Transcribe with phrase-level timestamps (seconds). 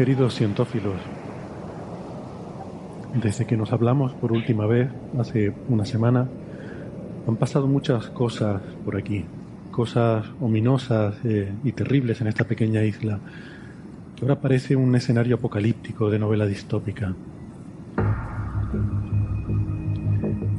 [0.00, 0.94] Queridos cientófilos,
[3.22, 6.26] desde que nos hablamos por última vez, hace una semana,
[7.28, 9.26] han pasado muchas cosas por aquí,
[9.70, 13.18] cosas ominosas eh, y terribles en esta pequeña isla,
[14.16, 17.14] que ahora parece un escenario apocalíptico de novela distópica.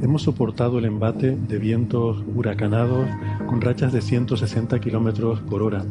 [0.02, 3.08] Hemos soportado el embate de vientos huracanados
[3.48, 5.84] con rachas de 160 kilómetros por hora,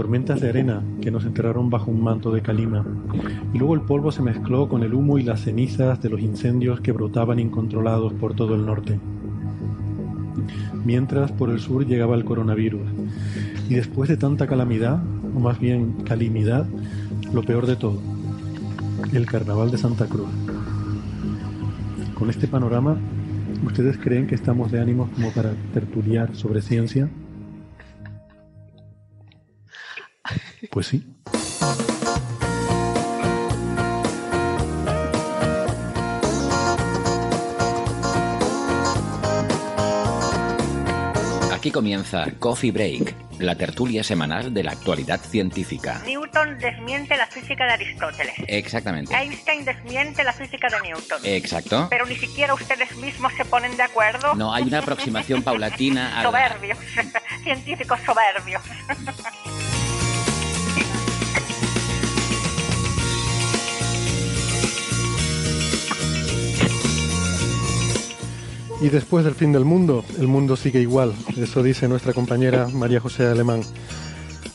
[0.00, 2.86] tormentas de arena que nos enterraron bajo un manto de calima,
[3.52, 6.80] y luego el polvo se mezcló con el humo y las cenizas de los incendios
[6.80, 8.98] que brotaban incontrolados por todo el norte.
[10.86, 12.80] Mientras por el sur llegaba el coronavirus,
[13.68, 15.02] y después de tanta calamidad,
[15.36, 16.66] o más bien calimidad,
[17.34, 18.00] lo peor de todo,
[19.12, 20.30] el carnaval de Santa Cruz.
[22.14, 22.96] Con este panorama,
[23.66, 27.10] ¿ustedes creen que estamos de ánimos como para tertuliar sobre ciencia?
[30.68, 31.02] Pues sí.
[41.52, 46.00] Aquí comienza Coffee Break, la tertulia semanal de la actualidad científica.
[46.06, 48.34] Newton desmiente la física de Aristóteles.
[48.46, 49.14] Exactamente.
[49.14, 51.20] Einstein desmiente la física de Newton.
[51.22, 51.86] Exacto.
[51.90, 54.34] Pero ni siquiera ustedes mismos se ponen de acuerdo.
[54.36, 56.30] No hay una aproximación paulatina a la...
[56.30, 56.78] Soberbios.
[57.44, 58.62] Científicos soberbios.
[68.80, 71.12] Y después del fin del mundo, el mundo sigue igual.
[71.36, 73.60] Eso dice nuestra compañera María José Alemán.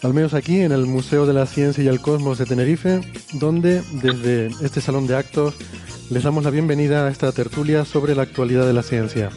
[0.01, 3.01] Al menos aquí en el Museo de la Ciencia y el Cosmos de Tenerife,
[3.33, 5.55] donde desde este salón de actos
[6.09, 9.29] les damos la bienvenida a esta tertulia sobre la actualidad de la ciencia.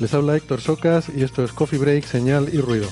[0.00, 2.88] Les habla Héctor Socas y esto es Coffee Break, Señal y Ruido.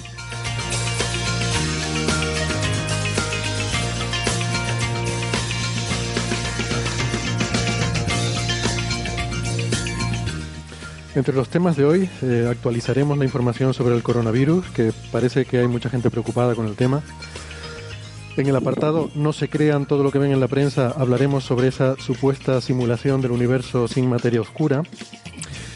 [11.18, 15.58] Entre los temas de hoy eh, actualizaremos la información sobre el coronavirus, que parece que
[15.58, 17.02] hay mucha gente preocupada con el tema.
[18.36, 21.66] En el apartado No se crean todo lo que ven en la prensa hablaremos sobre
[21.66, 24.84] esa supuesta simulación del universo sin materia oscura.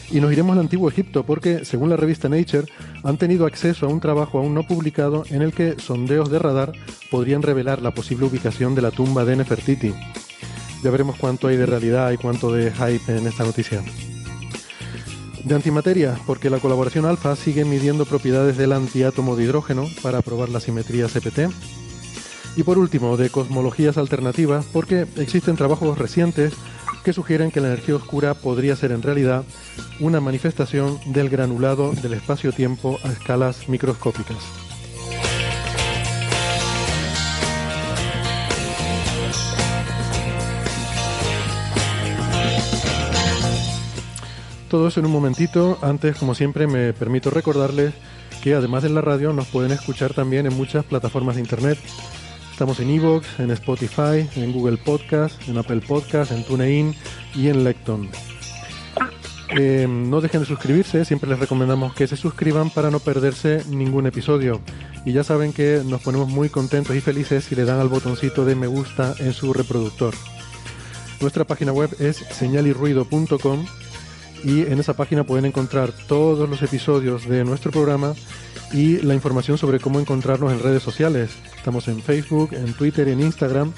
[0.09, 2.71] Y nos iremos al antiguo Egipto porque, según la revista Nature,
[3.03, 6.71] han tenido acceso a un trabajo aún no publicado en el que sondeos de radar
[7.11, 9.93] podrían revelar la posible ubicación de la tumba de Nefertiti.
[10.81, 13.83] Ya veremos cuánto hay de realidad y cuánto de hype en esta noticia.
[15.43, 20.47] De antimateria, porque la colaboración alfa sigue midiendo propiedades del antiátomo de hidrógeno para probar
[20.49, 21.51] la simetría CPT.
[22.55, 26.53] Y por último, de cosmologías alternativas, porque existen trabajos recientes
[27.03, 29.43] que sugieren que la energía oscura podría ser en realidad
[29.99, 34.62] una manifestación del granulado del espacio-tiempo a escalas microscópicas.
[44.73, 45.77] Todo eso en un momentito.
[45.83, 47.93] Antes, como siempre, me permito recordarles
[48.41, 51.77] que además de la radio nos pueden escuchar también en muchas plataformas de internet.
[52.51, 56.95] Estamos en Evox, en Spotify, en Google Podcast, en Apple Podcast, en TuneIn
[57.35, 58.09] y en Lecton.
[59.55, 64.07] Eh, no dejen de suscribirse, siempre les recomendamos que se suscriban para no perderse ningún
[64.07, 64.59] episodio.
[65.05, 68.43] Y ya saben que nos ponemos muy contentos y felices si le dan al botoncito
[68.43, 70.15] de me gusta en su reproductor.
[71.21, 73.67] Nuestra página web es señalirruido.com
[74.43, 78.13] y en esa página pueden encontrar todos los episodios de nuestro programa
[78.73, 81.31] y la información sobre cómo encontrarnos en redes sociales.
[81.55, 83.71] Estamos en Facebook, en Twitter, en Instagram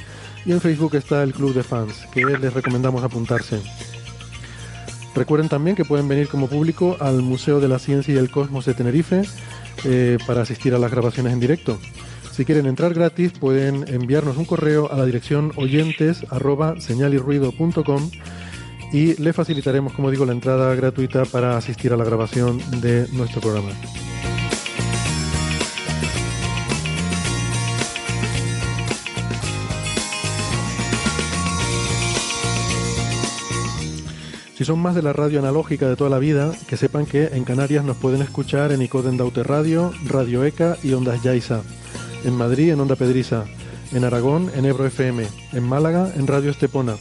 [0.46, 3.60] y en Facebook está el Club de Fans, que les recomendamos apuntarse.
[5.16, 8.66] Recuerden también que pueden venir como público al Museo de la Ciencia y el Cosmos
[8.66, 9.24] de Tenerife
[9.86, 11.80] eh, para asistir a las grabaciones en directo.
[12.32, 16.26] Si quieren entrar gratis, pueden enviarnos un correo a la dirección oyentes
[18.96, 23.42] y le facilitaremos, como digo, la entrada gratuita para asistir a la grabación de nuestro
[23.42, 23.72] programa.
[34.58, 37.44] Si son más de la radio analógica de toda la vida, que sepan que en
[37.44, 41.64] Canarias nos pueden escuchar en Icoden Daute Radio, Radio ECA y Ondas Yaiza.
[42.24, 43.44] En Madrid en Onda Pedriza.
[43.92, 45.28] En Aragón en Ebro FM.
[45.52, 46.96] En Málaga en Radio Estepona.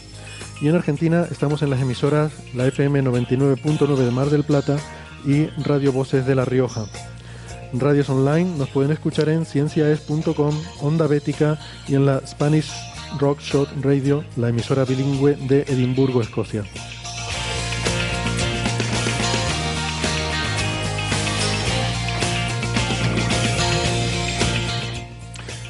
[0.65, 4.79] Y en Argentina estamos en las emisoras la FM 99.9 de Mar del Plata
[5.27, 6.87] y Radio Voces de La Rioja.
[7.75, 12.73] Radios online nos pueden escuchar en cienciaes.com, Onda Bética y en la Spanish
[13.21, 16.65] Rock Shot Radio, la emisora bilingüe de Edimburgo, Escocia.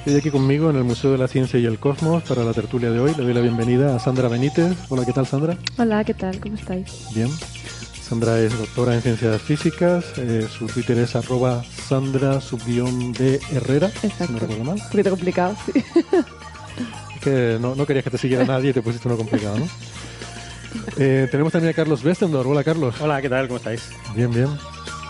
[0.04, 2.90] Estoy aquí conmigo en el Museo de la Ciencia y el Cosmos para la tertulia
[2.90, 3.14] de hoy.
[3.16, 4.76] Le doy la bienvenida a Sandra Benítez.
[4.90, 5.56] Hola, ¿qué tal Sandra?
[5.78, 6.38] Hola, ¿qué tal?
[6.40, 7.06] ¿Cómo estáis?
[7.14, 7.30] Bien.
[8.02, 10.04] Sandra es doctora en ciencias físicas.
[10.18, 12.38] Eh, su Twitter es arroba Sandra
[13.18, 13.86] de Herrera.
[14.02, 14.34] Exacto.
[14.34, 14.74] No recuerdo mal.
[14.74, 15.72] Un poquito complicado, sí.
[17.14, 19.66] Es que no, no querías que te siguiera nadie y te pusiste uno complicado, ¿no?
[20.98, 22.46] Eh, tenemos también a Carlos Westendor.
[22.46, 22.94] Hola, Carlos.
[23.00, 23.48] Hola, ¿qué tal?
[23.48, 23.88] ¿Cómo estáis?
[24.14, 24.48] Bien, bien.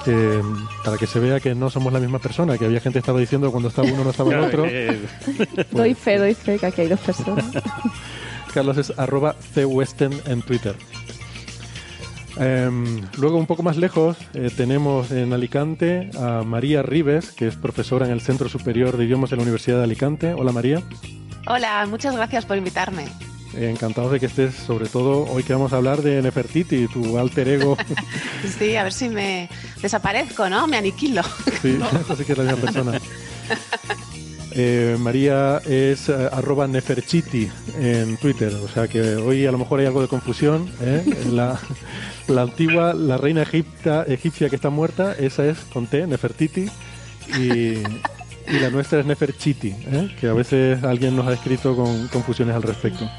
[0.07, 0.43] Eh,
[0.85, 3.19] para que se vea que no somos la misma persona, que había gente que estaba
[3.19, 4.67] diciendo cuando estaba uno no estaba el otro.
[4.67, 5.01] Eh,
[5.71, 7.47] Doy fe, doy fe que aquí hay dos personas.
[8.55, 10.77] Carlos es arroba cwesten en Twitter.
[12.37, 17.57] Em, luego, un poco más lejos, eh, tenemos en Alicante a María Rives, que es
[17.57, 20.35] profesora en el Centro Superior de Idiomas de la Universidad de Alicante.
[20.35, 20.83] Hola María,
[21.47, 23.05] Hola, muchas gracias por invitarme.
[23.57, 27.49] Encantados de que estés, sobre todo hoy que vamos a hablar de Nefertiti, tu alter
[27.49, 27.77] ego.
[28.59, 29.49] Sí, a ver si me
[29.81, 30.67] desaparezco, ¿no?
[30.67, 31.23] Me aniquilo.
[31.63, 31.79] Sí,
[32.19, 33.01] sí que es la misma persona.
[34.57, 39.81] Eh, María es eh, arroba Neferchiti en Twitter, o sea que hoy a lo mejor
[39.81, 40.71] hay algo de confusión.
[40.81, 41.05] ¿eh?
[41.33, 41.59] La,
[42.29, 46.69] la antigua, la reina egipta, egipcia que está muerta, esa es con T, Nefertiti,
[47.37, 50.15] y, y la nuestra es Neferchiti, ¿eh?
[50.21, 53.11] que a veces alguien nos ha escrito con confusiones al respecto.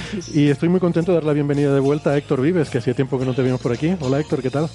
[0.34, 2.94] Y estoy muy contento de dar la bienvenida de vuelta a Héctor Vives, que hacía
[2.94, 3.94] tiempo que no te vimos por aquí.
[4.00, 4.68] Hola Héctor, ¿qué tal?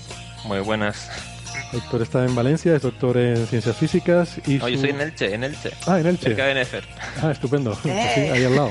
[0.45, 1.09] Muy buenas.
[1.73, 5.33] Héctor está en Valencia, es doctor en ciencias físicas y Oye, su- soy en Elche,
[5.33, 5.71] en Elche.
[5.85, 6.23] Ah, en Elche.
[6.29, 6.83] Cerca de Nefer.
[7.21, 7.75] Ah, estupendo.
[7.83, 8.31] Sí, Eh.
[8.33, 8.69] ahí al lado.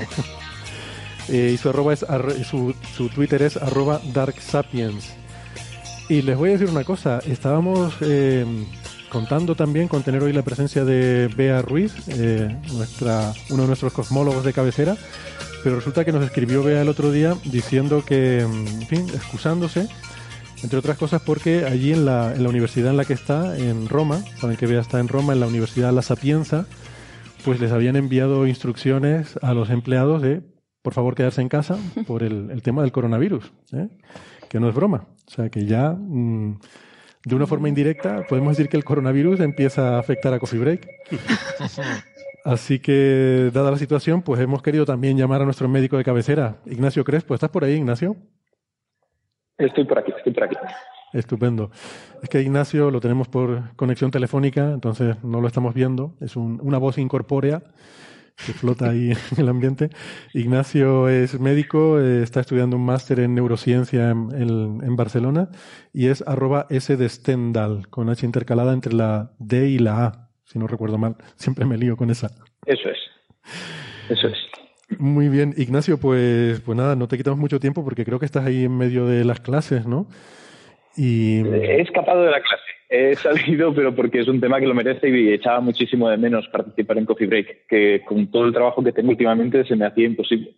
[1.29, 5.13] Eh, y su, arroba es, arro- su, su Twitter es arroba darksapiens.
[6.09, 7.19] Y les voy a decir una cosa.
[7.27, 8.45] Estábamos eh,
[9.09, 13.91] contando también con tener hoy la presencia de Bea Ruiz, eh, nuestra, uno de nuestros
[13.93, 14.95] cosmólogos de cabecera.
[15.63, 19.87] Pero resulta que nos escribió Bea el otro día diciendo que, en fin, excusándose,
[20.63, 23.89] entre otras cosas porque allí en la, en la universidad en la que está, en
[23.89, 26.67] Roma, saben que Bea está en Roma, en la Universidad La Sapienza,
[27.43, 30.41] pues les habían enviado instrucciones a los empleados de,
[30.81, 31.77] por favor, quedarse en casa
[32.07, 33.87] por el, el tema del coronavirus, ¿eh?
[34.49, 35.07] que no es broma.
[35.27, 36.59] O sea, que ya, mm,
[37.25, 40.87] de una forma indirecta, podemos decir que el coronavirus empieza a afectar a Coffee Break.
[42.47, 46.61] Así que, dada la situación, pues hemos querido también llamar a nuestro médico de cabecera,
[46.65, 47.33] Ignacio Crespo.
[47.35, 48.15] ¿Estás por ahí, Ignacio?
[49.57, 50.55] Estoy por aquí, estoy por aquí.
[51.11, 51.71] Estupendo.
[52.23, 56.15] Es que Ignacio lo tenemos por conexión telefónica, entonces no lo estamos viendo.
[56.21, 57.63] Es un- una voz incorpórea
[58.45, 59.89] que flota ahí en el ambiente.
[60.33, 65.49] Ignacio es médico, eh, está estudiando un máster en neurociencia en, en- en Barcelona
[65.91, 70.26] y es arroba S de Stendhal, con H intercalada entre la D y la A,
[70.47, 71.15] si no recuerdo mal.
[71.35, 72.27] Siempre me lío con esa.
[72.65, 72.97] Eso es.
[74.09, 74.37] Eso es.
[74.99, 78.45] Muy bien, Ignacio, pues, pues nada, no te quitamos mucho tiempo porque creo que estás
[78.45, 80.07] ahí en medio de las clases, ¿no?
[80.95, 82.63] Y He escapado de la clase.
[82.89, 86.47] He salido, pero porque es un tema que lo merece y echaba muchísimo de menos
[86.47, 90.05] participar en Coffee Break, que con todo el trabajo que tengo últimamente se me hacía
[90.05, 90.55] imposible.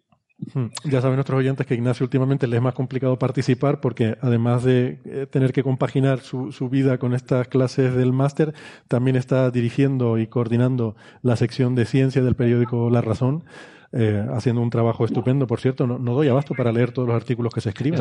[0.86, 5.00] Ya saben nuestros oyentes que Ignacio últimamente le es más complicado participar porque además de
[5.06, 8.54] eh, tener que compaginar su, su vida con estas clases del máster,
[8.88, 13.44] también está dirigiendo y coordinando la sección de ciencia del periódico La Razón,
[13.92, 15.46] eh, haciendo un trabajo estupendo.
[15.46, 18.00] Por cierto, no, no doy abasto para leer todos los artículos que se escriben.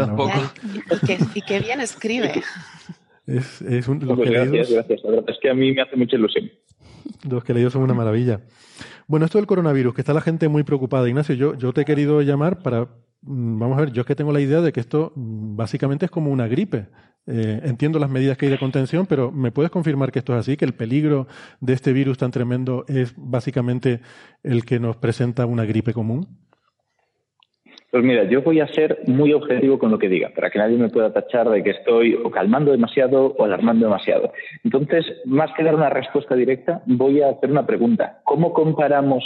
[1.02, 2.40] Y que, y que bien escribe.
[3.26, 5.00] Es, es un- los, Pues que gracias, leídos, gracias.
[5.04, 6.50] La verdad es que a mí me hace mucha ilusión.
[7.28, 8.40] los que he leído son una maravilla.
[9.08, 11.08] Bueno, esto del coronavirus, que está la gente muy preocupada.
[11.08, 12.82] Ignacio, yo, te he querido llamar para,
[13.22, 16.04] mm, vamos a ver, yo es que tengo la idea de que esto mm, básicamente
[16.04, 16.88] es como una gripe.
[17.26, 20.40] Eh, entiendo las medidas que hay de contención, pero ¿me puedes confirmar que esto es
[20.40, 20.58] así?
[20.58, 21.26] ¿Que el peligro
[21.60, 24.02] de este virus tan tremendo es básicamente
[24.42, 26.28] el que nos presenta una gripe común?
[27.90, 30.76] Pues mira, yo voy a ser muy objetivo con lo que diga, para que nadie
[30.76, 34.30] me pueda tachar de que estoy o calmando demasiado o alarmando demasiado.
[34.62, 38.20] Entonces, más que dar una respuesta directa, voy a hacer una pregunta.
[38.24, 39.24] ¿Cómo comparamos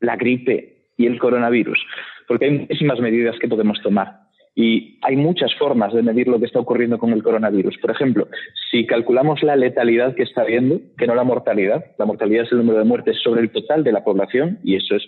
[0.00, 1.78] la gripe y el coronavirus?
[2.26, 4.20] Porque hay muchísimas medidas que podemos tomar.
[4.56, 7.78] Y hay muchas formas de medir lo que está ocurriendo con el coronavirus.
[7.78, 8.26] Por ejemplo,
[8.72, 12.58] si calculamos la letalidad que está habiendo, que no la mortalidad, la mortalidad es el
[12.58, 15.04] número de muertes sobre el total de la población, y eso es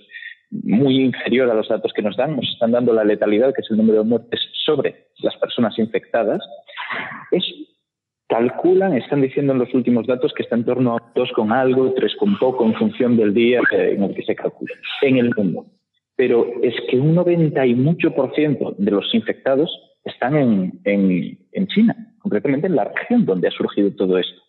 [0.52, 2.36] muy inferior a los datos que nos dan.
[2.36, 6.40] Nos están dando la letalidad, que es el número de muertes sobre las personas infectadas,
[7.30, 7.44] es
[8.28, 11.92] calculan, están diciendo en los últimos datos que está en torno a 2 con algo,
[11.92, 15.66] 3 con poco, en función del día en el que se calcula en el mundo.
[16.16, 19.70] Pero es que un 90 y mucho por ciento de los infectados
[20.04, 24.40] están en, en, en China, concretamente en la región donde ha surgido todo esto.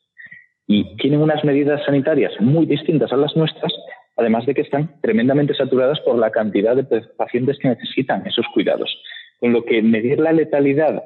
[0.66, 3.74] Y tienen unas medidas sanitarias muy distintas a las nuestras,
[4.18, 6.84] además de que están tremendamente saturadas por la cantidad de
[7.18, 8.96] pacientes que necesitan esos cuidados.
[9.40, 11.04] Con lo que medir la letalidad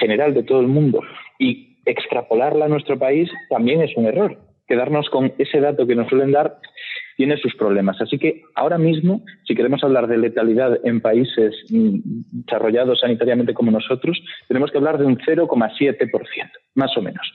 [0.00, 1.00] general de todo el mundo
[1.38, 4.38] y extrapolarla a nuestro país también es un error.
[4.66, 6.58] Quedarnos con ese dato que nos suelen dar
[7.16, 8.00] tiene sus problemas.
[8.00, 11.98] Así que ahora mismo, si queremos hablar de letalidad en países mm,
[12.44, 17.26] desarrollados sanitariamente como nosotros, tenemos que hablar de un 0,7%, más o menos.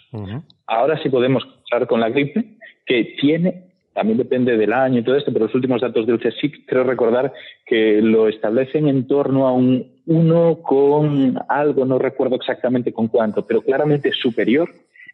[0.67, 5.15] Ahora sí podemos hablar con la gripe, que tiene también depende del año y todo
[5.15, 7.33] esto, pero los últimos datos del CSIC creo recordar
[7.65, 13.45] que lo establecen en torno a un 1 con algo, no recuerdo exactamente con cuánto,
[13.45, 14.69] pero claramente superior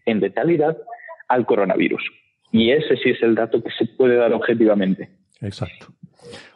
[0.06, 0.78] en letalidad
[1.28, 2.04] al coronavirus.
[2.52, 5.10] Y ese sí es el dato que se puede dar objetivamente.
[5.42, 5.88] Exacto.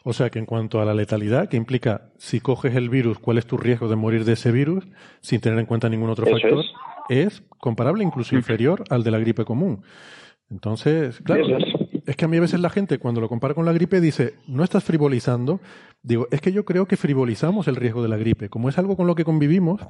[0.03, 3.37] O sea que en cuanto a la letalidad, que implica si coges el virus, cuál
[3.37, 4.87] es tu riesgo de morir de ese virus,
[5.21, 6.63] sin tener en cuenta ningún otro factor,
[7.09, 7.43] es.
[7.57, 9.83] comparable, incluso inferior al de la gripe común.
[10.49, 11.80] Entonces, claro, es
[12.15, 14.63] que a mí a veces la gente cuando lo compara con la gripe dice, no
[14.63, 15.59] estás frivolizando.
[16.03, 18.49] Digo, es que yo creo que frivolizamos el riesgo de la gripe.
[18.49, 19.81] Como es algo con lo que convivimos,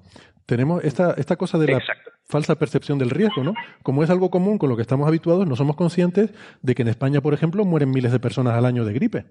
[0.46, 1.82] tenemos esta, esta cosa de la
[2.28, 3.54] falsa percepción del riesgo, ¿no?
[3.84, 6.88] Como es algo común con lo que estamos habituados, no somos conscientes de que en
[6.88, 9.26] España, por ejemplo, mueren miles de personas al año de gripe.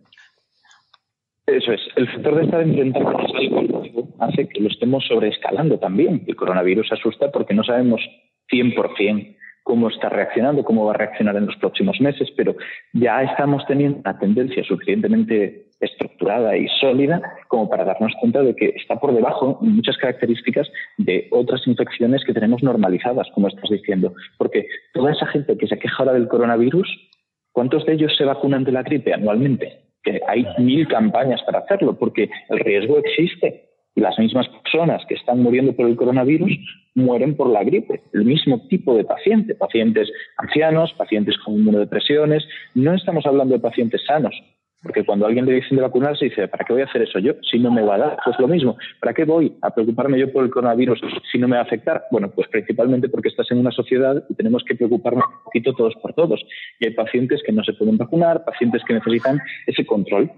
[1.46, 1.80] Eso es.
[1.96, 6.22] El factor de estar enfrentando algo hace que lo estemos sobreescalando también.
[6.26, 8.00] El coronavirus asusta porque no sabemos
[8.52, 12.54] 100% cómo está reaccionando, cómo va a reaccionar en los próximos meses, pero
[12.92, 18.74] ya estamos teniendo una tendencia suficientemente estructurada y sólida como para darnos cuenta de que
[18.76, 24.12] está por debajo en muchas características de otras infecciones que tenemos normalizadas, como estás diciendo.
[24.38, 26.88] Porque toda esa gente que se queja ahora del coronavirus,
[27.52, 29.80] ¿cuántos de ellos se vacunan de la gripe anualmente?
[30.02, 33.69] Que hay mil campañas para hacerlo, porque el riesgo existe
[34.00, 36.52] las mismas personas que están muriendo por el coronavirus
[36.94, 42.94] mueren por la gripe, el mismo tipo de paciente, pacientes ancianos, pacientes con inmunodepresiones, no
[42.94, 44.34] estamos hablando de pacientes sanos,
[44.82, 47.34] porque cuando alguien le dicen de vacunarse dice, ¿para qué voy a hacer eso yo
[47.50, 48.16] si no me va a dar?
[48.24, 51.56] Pues lo mismo, ¿para qué voy a preocuparme yo por el coronavirus si no me
[51.56, 52.04] va a afectar?
[52.10, 55.94] Bueno, pues principalmente porque estás en una sociedad y tenemos que preocuparnos un poquito todos
[55.96, 56.40] por todos.
[56.78, 60.30] Y hay pacientes que no se pueden vacunar, pacientes que necesitan ese control.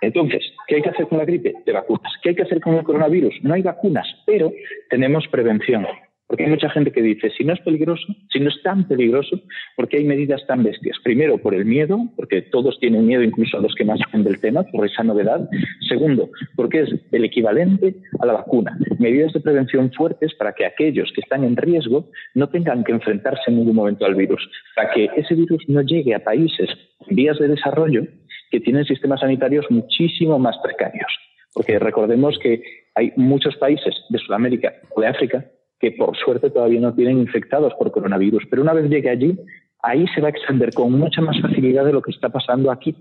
[0.00, 1.54] Entonces, ¿qué hay que hacer con la gripe?
[1.64, 2.12] De vacunas.
[2.22, 3.34] ¿Qué hay que hacer con el coronavirus?
[3.42, 4.52] No hay vacunas, pero
[4.90, 5.86] tenemos prevención.
[6.26, 9.40] Porque hay mucha gente que dice, si no es peligroso, si no es tan peligroso,
[9.76, 10.96] ¿por qué hay medidas tan bestias?
[11.04, 14.40] Primero, por el miedo, porque todos tienen miedo, incluso a los que más saben del
[14.40, 15.48] tema, por esa novedad.
[15.88, 18.76] Segundo, porque es el equivalente a la vacuna.
[18.98, 23.42] Medidas de prevención fuertes para que aquellos que están en riesgo no tengan que enfrentarse
[23.46, 26.68] en ningún momento al virus, para que ese virus no llegue a países
[27.08, 28.02] en vías de desarrollo
[28.50, 31.10] que tienen sistemas sanitarios muchísimo más precarios.
[31.54, 32.62] Porque recordemos que
[32.94, 35.44] hay muchos países de Sudamérica o de África
[35.78, 39.38] que por suerte todavía no tienen infectados por coronavirus, pero una vez llegue allí,
[39.82, 42.96] ahí se va a extender con mucha más facilidad de lo que está pasando aquí.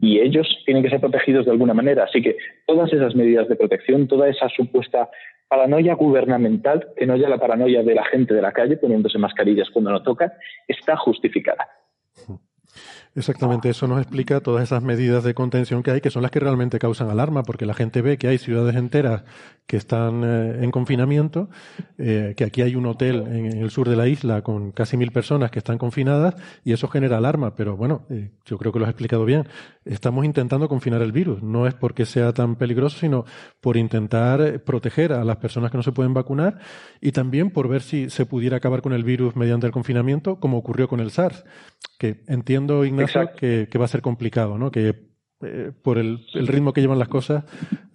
[0.00, 2.04] Y ellos tienen que ser protegidos de alguna manera.
[2.04, 2.36] Así que
[2.66, 5.08] todas esas medidas de protección, toda esa supuesta
[5.48, 9.70] paranoia gubernamental, que no haya la paranoia de la gente de la calle poniéndose mascarillas
[9.70, 10.32] cuando no toca,
[10.68, 11.66] está justificada.
[13.14, 16.40] Exactamente, eso nos explica todas esas medidas de contención que hay, que son las que
[16.40, 19.24] realmente causan alarma, porque la gente ve que hay ciudades enteras
[19.68, 21.50] que están eh, en confinamiento,
[21.98, 25.12] eh, que aquí hay un hotel en, el sur de la isla con casi mil
[25.12, 27.54] personas que están confinadas, y eso genera alarma.
[27.54, 29.46] Pero bueno, eh, yo creo que lo has explicado bien.
[29.84, 31.42] Estamos intentando confinar el virus.
[31.42, 33.26] No es porque sea tan peligroso, sino
[33.60, 36.58] por intentar proteger a las personas que no se pueden vacunar
[37.02, 40.56] y también por ver si se pudiera acabar con el virus mediante el confinamiento, como
[40.56, 41.44] ocurrió con el SARS.
[41.98, 44.70] Que entiendo, Ignacio, que, va a ser complicado, ¿no?
[44.70, 45.08] Que
[45.40, 47.44] eh, por el, ritmo que llevan las cosas,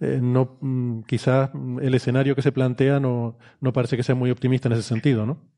[0.00, 1.50] eh, no, mm, quizás
[1.82, 5.26] el escenario que se plantea no, no parece que sea muy optimista en ese sentido,
[5.26, 5.53] ¿no?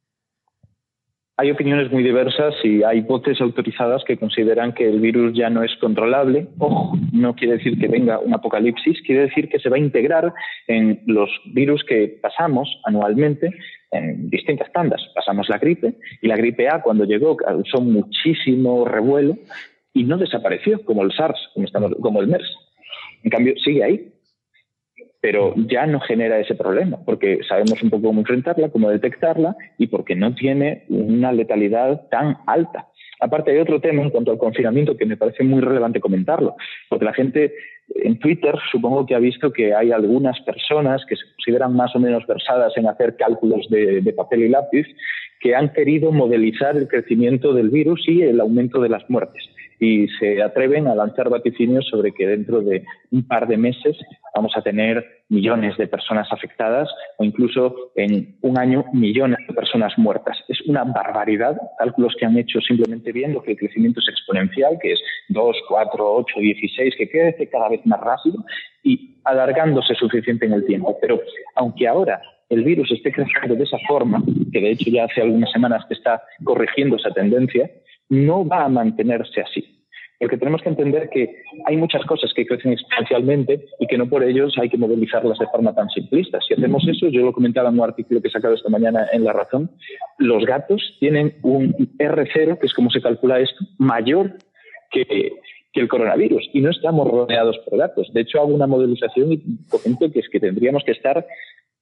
[1.39, 5.63] Hay opiniones muy diversas y hay voces autorizadas que consideran que el virus ya no
[5.63, 6.49] es controlable.
[6.59, 10.33] Ojo, no quiere decir que venga un apocalipsis, quiere decir que se va a integrar
[10.67, 13.51] en los virus que pasamos anualmente
[13.91, 15.03] en distintas tandas.
[15.15, 19.37] Pasamos la gripe y la gripe A cuando llegó causó muchísimo revuelo
[19.93, 22.51] y no desapareció como el SARS, como, estamos, como el MERS.
[23.25, 24.11] En cambio, sigue ahí,
[25.21, 29.89] pero ya no genera ese problema, porque sabemos un poco cómo enfrentarla, cómo detectarla y
[29.89, 32.89] porque no tiene una letalidad tan alta.
[33.21, 36.55] Aparte hay otro tema en cuanto al confinamiento que me parece muy relevante comentarlo,
[36.89, 37.53] porque la gente
[37.95, 41.99] en Twitter supongo que ha visto que hay algunas personas que se consideran más o
[41.99, 44.87] menos versadas en hacer cálculos de, de papel y lápiz
[45.41, 49.45] que han querido modelizar el crecimiento del virus y el aumento de las muertes
[49.79, 53.97] y se atreven a lanzar vaticinios sobre que dentro de un par de meses
[54.35, 59.93] vamos a tener millones de personas afectadas o incluso en un año millones de personas
[59.97, 60.39] muertas.
[60.49, 64.93] Es una barbaridad, cálculos que han hecho simplemente viendo que el crecimiento es exponencial, que
[64.93, 68.45] es 2, 4, 8, 16, que crece cada vez más rápido
[68.83, 70.97] y alargándose suficiente en el tiempo.
[71.01, 71.21] Pero
[71.55, 74.23] aunque ahora el virus esté creciendo de esa forma,
[74.53, 77.71] que de hecho ya hace algunas semanas que está corrigiendo esa tendencia,
[78.09, 79.65] no va a mantenerse así.
[80.19, 84.25] Porque tenemos que entender que hay muchas cosas que crecen exponencialmente y que no por
[84.25, 86.39] ellos hay que movilizarlas de forma tan simplista.
[86.41, 89.25] Si hacemos eso, yo lo comentaba en un artículo que he sacado esta mañana en
[89.25, 89.71] La Razón,
[90.19, 94.37] los gatos tienen un R0, que es como se calcula esto, mayor
[94.91, 95.33] que,
[95.73, 98.11] que el coronavirus y no estamos rodeados por gatos.
[98.15, 101.27] De hecho, hago una modelización y comento que es que tendríamos que estar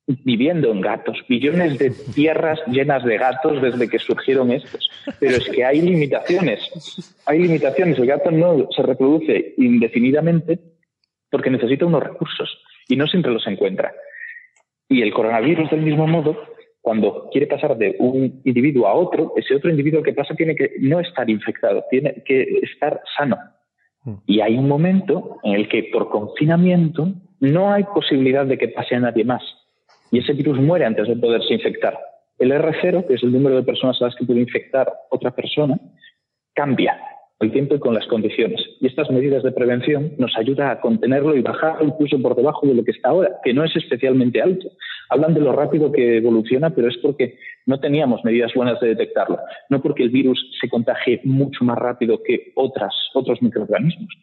[0.06, 4.90] viviendo en gatos, billones de tierras llenas de gatos desde que surgieron estos.
[5.18, 7.98] Pero es que hay limitaciones, hay limitaciones.
[7.98, 10.58] El gato no se reproduce indefinidamente
[11.30, 13.94] porque necesita unos recursos y no siempre los encuentra.
[14.88, 16.38] Y el coronavirus, del mismo modo,
[16.82, 20.72] cuando quiere pasar de un individuo a otro, ese otro individuo que pasa tiene que
[20.80, 23.38] no estar infectado, tiene que estar sano.
[24.04, 24.14] Mm.
[24.26, 28.96] Y hay un momento en el que por confinamiento no hay posibilidad de que pase
[28.96, 29.42] a nadie más
[30.14, 31.98] y ese virus muere antes de poderse infectar.
[32.38, 35.76] El R0, que es el número de personas a las que puede infectar otra persona,
[36.54, 36.96] cambia
[37.36, 38.60] con el tiempo y con las condiciones.
[38.80, 42.74] Y estas medidas de prevención nos ayudan a contenerlo y bajar incluso por debajo de
[42.74, 44.70] lo que está ahora, que no es especialmente alto.
[45.10, 49.40] Hablan de lo rápido que evoluciona, pero es porque no teníamos medidas buenas de detectarlo,
[49.68, 54.14] no porque el virus se contagie mucho más rápido que otras, otros microorganismos.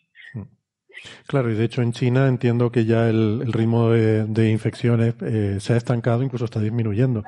[1.27, 5.74] Claro, y de hecho en China entiendo que ya el, ritmo de, infecciones eh, se
[5.74, 7.24] ha estancado, incluso está disminuyendo.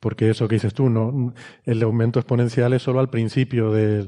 [0.00, 1.32] Porque eso que dices tú, no,
[1.64, 4.04] el aumento exponencial es solo al principio de,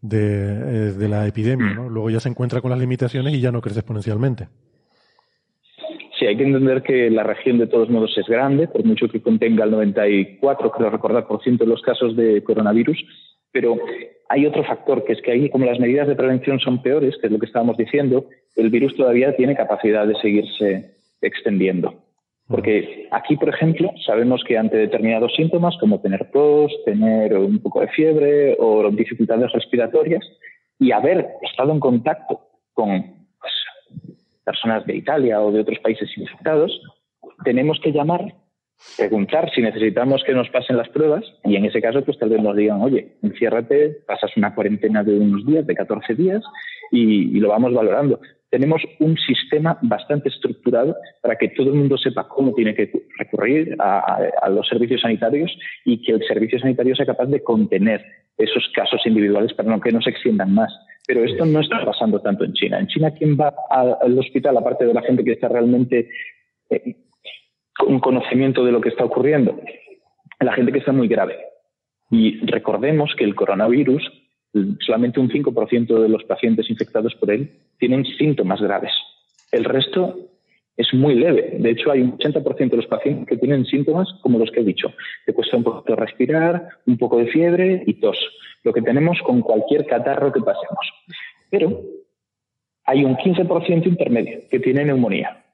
[0.00, 1.88] de, eh, la epidemia, ¿no?
[1.88, 4.48] Luego ya se encuentra con las limitaciones y ya no crece exponencialmente.
[6.18, 9.22] Sí, hay que entender que la región de todos modos es grande, por mucho que
[9.22, 12.98] contenga el 94, creo recordar, por ciento de los casos de coronavirus,
[13.52, 13.76] pero
[14.28, 17.26] hay otro factor, que es que ahí, como las medidas de prevención son peores, que
[17.26, 21.94] es lo que estábamos diciendo, el virus todavía tiene capacidad de seguirse extendiendo.
[22.46, 27.80] Porque aquí, por ejemplo, sabemos que ante determinados síntomas, como tener tos, tener un poco
[27.80, 30.24] de fiebre o dificultades respiratorias,
[30.78, 32.40] y haber estado en contacto
[32.72, 33.02] con
[33.40, 33.52] pues,
[34.44, 36.80] personas de Italia o de otros países infectados,
[37.44, 38.34] tenemos que llamar
[38.96, 42.42] preguntar si necesitamos que nos pasen las pruebas y en ese caso pues tal vez
[42.42, 46.42] nos digan, oye, enciérrate, pasas una cuarentena de unos días, de 14 días
[46.90, 48.20] y, lo vamos valorando.
[48.50, 53.76] Tenemos un sistema bastante estructurado para que todo el mundo sepa cómo tiene que recurrir
[53.78, 58.04] a, los servicios sanitarios y que el servicio sanitario sea capaz de contener
[58.36, 60.72] esos casos individuales para no que no se extiendan más.
[61.06, 62.80] Pero esto no está pasando tanto en China.
[62.80, 66.08] En China, ¿quién va al hospital, aparte de la gente que está realmente
[66.70, 66.96] eh,
[67.86, 69.60] un conocimiento de lo que está ocurriendo.
[70.40, 71.36] La gente que está muy grave.
[72.10, 74.10] Y recordemos que el coronavirus,
[74.80, 78.92] solamente un 5% de los pacientes infectados por él tienen síntomas graves.
[79.52, 80.30] El resto
[80.76, 81.56] es muy leve.
[81.58, 84.64] De hecho, hay un 80% de los pacientes que tienen síntomas como los que he
[84.64, 84.92] dicho.
[85.26, 88.18] Te cuesta un poco respirar, un poco de fiebre y tos.
[88.64, 90.92] Lo que tenemos con cualquier catarro que pasemos.
[91.50, 91.80] Pero
[92.84, 95.44] hay un 15% intermedio que tiene neumonía.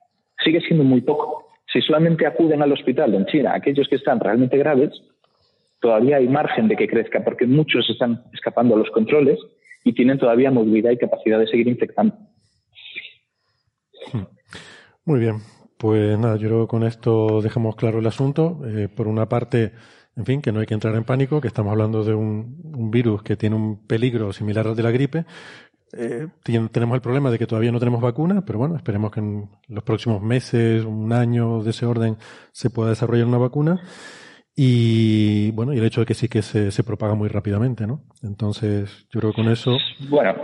[0.45, 1.46] Sigue siendo muy poco.
[1.77, 4.93] Si solamente acuden al hospital en China aquellos que están realmente graves,
[5.79, 9.39] todavía hay margen de que crezca porque muchos están escapando a los controles
[9.85, 12.17] y tienen todavía movilidad y capacidad de seguir infectando.
[15.05, 15.35] Muy bien,
[15.77, 18.63] pues nada, yo creo que con esto dejamos claro el asunto.
[18.67, 19.73] Eh, por una parte,
[20.17, 23.23] en fin, que no hay que entrar en pánico, que estamos hablando de un, virus
[23.23, 25.27] que tiene un peligro similar al de la gripe,
[25.97, 26.29] eh,
[26.73, 29.85] tenemos el problema de que todavía no tenemos vacuna, pero bueno, esperemos que en los
[29.85, 32.17] próximos meses, un año de ese orden,
[32.53, 33.81] se pueda desarrollar una vacuna.
[34.55, 38.03] Y bueno, y el hecho de que sí que se, se propaga muy rápidamente, ¿no?
[38.23, 39.77] Entonces, yo creo que con eso.
[40.09, 40.35] Bueno,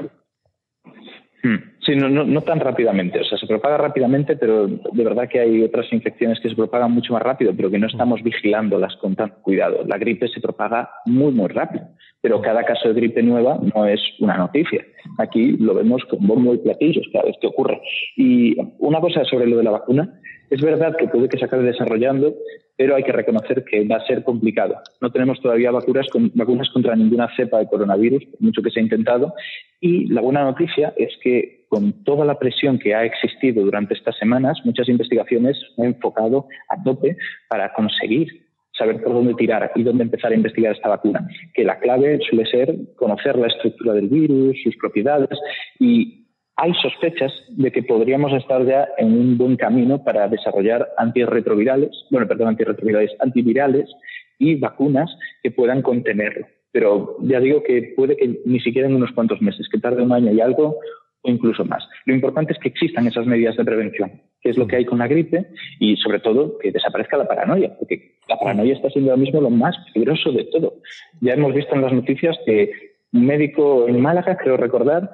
[1.42, 1.56] Hmm.
[1.84, 3.20] Sí, no, no, no, tan rápidamente.
[3.20, 6.92] O sea, se propaga rápidamente, pero de verdad que hay otras infecciones que se propagan
[6.92, 9.84] mucho más rápido, pero que no estamos vigilándolas con tanto cuidado.
[9.84, 11.88] La gripe se propaga muy, muy rápido,
[12.22, 14.82] pero cada caso de gripe nueva no es una noticia.
[15.18, 17.82] Aquí lo vemos con bombo y platillos cada vez que ocurre.
[18.16, 21.64] Y una cosa sobre lo de la vacuna, es verdad que puede que se acabe
[21.64, 22.34] desarrollando,
[22.76, 24.76] pero hay que reconocer que va a ser complicado.
[25.00, 29.34] No tenemos todavía vacunas, vacunas contra ninguna cepa de coronavirus, mucho que se ha intentado,
[29.80, 34.16] y la buena noticia es que con toda la presión que ha existido durante estas
[34.18, 37.16] semanas, muchas investigaciones han enfocado a tope
[37.48, 38.41] para conseguir
[38.72, 41.28] saber por dónde tirar y dónde empezar a investigar esta vacuna.
[41.54, 45.38] Que la clave suele ser conocer la estructura del virus, sus propiedades
[45.78, 46.22] y
[46.56, 52.28] hay sospechas de que podríamos estar ya en un buen camino para desarrollar antirretrovirales, bueno,
[52.28, 53.90] perdón, antirretrovirales, antivirales
[54.38, 55.10] y vacunas
[55.42, 56.46] que puedan contenerlo.
[56.70, 60.12] Pero ya digo que puede que ni siquiera en unos cuantos meses, que tarde un
[60.12, 60.76] año y algo
[61.22, 61.86] o incluso más.
[62.04, 64.98] Lo importante es que existan esas medidas de prevención, que es lo que hay con
[64.98, 65.46] la gripe,
[65.78, 69.50] y sobre todo que desaparezca la paranoia, porque la paranoia está siendo ahora mismo lo
[69.50, 70.74] más peligroso de todo.
[71.20, 72.70] Ya hemos visto en las noticias que
[73.12, 75.10] un médico en Málaga, creo recordar,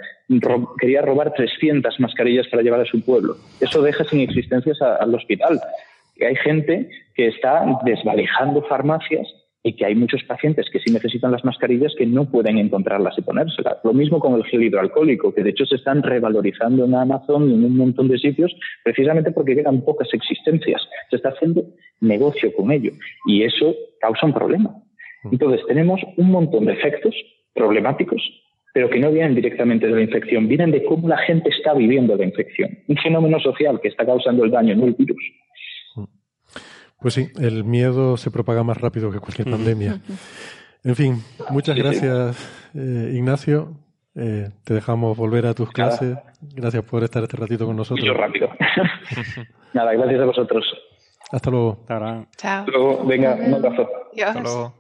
[0.80, 3.36] quería robar 300 mascarillas para llevar a su pueblo.
[3.60, 5.60] Eso deja sin existencias al hospital.
[6.20, 9.26] hay gente que está desvalijando farmacias
[9.62, 13.22] y que hay muchos pacientes que sí necesitan las mascarillas que no pueden encontrarlas y
[13.22, 13.78] ponérselas.
[13.82, 17.54] Lo mismo con el gel hidroalcohólico, que de hecho se están revalorizando en Amazon y
[17.54, 20.82] en un montón de sitios precisamente porque quedan pocas existencias.
[21.10, 21.64] Se está haciendo
[22.00, 22.92] negocio con ello
[23.26, 24.74] y eso causa un problema.
[25.30, 27.14] Entonces tenemos un montón de efectos
[27.54, 28.22] problemáticos,
[28.72, 32.16] pero que no vienen directamente de la infección, vienen de cómo la gente está viviendo
[32.16, 32.70] la infección.
[32.86, 35.22] Un fenómeno social que está causando el daño, no el virus.
[37.00, 40.00] Pues sí, el miedo se propaga más rápido que cualquier pandemia.
[40.84, 43.74] En fin, muchas gracias, eh, Ignacio.
[44.14, 46.16] Eh, te dejamos volver a tus clases.
[46.40, 48.04] Gracias por estar este ratito con nosotros.
[48.04, 48.48] Yo rápido.
[49.74, 50.64] Nada, gracias a vosotros.
[51.30, 51.84] Hasta luego.
[51.86, 52.60] Chao.
[52.60, 53.04] Hasta luego.
[53.04, 53.88] Venga, un abrazo.
[54.24, 54.74] Hasta luego.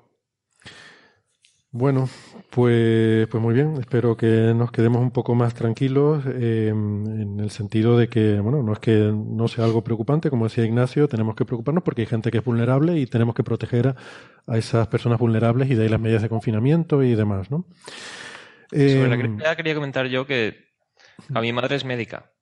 [1.70, 2.08] Bueno,
[2.50, 3.76] pues, pues muy bien.
[3.78, 8.62] Espero que nos quedemos un poco más tranquilos eh, en el sentido de que, bueno,
[8.62, 12.06] no es que no sea algo preocupante, como decía Ignacio, tenemos que preocuparnos porque hay
[12.06, 13.94] gente que es vulnerable y tenemos que proteger
[14.46, 17.66] a, esas personas vulnerables y de ahí las medidas de confinamiento y demás, ¿no?
[18.70, 20.68] Sobre la eh, gripe quería comentar yo que
[21.34, 22.32] a mi madre es médica.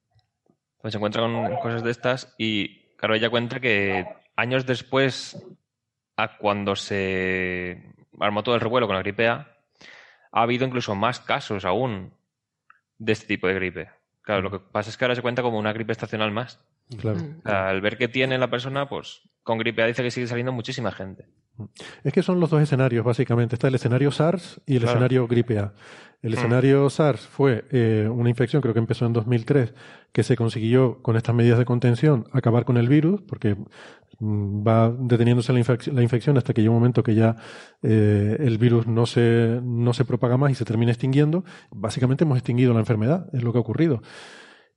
[0.80, 5.44] Pues se encuentra con cosas de estas y, claro, ella cuenta que años después
[6.16, 9.56] a cuando se armó todo el revuelo con la gripe A,
[10.32, 12.12] ha habido incluso más casos aún
[12.98, 13.90] de este tipo de gripe.
[14.22, 16.64] Claro, lo que pasa es que ahora se cuenta como una gripe estacional más.
[17.00, 17.18] Claro.
[17.42, 20.92] al ver que tiene la persona, pues con gripe A dice que sigue saliendo muchísima
[20.92, 21.26] gente.
[22.04, 23.56] Es que son los dos escenarios, básicamente.
[23.56, 25.72] Está el escenario SARS y el escenario gripe A.
[26.22, 26.34] El mm.
[26.34, 29.74] escenario SARS fue eh, una infección, creo que empezó en 2003,
[30.12, 33.56] que se consiguió con estas medidas de contención acabar con el virus, porque
[34.18, 35.58] Mm, va deteniéndose la,
[36.02, 37.36] infección hasta que llega un momento que ya
[37.82, 41.44] eh, el virus no se, no se propaga más y se termina extinguiendo.
[41.70, 44.02] Básicamente hemos extinguido la enfermedad, es lo que ha ocurrido.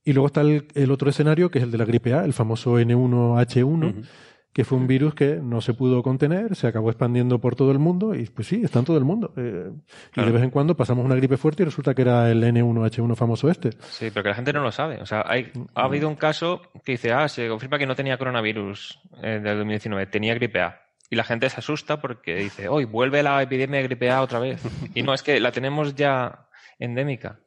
[0.04, 2.78] Y luego está el, otro escenario, que es el de la gripe A, el famoso
[2.78, 4.06] N1H1,
[4.52, 7.78] que fue un virus que no se pudo contener, se acabó expandiendo por todo el
[7.78, 9.32] mundo y pues sí, está en todo el mundo.
[9.36, 9.70] Eh,
[10.16, 13.14] y de vez en cuando pasamos una gripe fuerte y resulta que era el N1H1
[13.14, 13.70] famoso este.
[13.88, 15.00] Sí, pero que la gente no lo sabe.
[15.00, 18.18] O sea, hay, ha habido un caso que dice, ah, se confirma que no tenía
[18.18, 20.80] coronavirus eh, del 2019, tenía gripe A.
[21.08, 24.40] Y la gente se asusta porque dice, hoy vuelve la epidemia de gripe A otra
[24.40, 24.62] vez.
[24.94, 27.38] y no, es que la tenemos ya endémica.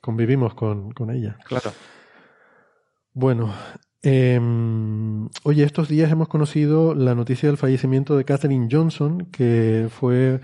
[0.00, 1.36] Convivimos con, con ella.
[1.44, 1.72] Claro.
[3.12, 3.52] Bueno,
[4.02, 4.40] eh,
[5.42, 10.40] oye, estos días hemos conocido la noticia del fallecimiento de Katherine Johnson, que fue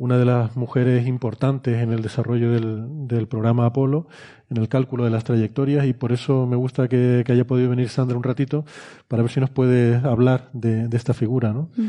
[0.00, 4.08] una de las mujeres importantes en el desarrollo del, del, programa Apolo,
[4.48, 7.90] en el cálculo de las trayectorias, y por eso me gusta que, haya podido venir
[7.90, 8.64] Sandra un ratito
[9.08, 11.68] para ver si nos puede hablar de, esta figura, ¿no?
[11.76, 11.88] Mm.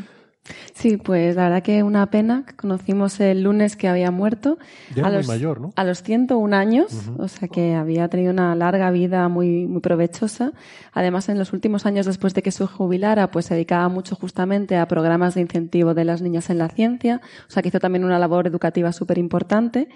[0.74, 2.46] Sí, pues la verdad que una pena.
[2.56, 4.58] Conocimos el lunes que había muerto.
[5.02, 5.74] a los, mayor, ¿no?
[5.76, 10.54] A los 101 años, o sea que había tenido una larga vida muy, muy provechosa.
[10.94, 14.78] Además, en los últimos años después de que se jubilara, pues se dedicaba mucho justamente
[14.78, 17.22] a programas de incentivo de las niñas en la ciencia.
[17.48, 19.90] O sea que hizo también una labor educativa súper importante.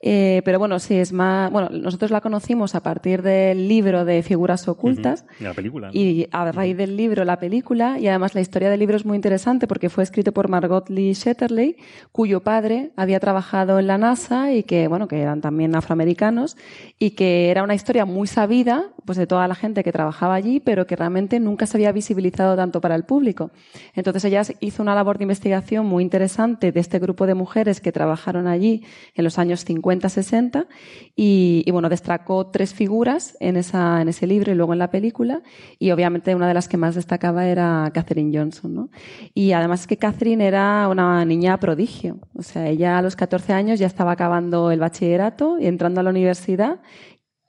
[0.00, 1.50] Eh, pero bueno, sí, es más.
[1.50, 5.24] Bueno, nosotros la conocimos a partir del libro de Figuras Ocultas.
[5.40, 5.90] la película.
[5.92, 7.98] Y a raíz del libro, la película.
[7.98, 11.14] Y además la historia del libro es muy interesante porque fue escrito por Margot Lee
[11.14, 11.76] Shetterley,
[12.12, 16.56] cuyo padre había trabajado en la NASA y que, bueno, que eran también afroamericanos.
[16.98, 20.60] Y que era una historia muy sabida, pues de toda la gente que trabajaba allí,
[20.60, 23.50] pero que realmente nunca se había visibilizado tanto para el público.
[23.94, 27.92] Entonces ella hizo una labor de investigación muy interesante de este grupo de mujeres que
[27.92, 30.66] trabajaron allí en los años 50 50-60
[31.14, 34.90] y, y, bueno, destacó tres figuras en, esa, en ese libro y luego en la
[34.90, 35.42] película
[35.78, 38.90] y obviamente una de las que más destacaba era Catherine Johnson, ¿no?
[39.34, 43.52] Y además es que Catherine era una niña prodigio, o sea, ella a los 14
[43.52, 46.80] años ya estaba acabando el bachillerato y entrando a la universidad,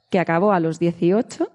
[0.09, 1.49] que acabó a los 18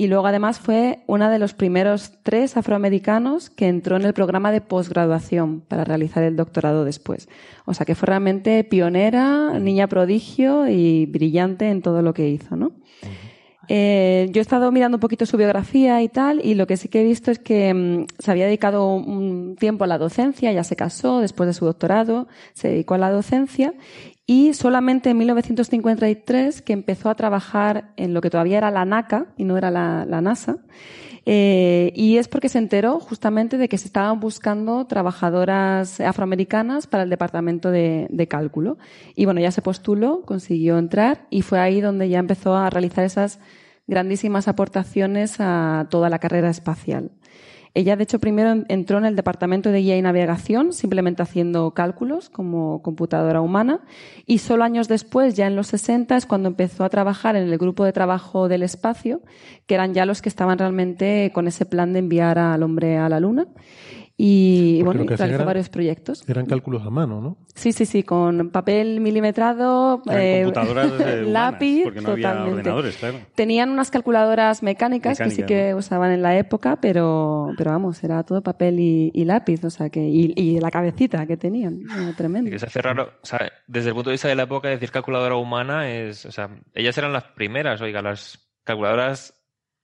[0.00, 4.50] y luego además fue una de los primeros tres afroamericanos que entró en el programa
[4.50, 7.28] de posgraduación para realizar el doctorado después.
[7.66, 12.56] O sea que fue realmente pionera, niña prodigio y brillante en todo lo que hizo,
[12.56, 12.72] ¿no?
[13.68, 16.88] Eh, yo he estado mirando un poquito su biografía y tal, y lo que sí
[16.88, 20.64] que he visto es que mm, se había dedicado un tiempo a la docencia, ya
[20.64, 23.74] se casó después de su doctorado, se dedicó a la docencia,
[24.30, 29.26] y solamente en 1953 que empezó a trabajar en lo que todavía era la NACA
[29.36, 30.58] y no era la, NASA,
[31.26, 37.02] eh, y es porque se enteró justamente de que se estaban buscando trabajadoras afroamericanas para
[37.02, 38.78] el departamento de, de, cálculo.
[39.16, 43.04] Y bueno, ya se postuló, consiguió entrar y fue ahí donde ya empezó a realizar
[43.04, 43.40] esas
[43.88, 47.10] grandísimas aportaciones a toda la carrera espacial.
[47.72, 52.28] Ella, de hecho, primero entró en el departamento de guía y navegación, simplemente haciendo cálculos
[52.28, 53.80] como computadora humana,
[54.26, 57.58] y solo años después, ya en los 60, es cuando empezó a trabajar en el
[57.58, 59.20] grupo de trabajo del espacio,
[59.66, 63.08] que eran ya los que estaban realmente con ese plan de enviar al hombre a
[63.08, 63.46] la Luna.
[64.22, 66.28] Y bueno, realizó varios proyectos.
[66.28, 67.38] Eran cálculos a mano, ¿no?
[67.54, 70.46] Sí, sí, sí, con papel milimetrado, eh,
[71.26, 73.20] lápiz, porque no Había ordenadores, claro.
[73.34, 78.22] Tenían unas calculadoras mecánicas que sí que usaban en la época, pero, pero vamos, era
[78.22, 82.50] todo papel y, lápiz, o sea que, y, la cabecita que tenían, tremendo.
[82.50, 84.90] que se hace raro, o sea, desde el punto de vista de la época, decir
[84.90, 89.32] calculadora humana es, o sea, ellas eran las primeras, oiga, las calculadoras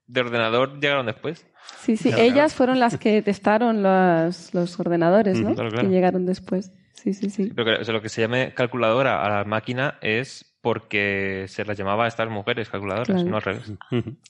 [0.07, 1.47] de ordenador llegaron después.
[1.79, 5.55] Sí, sí, ellas fueron las que testaron los, los ordenadores, ¿no?
[5.55, 6.73] Que llegaron después.
[6.93, 7.53] Sí, sí, sí.
[7.55, 12.07] Pero que, lo que se llame calculadora a la máquina es porque se las llamaba
[12.07, 13.73] a estas mujeres calculadoras, no al revés.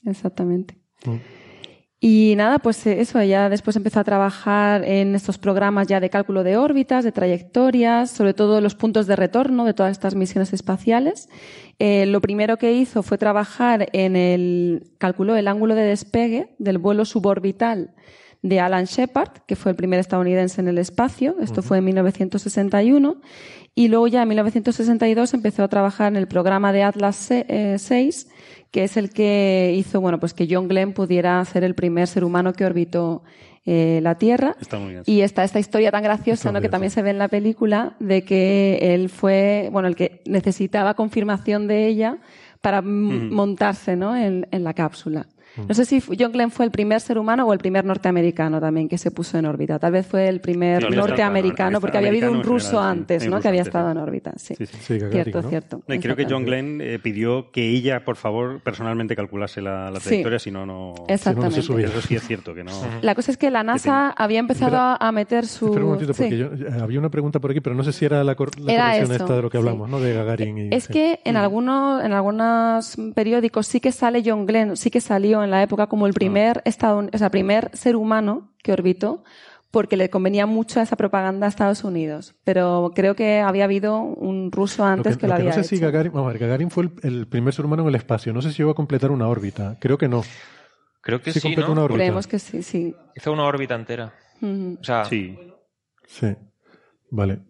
[0.04, 0.76] Exactamente.
[1.04, 1.16] Mm.
[1.98, 6.10] Y nada, pues eh, eso, ella después empezó a trabajar en estos programas ya de
[6.10, 10.52] cálculo de órbitas, de trayectorias, sobre todo los puntos de retorno de todas estas misiones
[10.52, 11.30] espaciales.
[11.78, 16.78] Eh, lo primero que hizo fue trabajar en el, calculó el ángulo de despegue del
[16.78, 17.94] vuelo suborbital
[18.42, 21.36] de Alan Shepard, que fue el primer estadounidense en el espacio.
[21.40, 23.20] Esto fue en 1961.
[23.74, 28.32] Y luego ya en 1962 empezó a trabajar en el programa de Atlas 6, eh,
[28.70, 32.24] que es el que hizo, bueno, pues que John Glenn pudiera ser el primer ser
[32.24, 33.22] humano que orbitó
[33.66, 34.56] eh, la Tierra.
[35.06, 36.60] Y está esta historia tan graciosa, ¿no?
[36.60, 40.94] Que también se ve en la película, de que él fue, bueno, el que necesitaba
[40.94, 42.18] confirmación de ella
[42.60, 44.16] para montarse, ¿no?
[44.16, 45.26] en la cápsula.
[45.56, 48.88] No sé si John Glenn fue el primer ser humano o el primer norteamericano también
[48.88, 49.78] que se puso en órbita.
[49.78, 53.40] Tal vez fue el primer norteamericano, porque había habido un ruso antes, ¿no?
[53.40, 54.32] Que había estado en órbita.
[54.36, 54.98] Sí, sí, sí.
[55.10, 55.82] cierto, cierto.
[55.88, 60.38] y creo que John Glenn eh, pidió que ella, por favor, personalmente calculase la, trayectoria,
[60.38, 60.94] si no, no.
[61.16, 62.72] Si no, Eso sí es cierto que no.
[63.02, 65.66] La cosa es que la NASA había empezado a meter su.
[65.66, 68.04] Espera un momentito, porque yo, eh, había una pregunta por aquí, pero no sé si
[68.04, 68.68] era la, corrección
[69.12, 70.00] esta de lo que hablamos, ¿no?
[70.00, 70.58] De Gagarin.
[70.58, 75.00] Y, es que en algunos, en algunos periódicos sí que sale John Glenn, sí que
[75.00, 78.72] salió en la época como el primer primer, estado, o sea, primer ser humano que
[78.72, 79.24] orbitó
[79.70, 82.34] porque le convenía mucho a esa propaganda a Estados Unidos.
[82.44, 86.12] Pero creo que había habido un ruso antes que, lo, había no sé Si Gagarin,
[86.12, 88.32] vamos a ver, Gagarin fue el, primer ser humano en el espacio.
[88.32, 89.76] No sé si llegó a completar una órbita.
[89.80, 90.22] Creo que no.
[91.02, 91.70] Creo que sí, ¿no?
[91.72, 91.98] Una órbita.
[91.98, 92.94] Creemos que sí, sí.
[93.14, 94.14] Hizo una órbita entera.
[94.42, 95.38] O sea, sí.
[96.06, 96.34] Sí.
[97.10, 97.40] Vale.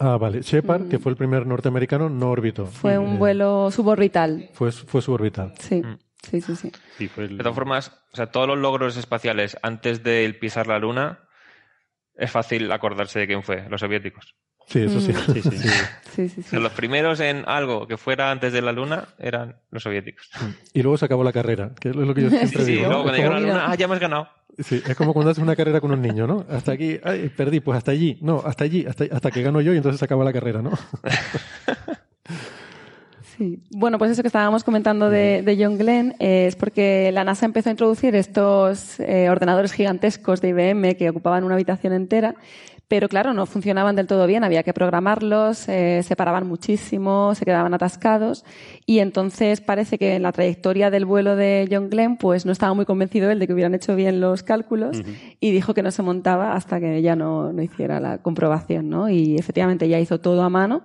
[0.00, 0.40] Eh, ah, vale.
[0.40, 2.66] Shepard, que fue el primer norteamericano, no orbitó.
[2.66, 4.48] Fue un vuelo suborbital.
[4.54, 5.52] Fue, fue suborbital.
[5.58, 5.82] Sí.
[5.82, 5.98] Mm.
[6.22, 6.70] Sí, sí, sí.
[6.98, 11.20] De todas formas, o sea, todos los logros espaciales antes de pisar la Luna,
[12.14, 14.34] es fácil acordarse de quién fue, los soviéticos.
[14.66, 15.12] Sí, eso sí.
[15.32, 16.28] sí, sí.
[16.28, 20.30] sí, sí los primeros en algo que fuera antes de la Luna eran los soviéticos.
[20.74, 22.82] Y luego se acabó la carrera, que es lo que yo siempre digo.
[22.82, 24.28] Sí, luego cuando llegaron a la Luna, ah, ya hemos ganado.
[24.62, 26.44] Sí, es como cuando haces una carrera con un niño, ¿no?
[26.48, 29.72] Hasta aquí, ay, perdí, pues hasta allí, no, hasta allí, hasta, hasta que gano yo
[29.72, 30.72] y entonces se acaba la carrera, ¿no?
[33.70, 37.70] Bueno, pues eso que estábamos comentando de, John Glenn eh, es porque la NASA empezó
[37.70, 42.34] a introducir estos eh, ordenadores gigantescos de IBM que ocupaban una habitación entera
[42.90, 47.44] pero claro, no funcionaban del todo bien, había que programarlos, eh, se paraban muchísimo, se
[47.44, 48.44] quedaban atascados
[48.84, 52.74] y entonces parece que en la trayectoria del vuelo de John Glenn pues no estaba
[52.74, 55.02] muy convencido él de que hubieran hecho bien los cálculos
[55.38, 59.08] y dijo que no se montaba hasta que ella no, no hiciera la comprobación, ¿no?
[59.08, 60.82] Y efectivamente ella hizo todo a mano,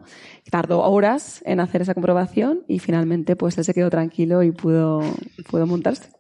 [0.51, 5.01] tardó horas en hacer esa comprobación y finalmente pues él se quedó tranquilo y pudo,
[5.49, 6.11] pudo montarse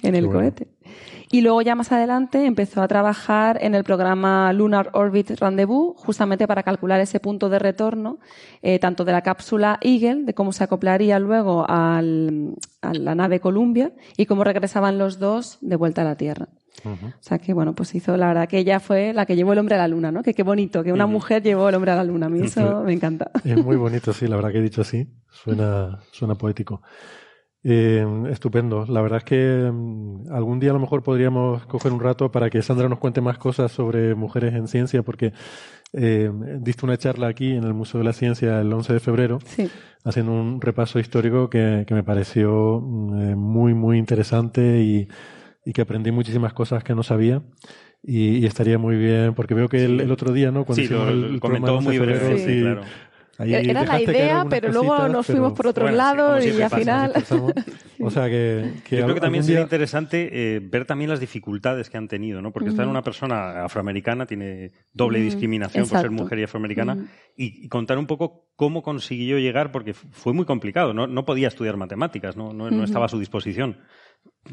[0.00, 0.75] en el cohete.
[1.30, 6.46] Y luego ya más adelante empezó a trabajar en el programa Lunar Orbit Rendezvous, justamente
[6.46, 8.18] para calcular ese punto de retorno,
[8.62, 13.40] eh, tanto de la cápsula Eagle, de cómo se acoplaría luego al, a la nave
[13.40, 16.48] Columbia y cómo regresaban los dos de vuelta a la Tierra.
[16.84, 19.58] O sea que, bueno, pues hizo, la verdad que ella fue la que llevó el
[19.58, 20.22] hombre a la luna, ¿no?
[20.22, 22.26] Que qué bonito, que una mujer llevó el hombre a la luna.
[22.26, 23.30] A mí eso me encanta.
[23.44, 25.08] Es muy bonito, sí, la verdad que he dicho así.
[25.30, 26.82] Suena, suena poético.
[27.68, 28.86] Eh, estupendo.
[28.86, 32.48] La verdad es que mm, algún día a lo mejor podríamos coger un rato para
[32.48, 35.32] que Sandra nos cuente más cosas sobre mujeres en ciencia, porque
[35.92, 39.38] eh, diste una charla aquí en el Museo de la Ciencia el 11 de febrero,
[40.04, 45.08] haciendo un repaso histórico que, me pareció mm, eh, muy, muy interesante y,
[45.72, 47.42] que aprendí muchísimas cosas que no sabía.
[48.00, 50.64] Y, estaría muy bien, porque veo que el, otro día, ¿no?
[50.64, 52.62] Cuando hicimos el, comentó muy breve, sí,
[53.44, 57.12] claro era la idea, pero luego nos fuimos por otro lado y al final.
[58.00, 61.96] o sea que, Yo creo que también sería interesante eh, ver también las dificultades que
[61.96, 62.52] han tenido, ¿no?
[62.52, 67.06] Porque estar en una persona afroamericana tiene doble discriminación por ser mujer y afroamericana.
[67.36, 70.94] Y, contar un poco cómo consiguió llegar, porque fue muy complicado.
[70.94, 73.78] No, no podía estudiar matemáticas, no, no, no estaba a su disposición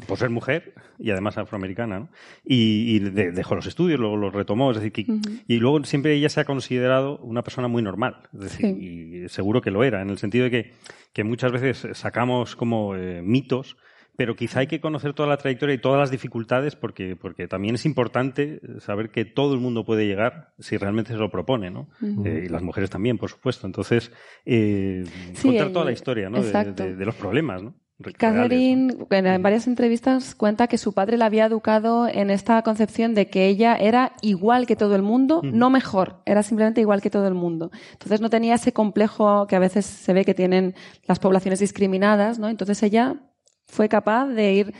[0.06, 2.08] por ser mujer y además afroamericana, ¿no?
[2.44, 5.06] Y, dejó los estudios, luego los retomó, es decir, que,
[5.46, 9.60] y luego siempre ella se ha considerado una persona muy normal, es decir, y seguro
[9.60, 10.72] que lo era, en el sentido de que,
[11.12, 13.76] que muchas veces sacamos como eh, mitos,
[14.16, 17.74] pero quizá hay que conocer toda la trayectoria y todas las dificultades porque, porque también
[17.74, 21.88] es importante saber que todo el mundo puede llegar si realmente se lo propone, ¿no?
[22.24, 23.66] Eh, y las mujeres también, por supuesto.
[23.66, 24.12] Entonces,
[24.46, 25.04] eh,
[25.42, 26.42] contar toda la historia, ¿no?
[26.42, 27.74] de, los problemas, ¿no?
[28.18, 33.28] Catherine, en varias entrevistas, cuenta que su padre la había educado en esta concepción de
[33.28, 37.28] que ella era igual que todo el mundo, no mejor, era simplemente igual que todo
[37.28, 37.70] el mundo.
[37.92, 40.74] Entonces no tenía ese complejo que a veces se ve que tienen
[41.06, 42.48] las poblaciones discriminadas, ¿no?
[42.48, 43.16] Entonces ella
[43.66, 44.74] fue capaz de ir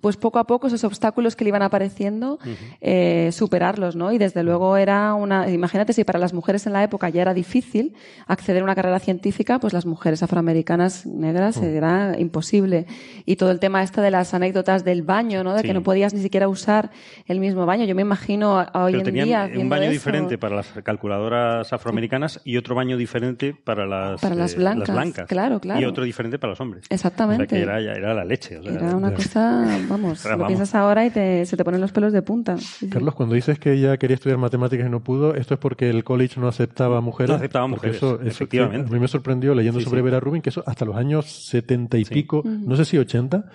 [0.00, 2.38] pues poco a poco esos obstáculos que le iban apareciendo,
[2.82, 4.12] eh, superarlos, ¿no?
[4.12, 7.32] Y desde luego era una, imagínate si para las mujeres en la época ya era
[7.32, 7.94] difícil
[8.26, 11.64] acceder a una carrera científica, pues las mujeres afroamericanas negras mm.
[11.64, 12.86] era imposible.
[13.24, 15.54] Y todo el tema este de las anécdotas del baño, ¿no?
[15.54, 16.90] De que no podías ni siquiera usar
[17.26, 17.86] el mismo baño.
[17.86, 19.50] Yo me imagino hoy en día.
[19.56, 24.52] un baño diferente para las calculadoras afroamericanas y otro baño diferente para las, para las,
[24.52, 25.80] eh, blancas, Claro, claro.
[25.80, 26.84] Y otro diferente para los hombres.
[26.90, 27.44] Exactamente.
[27.44, 28.60] O sea que era, era la leche.
[28.62, 29.53] era una cosa
[29.88, 32.56] vamos, lo piensas ahora y se te ponen los pelos de punta.
[32.90, 36.04] Carlos, cuando dices que ella quería estudiar matemáticas y no pudo, ¿esto es porque el
[36.04, 37.30] college no aceptaba mujeres?
[37.30, 38.88] No aceptaba mujeres, eso, efectivamente.
[38.90, 42.04] a mí me sorprendió leyendo sobre Vera Rubin que eso hasta los años setenta y
[42.04, 43.46] pico, no sé si ochenta,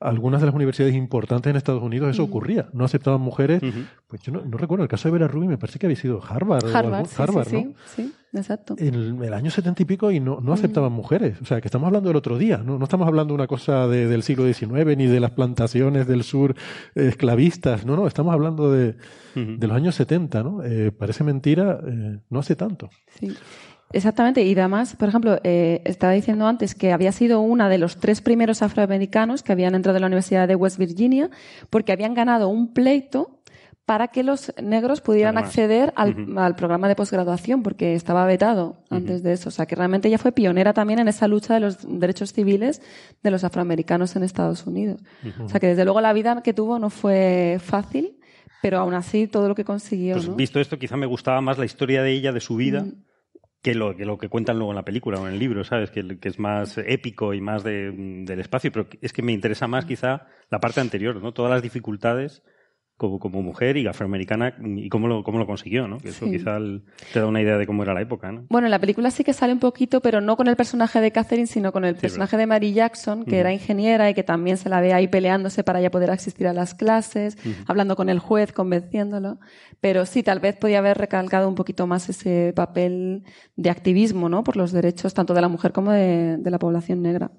[0.00, 2.68] algunas de las universidades importantes en Estados Unidos eso ocurría.
[2.72, 3.60] No aceptaban mujeres.
[4.06, 6.64] Pues yo no, recuerdo, el caso de Vera Rubin me parece que había sido Harvard.
[6.74, 8.76] Harvard, Harvard sí, sí, exacto.
[8.78, 11.40] En el año setenta y pico y no, no aceptaban mujeres.
[11.42, 12.58] O sea, que estamos hablando del otro día.
[12.58, 16.22] No, no estamos hablando de una cosa del siglo XIX ni de las plantaciones del
[16.22, 16.54] sur
[16.94, 17.84] esclavistas.
[17.84, 18.94] No, no, estamos hablando de,
[19.34, 20.62] de los años 70, ¿no?
[20.64, 22.88] Eh, parece mentira, eh, no hace tanto.
[23.18, 23.34] Sí.
[23.92, 27.96] Exactamente, y además, por ejemplo, eh, estaba diciendo antes que había sido una de los
[27.96, 31.30] tres primeros afroamericanos que habían entrado a la Universidad de West Virginia
[31.70, 33.38] porque habían ganado un pleito
[33.86, 39.32] para que los negros pudieran acceder al, programa de posgraduación, porque estaba vetado antes de
[39.32, 39.48] eso.
[39.48, 42.82] O sea, que realmente ella fue pionera también en esa lucha de los derechos civiles
[43.22, 45.00] de los afroamericanos en Estados Unidos.
[45.42, 48.18] O sea, que desde luego la vida que tuvo no fue fácil,
[48.60, 50.16] pero aún así todo lo que consiguió.
[50.16, 52.84] Pues visto esto, quizá me gustaba más la historia de ella, de su vida
[53.62, 55.90] que lo, que lo que cuentan luego en la película o en el libro, ¿sabes?
[55.90, 57.92] Que, que es más épico y más de,
[58.24, 61.32] del espacio, pero es que me interesa más quizá la parte anterior, ¿no?
[61.32, 62.42] Todas las dificultades
[62.98, 65.98] como, como mujer y afroamericana y cómo lo, cómo lo consiguió, ¿no?
[65.98, 66.58] Que eso quizá
[67.12, 68.44] te da una idea de cómo era la época, ¿no?
[68.50, 71.12] Bueno, en la película sí que sale un poquito, pero no con el personaje de
[71.12, 74.68] Catherine, sino con el personaje de Mary Jackson, que era ingeniera y que también se
[74.68, 78.52] la ve ahí peleándose para ya poder asistir a las clases, hablando con el juez,
[78.52, 79.38] convenciéndolo.
[79.80, 83.22] Pero sí, tal vez podía haber recalcado un poquito más ese papel
[83.54, 84.42] de activismo, ¿no?
[84.42, 87.30] Por los derechos tanto de la mujer como de, de la población negra.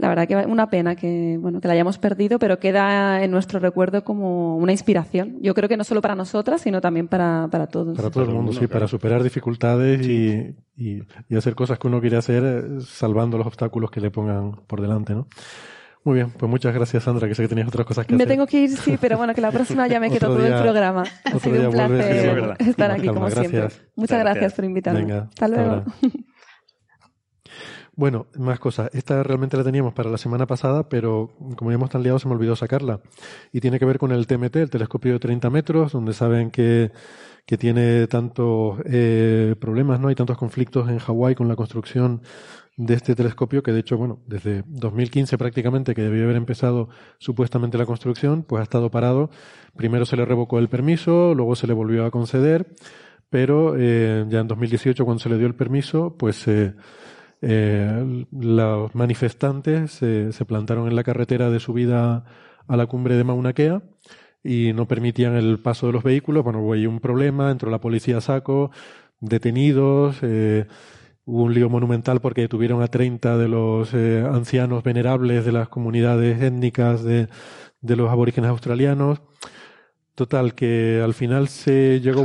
[0.00, 3.58] La verdad que una pena que, bueno, que la hayamos perdido, pero queda en nuestro
[3.58, 5.36] recuerdo como una inspiración.
[5.42, 7.96] Yo creo que no solo para nosotras, sino también para, para todos.
[7.98, 11.02] Para todo el mundo, sí, para superar dificultades y, y,
[11.36, 15.14] hacer cosas que uno quiere hacer eh, salvando los obstáculos que le pongan por delante,
[15.14, 15.26] ¿no?
[16.02, 18.26] Muy bien, pues muchas gracias Sandra, que sé que tenías otras cosas que me hacer.
[18.26, 20.62] Me tengo que ir, sí, pero bueno, que la próxima ya me quedo todo el
[20.62, 21.04] programa.
[21.24, 23.68] Ha sido un placer estar aquí, como siempre.
[23.96, 25.00] Muchas gracias, por invitarme.
[25.00, 25.84] Venga, hasta luego.
[28.00, 28.88] Bueno, más cosas.
[28.94, 32.34] Esta realmente la teníamos para la semana pasada, pero como hemos tan liado se me
[32.34, 33.00] olvidó sacarla.
[33.52, 36.92] Y tiene que ver con el TMT, el telescopio de 30 metros, donde saben que,
[37.44, 40.08] que tiene tantos eh, problemas, ¿no?
[40.08, 42.22] Hay tantos conflictos en Hawái con la construcción
[42.78, 47.76] de este telescopio que de hecho, bueno, desde 2015 prácticamente que debió haber empezado supuestamente
[47.76, 49.28] la construcción, pues ha estado parado.
[49.76, 52.66] Primero se le revocó el permiso, luego se le volvió a conceder,
[53.28, 56.72] pero eh, ya en 2018 cuando se le dio el permiso, pues eh,
[57.42, 62.24] eh, los manifestantes se plantaron en la carretera de subida
[62.66, 63.82] a la cumbre de Mauna Kea
[64.42, 66.44] y no permitían el paso de los vehículos.
[66.44, 68.70] Bueno, hubo ahí un problema, entró la policía a saco,
[69.20, 70.66] detenidos, eh,
[71.30, 75.68] Hubo un lío monumental porque detuvieron a 30 de los eh, ancianos venerables de las
[75.68, 77.28] comunidades étnicas de,
[77.80, 79.22] de los aborígenes australianos.
[80.16, 82.24] Total, que al final se llegó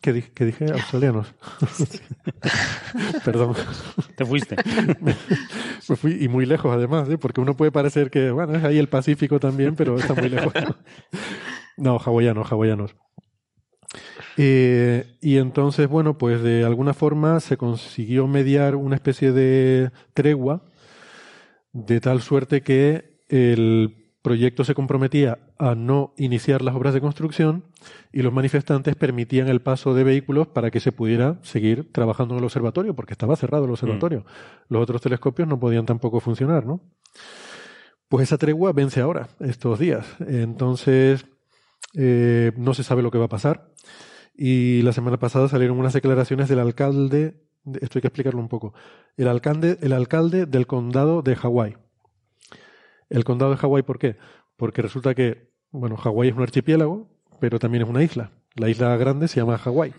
[0.00, 0.72] ¿Qué, dije?
[0.72, 1.34] Australianos.
[3.24, 3.54] Perdón.
[4.16, 4.56] Te fuiste.
[5.00, 7.18] Me fui y muy lejos además, ¿eh?
[7.18, 10.52] porque uno puede parecer que, bueno, es ahí el Pacífico también, pero está muy lejos.
[11.76, 12.96] no, hawaianos, hawaianos.
[14.38, 20.64] Eh, y entonces, bueno, pues de alguna forma se consiguió mediar una especie de tregua,
[21.72, 27.64] de tal suerte que el proyecto se comprometía a no iniciar las obras de construcción
[28.12, 32.38] y los manifestantes permitían el paso de vehículos para que se pudiera seguir trabajando en
[32.38, 34.20] el observatorio, porque estaba cerrado el observatorio.
[34.20, 34.74] Mm.
[34.74, 36.80] Los otros telescopios no podían tampoco funcionar, ¿no?
[38.08, 40.06] Pues esa tregua vence ahora, estos días.
[40.26, 41.26] Entonces,
[41.94, 43.72] eh, no se sabe lo que va a pasar.
[44.34, 47.40] Y la semana pasada salieron unas declaraciones del alcalde,
[47.80, 48.74] esto hay que explicarlo un poco,
[49.16, 51.76] el alcalde, el alcalde del condado de Hawái.
[53.10, 54.16] El condado de Hawái, ¿por qué?
[54.56, 57.08] Porque resulta que, bueno, Hawái es un archipiélago,
[57.40, 58.30] pero también es una isla.
[58.54, 59.92] La isla grande se llama Hawái.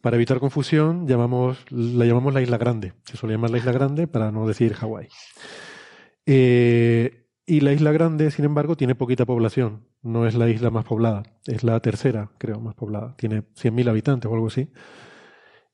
[0.00, 2.94] Para evitar confusión, llamamos, la llamamos la isla grande.
[3.04, 5.08] Se suele llamar la isla grande para no decir Hawái.
[6.26, 9.86] Eh, y la isla grande, sin embargo, tiene poquita población.
[10.02, 11.22] No es la isla más poblada.
[11.46, 13.14] Es la tercera, creo, más poblada.
[13.16, 14.70] Tiene 100.000 habitantes o algo así.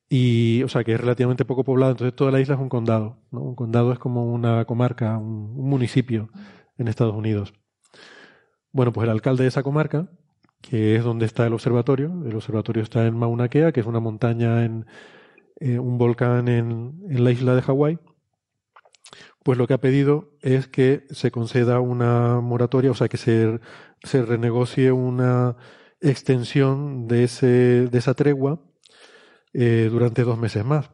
[0.09, 1.93] Y, o sea, que es relativamente poco poblada.
[1.93, 3.19] Entonces, toda la isla es un condado.
[3.31, 3.43] ¿no?
[3.43, 6.31] Un condado es como una comarca, un, municipio
[6.79, 7.53] en Estados Unidos.
[8.73, 10.11] Bueno, pues el alcalde de esa comarca,
[10.63, 14.01] que es donde está el observatorio, el observatorio está en Mauna Kea, que es una
[14.01, 14.87] montaña en
[15.61, 17.99] eh, un volcán en, en la isla de Hawái,
[19.43, 23.61] pues lo que ha pedido es que se conceda una moratoria, o sea, que se,
[24.03, 25.57] se renegocie una
[26.01, 27.47] extensión de, ese,
[27.89, 28.61] de esa tregua
[29.53, 30.91] eh, durante dos meses más.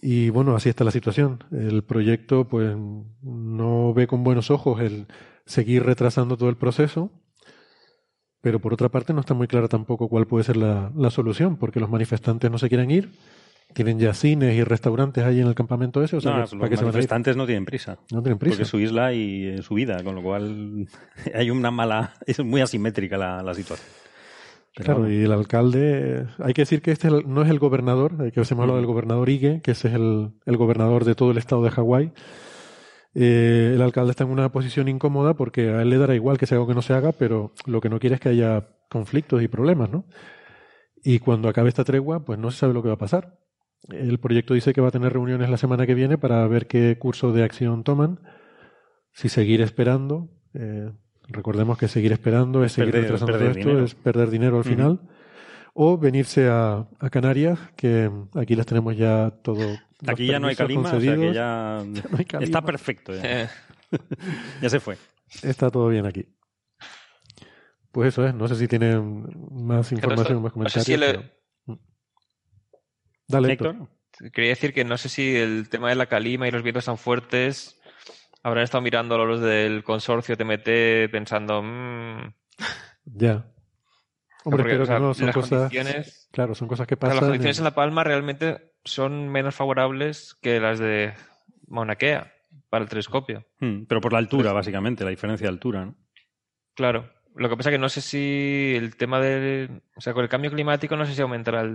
[0.00, 1.42] Y bueno, así está la situación.
[1.50, 2.76] El proyecto pues
[3.22, 5.06] no ve con buenos ojos el
[5.46, 7.10] seguir retrasando todo el proceso,
[8.40, 11.56] pero por otra parte no está muy clara tampoco cuál puede ser la, la solución,
[11.56, 13.10] porque los manifestantes no se quieren ir
[13.76, 16.16] tienen ya cines y restaurantes ahí en el campamento ese.
[16.16, 17.98] O sea, no, los manifestantes no tienen prisa.
[18.10, 18.52] No tienen prisa.
[18.52, 20.88] Porque es su isla y eh, su vida, con lo cual
[21.34, 22.14] hay una mala.
[22.26, 23.86] Es muy asimétrica la, situación.
[24.84, 26.26] Claro, y el alcalde.
[26.38, 29.28] Hay que decir que este no es el gobernador, hay que hemos hablado del gobernador
[29.28, 32.12] Ige, que ese es el, el gobernador de todo el estado de Hawái.
[33.18, 36.44] Eh, el alcalde está en una posición incómoda porque a él le dará igual que
[36.44, 38.68] se haga o que no se haga, pero lo que no quiere es que haya
[38.90, 40.04] conflictos y problemas, ¿no?
[41.02, 43.38] Y cuando acabe esta tregua, pues no se sabe lo que va a pasar.
[43.88, 46.98] El proyecto dice que va a tener reuniones la semana que viene para ver qué
[46.98, 48.20] curso de acción toman,
[49.12, 50.28] si seguir esperando.
[50.52, 50.92] Eh,
[51.28, 55.00] recordemos que seguir esperando es, seguir retrasando esto, es perder dinero al final.
[55.74, 59.78] O venirse a, Canarias, que aquí las tenemos ya todo.
[60.06, 61.84] Aquí ya no hay calima, o sea que ya,
[62.40, 63.12] está perfecto.
[64.60, 64.68] Ya.
[64.68, 64.98] se fue.
[65.42, 66.26] Está todo bien aquí.
[67.92, 71.24] Pues eso es, no sé si tienen más información, más comentarios.
[73.28, 73.88] Dale, Héctor.
[74.32, 76.98] Quería decir que no sé si el tema de la calima y los vientos tan
[76.98, 77.75] fuertes
[78.46, 81.62] habrán estado mirando los del consorcio TMT pensando.
[81.62, 82.32] Mmm...
[83.04, 83.44] Ya.
[84.44, 85.72] Hombre, pero que no, son cosas.
[86.30, 87.16] Claro, son cosas que pasan.
[87.16, 91.14] las condiciones en La Palma realmente son menos favorables que las de
[91.66, 92.32] Mauna Kea
[92.68, 93.44] para el telescopio.
[93.58, 95.96] Hmm, pero por la altura, básicamente, la diferencia de altura, ¿no?
[96.74, 97.12] Claro.
[97.34, 99.82] Lo que pasa es que no sé si el tema del.
[99.96, 101.68] O sea, con el cambio climático, no sé si aumentará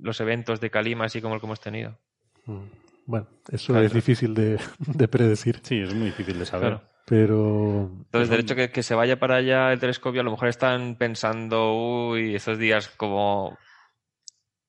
[0.00, 1.98] los eventos de calima así como el que hemos tenido.
[2.44, 2.87] Mm.
[3.08, 5.60] Bueno, eso es difícil de, predecir.
[5.62, 6.78] Sí, es muy difícil de saber.
[7.06, 7.90] Pero.
[8.04, 10.94] Entonces, de hecho, que, que, se vaya para allá el telescopio, a lo mejor están
[10.96, 13.56] pensando, uy, esos días como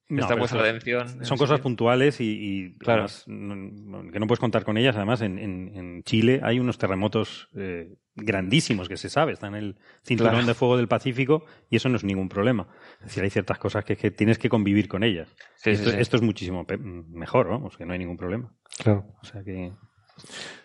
[0.09, 1.23] no, atención.
[1.23, 3.05] Son cosas puntuales y, claro.
[3.25, 4.95] que no puedes contar con ellas.
[4.95, 10.45] Además, en, Chile hay unos terremotos eh, grandísimos que se sabe, están en el cinturón
[10.45, 12.67] de fuego del Pacífico y eso no es ningún problema.
[12.99, 15.29] Es decir, hay ciertas cosas que, tienes que convivir con ellas.
[15.63, 16.65] esto, es muchísimo
[17.09, 18.51] mejor, vamos, que no hay ningún problema.
[18.79, 19.05] Claro.
[19.21, 19.71] O sea que.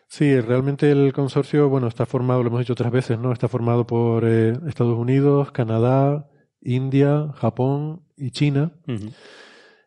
[0.07, 3.33] Sí, realmente el consorcio, bueno, está formado, lo hemos dicho otras veces, ¿no?
[3.33, 6.29] Está formado por eh, Estados Unidos, Canadá,
[6.65, 8.73] India, Japón y China.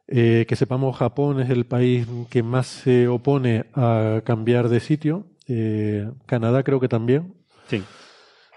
[0.07, 5.25] Eh, que sepamos, Japón es el país que más se opone a cambiar de sitio.
[5.47, 7.33] Eh, Canadá creo que también.
[7.67, 7.83] Sí.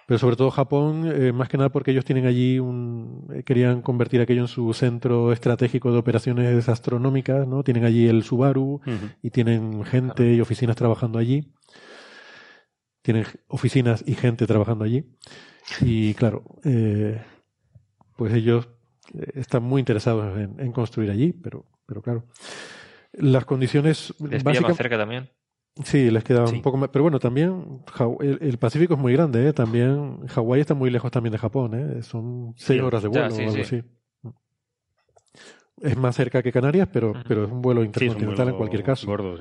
[0.06, 3.42] Pero sobre todo Japón, eh, más que nada porque ellos tienen allí un.
[3.44, 7.64] querían convertir aquello en su centro estratégico de operaciones astronómicas, ¿no?
[7.64, 8.80] Tienen allí el Subaru
[9.22, 11.52] y tienen gente y oficinas trabajando allí.
[13.02, 15.04] Tienen oficinas y gente trabajando allí.
[15.80, 16.44] Y claro,
[18.20, 18.68] pues ellos
[19.14, 22.26] eh, están muy interesados en, construir allí, pero pero claro.
[23.12, 25.30] Las condiciones les más cerca también.
[25.82, 26.90] Sí, les queda un poco más.
[26.90, 27.80] Pero bueno, también
[28.20, 29.52] el, Pacífico es muy grande, ¿eh?
[29.54, 32.02] También Hawái está muy lejos también de Japón, ¿eh?
[32.02, 33.82] Son seis horas de vuelo o algo así.
[35.80, 39.06] Es más cerca que Canarias, pero, pero es un vuelo intercontinental en cualquier caso.
[39.06, 39.38] Gordo,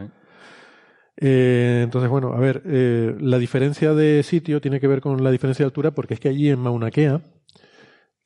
[1.18, 5.32] eh, entonces, bueno, a ver, eh, la diferencia de sitio tiene que ver con la
[5.32, 7.22] diferencia de altura, porque es que allí en Mauna Kea,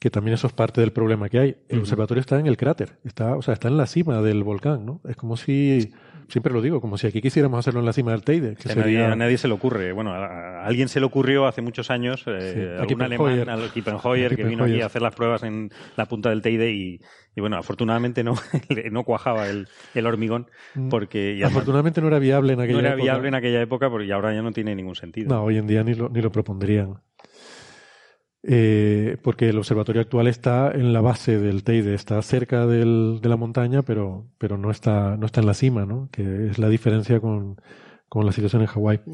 [0.04, 2.98] que también eso es parte del problema que hay, el observatorio está en el cráter,
[3.06, 5.00] está, o sea, está en la cima del volcán, ¿no?
[5.08, 5.94] Es como si
[6.28, 8.56] Siempre lo digo, como si aquí quisiéramos hacerlo en la cima del Teide.
[8.56, 9.92] Que a, nadie, se le ocurre.
[9.92, 14.36] Bueno, a, alguien se le ocurrió hace muchos años, eh, a un alemán, al Kippenheuer,
[14.36, 17.00] que vino aquí a hacer las pruebas en la punta del Teide y,
[17.38, 18.34] bueno, afortunadamente no,
[18.92, 19.68] no cuajaba el,
[20.06, 20.90] hormigón mm.
[20.90, 21.40] porque...
[21.44, 22.90] afortunadamente no era viable en aquella época.
[22.90, 25.36] No era viable en aquella época porque ahora ya no tiene ningún sentido.
[25.36, 26.98] No, hoy en día ni lo, ni lo propondrían.
[28.46, 33.30] Eh, porque el observatorio actual está en la base del Teide, está cerca del, de
[33.30, 36.10] la montaña, pero, pero no, está, no está en la cima, ¿no?
[36.12, 37.56] que es la diferencia con,
[38.10, 39.00] con la situación en Hawái.
[39.06, 39.12] Mm.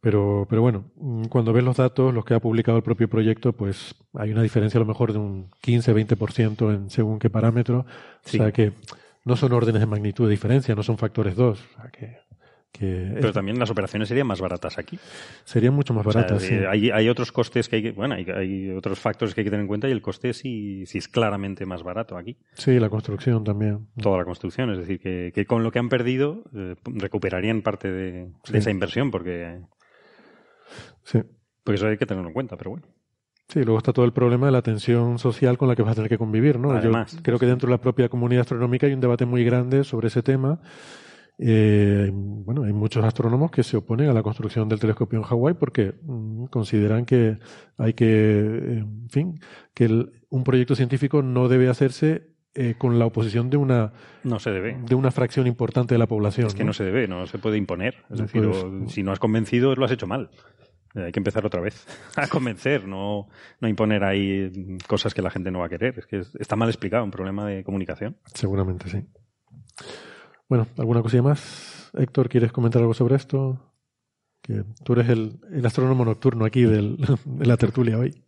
[0.00, 3.52] Pero, pero bueno, mm, cuando ves los datos, los que ha publicado el propio proyecto,
[3.52, 7.86] pues hay una diferencia a lo mejor de un 15-20% en según qué parámetro.
[8.24, 8.72] O sea que
[9.24, 11.60] no son órdenes de magnitud de diferencia, no son factores 2.
[11.60, 12.18] O sea que
[12.78, 14.98] pero también las operaciones serían más baratas aquí.
[15.44, 16.42] Serían mucho más baratas.
[16.42, 16.54] sí.
[16.54, 19.50] hay, hay, otros costes que hay que, bueno, hay, hay, otros factores que hay que
[19.50, 22.38] tener en cuenta y el coste sí, sí es claramente más barato aquí.
[22.54, 23.88] Sí, la construcción también.
[24.00, 27.90] Toda la construcción, es decir, que, que con lo que han perdido eh, recuperarían parte
[27.90, 29.60] de, esa inversión porque.
[31.02, 31.20] Sí.
[31.64, 32.86] Porque eso hay que tenerlo en cuenta, pero bueno.
[33.48, 35.94] Sí, luego está todo el problema de la tensión social con la que vas a
[35.96, 36.70] tener que convivir, ¿no?
[36.70, 39.82] Además, Yo creo que dentro de la propia comunidad astronómica hay un debate muy grande
[39.82, 40.60] sobre ese tema
[41.42, 45.54] eh, bueno, hay muchos astrónomos que se oponen a la construcción del telescopio en Hawái
[45.54, 47.38] porque mm, consideran que
[47.78, 48.40] hay que,
[48.78, 49.40] en fin,
[49.72, 49.86] que
[50.28, 54.76] un proyecto científico no debe hacerse eh, con la oposición de una no se debe
[54.84, 56.48] de una fracción importante de la población.
[56.48, 57.94] Es que no, se debe, no se puede imponer.
[58.10, 58.50] Es decir,
[58.88, 60.30] si no has convencido, lo has hecho mal.
[60.94, 61.86] Eh, hay que empezar otra vez
[62.16, 63.28] a convencer, no,
[63.60, 66.00] no imponer ahí cosas que la gente no va a querer.
[66.00, 68.18] Es que está mal explicado, un problema de comunicación.
[68.34, 69.06] Seguramente sí.
[70.50, 71.92] Bueno, ¿alguna cosilla más?
[71.96, 73.72] Héctor, ¿quieres comentar algo sobre esto?
[74.42, 78.24] Que tú eres el, astrónomo nocturno aquí del, de la tertulia hoy.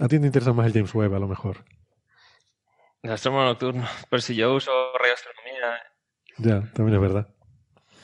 [0.00, 1.62] A ti te interesa más el James Webb, a lo mejor.
[3.02, 3.84] El astrónomo nocturno.
[4.08, 5.82] Pero si yo uso radioastronomía.
[6.38, 7.28] Ya, también es verdad.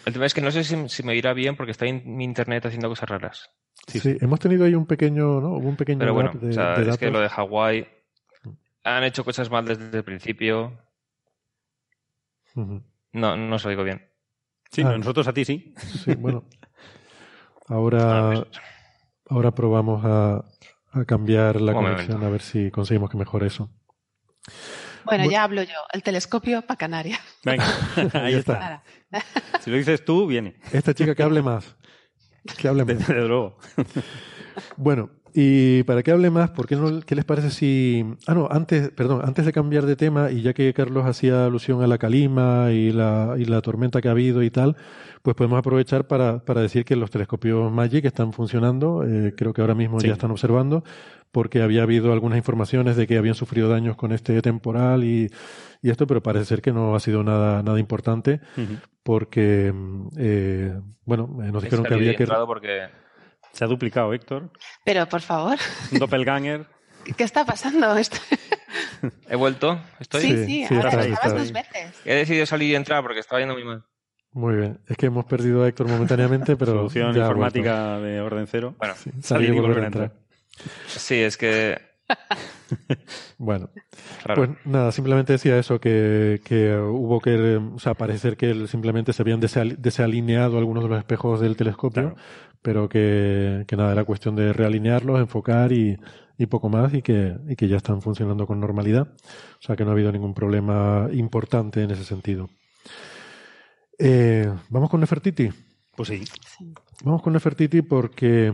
[0.04, 2.66] El tema es que no sé si, me irá bien porque está en mi internet
[2.66, 3.50] haciendo cosas raras.
[3.86, 5.52] Sí, hemos tenido ahí un pequeño, ¿no?
[5.54, 6.50] Un pequeño Pero bueno, de,
[6.90, 7.88] es que lo de Hawái
[8.84, 10.89] han hecho cosas mal desde el principio.
[12.54, 14.08] No, no se digo bien.
[14.70, 14.96] Sí, ah.
[14.96, 15.74] nosotros a ti sí.
[16.04, 16.44] Sí, bueno.
[17.66, 18.46] Ahora, ah,
[19.28, 20.44] ahora probamos a,
[20.92, 23.70] a cambiar la conexión a ver si conseguimos que mejore eso.
[25.04, 25.74] Bueno, ya hablo yo.
[25.92, 27.20] El telescopio para Canarias.
[27.44, 27.64] Venga,
[28.14, 28.82] ahí está.
[29.60, 30.56] si lo dices tú, viene.
[30.72, 31.76] Esta chica que hable más.
[32.58, 32.98] Que hable más.
[32.98, 33.58] Desde luego.
[34.76, 38.04] bueno, y para que hable más, ¿por qué, no, qué les parece si...
[38.26, 41.82] Ah, no, antes, perdón, antes de cambiar de tema, y ya que Carlos hacía alusión
[41.82, 44.76] a la calima y la, y la tormenta que ha habido y tal,
[45.22, 49.60] pues podemos aprovechar para, para decir que los telescopios Magic están funcionando, eh, creo que
[49.60, 50.84] ahora mismo ya están observando,
[51.32, 55.30] porque había habido algunas informaciones de que habían sufrido daños con este temporal y,
[55.82, 58.40] y esto, pero parece ser que no ha sido nada, nada importante,
[59.02, 59.72] porque,
[60.16, 62.26] eh, bueno, eh, nos dijeron que había que...
[62.26, 62.88] Porque
[63.52, 64.50] se ha duplicado, Héctor.
[64.84, 65.58] Pero, por favor.
[65.92, 66.66] Un doppelganger.
[67.16, 67.94] ¿Qué está pasando?
[69.28, 69.80] ¿He vuelto?
[69.98, 70.22] ¿Estoy?
[70.22, 71.94] Sí, sí, ahora estabas dos veces.
[72.04, 73.84] He decidido salir y entrar porque estaba yendo muy mal.
[74.32, 74.80] Muy bien.
[74.86, 76.72] Es que hemos perdido a Héctor momentáneamente, pero.
[76.72, 78.74] Solución informática de orden cero.
[78.78, 80.12] Bueno, salir y volver a entrar.
[80.86, 81.80] Sí, es que.
[83.38, 83.70] bueno,
[84.34, 89.22] pues nada, simplemente decía eso, que, que, hubo que, o sea, parecer que simplemente se
[89.22, 92.16] habían desalineado algunos de los espejos del telescopio,
[92.62, 95.98] pero que, que, nada, era cuestión de realinearlos, enfocar y,
[96.38, 99.08] y poco más y que, y que ya están funcionando con normalidad.
[99.08, 102.48] O sea que no ha habido ningún problema importante en ese sentido.
[103.98, 105.50] Eh, ¿Vamos con Nefertiti?
[105.94, 106.24] Pues sí.
[107.04, 108.52] Vamos con Nefertiti porque...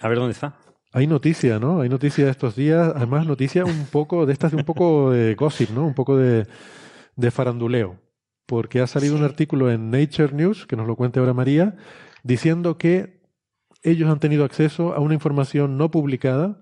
[0.00, 0.56] A ver dónde está.
[0.92, 1.80] Hay noticia, ¿no?
[1.80, 5.70] Hay noticia estos días, además noticia un poco, de estas de un poco de gossip,
[5.70, 5.84] ¿no?
[5.84, 6.46] Un poco de,
[7.16, 7.96] de faranduleo.
[8.46, 11.76] Porque ha salido un artículo en Nature News, que nos lo cuente ahora María,
[12.24, 13.22] diciendo que
[13.84, 16.60] ellos han tenido acceso a una información no publicada.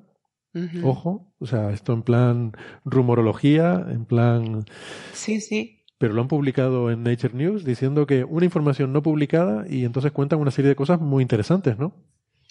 [0.82, 2.52] Ojo, o sea, esto en plan
[2.84, 4.66] rumorología, en plan.
[5.14, 5.82] Sí, sí.
[5.96, 10.12] Pero lo han publicado en Nature News diciendo que una información no publicada y entonces
[10.12, 11.94] cuentan una serie de cosas muy interesantes, ¿no?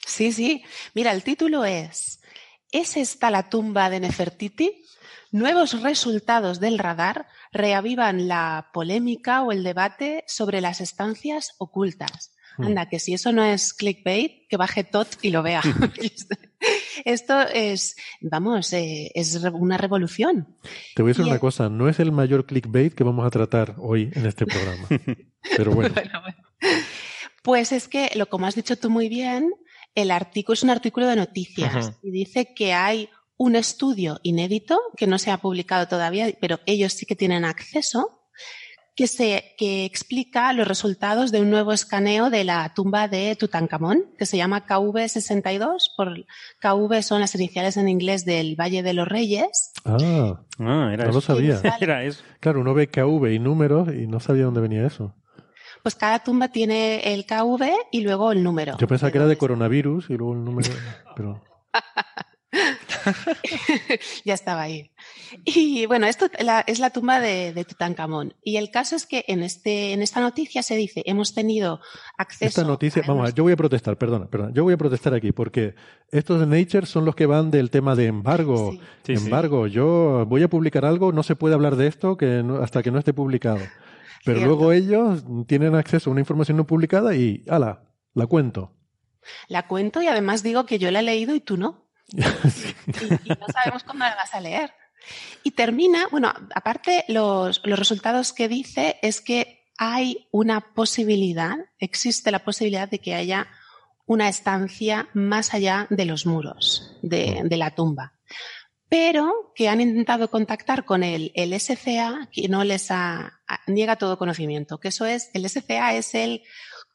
[0.03, 0.63] Sí, sí.
[0.95, 2.21] Mira, el título es
[2.71, 4.85] ¿Es esta la tumba de Nefertiti?
[5.31, 12.33] Nuevos resultados del radar reavivan la polémica o el debate sobre las estancias ocultas.
[12.57, 12.67] Hmm.
[12.67, 15.61] Anda, que si eso no es clickbait, que baje tot y lo vea.
[17.05, 20.57] Esto es, vamos, eh, es una revolución.
[20.95, 23.75] Te voy a decir una cosa, no es el mayor clickbait que vamos a tratar
[23.79, 24.87] hoy en este programa.
[25.57, 25.95] Pero bueno.
[27.41, 29.51] Pues es que, lo como has dicho tú muy bien,
[29.95, 35.07] el artículo es un artículo de noticias y dice que hay un estudio inédito que
[35.07, 38.20] no se ha publicado todavía, pero ellos sí que tienen acceso,
[38.95, 44.05] que, se, que explica los resultados de un nuevo escaneo de la tumba de Tutankamón,
[44.17, 45.91] que se llama KV62.
[45.95, 46.25] Por
[46.59, 49.71] KV son las iniciales en inglés del Valle de los Reyes.
[49.85, 51.61] Ah, ah era no lo sabía.
[51.79, 52.23] Era eso.
[52.39, 55.15] Claro, uno ve KV y números y no sabía dónde venía eso.
[55.81, 58.77] Pues cada tumba tiene el KV y luego el número.
[58.77, 60.69] Yo pensaba que era de coronavirus y luego el número.
[61.15, 61.41] Pero...
[64.25, 64.91] ya estaba ahí.
[65.45, 66.27] Y bueno, esto
[66.67, 68.33] es la tumba de, Tutankamón.
[68.43, 71.79] Y el caso es que en, este, en esta noticia se dice, hemos tenido
[72.17, 72.45] acceso...
[72.47, 75.75] Esta noticia, vamos, yo voy a protestar, perdona, perdona, yo voy a protestar aquí porque
[76.09, 78.73] estos de Nature son los que van del tema de embargo.
[79.07, 82.91] embargo, yo voy a publicar algo, no se puede hablar de esto que hasta que
[82.91, 83.59] no esté publicado.
[84.25, 88.75] Pero luego ellos tienen acceso a una información no publicada y, ala, la cuento.
[89.47, 91.87] La cuento y además digo que yo la he leído y tú no.
[92.11, 94.71] y, no sabemos cuándo la vas a leer.
[95.43, 102.31] Y termina, bueno, aparte los, los resultados que dice es que hay una posibilidad, existe
[102.31, 103.47] la posibilidad de que haya
[104.05, 108.13] una estancia más allá de los muros de, de la tumba.
[108.89, 114.17] Pero que han intentado contactar con el, el SCA, que no les ha, niega todo
[114.17, 116.43] conocimiento, que eso es, el SCA es el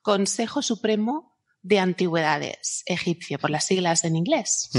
[0.03, 4.71] Consejo Supremo de Antigüedades egipcio, por las siglas en inglés,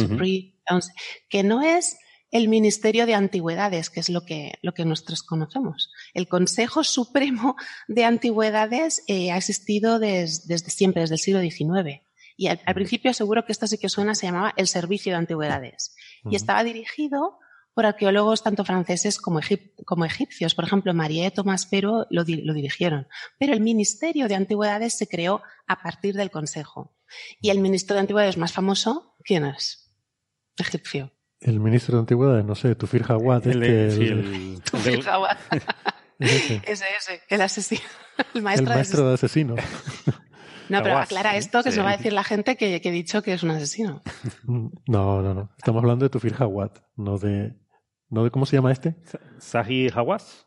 [1.27, 1.97] que no es
[2.31, 5.91] el Ministerio de Antigüedades, que es lo que, lo que nosotros conocemos.
[6.13, 7.55] El Consejo Supremo
[7.87, 12.01] de Antigüedades eh, ha existido desde siempre, desde el siglo XIX.
[12.35, 15.95] Y al, principio seguro que esto sí que suena, se llamaba el Servicio de Antigüedades.
[16.29, 17.39] Y estaba dirigido
[17.73, 19.39] por arqueólogos tanto franceses como,
[19.85, 20.53] como egipcios.
[20.53, 23.07] Por ejemplo, Marie Thomas Pero lo, lo, dirigieron.
[23.39, 26.95] Pero el Ministerio de Antigüedades se creó a partir del Consejo.
[27.41, 29.91] Y el ministro de Antigüedades más famoso, ¿quién es?
[30.57, 31.11] Egipcio.
[31.39, 33.45] El ministro de Antigüedades, no sé, Tufir Hawat.
[33.45, 35.37] Este, el, Tufir Hawat.
[36.19, 37.81] ese, ese, el asesino.
[38.33, 39.59] El maestro, el maestro de asesinos.
[40.69, 43.31] No, pero aclara esto que se va a decir la gente que, he dicho que
[43.31, 44.01] es un asesino.
[44.45, 45.49] No, no, no.
[45.57, 47.55] Estamos hablando de Tufir Hawass, no de,
[48.09, 48.97] no de cómo se llama este.
[49.39, 50.45] Zahi Hawass.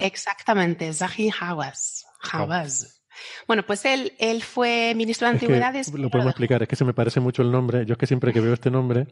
[0.00, 2.04] Exactamente, Zahi Hawass.
[2.30, 3.02] Hawass.
[3.46, 5.90] Bueno, pues él, él fue ministro de Antigüedades.
[5.94, 7.86] lo podemos explicar, es que se me parece mucho el nombre.
[7.86, 9.06] Yo es que siempre que veo este nombre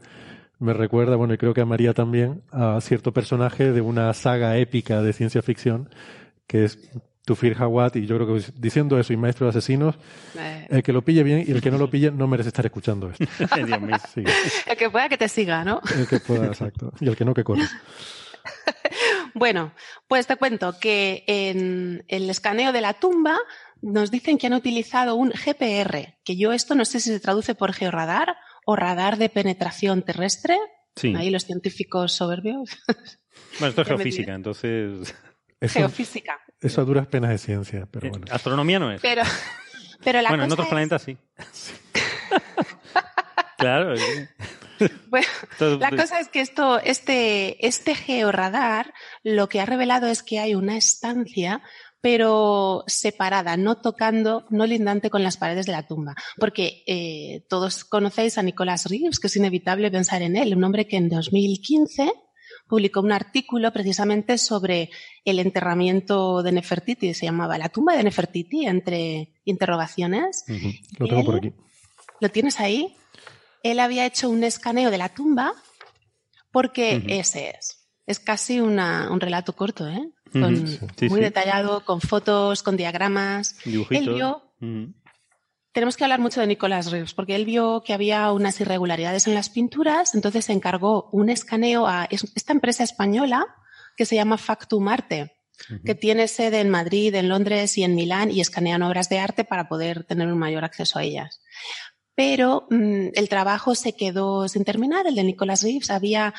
[0.63, 4.57] me recuerda, bueno, y creo que a María también, a cierto personaje de una saga
[4.59, 5.91] épica de ciencia ficción
[6.47, 6.79] que es
[7.25, 9.97] Tufir Hawat, y yo creo que diciendo eso y maestro de asesinos,
[10.39, 10.67] eh.
[10.71, 13.11] el que lo pille bien y el que no lo pille no merece estar escuchando
[13.11, 13.25] esto.
[14.67, 15.81] el que pueda que te siga, ¿no?
[15.97, 16.93] El que pueda, exacto.
[17.01, 17.69] Y el que no, que corra.
[19.35, 19.73] bueno,
[20.07, 23.37] pues te cuento que en el escaneo de la tumba
[23.81, 27.55] nos dicen que han utilizado un GPR, que yo esto no sé si se traduce
[27.55, 30.57] por georradar o radar de penetración terrestre.
[30.97, 31.15] Sí.
[31.17, 32.71] Ahí los científicos soberbios.
[33.59, 35.15] Bueno, esto es geofísica, entonces.
[35.61, 36.39] Geofísica.
[36.61, 38.27] Eso a duras penas de ciencia, pero bueno.
[38.31, 39.01] Astronomía no es.
[39.01, 39.23] Pero,
[40.05, 41.17] pero la bueno, en otros planetas sí.
[43.59, 43.95] claro.
[45.07, 45.29] Bueno,
[45.79, 48.93] la cosa es que esto, este, este georradar
[49.23, 51.63] lo que ha revelado es que hay una estancia
[52.03, 56.17] pero separada, no tocando, no lindante con las paredes de la tumba.
[56.37, 60.89] Porque eh, todos conocéis a Nicolás Reeves, que es inevitable pensar en él, un hombre
[60.89, 62.13] que en 2015
[62.67, 64.91] publicó un artículo precisamente sobre
[65.25, 70.45] el enterramiento de Nefertiti, se llamaba La tumba de Nefertiti, entre interrogaciones.
[70.99, 71.53] Lo tengo por aquí.
[72.21, 72.97] ¿Lo tienes ahí?
[73.63, 75.55] Él había hecho un escaneo de la tumba
[76.51, 77.79] porque ese es.
[78.07, 80.11] Es casi un relato corto, ¿eh?
[80.35, 83.57] Muy detallado, con fotos, con diagramas.
[83.65, 84.43] Dibujitos
[85.73, 89.35] tenemos que hablar mucho de Nicolás Reeves, porque él vio que había unas irregularidades en
[89.35, 93.47] las pinturas, entonces se encargó un escaneo a esta empresa española
[93.97, 95.33] que se llama Factum Arte,
[95.85, 99.45] que tiene sede en Madrid, en Londres y en Milán y escanean obras de arte
[99.45, 101.41] para poder tener un mayor acceso a ellas.
[102.15, 105.91] Pero mm, el trabajo se quedó sin terminar, el de Nicolás Reeves.
[105.91, 106.35] Había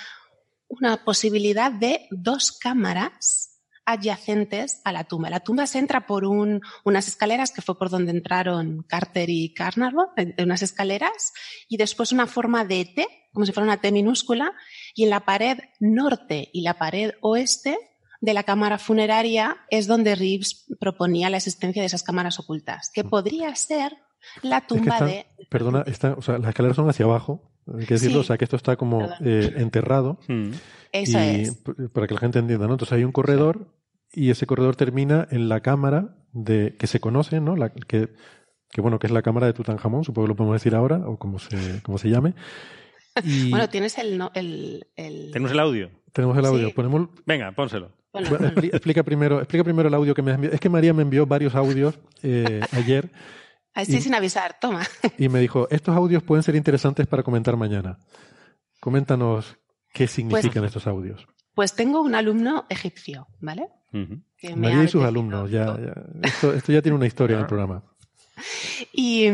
[0.68, 3.53] una posibilidad de dos cámaras
[3.86, 5.30] adyacentes a la tumba.
[5.30, 10.08] La tumba se entra por unas escaleras, que fue por donde entraron Carter y Carnarvon,
[10.38, 11.34] unas escaleras,
[11.68, 14.54] y después una forma de T, como si fuera una T minúscula,
[14.94, 17.78] y en la pared norte y la pared oeste
[18.22, 23.04] de la cámara funeraria es donde Reeves proponía la existencia de esas cámaras ocultas, que
[23.04, 23.98] podría ser
[24.42, 25.26] la tumba de...
[25.50, 28.44] Perdona, está, o sea, las escaleras son hacia abajo, hay que decirlo, o sea, que
[28.44, 30.20] esto está como eh, enterrado.
[30.28, 30.52] Mm.
[30.92, 31.50] Eso y,
[31.90, 32.74] Para que la gente entienda, ¿no?
[32.74, 33.68] Entonces hay un corredor
[34.12, 37.56] y ese corredor termina en la cámara de que se conoce, ¿no?
[37.56, 38.10] La, que,
[38.70, 41.18] que bueno, que es la cámara de Tutankamón, supongo que lo podemos decir ahora, o
[41.18, 42.36] como se, como se llame.
[43.50, 45.92] Bueno, tienes el, el, el, Tenemos el audio.
[46.14, 46.74] Tenemos el audio.
[46.74, 47.10] Ponemos...
[47.28, 47.92] Venga, pónselo.
[48.72, 50.56] explica, primero, explica primero el audio que me has enviado.
[50.56, 53.12] Es que María me envió varios audios eh, ayer.
[53.74, 54.82] Así sin avisar, toma.
[55.18, 57.98] Y me dijo, estos audios pueden ser interesantes para comentar mañana.
[58.80, 59.58] Coméntanos
[59.92, 61.28] qué significan pues estos audios.
[61.56, 63.68] Pues tengo un alumno egipcio, ¿vale?
[64.56, 65.78] María y sus alumnos, ya,
[66.24, 67.84] Esto, ya tiene una historia en el programa.
[68.92, 69.28] Y,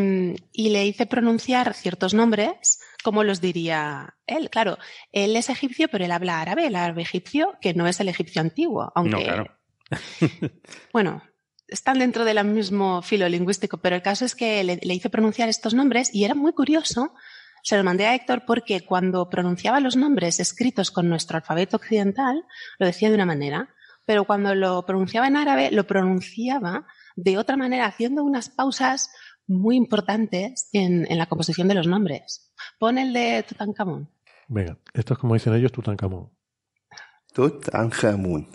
[0.52, 4.50] y, le hice pronunciar ciertos nombres, como los diría él.
[4.50, 4.78] Claro,
[5.14, 8.42] él es egipcio, pero él habla árabe, el árabe egipcio, que no es el egipcio
[8.42, 8.92] antiguo.
[8.96, 9.60] Aunque, no, claro.
[10.94, 11.24] bueno,
[11.72, 15.74] están dentro del mismo filo lingüístico, pero el caso es que le, hice pronunciar estos
[15.74, 17.14] nombres y era muy curioso.
[17.64, 22.46] Se lo mandé a Héctor porque cuando pronunciaba los nombres escritos con nuestro alfabeto occidental,
[22.78, 23.70] lo decía de una manera,
[24.06, 29.12] pero cuando lo pronunciaba en árabe, lo pronunciaba de otra manera, haciendo unas pausas
[29.46, 32.54] muy importantes en, la composición de los nombres.
[32.80, 34.10] Pon el de Tutankamón.
[34.48, 36.32] Venga, esto es como dicen ellos, Tutankamón.
[37.34, 38.48] Tutankamón.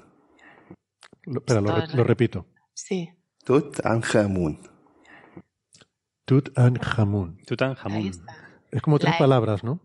[1.26, 2.46] Espera, lo repito.
[2.74, 3.10] Sí.
[3.44, 4.60] Tutankamón.
[6.24, 7.38] Tutankamón.
[7.46, 8.12] Tutankamón.
[8.70, 9.80] Es como tres palabras, ¿no?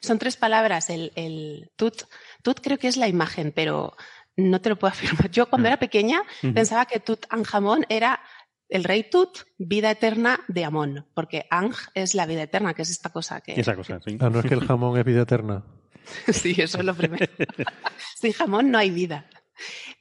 [0.00, 0.90] Son tres palabras.
[0.90, 2.02] El, el tut,
[2.42, 3.96] tut creo que es la imagen, pero
[4.36, 5.30] no te lo puedo afirmar.
[5.30, 5.72] Yo cuando mm.
[5.72, 6.22] era pequeña
[6.54, 8.20] pensaba que Tutankamón era
[8.68, 12.90] el rey Tut, vida eterna de Amón, porque Ang es la vida eterna, que es
[12.90, 13.52] esta cosa que...
[13.52, 14.16] Esa cosa, sí.
[14.20, 15.64] Ah, no es que el jamón es vida eterna.
[16.32, 17.26] sí, eso es lo primero.
[18.16, 19.28] Sin jamón no hay vida.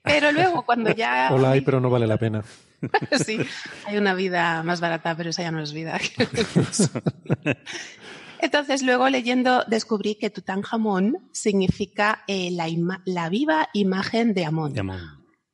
[0.03, 1.29] Pero luego cuando ya...
[1.33, 2.43] Hola, hay, pero no vale la pena.
[3.25, 3.39] sí,
[3.85, 5.99] hay una vida más barata, pero esa ya no es vida.
[8.39, 12.67] Entonces, luego leyendo, descubrí que Tutankamón significa eh, la,
[13.05, 14.73] la, viva imagen de Amón.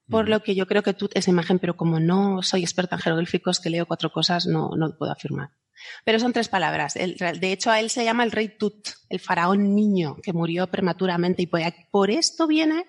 [0.10, 3.02] Por lo que yo creo que Tut es imagen, pero como no soy experta en
[3.02, 5.52] jeroglíficos, que leo cuatro cosas, no, no puedo afirmar.
[6.04, 6.96] Pero son tres palabras.
[6.96, 11.44] de hecho, a él se llama el rey Tut, el faraón niño, que murió prematuramente.
[11.44, 12.86] Y por esto viene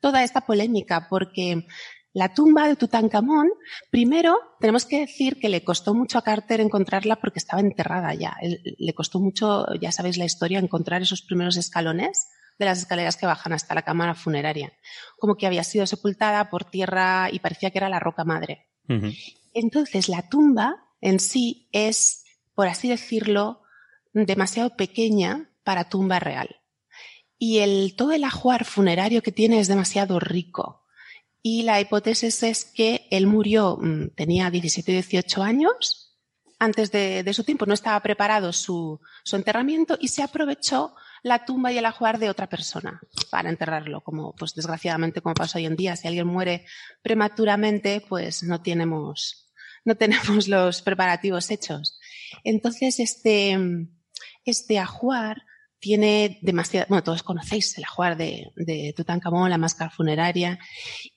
[0.00, 1.66] toda esta polémica, porque
[2.12, 3.48] la tumba de Tutankamón,
[3.90, 8.36] primero tenemos que decir que le costó mucho a Carter encontrarla porque estaba enterrada ya.
[8.40, 12.28] Le costó mucho, ya sabéis la historia, encontrar esos primeros escalones
[12.58, 14.72] de las escaleras que bajan hasta la cámara funeraria.
[15.18, 18.66] Como que había sido sepultada por tierra y parecía que era la roca madre.
[19.52, 22.24] Entonces, la tumba en sí es,
[22.54, 23.62] por así decirlo,
[24.12, 26.48] demasiado pequeña para tumba real
[27.38, 30.84] y el, todo el ajuar funerario que tiene es demasiado rico.
[31.42, 36.08] Y la hipótesis es que él murió, mm, tenía 17 y 18 años,
[36.58, 41.70] antes de, su tiempo no estaba preparado su, su, enterramiento y se aprovechó la tumba
[41.70, 45.76] y el ajuar de otra persona para enterrarlo, como pues desgraciadamente como pasa hoy en
[45.76, 46.66] día, si alguien muere
[47.00, 49.52] prematuramente, pues no tenemos,
[49.84, 52.00] no tenemos los preparativos hechos.
[52.42, 53.56] Entonces, este,
[54.44, 55.44] este ajuar
[55.78, 60.58] tiene demasiado, bueno, todos conocéis el ajuar de, de Tutankamón, la máscara funeraria,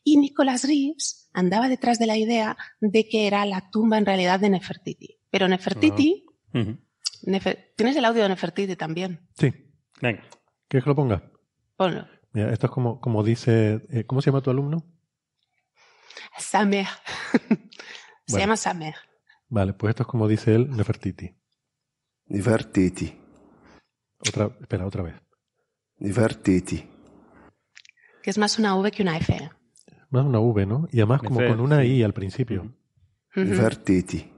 [0.03, 4.39] y Nicholas Reeves andaba detrás de la idea de que era la tumba en realidad
[4.39, 5.19] de Nefertiti.
[5.29, 6.75] Pero Nefertiti, ah.
[7.75, 9.27] tienes el audio de Nefertiti también.
[9.37, 9.51] Sí.
[10.01, 10.23] Venga.
[10.67, 11.31] ¿Quieres que lo ponga?
[11.75, 12.07] Ponlo.
[12.33, 14.85] Mira, esto es como, como dice, eh, ¿cómo se llama tu alumno?
[16.37, 16.87] Samer.
[18.25, 18.95] se llama Samer.
[19.49, 21.35] Vale, pues esto es como dice él, Nefertiti.
[22.27, 23.20] Nefertiti.
[24.27, 25.15] Otra, espera, otra vez.
[25.97, 26.83] Divertiti.
[28.21, 29.49] Que es más una V que una F.
[30.09, 30.87] Más una V, ¿no?
[30.91, 32.73] Y además como con una I al principio.
[33.35, 34.29] Nefertiti.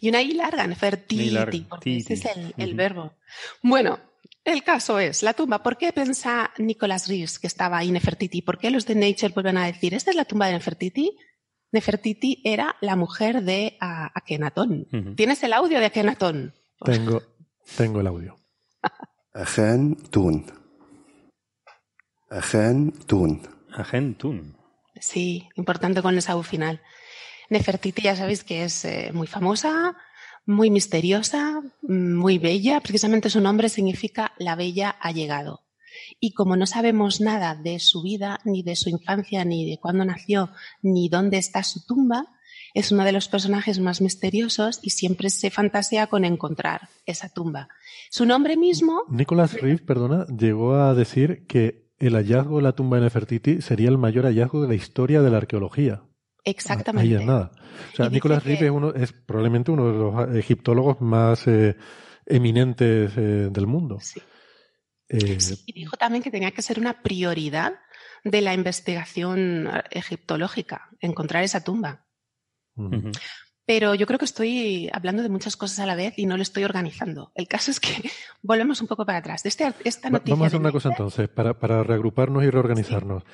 [0.00, 2.24] Y una I larga, Nefertiti, porque ese es
[2.56, 3.12] el, verbo.
[3.62, 3.98] Bueno,
[4.44, 8.42] el caso es, la tumba, ¿por qué piensa Nicholas Reeves que estaba ahí Nefertiti?
[8.42, 11.16] ¿Por qué los de Nature vuelven a decir, esta es la tumba de Nefertiti?
[11.70, 14.86] Nefertiti era la mujer de Akenatón.
[15.16, 16.54] ¿Tienes el audio de Akenatón?
[16.82, 17.22] Tengo,
[17.76, 18.37] tengo el audio.
[19.34, 20.46] Agentun.
[22.30, 23.42] Agentun.
[23.72, 24.56] Agentun.
[25.00, 26.80] Sí, importante con esa U final.
[27.50, 29.96] Nefertiti ya sabéis que es eh, muy famosa,
[30.44, 32.80] muy misteriosa, muy bella.
[32.80, 35.64] Precisamente su nombre significa la bella ha llegado.
[36.20, 40.04] Y como no sabemos nada de su vida, ni de su infancia, ni de cuándo
[40.04, 40.50] nació,
[40.82, 42.26] ni dónde está su tumba,
[42.74, 47.68] es uno de los personajes más misteriosos y siempre se fantasea con encontrar esa tumba.
[48.10, 49.02] Su nombre mismo.
[49.08, 53.88] Nicholas Reeve, perdona, llegó a decir que el hallazgo de la tumba de Nefertiti sería
[53.88, 56.02] el mayor hallazgo de la historia de la arqueología.
[56.44, 57.08] Exactamente.
[57.08, 57.50] Ahí es nada.
[57.92, 61.76] O sea, Nicholas Reeve es, uno, es probablemente uno de los egiptólogos más eh,
[62.26, 63.98] eminentes eh, del mundo.
[64.00, 64.20] Sí.
[65.08, 67.74] Eh, sí, y dijo también que tenía que ser una prioridad
[68.24, 72.04] de la investigación egiptológica, encontrar esa tumba.
[73.66, 76.42] Pero yo creo que estoy hablando de muchas cosas a la vez y no lo
[76.42, 77.32] estoy organizando.
[77.34, 77.90] El caso es que
[78.42, 79.42] volvemos un poco para atrás.
[79.42, 83.24] De este, esta noticia Vamos a hacer una cosa entonces, para, para reagruparnos y reorganizarnos.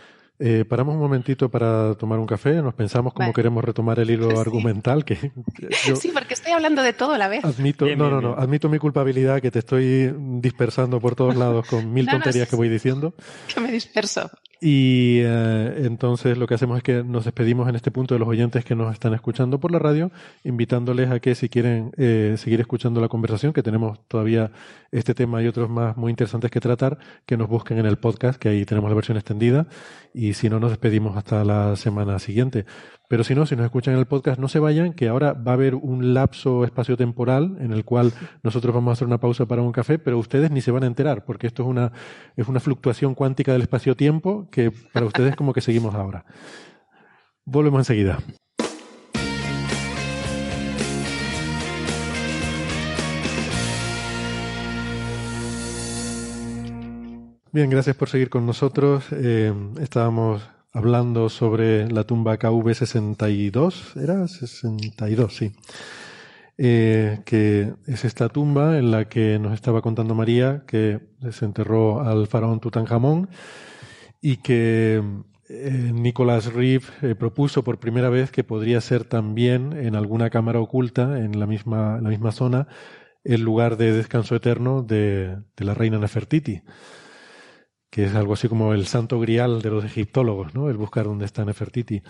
[0.40, 4.28] Eh, paramos un momentito para tomar un café, nos pensamos cómo queremos retomar el hilo
[4.40, 5.04] argumental.
[5.04, 5.14] Que,
[5.94, 7.44] sí, porque estoy hablando de todo a la vez.
[7.44, 11.92] Admito, no, no, no, admito mi culpabilidad que te estoy dispersando por todos lados con
[11.92, 13.14] mil tonterías que voy diciendo.
[13.54, 14.28] Que me disperso.
[14.66, 18.26] Y eh, entonces lo que hacemos es que nos despedimos en este punto de los
[18.26, 20.10] oyentes que nos están escuchando por la radio,
[20.42, 24.52] invitándoles a que si quieren eh, seguir escuchando la conversación, que tenemos todavía
[24.90, 26.96] este tema y otros más muy interesantes que tratar,
[27.26, 29.66] que nos busquen en el podcast, que ahí tenemos la versión extendida,
[30.14, 32.64] y si no nos despedimos hasta la semana siguiente.
[33.06, 35.52] Pero si no, si nos escuchan en el podcast, no se vayan, que ahora va
[35.52, 38.12] a haber un lapso espacio-temporal en el cual
[38.42, 40.86] nosotros vamos a hacer una pausa para un café, pero ustedes ni se van a
[40.86, 41.92] enterar, porque esto es una,
[42.36, 46.24] es una fluctuación cuántica del espacio-tiempo que para ustedes como que seguimos ahora.
[47.44, 48.18] Volvemos enseguida.
[57.50, 59.04] Bien, gracias por seguir con nosotros.
[59.10, 60.42] Eh, estábamos
[60.72, 64.26] hablando sobre la tumba KV62, ¿era?
[64.26, 65.52] 62, sí.
[66.56, 71.00] Eh, que es esta tumba en la que nos estaba contando María que
[71.32, 73.28] se enterró al faraón Tutankamón
[74.24, 75.02] y que
[75.50, 80.60] eh, Nicholas Reeve eh, propuso por primera vez que podría ser también en alguna cámara
[80.60, 82.66] oculta en la misma, la misma zona
[83.22, 86.62] el lugar de descanso eterno de, de la reina Nefertiti
[87.90, 90.68] que es algo así como el santo grial de los egiptólogos, ¿no?
[90.68, 92.02] El buscar dónde está Nefertiti.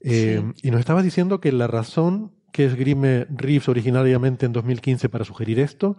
[0.00, 5.24] Eh, y nos estaba diciendo que la razón que esgrime Reeves originariamente en 2015 para
[5.24, 5.96] sugerir esto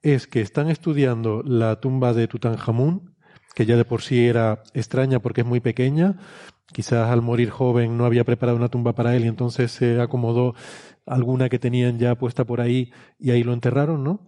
[0.00, 3.15] es que están estudiando la tumba de Tutankamón,
[3.56, 6.16] que ya de por sí era extraña porque es muy pequeña.
[6.66, 10.54] Quizás al morir joven no había preparado una tumba para él y entonces se acomodó
[11.06, 14.26] alguna que tenían ya puesta por ahí y ahí lo enterraron, ¿no?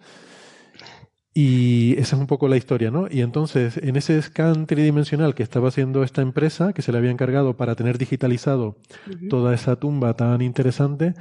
[1.35, 3.07] Y esa es un poco la historia, ¿no?
[3.11, 7.11] Y entonces, en ese scan tridimensional que estaba haciendo esta empresa, que se le había
[7.11, 8.79] encargado para tener digitalizado
[9.29, 11.15] toda esa tumba tan interesante,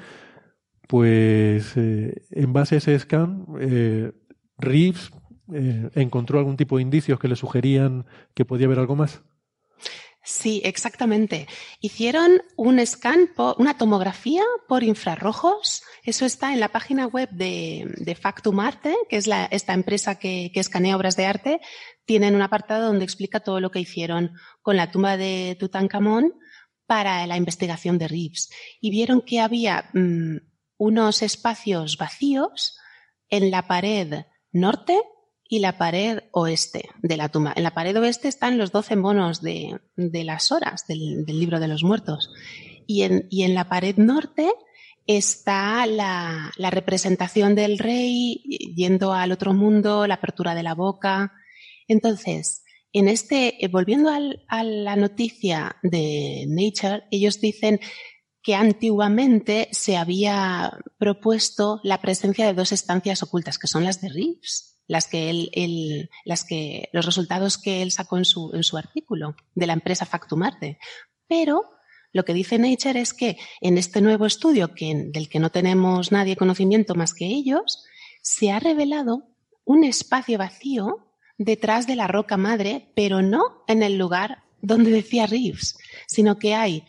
[0.87, 4.13] pues eh, en base a ese scan, eh,
[4.57, 5.11] Reeves
[5.53, 9.21] eh, encontró algún tipo de indicios que le sugerían que podía haber algo más.
[10.23, 11.47] Sí, exactamente.
[11.79, 15.83] Hicieron un scan, una tomografía por infrarrojos.
[16.03, 20.59] Eso está en la página web de, Factum Arte, que es esta empresa que, que,
[20.59, 21.61] escanea obras de arte.
[22.03, 26.33] Tienen un apartado donde explica todo lo que hicieron con la tumba de Tutankamón
[26.85, 28.49] para la investigación de Reeves.
[28.81, 30.37] Y vieron que había mm,
[30.77, 32.77] unos espacios vacíos
[33.29, 35.01] en la pared norte
[35.49, 37.53] y la pared oeste de la tumba.
[37.55, 41.83] En la pared oeste están los doce monos de, las horas del, libro de los
[41.83, 42.31] muertos.
[42.85, 44.51] Y en, y en la pared norte
[45.05, 48.43] está la, representación del rey
[48.75, 51.33] yendo al otro mundo, la apertura de la boca.
[51.87, 57.79] Entonces, en este, eh, volviendo a la noticia de Nature, ellos dicen
[58.41, 64.09] que antiguamente se había propuesto la presencia de dos estancias ocultas, que son las de
[64.09, 68.77] Reeves las que él, las que, los resultados que él sacó en su, en su
[68.77, 70.79] artículo de la empresa Factumarte.
[71.27, 71.63] Pero
[72.13, 76.11] lo que dice Nature es que en este nuevo estudio, que, del que no tenemos
[76.11, 77.85] nadie conocimiento más que ellos,
[78.21, 79.27] se ha revelado
[79.65, 85.27] un espacio vacío detrás de la roca madre, pero no en el lugar donde decía
[85.27, 85.77] Reeves,
[86.07, 86.85] sino que hay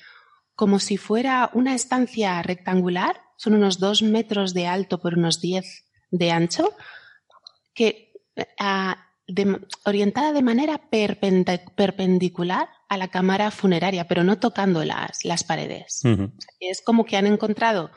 [0.54, 5.84] como si fuera una estancia rectangular, son unos dos metros de alto por unos diez
[6.10, 6.74] de ancho,
[7.78, 8.12] que
[9.28, 16.00] de, orientada de manera perpendicular a la cámara funeraria, pero no tocando las, las paredes.
[16.02, 16.32] Uh -huh.
[16.58, 17.92] Es como que han encontrado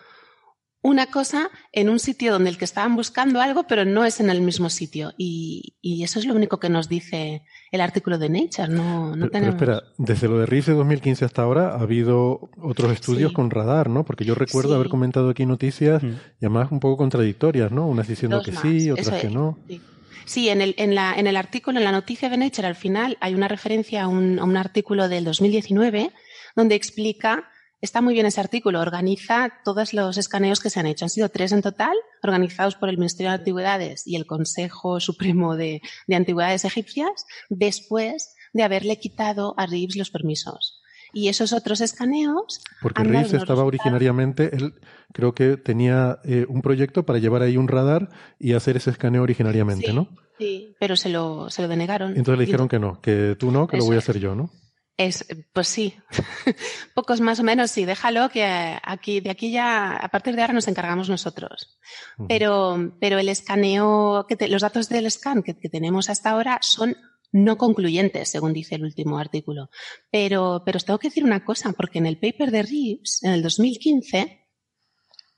[0.83, 4.29] una cosa en un sitio donde el que estaban buscando algo, pero no es en
[4.31, 5.13] el mismo sitio.
[5.15, 8.67] Y, y eso es lo único que nos dice el artículo de Nature.
[8.69, 9.55] No, no pero, tenemos...
[9.59, 13.35] pero espera, desde lo de de 2015 hasta ahora ha habido otros estudios sí.
[13.35, 14.05] con radar, ¿no?
[14.05, 14.75] Porque yo recuerdo sí.
[14.75, 16.07] haber comentado aquí noticias, mm.
[16.07, 17.87] y además un poco contradictorias, ¿no?
[17.87, 18.61] Unas diciendo Dos que más.
[18.63, 19.59] sí, otras que no.
[19.67, 19.81] Sí.
[20.25, 23.17] Sí, en el, en, la, en el artículo, en la noticia de Nature, al final
[23.21, 26.11] hay una referencia a un, a un artículo del 2019
[26.55, 27.50] donde explica
[27.81, 28.79] Está muy bien ese artículo.
[28.79, 31.05] Organiza todos los escaneos que se han hecho.
[31.05, 35.55] Han sido tres en total, organizados por el Ministerio de Antigüedades y el Consejo Supremo
[35.55, 40.79] de, Antigüedades Egipcias, después de haberle quitado a Reeves los permisos.
[41.11, 42.61] Y esos otros escaneos.
[42.81, 44.75] Porque Reeves estaba originariamente, él
[45.11, 48.09] creo que tenía eh, un proyecto para llevar ahí un radar
[48.39, 50.07] y hacer ese escaneo originariamente, ¿no?
[50.37, 52.11] Sí, pero se lo, se lo denegaron.
[52.15, 54.51] Entonces le dijeron que no, que tú no, que lo voy a hacer yo, ¿no?
[54.97, 55.95] Es, pues sí,
[56.93, 58.45] pocos más o menos, sí, déjalo que
[58.83, 61.79] aquí, de aquí ya, a partir de ahora nos encargamos nosotros.
[62.27, 66.97] Pero, pero el escaneo, que los datos del scan que, tenemos hasta ahora son
[67.31, 69.69] no concluyentes, según dice el último artículo.
[70.11, 73.31] Pero, pero os tengo que decir una cosa, porque en el paper de Reeves, en
[73.31, 74.45] el 2015,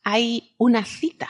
[0.04, 1.30] hay una cita.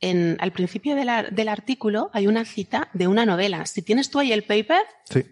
[0.00, 3.66] En, al principio del artículo hay una cita de una novela.
[3.66, 5.24] Si tienes tú ahí el paper, sí.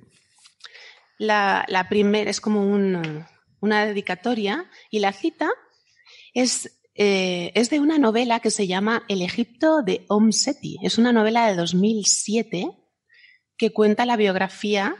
[1.18, 2.64] La, primera es como
[3.60, 5.48] una dedicatoria y la cita
[6.32, 10.78] es, eh, es, de una novela que se llama El Egipto de Om Seti.
[10.82, 12.70] Es una novela de 2007
[13.56, 14.96] que cuenta la biografía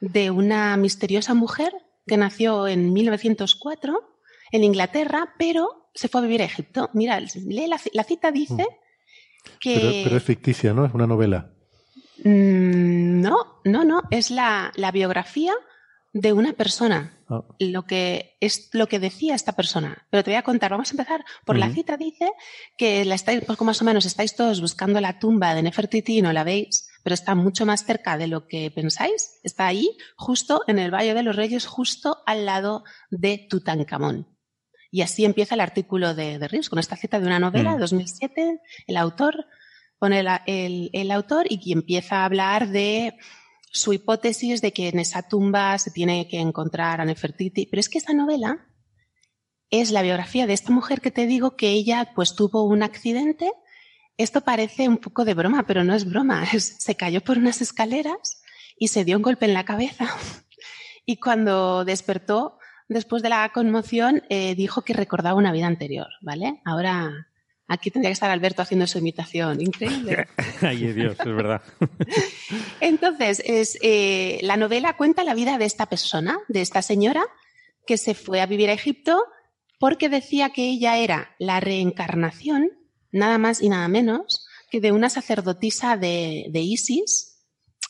[0.00, 1.72] de una misteriosa mujer
[2.06, 4.16] que nació en 1904
[4.52, 6.90] en Inglaterra, pero se fue a vivir a Egipto.
[6.94, 9.58] Mira, la, cita dice mm.
[9.60, 10.02] que...
[10.04, 10.84] pero es ficticia, ¿no?
[10.84, 11.52] Es una novela.
[12.24, 15.54] Mm, no, no, no, es la, biografía
[16.12, 17.16] de una persona.
[17.28, 17.44] Ah.
[17.58, 20.06] Lo que es lo que decía esta persona.
[20.10, 21.96] Pero te voy a contar, vamos a empezar por la cita.
[21.96, 22.32] Dice
[22.76, 26.22] que la estáis, poco más o menos estáis todos buscando la tumba de Nefertiti y
[26.22, 29.38] no la veis, pero está mucho más cerca de lo que pensáis.
[29.44, 34.26] Está ahí, justo en el Valle de los Reyes, justo al lado de Tutankamón.
[34.90, 37.78] Y así empieza el artículo de, de Rius, con esta cita de una novela de
[37.78, 38.54] 2007.
[38.54, 38.58] Mm.
[38.88, 39.46] El autor
[40.00, 43.18] pone el, autor y empieza a hablar de
[43.70, 47.66] su hipótesis de que en esa tumba se tiene que encontrar a Nefertiti.
[47.66, 48.66] Pero es que esta novela
[49.68, 53.52] es la biografía de esta mujer que te digo que ella pues tuvo un accidente.
[54.16, 56.46] Esto parece un poco de broma, pero no es broma.
[56.58, 58.42] se cayó por unas escaleras
[58.78, 60.08] y se dio un golpe en la cabeza.
[61.06, 66.60] Y cuando despertó, después de la conmoción, eh, dijo que recordaba una vida anterior, ¿vale?
[66.64, 67.10] Ahora
[67.72, 69.60] Aquí tendría que estar Alberto haciendo su imitación.
[69.60, 70.26] Increíble.
[70.60, 71.62] Ay, Dios, es verdad.
[72.80, 77.24] Entonces, es, eh, la novela cuenta la vida de esta persona, de esta señora,
[77.86, 79.22] que se fue a vivir a Egipto
[79.78, 82.70] porque decía que ella era la reencarnación,
[83.12, 87.38] nada más y nada menos, que de una sacerdotisa de, de Isis,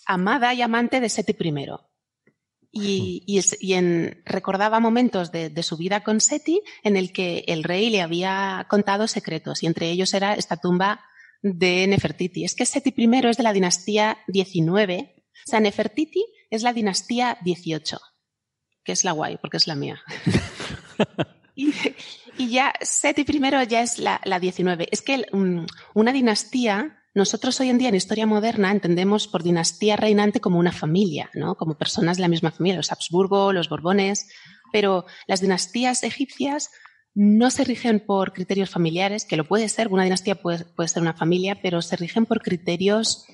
[0.05, 1.55] amada y amante de Seti I
[2.73, 8.01] y, en, recordaba momentos de, su vida con Seti en el que el rey le
[8.01, 11.05] había contado secretos y entre ellos era esta tumba
[11.43, 12.45] de Nefertiti.
[12.45, 17.39] Es que Seti I es de la dinastía 19, o sea, Nefertiti es la dinastía
[17.43, 17.99] 18,
[18.85, 20.01] que es la guay porque es la mía.
[21.57, 21.73] y,
[22.51, 24.89] ya Seti I ya es la, la 19.
[24.91, 25.27] Es que
[25.95, 30.73] una dinastía nosotros hoy en día en historia moderna entendemos por dinastía reinante como una
[30.73, 31.57] familia, ¿no?
[31.57, 34.29] Como personas de la misma familia, los Habsburgo, los Borbones,
[34.73, 36.71] pero las dinastías egipcias
[37.15, 41.15] no se rigen por criterios familiares, que lo puede ser, una dinastía puede, ser una
[41.15, 43.27] familia, pero se rigen por criterios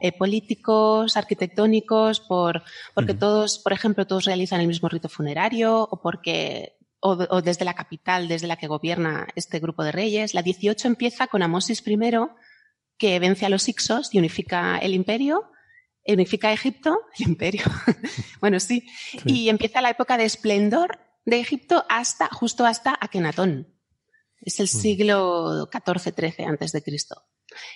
[0.00, 2.62] eh, políticos, arquitectónicos, por,
[2.94, 7.74] porque todos, por ejemplo, todos realizan el mismo rito funerario o porque o, desde la
[7.74, 10.32] capital, desde la que gobierna este grupo de reyes.
[10.32, 11.98] La 18 empieza con Amosis I,
[12.98, 15.50] que vence a los Ixos y unifica el imperio,
[16.06, 17.64] unifica Egipto, el imperio,
[18.40, 18.86] bueno, sí,
[19.24, 23.68] y empieza la época de esplendor de Egipto hasta, justo hasta Akenatón.
[24.40, 24.80] Es el mm.
[24.80, 27.22] siglo XIV-XIII antes de Cristo.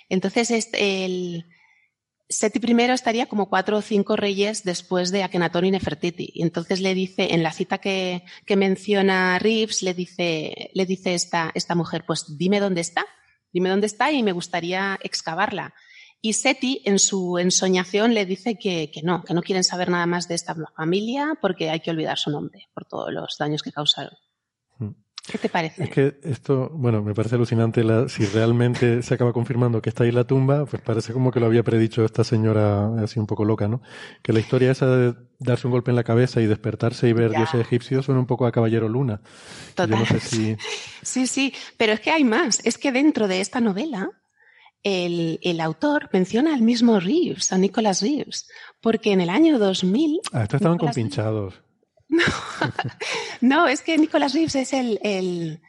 [0.07, 1.45] Entonces, este, el
[2.27, 6.29] Seti I estaría como cuatro o cinco reyes después de Akenatón y Nefertiti.
[6.31, 8.23] Y entonces le dice, en la cita que,
[8.55, 13.05] menciona Reeves, le dice, le dice esta, esta mujer, pues dime dónde está
[13.51, 15.73] dime dónde está y me gustaría excavarla.
[16.21, 20.27] Y Seti, en su ensoñación, le dice que, no, que no quieren saber nada más
[20.27, 24.13] de esta familia porque hay que olvidar su nombre por todos los daños que causaron.
[25.31, 25.83] ¿Qué te parece?
[25.83, 30.11] Es que esto, bueno, me parece alucinante si realmente se acaba confirmando que está ahí
[30.11, 33.67] la tumba, pues parece como que lo había predicho esta señora así un poco loca,
[33.67, 33.81] ¿no?
[34.23, 37.31] Que la historia esa de darse un golpe en la cabeza y despertarse y ver
[37.31, 39.21] dioses egipcios suena un poco a Caballero Luna.
[39.75, 40.05] Total.
[41.01, 42.59] sí, sí, pero es que hay más.
[42.65, 44.09] Es que dentro de esta novela,
[44.83, 48.47] el, el, autor menciona al mismo Reeves, a Nicholas Reeves,
[48.81, 50.21] porque en el año 2000...
[50.31, 51.61] Ah, estos estaban compinchados.
[53.41, 55.61] No, es que Nicolás Reeves es el,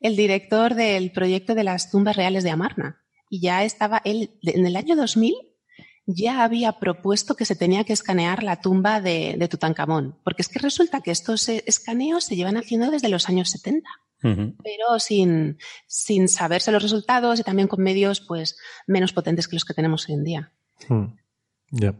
[0.00, 3.02] director del proyecto de las tumbas reales de Amarna.
[3.30, 5.34] Y ya estaba él, en el año 2000,
[6.06, 10.48] ya había propuesto que se tenía que escanear la tumba de, de Tutankamón, porque es
[10.48, 13.88] que resulta que estos eh, escaneos se llevan haciendo desde los años 70.
[14.20, 19.64] pero sin, sin saberse los resultados y también con medios pues menos potentes que los
[19.64, 20.52] que tenemos hoy en día.
[20.88, 21.14] Hmm.
[21.70, 21.94] Ya.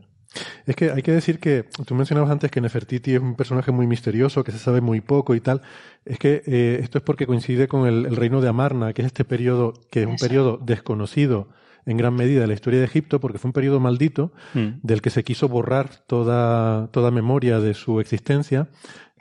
[0.67, 3.87] Es que hay que decir que tú mencionabas antes que Nefertiti es un personaje muy
[3.87, 5.63] misterioso, que se sabe muy poco y tal.
[6.05, 9.25] Es que eh, esto es porque coincide con el, reino de Amarna, que es este
[9.25, 11.49] periodo, que es un periodo desconocido
[11.87, 14.81] en gran medida de la historia de Egipto, porque fue un periodo maldito hmm.
[14.83, 18.69] del que se quiso borrar toda, toda memoria de su existencia,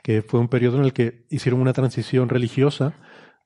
[0.02, 2.92] que fue un periodo en el que hicieron una transición religiosa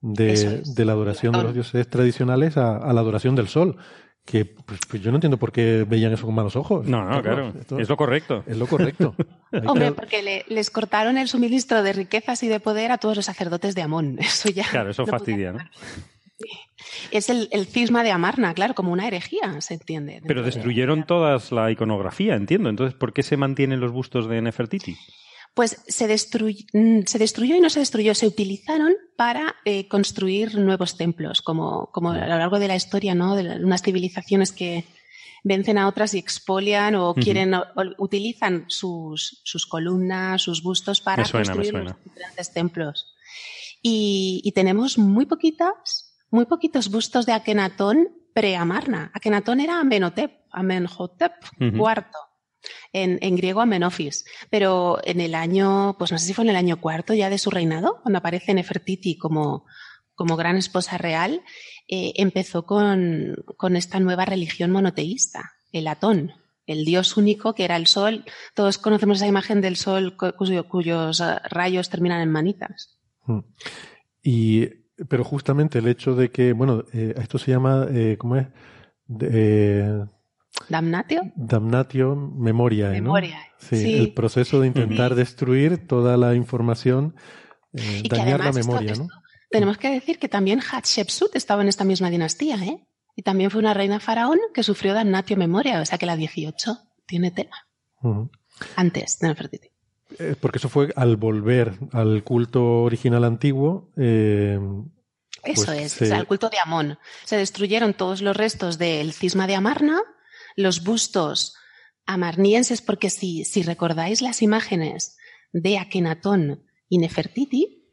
[0.00, 3.76] de, de la adoración de los dioses tradicionales a, a la adoración del sol
[4.24, 6.86] que pues, pues, yo no entiendo por qué veían eso con malos ojos.
[6.86, 7.52] No, no, claro.
[7.78, 8.44] es lo correcto.
[8.46, 9.14] Es lo correcto.
[9.66, 13.74] Hombre, porque les cortaron el suministro de riquezas y de poder a todos los sacerdotes
[13.74, 14.16] de Amón.
[14.20, 14.64] Eso ya.
[14.68, 15.58] Claro, eso fastidia, ¿no?
[17.10, 20.22] Es el, cisma de Amarna, claro, como una herejía, se entiende.
[20.26, 22.68] Pero destruyeron toda la iconografía, entiendo.
[22.68, 24.96] Entonces, ¿por qué se mantienen los bustos de Nefertiti?
[25.54, 30.96] Pues se, mm, se, destruyó y no se destruyó, se utilizaron para eh, construir nuevos
[30.96, 33.36] templos, como, como, a lo largo de la historia, ¿no?
[33.36, 34.84] De unas civilizaciones que
[35.44, 37.54] vencen a otras y expolian o quieren,
[37.98, 41.74] utilizan sus, sus, columnas, sus bustos para construir
[42.04, 43.14] diferentes templos.
[43.82, 49.10] Y, tenemos muy poquitas, muy poquitos bustos de Akenatón pre-Amarna.
[49.12, 51.32] Akenatón era Amenhotep, Amenhotep
[51.76, 52.18] cuarto
[52.92, 54.24] en, griego Amenofis.
[54.50, 57.38] Pero en el año, pues no sé si fue en el año cuarto ya de
[57.38, 59.64] su reinado, cuando aparece Nefertiti como,
[60.14, 61.42] como gran esposa real,
[61.88, 66.32] eh, empezó con, con esta nueva religión monoteísta, el Atón,
[66.66, 68.24] el dios único que era el sol.
[68.54, 72.98] Todos conocemos esa imagen del sol cuyos eh, rayos terminan en manitas.
[73.26, 73.40] Hmm.
[74.22, 74.66] Y,
[75.08, 77.88] pero justamente el hecho de que, bueno, eh, esto se llama,
[78.18, 78.46] ¿cómo es?
[80.68, 81.22] Damnatio.
[81.36, 82.90] Damnatio memoria.
[82.90, 83.38] Memoria.
[83.58, 87.14] Sí, el proceso de intentar destruir toda la información,
[87.72, 89.08] eh, dañar la memoria, ¿no?
[89.50, 92.86] Tenemos que decir que también Hatshepsut estaba en esta misma dinastía, ¿eh?
[93.14, 96.78] Y también fue una reina faraón que sufrió damnatio memoria, o sea que la 18
[97.06, 97.56] tiene tema.
[98.76, 99.68] Antes de Nefertiti.
[100.18, 103.90] Eh, porque eso fue al volver al culto original antiguo.
[103.96, 104.58] Eh,
[105.44, 106.98] eso pues es, al culto de Amón.
[107.24, 110.00] Se destruyeron todos los restos del cisma de Amarna
[110.56, 111.54] los bustos
[112.06, 115.16] amarnienses, porque si, si recordáis las imágenes
[115.52, 117.88] de Akenatón y Nefertiti,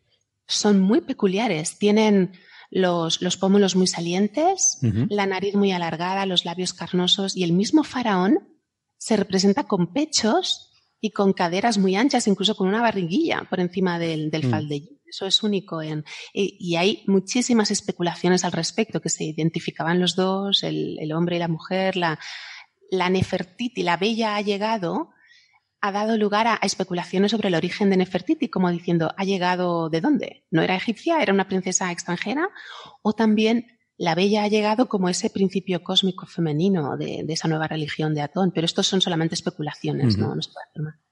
[0.47, 1.77] son muy peculiares.
[1.77, 2.33] Tienen
[2.71, 7.83] los, los pómulos muy salientes, la nariz muy alargada, los labios carnosos y el mismo
[7.83, 8.47] faraón
[8.97, 13.99] se representa con pechos y con caderas muy anchas, incluso con una barriguilla por encima
[13.99, 14.51] del, del mm.
[15.09, 15.81] Eso es único.
[15.81, 21.37] En, y, hay muchísimas especulaciones al respecto, que se identificaban los dos, el, el hombre
[21.37, 22.19] y la mujer, la,
[22.91, 25.09] la Nefertiti, la bella ha llegado,
[25.81, 30.01] ha dado lugar a, especulaciones sobre el origen de Nefertiti, como diciendo, ¿ha llegado de
[30.01, 30.45] dónde?
[30.51, 31.21] ¿No era egipcia?
[31.21, 32.49] ¿Era una princesa extranjera?
[33.01, 38.13] O también la bella ha llegado como ese principio cósmico femenino de, esa nueva religión
[38.13, 40.35] de Atón, pero estos son solamente especulaciones, ¿no?
[40.35, 41.08] no se puede afirmar.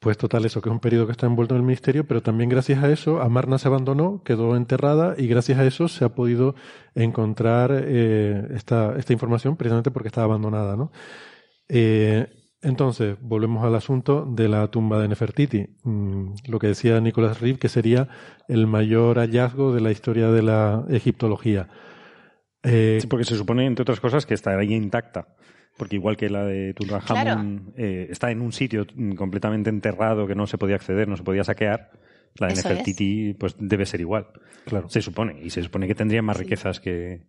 [0.00, 2.48] Pues total, eso que es un periodo que está envuelto en el misterio, pero también
[2.48, 6.54] gracias a eso Amarna se abandonó, quedó enterrada y gracias a eso se ha podido
[6.94, 10.74] encontrar eh, esta, esta, información precisamente porque estaba abandonada.
[10.74, 10.90] ¿no?
[11.68, 12.28] Eh,
[12.62, 15.66] entonces, volvemos al asunto de la tumba de Nefertiti.
[15.82, 18.08] Mm, lo que decía Nicolás Riv, que sería
[18.48, 21.68] el mayor hallazgo de la historia de la egiptología.
[22.62, 25.28] Eh, sí, porque se supone, entre otras cosas, que está ahí intacta
[25.80, 30.46] porque igual que la de Tutankhamun eh, está en un sitio completamente enterrado que no
[30.46, 31.90] se podía acceder, no se podía saquear,
[32.34, 34.26] la de Nefertiti pues debe ser igual.
[34.66, 34.90] Claro.
[34.90, 35.40] Se supone.
[35.42, 37.22] Y se supone que tendría más riquezas que,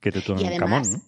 [0.00, 0.98] que Tutankamón, ¿no?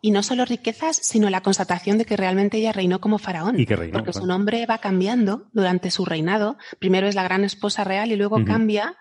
[0.00, 3.58] Y no solo riquezas, sino la constatación de que realmente ella reinó como faraón.
[3.58, 3.94] Y que reinó.
[3.94, 6.56] Porque su nombre va cambiando durante su reinado.
[6.78, 8.96] Primero es la gran esposa real y luego cambia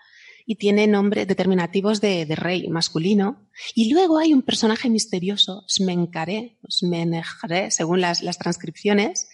[0.45, 3.48] y tiene nombres determinativos de, rey masculino.
[3.76, 9.30] Y luego hay un personaje misterioso, Smenkaré, Smenejre, según las, transcripciones,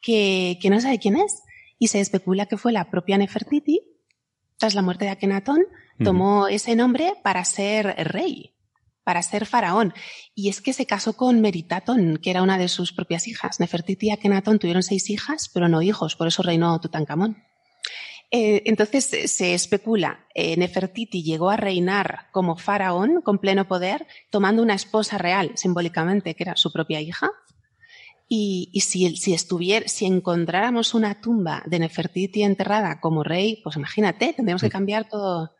[0.00, 1.42] que, no sabe quién es.
[1.78, 3.80] Y se especula que fue la propia Nefertiti,
[4.56, 5.60] tras la muerte de Akenatón,
[6.02, 8.54] tomó ese nombre para ser rey,
[9.04, 9.92] para ser faraón.
[10.34, 13.60] Y es que se casó con Meritatón, que era una de sus propias hijas.
[13.60, 17.44] Nefertiti y Akenatón tuvieron seis hijas, pero no hijos, por eso reinó Tutankamón.
[18.30, 24.62] Eh, entonces se especula, eh, Nefertiti llegó a reinar como faraón con pleno poder, tomando
[24.62, 27.30] una esposa real, simbólicamente, que era su propia hija.
[28.28, 34.32] Y, si, si, estuviera, si encontráramos una tumba de Nefertiti enterrada como rey, pues imagínate,
[34.32, 35.52] tendríamos que cambiar todo,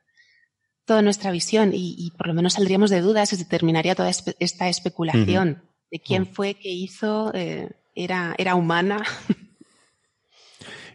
[0.85, 4.69] toda nuestra visión y, por lo menos saldríamos de dudas y se terminaría toda esta
[4.69, 5.63] especulación.
[5.89, 6.27] de quién Mm.
[6.27, 9.05] fue que hizo, eh, era, era humana.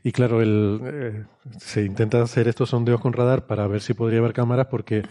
[0.04, 1.24] Y claro, el, eh,
[1.60, 5.04] se intenta hacer estos sondeos con radar para ver si podría haber cámaras porque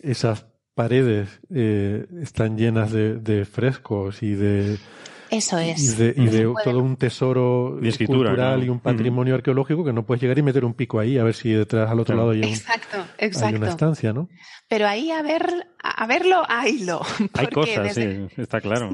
[0.00, 4.78] esas paredes eh, están llenas de, de frescos y de,
[5.30, 5.98] Eso y es.
[5.98, 8.64] de, y de todo un tesoro escritura, cultural claro.
[8.64, 11.34] y un patrimonio arqueológico que no puedes llegar y meter un pico ahí a ver
[11.34, 12.28] si detrás al otro Claro.
[12.28, 13.56] lado hay, un- Exacto, hay exacto.
[13.56, 14.28] una estancia, ¿no?
[14.68, 15.46] Pero ahí a ver,
[15.82, 17.00] a verlo, haylo.
[17.34, 18.90] Hay cosas, desde- sí, está claro,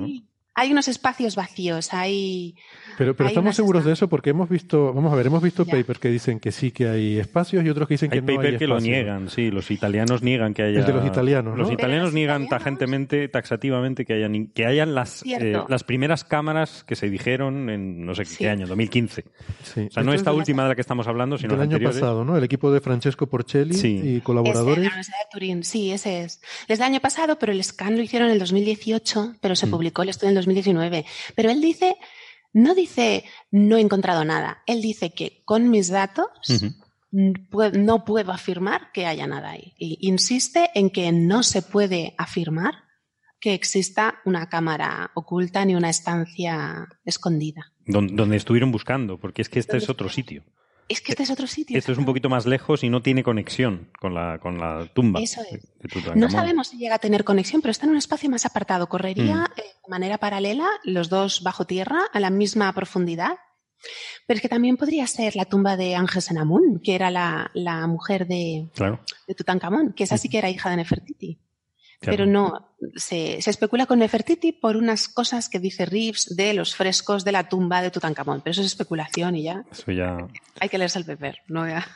[0.56, 2.54] Hay unos espacios vacíos, hay...
[2.98, 5.64] Pero, pero Hay estamos seguros de eso porque hemos visto, vamos a ver, hemos visto
[5.64, 5.72] Ya.
[5.72, 8.26] papers que dicen que sí que hay espacios y otros que dicen Hay que no
[8.38, 8.96] paper hay que lo espacios.
[8.96, 10.80] niegan, sí, los italianos niegan que haya...
[10.80, 11.62] El de los italianos, ¿no?
[11.62, 16.24] Los italianos los niegan italianos- tajantemente, taxativamente, que hayan, que hayan las, eh, las primeras
[16.24, 18.36] cámaras que se dijeron en no sé Sí.
[18.38, 19.24] qué año, 2015.
[19.62, 19.86] Sí.
[19.88, 21.98] O sea, no esta es última de la que estamos hablando, sino del año anteriores.
[22.00, 22.36] pasado, ¿no?
[22.36, 23.88] El equipo de Francesco Porcelli Sí.
[23.96, 24.76] y Ese, de colaboradores.
[24.78, 26.40] la Universidad de Turín, sí, ese es.
[26.68, 29.56] Desde el año pasado, pero el scan lo hicieron en el 2018, pero Mm.
[29.56, 31.04] se publicó el estudio en el 2019.
[31.34, 31.96] Pero él dice,
[32.54, 34.62] no dice, no he encontrado nada.
[34.66, 36.26] Él dice que con mis datos
[37.12, 39.74] no puedo afirmar que haya nada ahí.
[39.78, 42.74] Y insiste en que no se puede afirmar
[43.40, 47.72] que exista una cámara oculta ni una estancia escondida.
[47.86, 50.42] Don- donde estuvieron buscando, porque es que este es otro sitio.
[50.88, 51.78] Es que este es otro sitio.
[51.78, 55.20] Esto es un poquito más lejos y no tiene conexión con la, con la tumba.
[55.20, 55.62] Eso es.
[55.80, 56.14] de.
[56.16, 58.88] No sabemos si llega a tener conexión, pero está en un espacio más apartado.
[58.88, 59.58] Correría Mm.
[59.60, 63.36] eh, de manera paralela, los dos bajo tierra, a la misma profundidad.
[64.26, 68.26] Pero es que también podría ser la tumba de Angesenamun, que era la, la mujer
[68.26, 69.00] de, Claro.
[69.26, 71.38] de Tutankamón, que esa sí que era hija de Nefertiti.
[72.04, 72.16] Claro.
[72.16, 76.74] Pero no, se, se especula con Nefertiti por unas cosas que dice Reeves de los
[76.76, 78.40] frescos de la tumba de Tutankamón.
[78.42, 80.18] Pero eso es especulación y ya Eso ya.
[80.60, 81.38] hay que leerse el paper.
[81.48, 81.86] No ya.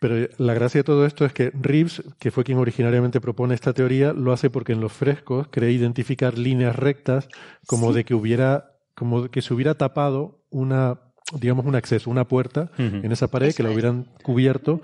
[0.00, 3.72] Pero la gracia de todo esto es que Reeves, que fue quien originariamente propone esta
[3.72, 7.28] teoría, lo hace porque en los frescos cree identificar líneas rectas
[7.66, 7.96] como Sí.
[7.96, 11.00] de que hubiera, como que se hubiera tapado una,
[11.38, 13.74] digamos, un acceso, una puerta en esa pared, Eso que la es.
[13.74, 14.80] hubieran cubierto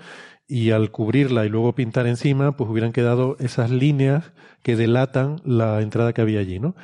[0.47, 5.81] y al cubrirla y luego pintar encima, pues hubieran quedado esas líneas que delatan la
[5.81, 6.75] entrada que había allí, ¿no?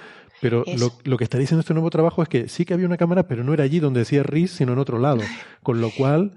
[0.42, 0.64] Pero
[1.04, 3.44] lo, que está diciendo este nuevo trabajo es que sí que había una cámara, pero
[3.44, 5.22] no era allí donde decía Reeves, sino en otro lado.
[5.64, 6.34] Con lo cual,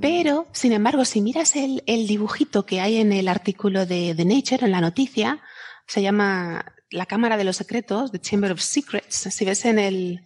[0.00, 4.24] Pero, sin embargo, si miras el, el dibujito que hay en el artículo de, de
[4.24, 5.40] Nature, en la noticia,
[5.86, 9.14] se llama La Cámara de los Secretos, The Chamber of Secrets.
[9.14, 10.20] Si ves en el,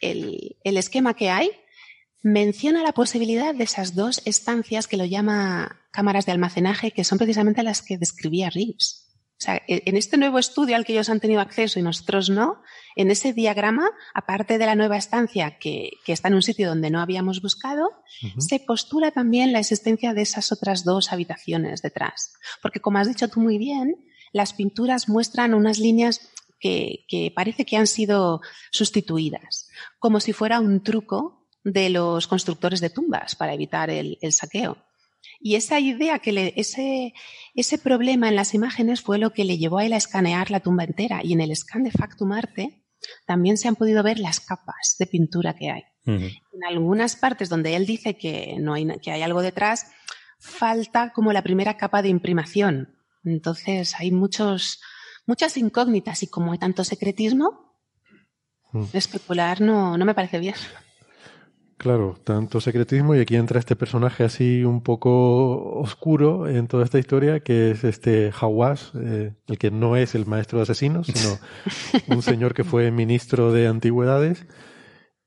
[0.00, 1.50] el, el esquema que hay,
[2.22, 7.18] menciona la posibilidad de esas dos estancias que lo llama cámaras de almacenaje, que son
[7.18, 9.08] precisamente las que describía Reeves.
[9.38, 12.30] O sea, e- en este nuevo estudio al que ellos han tenido acceso y nosotros
[12.30, 12.62] no,
[12.94, 16.90] en ese diagrama, aparte de la nueva estancia que, que está en un sitio donde
[16.90, 17.90] no habíamos buscado,
[18.38, 22.34] se postula también la existencia de esas otras dos habitaciones detrás.
[22.62, 23.96] Porque, como has dicho tú muy bien,
[24.32, 26.20] las pinturas muestran unas líneas
[26.60, 28.40] que, que parece que han sido
[28.70, 29.68] sustituidas,
[29.98, 34.78] como si fuera un truco de los constructores de tumbas para evitar el, el saqueo.
[35.40, 37.14] Y esa idea, que le, ese,
[37.54, 40.60] ese problema en las imágenes fue lo que le llevó a él a escanear la
[40.60, 41.20] tumba entera.
[41.24, 42.84] Y en el scan de Factum Arte
[43.26, 45.82] también se han podido ver las capas de pintura que hay.
[46.04, 49.86] En algunas partes donde él dice que, no hay, que hay algo detrás,
[50.38, 52.96] falta como la primera capa de imprimación.
[53.24, 54.80] Entonces hay muchos,
[55.26, 57.72] muchas incógnitas y como hay tanto secretismo,
[58.72, 58.84] Mm.
[58.94, 60.54] especular no, no me parece bien.
[61.82, 67.00] Claro, tanto secretismo y aquí entra este personaje así un poco oscuro en toda esta
[67.00, 71.40] historia que es este Hawass, eh, el que no es el maestro de asesinos, sino
[72.16, 74.46] un señor que fue ministro de antigüedades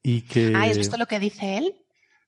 [0.02, 0.54] y que...
[0.56, 1.76] Ah, ¿es esto lo que dice él?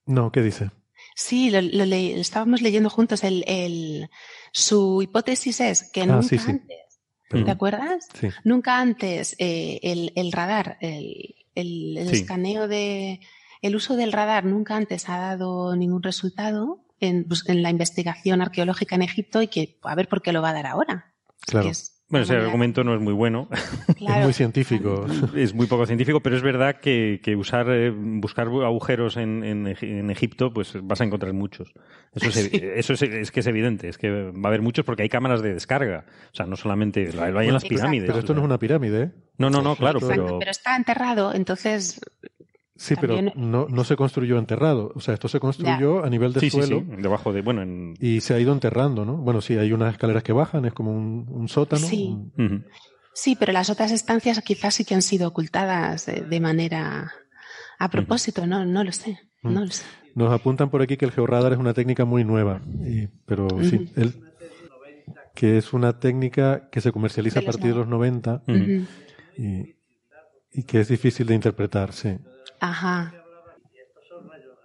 [0.06, 0.72] No, ¿qué dice?
[1.16, 3.24] Sí, lo, lo le- estábamos leyendo juntos.
[3.24, 4.10] El, el-
[4.52, 6.52] su hipótesis es que Ah, nunca sí, sí.
[6.52, 6.78] antes.
[7.30, 8.08] ¿te acuerdas?
[8.20, 8.28] Sí.
[8.44, 13.22] Nunca antes eh, el, el radar, el, el- escaneo de.
[13.62, 18.42] El uso del radar nunca antes ha dado ningún resultado en, pues, en la investigación
[18.42, 21.14] arqueológica en Egipto y que a ver por qué lo va a dar ahora.
[21.46, 21.70] Claro.
[22.10, 23.50] Bueno, ese argumento no es muy bueno.
[23.98, 25.06] claro, Es muy científico.
[25.36, 29.66] Es muy poco científico, pero es verdad que, que usar, eh, buscar agujeros en, en,
[29.66, 31.74] Egi- en Egipto, pues vas a encontrar muchos.
[32.14, 32.62] Eso, es, Sí.
[32.76, 35.42] eso es, es que es evidente, es que va a haber muchos porque hay cámaras
[35.42, 36.06] de descarga.
[36.32, 37.68] O sea, no solamente lo hay en las Exacto.
[37.76, 38.08] pirámides.
[38.08, 39.12] Pero esto no es una pirámide, ¿eh?
[39.38, 40.40] No, no, no, claro, Exacto, pero...
[40.40, 42.00] Pero está enterrado, entonces.
[42.78, 44.92] Sí, pero no, no se construyó enterrado.
[44.96, 47.42] O sea, esto se construyó a nivel de Sí, suelo sí, debajo de...
[47.42, 47.96] Bueno, en...
[48.00, 49.18] y se ha ido enterrando, ¿no?
[49.18, 51.86] Bueno, sí, hay unas escaleras que bajan, es como un, un sótano.
[51.88, 52.16] Sí.
[52.38, 52.64] un- Ujú.
[53.14, 57.12] Sí, pero las otras estancias quizás sí que han sido ocultadas de, de manera.
[57.80, 59.18] A propósito, no, no lo sé.
[59.42, 59.54] Mm.
[59.54, 59.84] No lo sé.
[60.14, 63.92] Nos apuntan por aquí que el georradar es una técnica muy nueva, y- pero sí,
[63.96, 64.14] el-
[65.36, 68.58] que es una técnica que se comercializa a partir de los 90 Ujú.
[68.58, 68.86] Ujú.
[69.38, 69.76] y,
[70.52, 72.18] y que es difícil de interpretar, sí.
[72.60, 73.14] Ajá.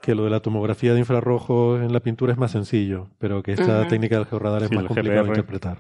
[0.00, 3.52] Que lo de la tomografía de infrarrojos en la pintura es más sencillo, pero que
[3.52, 5.78] esta técnica del georradar es Sí, más el complicado de interpretar.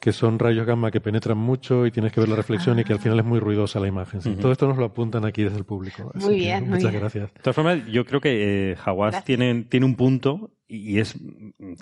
[0.00, 2.92] Que son rayos gamma que penetran mucho y tienes que ver la reflexión y que
[2.92, 4.20] al final es muy ruidosa la imagen.
[4.38, 6.12] Todo esto nos lo apuntan aquí desde el público.
[6.14, 7.00] así Muy que bien, muy Muchas bien.
[7.00, 7.32] gracias.
[7.32, 11.16] De todas formas, yo creo que eh, Hawass tiene, tiene un punto y es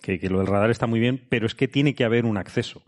[0.02, 2.36] que, que lo del radar está muy bien, pero es que tiene que haber un
[2.36, 2.82] acceso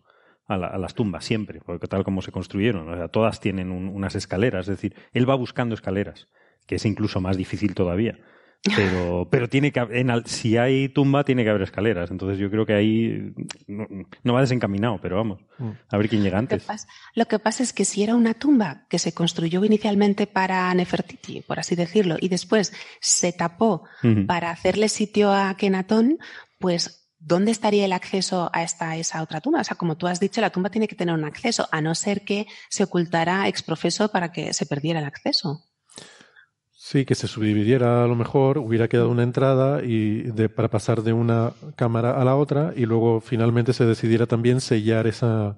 [0.47, 3.71] a, la- a las tumbas siempre, porque tal como se construyeron, o sea, todas tienen
[3.71, 6.29] un- unas escaleras, es decir, él va buscando escaleras,
[6.67, 8.19] que es incluso más difícil todavía.
[8.77, 12.39] Pero, pero tiene que haber- en al- si hay tumba tiene que haber escaleras, entonces
[12.39, 13.33] yo creo que ahí
[13.67, 13.87] no,
[14.23, 15.71] no va desencaminado, pero vamos, Mm.
[15.91, 16.67] a ver quién llega Lo que, antes.
[16.67, 20.73] pasa, lo que pasa es que si era una tumba que se construyó inicialmente para
[20.75, 23.85] Nefertiti, por así decirlo, y después se tapó
[24.27, 26.19] para hacerle sitio a Kenatón,
[26.59, 29.61] pues ¿dónde estaría el acceso a esta esa otra tumba?
[29.61, 31.95] O sea, como tú has dicho, la tumba tiene que tener un acceso, a no
[31.95, 35.65] ser que se ocultara exprofeso para que se perdiera el acceso.
[36.77, 41.03] Sí, que se subdividiera a lo mejor, hubiera quedado una entrada y de, para pasar
[41.03, 45.57] de una cámara a la otra y luego finalmente se decidiera también sellar esa,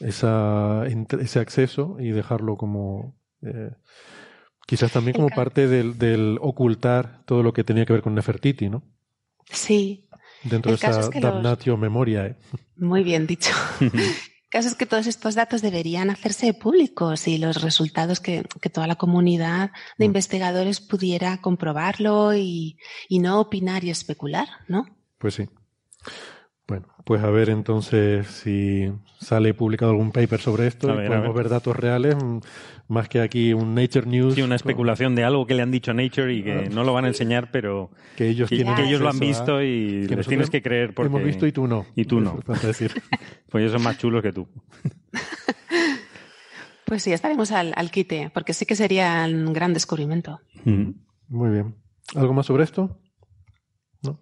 [0.00, 3.72] esa, ent- ese acceso y dejarlo como eh,
[4.66, 8.70] quizás también como parte del, del ocultar todo lo que tenía que ver con Nefertiti,
[8.70, 8.82] ¿no?
[9.50, 10.07] Sí,
[10.44, 12.36] Dentro El de esa es que los- damnatio memoriae.
[12.76, 13.52] muy bien dicho.
[13.80, 18.70] El caso es que todos estos datos deberían hacerse públicos y los resultados que, que
[18.70, 20.08] toda la comunidad de Mm.
[20.08, 22.78] investigadores pudiera comprobarlo y,
[23.10, 24.86] y no opinar y especular, ¿no?
[25.18, 25.48] Pues sí.
[26.68, 31.06] Bueno, pues a ver entonces si sale publicado algún paper sobre esto A y ver,
[31.08, 31.44] podemos ver.
[31.44, 32.40] ver datos reales, mm,
[32.88, 34.34] más que aquí un Nature News.
[34.34, 36.68] Sí, una con- especulación de algo que le han dicho a Nature y que Ah.
[36.70, 39.18] no lo van a enseñar, pero que ellos que, tienen que ellos lo han a-
[39.18, 41.86] visto y que les tienes que creer porque Hemos visto y tú no.
[41.96, 42.38] y tú no.
[42.62, 42.92] Decir.
[43.48, 44.46] pues ellos son más chulos que tú.
[46.84, 50.40] Pues sí, estaremos al, al quite, porque sí que sería un gran descubrimiento.
[50.64, 51.74] Muy bien.
[52.14, 52.98] ¿Algo más sobre esto?
[54.02, 54.18] ¿No?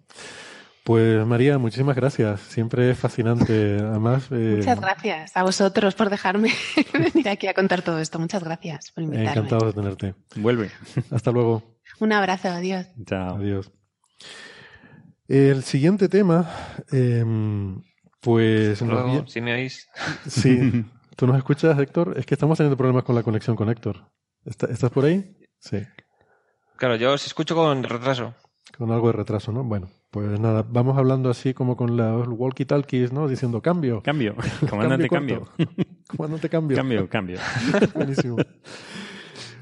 [0.87, 2.39] Pues María, muchísimas gracias.
[2.39, 3.75] Siempre es fascinante.
[3.77, 6.49] Además, eh, Muchas gracias a vosotros por dejarme
[6.93, 8.19] venir aquí a contar todo esto.
[8.19, 9.31] Muchas gracias por invitarme.
[9.31, 10.15] encantado de tenerte.
[10.37, 10.71] Vuelve.
[11.11, 11.77] Hasta luego.
[11.99, 12.87] Un abrazo, adiós.
[13.05, 13.35] Chao.
[13.35, 13.69] Adiós.
[15.27, 16.49] El siguiente tema,
[16.93, 17.25] eh,
[18.21, 18.81] pues...
[18.81, 19.89] nos Luego, vi- si me oís.
[20.29, 20.85] Sí.
[21.17, 22.13] ¿Tú nos escuchas, Héctor?
[22.17, 24.09] Es que estamos teniendo problemas con la conexión con Héctor.
[24.45, 25.35] ¿Está- ¿Estás por ahí?
[25.59, 25.79] Sí.
[26.77, 28.35] Claro, yo os escucho con retraso.
[28.77, 29.65] Con algo de retraso, ¿no?
[29.65, 29.89] Bueno,
[30.19, 33.27] pues nada, vamos hablando así como con los walkie-talkies, ¿no?
[33.27, 34.01] Diciendo cambio.
[34.01, 34.33] Cambio.
[34.69, 35.45] Comandante, cambio.
[35.45, 35.73] corto.
[36.17, 36.77] Comandante, cambio.
[36.77, 37.37] Cambio, cambio.
[37.93, 38.37] Buenísimo.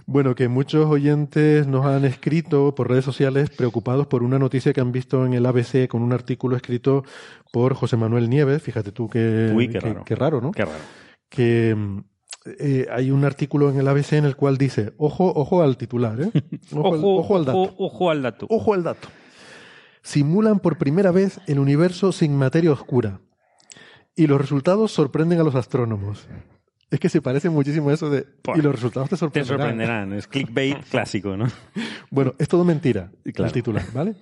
[0.06, 4.80] Bueno, que muchos oyentes nos han escrito por redes sociales preocupados por una noticia que
[4.80, 7.03] han visto en el ABC con un artículo escrito
[7.52, 8.61] por José Manuel Nieves.
[8.61, 10.03] Fíjate tú que, Uy, qué que- raro.
[10.06, 10.52] qué raro, ¿no?
[10.52, 10.77] Qué raro.
[11.27, 11.76] que
[12.60, 16.22] eh, hay un artículo en el ABC en el cual dice, ojo, ojo al titular,
[16.22, 16.30] ¿eh?
[16.73, 17.60] Ojo, al, ojo al dato.
[17.61, 18.45] Ojo, ojo al dato.
[18.49, 19.07] Ojo al dato.
[20.06, 23.22] Simulan por primera vez el universo sin materia oscura.
[24.15, 26.27] Y los resultados sorprenden a los astrónomos.
[26.91, 28.27] Es que se parece muchísimo a eso de...
[28.56, 29.57] Y los resultados te Te sorprenderán.
[29.60, 30.14] sorprenderán.
[30.14, 31.48] Es clickbait clásico, ¿no?
[32.11, 33.48] Bueno, es todo mentira, Claro.
[33.48, 34.15] el titular, ¿vale?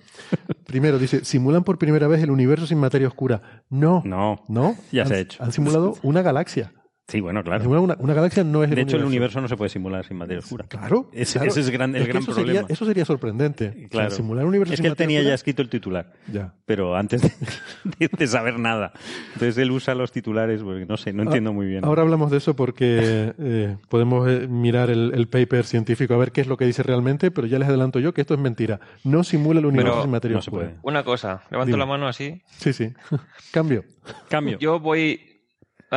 [0.64, 3.42] Primero dice, simulan por primera vez el universo sin materia oscura.
[3.68, 4.42] No, No.
[4.48, 4.76] no.
[4.90, 5.44] Ya han, se ha hecho.
[5.44, 6.72] Han simulado una galaxia.
[7.06, 7.68] Sí, bueno, claro.
[7.68, 9.38] Una, una galaxia no es el De hecho, el universo.
[9.38, 10.64] no se puede simular sin materia oscura.
[10.66, 11.10] Claro.
[11.12, 11.50] Ese, claro.
[11.50, 12.60] ese es gran- el Es gran eso problema.
[12.60, 13.68] Sería, eso sería sorprendente.
[13.68, 14.10] O sea, Claro.
[14.10, 16.54] simular un universo es sin que él tenía oscura- ya escrito el titular, Ya.
[16.64, 17.30] pero antes de,
[17.98, 18.92] de- de saber nada.
[19.34, 21.84] Entonces él usa los titulares, porque no sé, no entiendo muy bien.
[21.84, 26.32] Ahora hablamos de eso porque eh, podemos eh, mirar el, el paper científico a ver
[26.32, 28.80] qué es lo que dice realmente, pero ya les adelanto yo que esto es mentira.
[29.04, 30.68] No simula el universo Pero sin materia no se oscura.
[30.68, 30.78] puede.
[30.82, 31.78] Una cosa, levanto Dime.
[31.80, 32.40] la mano así.
[32.46, 32.94] Sí, sí.
[33.52, 33.84] Cambio.
[34.30, 34.58] Cambio.
[34.58, 35.20] Yo voy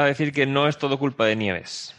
[0.03, 1.93] a decir que no es todo culpa de Nieves.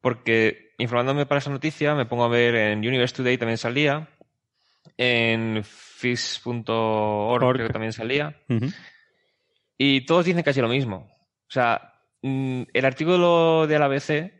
[0.00, 4.08] Porque informándome para esa noticia, me pongo a ver en Universe Today también salía,
[4.96, 7.54] en fis.org Org.
[7.54, 8.36] creo que también salía,
[9.76, 11.08] y todos dicen casi lo mismo.
[11.48, 11.92] O sea,
[12.22, 14.32] mm, el artículo de la ABC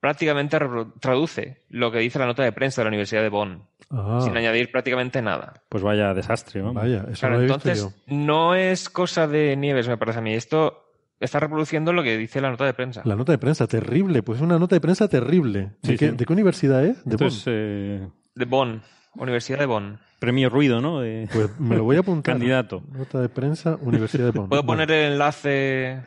[0.00, 0.58] prácticamente
[1.00, 4.36] traduce lo que dice la nota de prensa de la Universidad de Bonn, Ah, sin
[4.36, 5.62] añadir prácticamente nada.
[5.68, 6.72] Pues vaya desastre, ¿no?
[6.72, 8.14] vaya, eso Claro, lo he visto entonces yo.
[8.16, 10.34] no es cosa de Nieves, me parece a mí.
[10.34, 10.83] Esto
[11.20, 13.02] está reproduciendo lo que dice la nota de prensa.
[13.04, 14.22] La nota de prensa, terrible.
[14.22, 15.72] Pues es una nota de prensa terrible.
[15.82, 16.16] ¿De, Sí, qué, sí.
[16.16, 17.04] de qué universidad es?
[17.04, 17.28] De Esto Bonn.
[17.28, 18.82] es eh, De Bonn,
[19.16, 19.98] Universidad de Bonn.
[20.18, 21.00] premio ruido, ¿no?
[21.00, 22.34] De Pues me lo voy a apuntar.
[22.38, 22.82] candidato.
[22.92, 24.48] Nota de prensa, Universidad de Bonn.
[24.48, 26.02] ¿Puedo Bueno, poner el enlace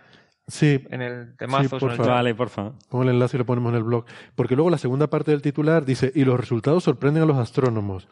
[0.49, 1.77] Sí, en el temazo?
[1.77, 2.07] por en el?
[2.07, 2.71] Vale, porfa.
[2.89, 4.05] Pon el enlace y lo ponemos en el blog.
[4.33, 8.07] Porque luego la segunda parte del titular dice, y los resultados sorprenden a los astrónomos.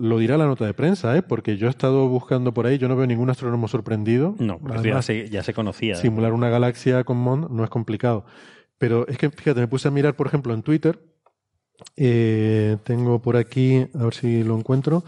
[0.00, 1.22] Lo dirá la nota de prensa, ¿eh?
[1.22, 4.34] Porque yo he estado buscando por ahí, yo no veo ningún astrónomo sorprendido.
[4.38, 5.94] No, porque esto ya Además, se, ya se conocía.
[5.96, 8.24] simular una galaxia con MOND no es complicado.
[8.78, 10.98] Pero es que, fíjate, me puse a mirar, por ejemplo, en Twitter.
[11.96, 15.04] Eh, tengo por aquí, a ver si lo encuentro.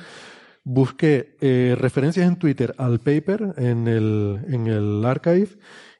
[0.64, 5.48] Busqué eh, referencias en Twitter al paper en el, en el archive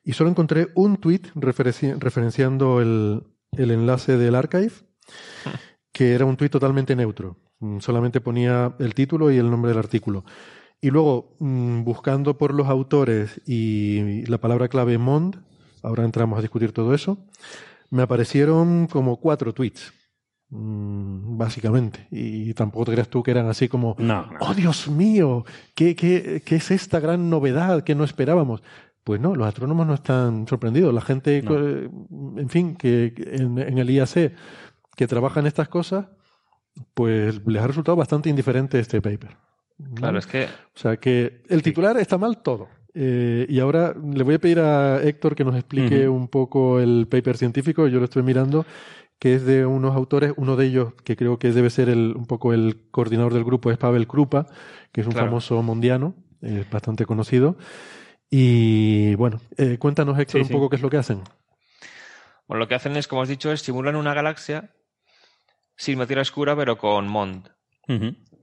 [0.05, 3.23] y solo encontré un tweet referenciando el,
[3.57, 4.73] el enlace del archive,
[5.93, 7.37] que era un tweet totalmente neutro.
[7.63, 10.25] Mm, solamente ponía el título y el nombre del artículo.
[10.81, 15.37] Y luego, mm, buscando por los autores y la palabra clave MOND,
[15.83, 17.19] ahora entramos a discutir todo eso,
[17.91, 19.93] me aparecieron como cuatro tweets,
[20.51, 22.09] mm, básicamente.
[22.11, 23.97] Y tampoco te creas tú que eran así como,
[24.41, 25.45] oh Dios mío,
[25.77, 28.63] ¿qué, qué, qué es esta gran novedad que no esperábamos?
[29.05, 30.93] Pues no, los astrónomos no están sorprendidos.
[30.93, 34.33] La gente, en fin, que en, el IAC
[34.97, 36.07] que trabaja en estas cosas,
[36.95, 39.37] pues les ha resultado bastante indiferente este paper.
[39.95, 40.45] Claro, es que.
[40.45, 42.69] O sea que el titular está mal todo.
[42.95, 47.07] Eh, y ahora le voy a pedir a Héctor que nos explique un poco el
[47.09, 47.89] paper científico.
[47.89, 48.67] Yo lo estoy mirando,
[49.19, 50.35] que es de unos autores.
[50.37, 53.71] Uno de ellos, que creo que debe ser el, un poco el coordinador del grupo,
[53.71, 54.47] es Pavel Krupa,
[54.93, 57.57] que es un famoso mondiano, es bastante conocido.
[58.31, 61.23] Y bueno, eh, cuéntanos, Héctor, un poco qué es lo que hacen.
[62.47, 64.71] Bueno, lo que hacen es, como has dicho, es simular una galaxia
[65.77, 67.49] sin materia oscura, pero con MOND.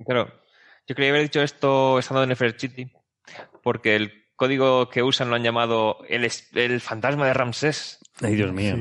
[0.06, 0.27] Pero
[0.88, 2.91] yo quería haber dicho esto estando en Nefertiti,
[3.64, 7.99] porque el código que usan lo han llamado el, el fantasma de Ramsés.
[8.22, 8.77] Ay, Dios mío.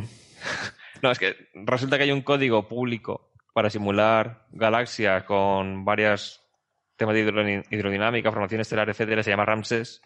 [1.03, 6.45] no, es que resulta que hay un código público para simular galaxias con varias
[6.97, 10.01] temas de hidrodinámica, formación estelar, etcétera, se llama Ramsés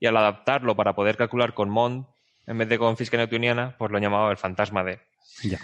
[0.00, 2.06] y al adaptarlo para poder calcular con MOND
[2.46, 5.00] en vez de con física newtoniana, pues lo han llamado el fantasma de.
[5.42, 5.58] Ya.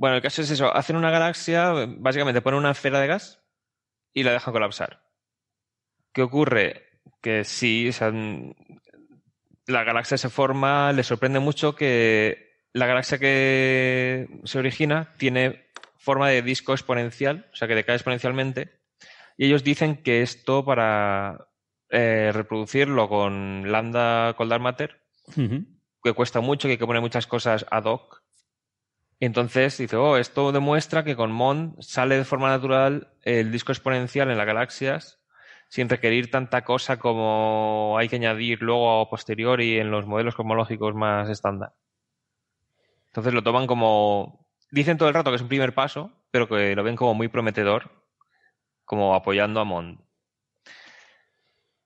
[0.00, 0.74] Bueno, el caso es eso.
[0.74, 3.44] Hacen una galaxia, básicamente ponen una esfera de gas
[4.14, 5.02] y la dejan colapsar.
[6.14, 7.02] ¿Qué ocurre?
[7.20, 7.90] Que sí,
[9.66, 15.66] la galaxia se forma, le sorprende mucho que la galaxia que se origina tiene
[15.98, 18.80] forma de disco exponencial, o sea que decae exponencialmente.
[19.36, 21.48] Y ellos dicen que esto para
[21.90, 25.02] eh, reproducirlo con lambda coldar matter,
[26.02, 28.19] que cuesta mucho, que hay que poner muchas cosas ad hoc.
[29.22, 33.70] Y entonces dice, oh, esto demuestra que con MOND sale de forma natural el disco
[33.70, 35.20] exponencial en las galaxias
[35.68, 40.94] sin requerir tanta cosa como hay que añadir luego a posteriori en los modelos cosmológicos
[40.94, 41.74] más estándar.
[43.08, 44.48] Entonces lo toman como...
[44.70, 47.28] Dicen todo el rato que es un primer paso, pero que lo ven como muy
[47.28, 47.90] prometedor,
[48.86, 50.00] como apoyando a MOND.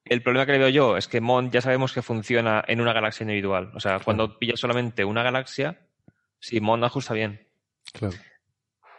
[0.05, 2.93] El problema que le veo yo es que MOND ya sabemos que funciona en una
[2.93, 3.73] galaxia individual.
[3.75, 5.81] O sea, cuando pillas solamente una galaxia,
[6.45, 7.47] sí, MOND ajusta bien.
[7.93, 8.15] Claro.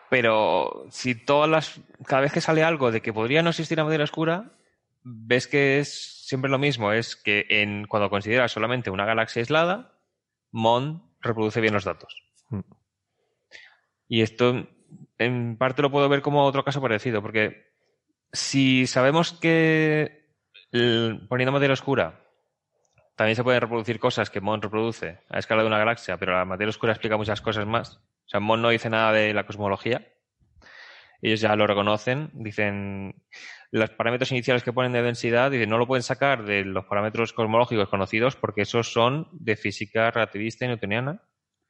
[0.09, 1.81] Pero si todas las.
[2.05, 4.51] Cada vez que sale algo de que podría no existir la materia oscura,
[5.03, 6.91] ves que es siempre lo mismo.
[6.91, 9.99] Es que en, cuando consideras solamente una galaxia aislada,
[10.51, 12.23] MOND reproduce bien los datos.
[12.49, 12.59] Mm.
[14.07, 14.67] Y esto,
[15.17, 17.73] en parte, lo puedo ver como otro caso parecido, porque
[18.31, 20.25] si sabemos que
[21.29, 22.24] poniendo materia oscura,
[23.15, 26.45] también se pueden reproducir cosas que Mon reproduce a escala de una galaxia, pero la
[26.45, 27.95] materia oscura explica muchas cosas más.
[27.95, 30.05] O sea, Mon no dice nada de la cosmología.
[31.21, 33.23] Ellos ya lo reconocen, dicen
[33.71, 37.31] los parámetros iniciales que ponen de densidad, dicen no lo pueden sacar de los parámetros
[37.31, 41.23] cosmológicos conocidos porque esos son de física relativista y newtoniana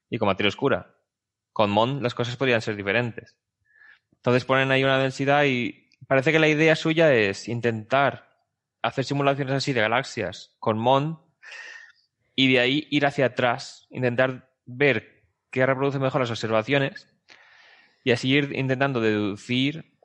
[0.09, 0.95] y con materia oscura.
[1.53, 3.38] Con Mon las cosas podrían ser diferentes.
[4.13, 8.30] Entonces ponen ahí una densidad y parece que la idea suya es intentar
[8.81, 11.24] hacer simulaciones así de galaxias con MOND
[12.36, 17.07] y de ahí ir hacia atrás, intentar ver qué reproduce mejor las observaciones
[18.03, 19.98] y así ir intentando deducir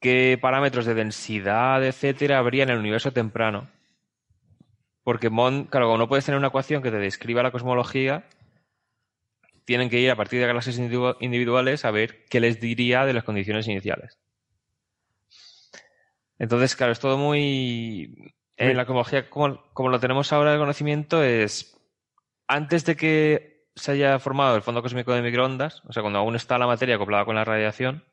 [0.00, 3.70] qué parámetros de densidad, etcétera, habría en el universo temprano.
[5.02, 8.28] Porque MOND, claro, como no puedes tener una ecuación que te describa la cosmología,
[9.64, 13.24] tienen que ir a partir de galaxias individuales a ver qué les diría de las
[13.24, 14.18] condiciones iniciales.
[16.38, 18.34] Entonces, claro, es todo muy...
[18.60, 21.80] En la cosmología, como, lo tenemos ahora de conocimiento, es
[22.46, 26.36] antes de que se haya formado el fondo cósmico de microondas, o sea, cuando aún
[26.36, 28.04] está la materia acoplada con la radiación,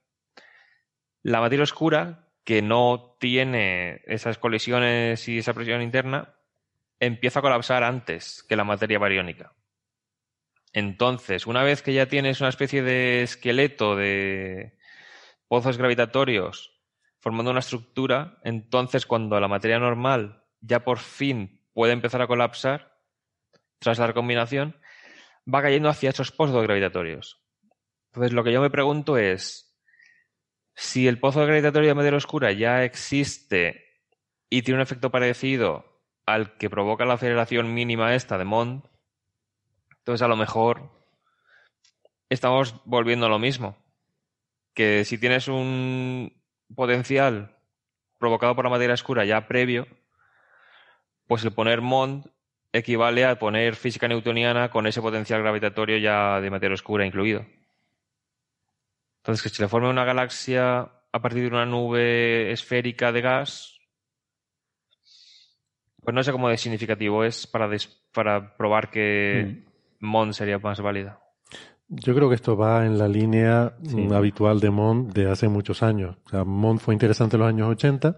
[1.21, 6.35] la materia oscura, que no tiene esas colisiones y esa presión interna,
[7.01, 9.53] empieza a colapsar antes que la materia bariónica.
[10.71, 14.77] Entonces, una vez que ya tienes una especie de esqueleto de
[15.49, 16.76] pozos gravitatorios
[17.19, 22.97] formando una estructura, entonces cuando la materia normal ya por fin puede empezar a colapsar,
[23.79, 24.75] tras la recombinación,
[25.53, 27.43] va cayendo hacia esos pozos gravitatorios.
[28.07, 29.77] Entonces lo que yo me pregunto es,
[30.75, 33.83] si el pozo gravitatorio de materia oscura ya existe
[34.49, 38.83] y tiene un efecto parecido al que provoca la aceleración mínima esta de Mond,
[39.99, 40.91] entonces a lo mejor
[42.29, 43.77] estamos volviendo a lo mismo.
[44.73, 46.31] Que si tienes un
[46.75, 47.55] potencial
[48.17, 49.87] provocado por la materia oscura ya previo,
[51.27, 52.25] pues el poner MOND
[52.73, 57.45] equivale a poner física newtoniana con ese potencial gravitatorio ya de materia oscura incluido.
[59.17, 63.79] Entonces, que si le forme una galaxia a partir de una nube esférica de gas,
[66.01, 67.69] pues no sé cómo de significativo es para,
[68.13, 69.65] para probar que
[69.99, 70.05] mm.
[70.05, 71.19] MOND sería más válida.
[71.89, 73.73] Yo creo que esto va en la línea
[74.13, 76.17] habitual de MOND de hace muchos años.
[76.25, 78.17] O sea, MOND fue interesante en los años 80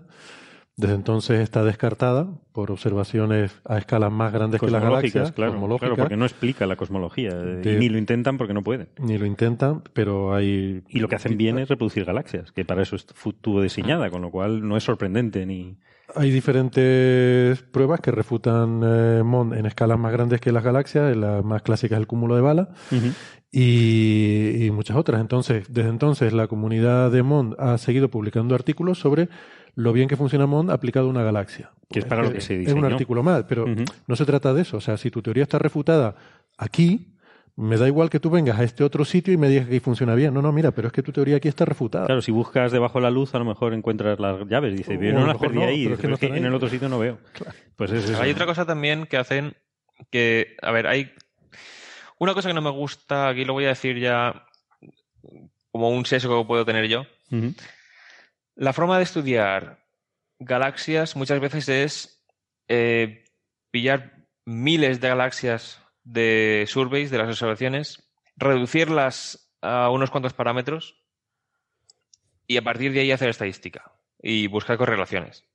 [0.79, 5.33] desde entonces está descartada por observaciones a escalas más grandes que las galaxias.
[5.33, 7.31] Claro, claro, porque no explica la cosmología.
[7.35, 8.87] ni lo intentan porque no pueden.
[8.97, 10.81] Ni lo intentan, pero hay...
[10.87, 14.31] Y lo que hacen bien es reproducir galaxias, que para eso estuvo diseñada, con lo
[14.31, 15.77] cual no es sorprendente ni...
[16.15, 21.41] Hay diferentes pruebas que refutan eh, MON en escalas más grandes que las galaxias, la
[21.41, 22.69] más clásica es el cúmulo de bala,
[23.51, 25.21] y, y, muchas otras.
[25.21, 29.29] Entonces, desde entonces la comunidad de MON ha seguido publicando artículos sobre
[29.75, 31.71] lo bien que funciona MOND aplicado a una galaxia.
[31.89, 32.77] Que es para lo que se diseñó.
[32.77, 33.65] Es un artículo más, pero
[34.07, 34.77] no se trata de eso.
[34.77, 36.15] O sea, si tu teoría está refutada
[36.57, 37.15] aquí,
[37.55, 39.79] me da igual que tú vengas a este otro sitio y me digas que ahí
[39.79, 40.33] funciona bien.
[40.33, 42.05] No, no, mira, pero es que tu teoría aquí está refutada.
[42.05, 44.75] Claro, si buscas debajo de la luz, a lo mejor encuentras las llaves.
[44.77, 47.17] Dice, yo no las perdí ahí, pero es que, en el otro sitio no veo.
[47.75, 49.53] Pues es Hay otra cosa también que hacen
[50.09, 51.11] que, a ver, hay
[52.19, 54.45] una cosa que no me gusta, aquí lo voy a decir ya
[55.71, 57.05] como un sesgo que puedo tener yo.
[58.55, 59.85] La forma de estudiar
[60.37, 62.25] galaxias muchas veces es
[62.67, 63.25] eh,
[63.71, 71.03] pillar miles de galaxias de surveys, de las observaciones, reducirlas a unos cuantos parámetros
[72.47, 75.45] y a partir de ahí hacer estadística y buscar correlaciones.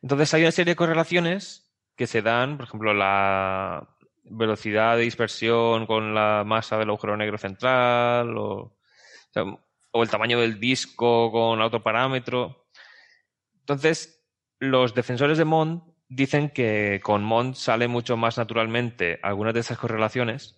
[0.00, 3.97] Entonces hay una serie de correlaciones que se dan, por ejemplo, la
[4.30, 8.78] velocidad de dispersión con la masa del agujero negro central o
[9.90, 12.68] o el tamaño del disco con otro parámetro.
[13.60, 14.24] Entonces,
[14.58, 19.78] los defensores de Mond dicen que con Mond sale mucho más naturalmente algunas de esas
[19.78, 20.54] correlaciones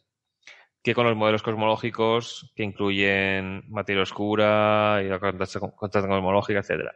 [0.82, 6.90] que con los modelos cosmológicos que incluyen materia oscura y la contraste cosmológica, etc.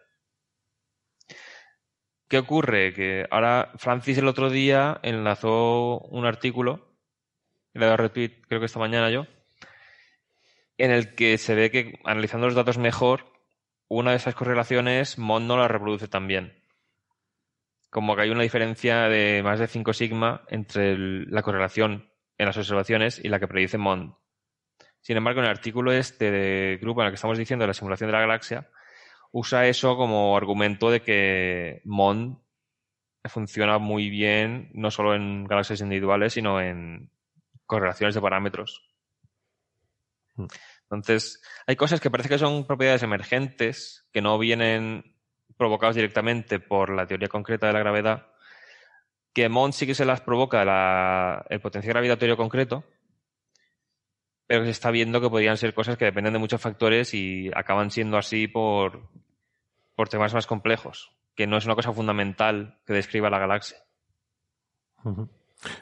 [2.29, 2.95] ¿Qué ocurre?
[2.95, 6.89] Que ahora Francis el otro día enlazó un artículo,
[7.75, 9.27] le he dado retweet creo que esta mañana yo,
[10.79, 13.27] en el que se ve que analizando los datos mejor,
[13.89, 16.59] una de esas correlaciones MOND no la reproduce tan bien.
[17.91, 22.57] Como que hay una diferencia de más de 5 sigma entre la correlación en las
[22.57, 24.15] observaciones y la que predice MOND.
[25.01, 28.09] Sin embargo, en el artículo este de grupo en el que estamos diciendo la simulación
[28.09, 28.71] de la galaxia,
[29.35, 32.39] usa eso como argumento de que MOND
[33.25, 37.11] funciona muy bien no solo en galaxias individuales, sino en
[37.67, 38.89] correlaciones de parámetros.
[40.37, 40.47] Mm.
[40.83, 45.17] Entonces, hay cosas que parece que son propiedades emergentes, que no vienen
[45.57, 48.29] provocadas directamente por la teoría concreta de la gravedad,
[49.33, 52.85] que Mond sí que se las provoca el potencial gravitatorio concreto,
[54.47, 57.91] pero se está viendo que podrían ser cosas que dependen de muchos factores y acaban
[57.91, 59.09] siendo así por,
[59.95, 63.79] por temas más complejos, que no es una cosa fundamental que describa la galaxia.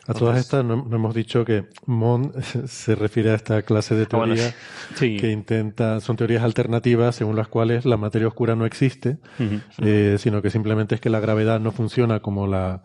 [0.07, 4.09] A todas estas no, hemos dicho que Mond se refiere a esta clase de ah,
[4.09, 4.55] teoría
[4.99, 9.19] que intenta, son teorías alternativas según las cuales la materia oscura no existe,
[9.79, 12.83] eh, sino que simplemente es que la gravedad no funciona como la,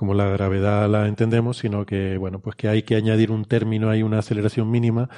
[0.00, 3.90] como la gravedad la entendemos, sino que, bueno, pues que hay que añadir un término,
[3.90, 5.10] hay una aceleración mínima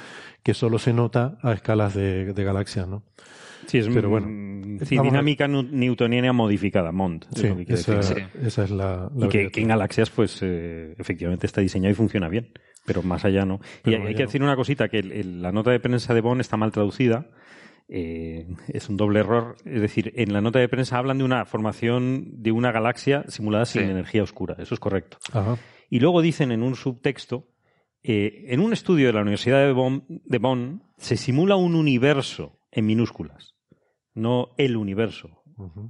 [0.43, 3.01] que solo se nota a escalas de, de galaxias, ¿no?
[3.65, 7.23] Sí, es Pero bueno, dinámica newtoniana modificada, MOND.
[7.33, 7.97] Sí, esa,
[8.41, 9.09] esa, es la...
[9.15, 12.49] y que, en galaxias, pues, eh, efectivamente está diseñado y funciona bien,
[12.85, 13.61] pero más allá no.
[13.85, 16.73] y hay, que decir una cosita, que la nota de prensa de Bond está mal
[16.73, 17.27] traducida.
[17.89, 19.55] Eh, es un doble error.
[19.65, 23.65] Es decir, en la nota de prensa hablan de una formación de una galaxia simulada
[23.65, 24.55] sin energía oscura.
[24.59, 25.17] Eso es correcto.
[25.89, 27.47] Y luego dicen en un subtexto,
[28.03, 32.59] eh, en un estudio de la Universidad de Bonn, de Bonn se simula un universo
[32.71, 33.53] en minúsculas
[34.13, 35.42] no el universo.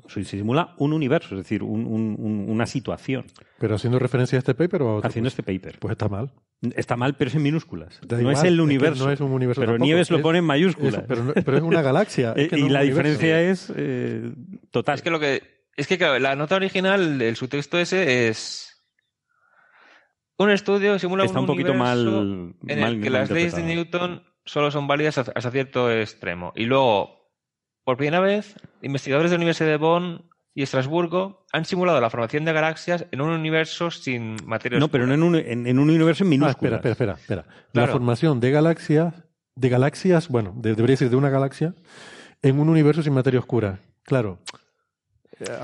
[0.08, 3.26] Se simula un universo, es decir, una situación.
[3.60, 5.08] ¿Pero haciendo referencia a este paper o a otro?
[5.08, 5.80] Haciendo este paper.
[5.80, 6.32] Pues está mal.
[6.76, 8.00] Está mal, pero es en minúsculas.
[8.08, 9.06] no es el universo.
[9.06, 11.04] no es un universo pero Nieves lo pone en mayúsculas.
[11.08, 12.34] pero, es una galaxia.
[12.52, 14.34] y la diferencia es eh,
[14.72, 14.96] total.
[14.96, 15.54] Es que lo que.
[15.76, 18.70] Es que, claro, la nota original, el subtexto ese es.
[20.38, 24.72] Un estudio simula Está un, poquito mal, en el que las leyes de Newton solo
[24.72, 26.54] son válidas hasta cierto extremo.
[26.56, 27.23] Y luego
[27.84, 32.46] por primera vez, investigadores de la Universidad de Bonn y Estrasburgo han simulado la formación
[32.46, 36.24] de galaxias en un universo sin materia No, pero no en un, en, un universo
[36.24, 36.74] en minúsculas.
[36.74, 37.46] Ah, espera, espera, espera.
[37.74, 39.14] La formación de galaxias
[39.56, 41.76] de galaxias, bueno, de- debería decir de una galaxia,
[42.42, 43.80] en un universo sin materia oscura.
[44.04, 44.40] Claro.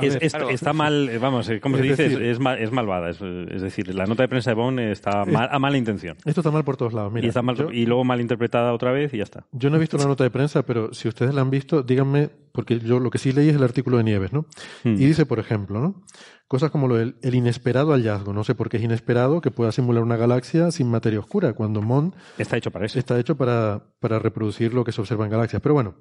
[0.02, 2.72] Es- Está mal, eh, vamos, eh, como se Es dice, es- decir- es, mal- es
[2.72, 3.10] malvada.
[3.10, 3.20] Es,
[3.62, 6.18] decir, la nota de prensa de Bond está mal- a mala intención.
[6.26, 7.12] Esto está mal por todos lados.
[7.14, 9.46] Mira, y, está mal- yo- y luego mal interpretada otra vez y ya está.
[9.52, 12.30] Yo no he visto la nota de prensa, pero si ustedes la han visto, díganme,
[12.52, 14.46] porque yo lo que sí leí es el artículo de Nieves, ¿no?
[14.84, 14.94] Hmm.
[14.94, 16.02] Y dice, por ejemplo, ¿no?
[16.48, 18.34] Cosas como lo del el inesperado hallazgo.
[18.34, 21.82] No sé por qué es inesperado que pueda simular una galaxia sin materia oscura, cuando
[21.84, 22.98] MON Está hecho para eso.
[22.98, 25.62] está hecho para, para reproducir lo que se observa en galaxias.
[25.62, 25.94] Pero bueno,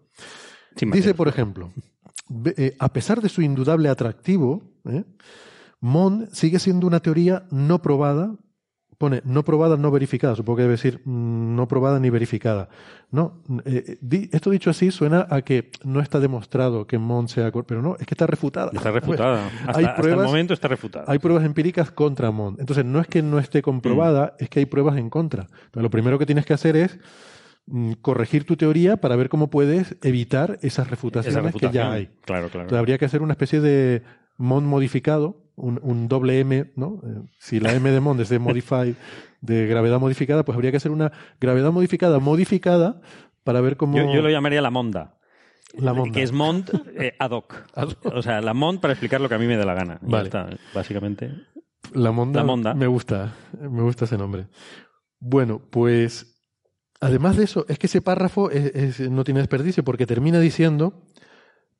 [0.75, 1.71] dice, por ejemplo,
[2.57, 5.05] eh, a pesar de su indudable atractivo, ¿eh?
[5.81, 8.35] MON sigue siendo una teoría no probada.
[8.99, 10.35] Pone no probada, no verificada.
[10.35, 12.69] Supongo que debe decir mm, no probada ni verificada.
[13.13, 17.53] No, eh, di- esto dicho así suena a que no está demostrado que MON sea.
[17.53, 18.73] Pero no, es que está refutada.
[18.75, 19.49] Está refutada.
[19.49, 21.05] Pues, hasta, hay hasta el pruebas, momento está refutada.
[21.07, 22.57] hay pruebas empíricas contra MON.
[22.59, 24.43] Entonces, no es que no esté comprobada, Mm.
[24.43, 25.43] es que hay pruebas en contra.
[25.45, 26.99] Entonces, lo primero que tienes que hacer es
[28.01, 32.07] corregir tu teoría para ver cómo puedes evitar esas refutaciones Esa que ya hay.
[32.25, 32.63] Claro, claro.
[32.63, 34.03] Entonces, habría que hacer una especie de
[34.39, 37.01] MON modificado, un, un doble M, ¿no?
[37.05, 38.95] Eh, si la M de MON es de modified,
[39.41, 43.01] de gravedad modificada, pues habría que hacer una gravedad modificada modificada
[43.45, 43.97] para ver cómo...
[43.97, 45.19] Yo, yo lo llamaría la monda.
[45.75, 46.15] La monda.
[46.15, 47.55] Que es mont eh, ad hoc.
[48.05, 49.99] O sea, la mont para explicar lo que a mí me dé la gana.
[50.03, 50.25] Ya Vale.
[50.25, 51.33] está, básicamente.
[51.93, 52.75] La monda, La monda.
[52.75, 54.47] Me gusta, me gusta ese nombre.
[55.21, 56.38] Bueno, pues
[57.01, 61.03] además de eso, es que ese párrafo es- es- no tiene desperdicio porque termina diciendo,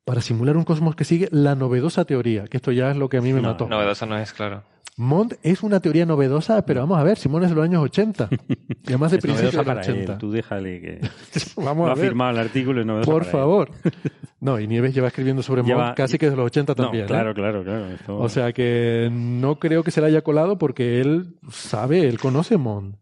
[0.05, 3.17] para simular un cosmos que sigue la novedosa teoría, que esto ya es lo que
[3.17, 3.67] a mí me mató.
[3.67, 4.63] Novedosa no es, claro.
[4.97, 8.27] Mont es una teoría novedosa, pero vamos a ver, Simón es de los años 80.
[8.81, 9.93] Y además de Es principios novedosa de para los él.
[9.95, 10.17] 80.
[10.17, 10.99] Tú déjale que.
[11.55, 12.05] Vamos a ha ver.
[12.05, 13.39] firmado el artículo y novedosa Por para él.
[13.39, 13.71] favor.
[14.41, 17.03] No, y Nieves lleva escribiendo sobre Lleva- Mont casi que desde los 80 No, también.
[17.03, 17.07] ¿eh?
[17.07, 17.87] claro, claro, claro.
[17.89, 22.19] Esto- O sea que no creo que se le haya colado porque él sabe, él
[22.21, 22.95] conoce Mont.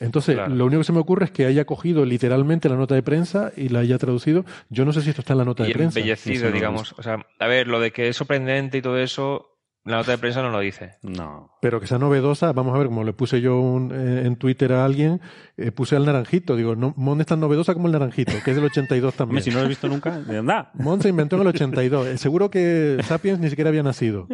[0.00, 0.54] Entonces, Claro.
[0.54, 3.52] lo único que se me ocurre es que haya cogido literalmente la nota de prensa
[3.56, 4.44] y la haya traducido.
[4.68, 5.98] Yo no sé si esto está en la nota Y de prensa.
[6.00, 6.94] embellecido, digamos.
[6.98, 9.53] O sea, a ver, lo de que es sorprendente y todo eso,
[9.84, 10.92] la nota de prensa no lo dice.
[11.02, 11.50] No.
[11.60, 14.72] Pero que sea novedosa, vamos a ver, como le puse yo un- eh, en Twitter
[14.72, 15.20] a alguien,
[15.58, 16.56] eh, puse al naranjito.
[16.56, 19.42] Digo, no, Mont es tan novedosa como el naranjito, que es del 82 también.
[19.42, 20.70] Si no lo he visto nunca, de anda.
[20.74, 22.06] Mont se inventó en el 82.
[22.06, 24.26] Eh, Seguro que Sapiens ni siquiera había nacido.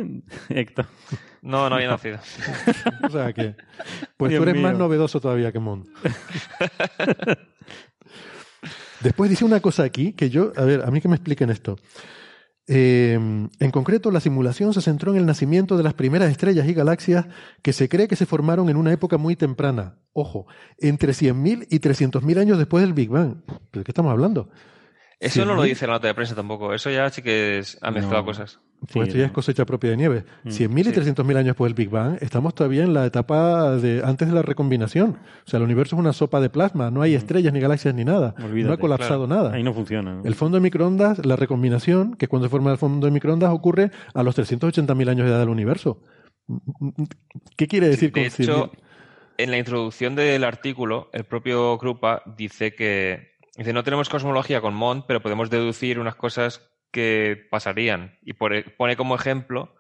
[0.49, 0.87] Héctor.
[1.43, 2.19] No, no había nacido.
[3.03, 3.57] O sea que,
[4.17, 5.87] pues Dios tú eres más novedoso todavía que Mont.
[9.01, 11.79] Después dice una cosa aquí que yo, a ver, a mí que me expliquen esto.
[12.67, 16.75] Eh, en concreto, la simulación se centró en el nacimiento de las primeras estrellas y
[16.75, 17.27] galaxias
[17.63, 19.99] que se cree que se formaron en una época muy temprana.
[20.13, 20.47] Ojo,
[20.79, 23.43] entre 100.000 y 300.000 años después del Big Bang.
[23.73, 24.51] ¿De qué estamos hablando?
[25.21, 25.69] Eso no lo 100.000.
[25.69, 26.73] dice la nota de prensa tampoco.
[26.73, 28.27] Eso ya sí que es, ha mezclado No.
[28.27, 28.59] cosas.
[28.91, 30.25] Pues esto ya es cosecha propia de nieve.
[30.45, 34.01] Mm, 100.000 y 300.000 años después del Big Bang, estamos todavía en la etapa de
[34.03, 35.19] antes de la recombinación.
[35.47, 38.05] O sea, el universo es una sopa de plasma, no hay estrellas ni galaxias ni
[38.07, 38.35] nada.
[38.39, 38.81] no ha Mm.
[38.81, 39.53] Colapsado nada.
[39.53, 40.15] Ahí no funciona.
[40.15, 40.25] ¿no?
[40.25, 43.51] El fondo de microondas, la recombinación, que es cuando se forma el fondo de microondas,
[43.53, 46.03] ocurre a los 380.000 años de edad del universo.
[47.59, 48.43] ¿Qué quiere decir De con 100.000?
[48.43, 48.73] hecho,
[49.37, 54.75] en la introducción del artículo, el propio Krupa dice que dice no tenemos cosmología con
[54.75, 58.19] Mont, pero podemos deducir unas cosas que pasarían.
[58.23, 59.75] Y por- pone como ejemplo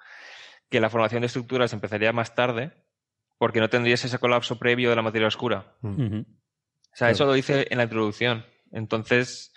[0.68, 2.72] que la formación de estructuras empezaría más tarde
[3.38, 5.74] porque no tendrías ese colapso previo de la materia oscura.
[5.80, 6.20] Mm.
[6.20, 8.44] O sea, eso lo dice en la introducción.
[8.72, 9.52] Entonces,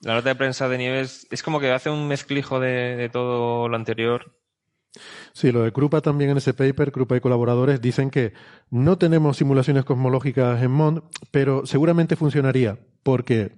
[0.00, 3.68] la nota de prensa de Nieves es como que hace un mezclijo de, de todo
[3.68, 4.36] lo anterior.
[5.32, 8.32] Sí, lo de Krupa también en ese paper, Krupa y colaboradores dicen que
[8.70, 13.52] no tenemos simulaciones cosmológicas en MOND, pero seguramente funcionaría, porque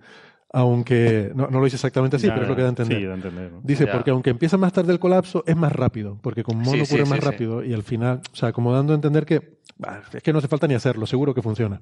[0.55, 2.99] aunque no, no lo dice exactamente así, Ya, pero es lo que da a entender.
[2.99, 3.53] Sí, da a entender.
[3.53, 3.61] ¿no?
[3.65, 3.93] Dice, Ya.
[3.93, 7.05] porque aunque empieza más tarde el colapso, es más rápido, porque con MON Sí, ocurre
[7.07, 7.31] sí, más sí, sí.
[7.31, 10.41] rápido y al final, o sea, como dando a entender que bah, es que no
[10.41, 11.81] hace falta ni hacerlo, seguro que funciona.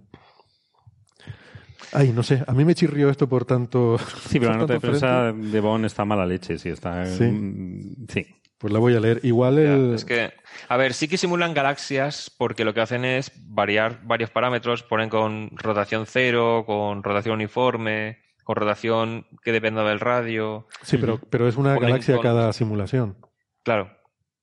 [1.93, 3.99] Ay, no sé, a mí me chirrió esto por tanto.
[4.29, 7.05] Sí, pero la nota de prensa de Bonn está mala leche, sí, está.
[7.07, 7.25] Sí.
[7.25, 8.27] mm, Sí.
[8.61, 9.21] Pues la voy a leer.
[9.23, 9.95] Igual Ya, el.
[9.95, 10.33] Es que,
[10.69, 15.09] a ver, sí que simulan galaxias porque lo que hacen es variar varios parámetros, ponen
[15.09, 21.49] con rotación cero, con rotación uniforme, con rotación que dependa del radio, Sí, pero, pero
[21.49, 23.17] es una Ponen galaxia con- cada simulación.
[23.65, 23.91] claro.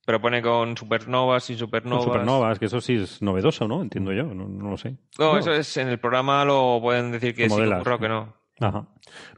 [0.04, 2.04] Pero pone con supernovas y Con supernovas.
[2.04, 3.82] supernovas, que eso sí es novedoso, ¿no?
[3.82, 4.96] Entiendo yo, no, no lo sé.
[5.18, 5.38] No, No.
[5.38, 7.80] eso es en el programa lo pueden decir que sí que modelas.
[7.82, 8.34] ocurre o que no.
[8.60, 8.88] Ajá.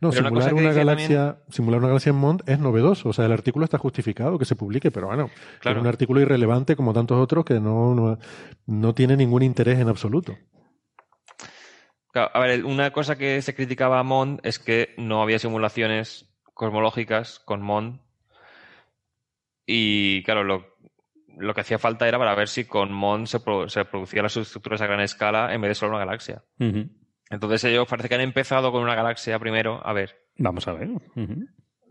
[0.00, 3.10] No, Pero simular una, galaxia, simular una galaxia en Mond es novedoso.
[3.10, 5.30] O sea, el artículo está justificado que se publique, pero bueno,
[5.60, 5.78] Claro.
[5.78, 8.18] es un artículo irrelevante como tantos otros que no, no,
[8.66, 10.36] no tiene ningún interés en absoluto.
[12.12, 16.28] Claro, a ver, una cosa que se criticaba a Mond es que no había simulaciones
[16.54, 18.00] cosmológicas con Mond.
[19.66, 20.66] Y claro, lo,
[21.38, 24.36] lo que hacía falta era para ver si con Mond se, pro- se producían las
[24.36, 26.42] estructuras a gran escala en vez de solo una galaxia.
[27.30, 29.80] Entonces ellos parece que han empezado con una galaxia primero.
[29.84, 30.16] A ver.
[30.36, 30.88] Vamos a ver.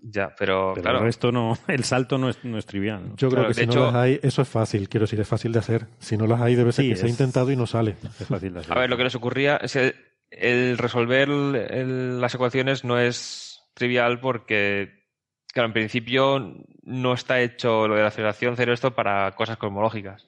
[0.02, 1.08] Ya, pero, claro.
[1.08, 3.14] Esto no, el salto no es, no es trivial.
[3.16, 5.60] Yo creo que si no las hay, eso es fácil, quiero decir, es fácil de
[5.60, 5.88] hacer.
[6.00, 7.96] Si no las hay, debe ser que se ha intentado y no sale.
[8.20, 8.78] Es fácil de hacer.
[8.78, 9.96] A ver, lo que les ocurría es que
[10.32, 15.08] el resolver las ecuaciones no es trivial porque,
[15.54, 20.28] claro, en principio no está hecho lo de la aceleración cero esto para cosas cosmológicas.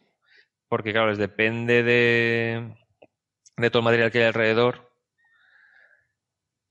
[0.67, 2.75] Porque, claro, les depende de,
[3.57, 4.90] de todo el material que hay alrededor.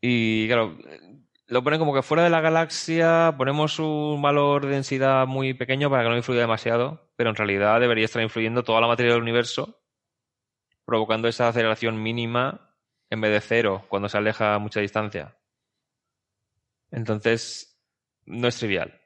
[0.01, 0.77] Y, claro,
[1.47, 5.91] lo ponen como que fuera de la galaxia ponemos un valor de densidad muy pequeño
[5.91, 9.23] para que no influya demasiado, pero en realidad debería estar influyendo toda la materia del
[9.23, 9.83] universo,
[10.85, 12.75] provocando esa aceleración mínima
[13.11, 15.37] en vez de cero cuando se aleja a mucha distancia.
[16.93, 17.81] Entonces,
[18.27, 19.01] no es trivial.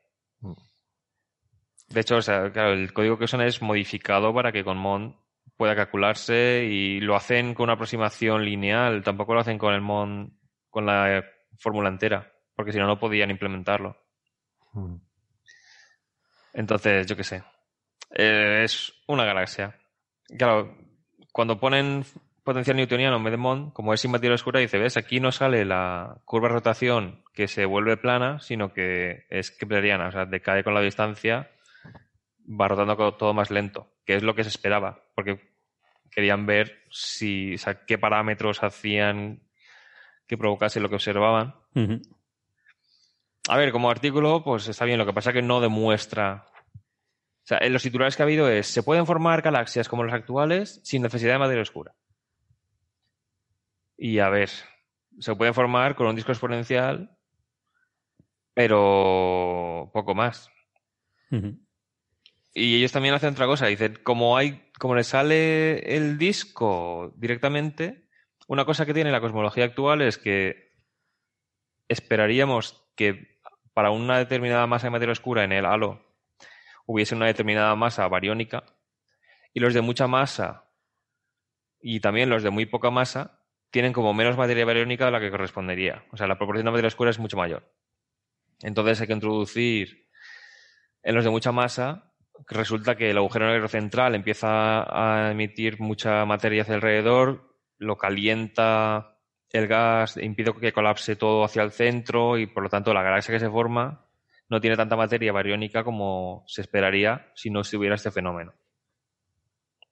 [1.89, 5.17] De hecho, o sea, claro, el código que usan es modificado para que con MON
[5.57, 10.39] pueda calcularse y lo hacen con una aproximación lineal, tampoco lo hacen con el MON,
[10.75, 11.25] con la
[11.57, 13.97] fórmula entera porque si no, no podían implementarlo.
[14.73, 14.97] Hmm.
[16.53, 17.43] Entonces, yo qué sé.
[18.15, 19.77] Eh, es una galaxia.
[20.39, 20.77] Claro,
[21.33, 22.05] cuando ponen
[22.45, 25.33] potencial newtoniano en vez de Mond, como es sin materia oscura, dice, ves, aquí no
[25.33, 30.27] sale la curva de rotación que se vuelve plana, sino que es kepleriana, o sea,
[30.27, 31.51] decae con la distancia,
[32.49, 35.41] va rotando todo más lento, que es lo que se esperaba, porque
[36.11, 39.43] querían ver si, o sea, qué parámetros hacían
[40.27, 41.55] que provocase lo que observaban.
[43.49, 44.99] A ver, como artículo, pues está bien.
[44.99, 46.47] Lo que pasa es que no demuestra.
[46.75, 50.15] O sea, en los titulares que ha habido es: se pueden formar galaxias como las
[50.15, 51.95] actuales sin necesidad de materia oscura.
[53.97, 54.51] Y a ver,
[55.19, 57.17] se pueden formar con un disco exponencial,
[58.55, 60.51] pero poco más.
[62.55, 63.67] Y ellos también hacen otra cosa.
[63.67, 68.04] Dicen, como hay, como le sale el disco directamente,
[68.49, 70.73] una cosa que tiene la cosmología actual es que
[71.89, 73.41] esperaríamos que
[73.73, 76.05] para una determinada masa de materia oscura en el halo
[76.87, 78.65] hubiese una determinada masa bariónica
[79.53, 80.71] y los de mucha masa
[81.81, 83.41] y también los de muy poca masa
[83.71, 86.05] tienen como menos materia bariónica de la que correspondería.
[86.13, 87.69] O sea, la proporción de materia oscura es mucho mayor.
[88.63, 90.09] Entonces hay que introducir
[91.03, 92.13] en los de mucha masa,
[92.49, 99.15] resulta que el agujero negro central empieza a emitir mucha materia hacia alrededor, lo calienta
[99.55, 103.33] el gas impide que colapse todo hacia el centro y por lo tanto la galaxia
[103.35, 104.05] que se forma
[104.49, 108.53] no tiene tanta materia bariónica como se esperaría si no se hubiera este fenómeno.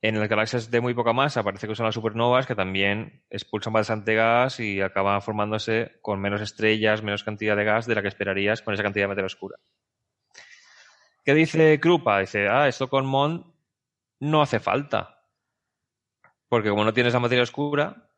[0.00, 3.72] En las galaxias de muy poca masa parece que son las supernovas que también expulsan
[3.72, 8.08] bastante gas y acaban formándose con menos estrellas, menos cantidad de gas de la que
[8.08, 9.58] esperarías con esa cantidad de materia oscura.
[11.24, 12.18] ¿Qué dice Krupa?
[12.18, 13.54] Dice, ah, esto con MON
[14.18, 15.21] no hace falta.
[16.52, 18.10] Porque como no tienes la materia oscura,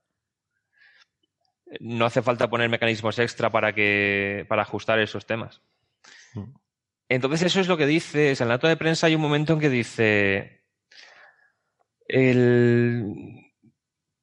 [1.78, 5.62] no hace falta poner mecanismos extra para que para ajustar esos temas.
[6.34, 6.52] Mm.
[7.08, 9.60] Entonces eso es lo que dice, en la nota de prensa hay un momento en
[9.60, 10.64] que dice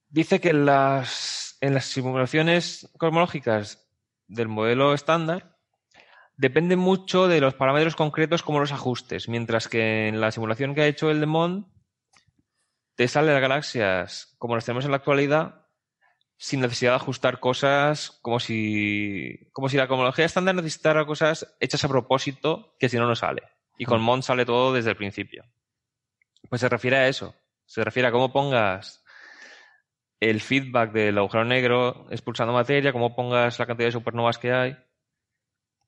[0.09, 3.89] dice que las, en las simulaciones cosmológicas
[4.27, 5.55] del modelo estándar
[6.35, 10.81] depende mucho de los parámetros concretos como los ajustes, mientras que en la simulación que
[10.81, 11.71] ha hecho el de Mond
[12.95, 15.61] te salen las galaxias como las tenemos en la actualidad
[16.41, 21.83] sin necesidad de ajustar cosas como si, como si la cosmología estándar necesitara cosas hechas
[21.83, 23.43] a propósito que si no, no sale.
[23.77, 25.45] Y con Mont sale todo desde el principio.
[26.49, 27.35] Pues se refiere a eso.
[27.67, 29.03] Se refiere a cómo pongas
[30.19, 34.75] el feedback del agujero negro expulsando materia, cómo pongas la cantidad de supernovas que hay.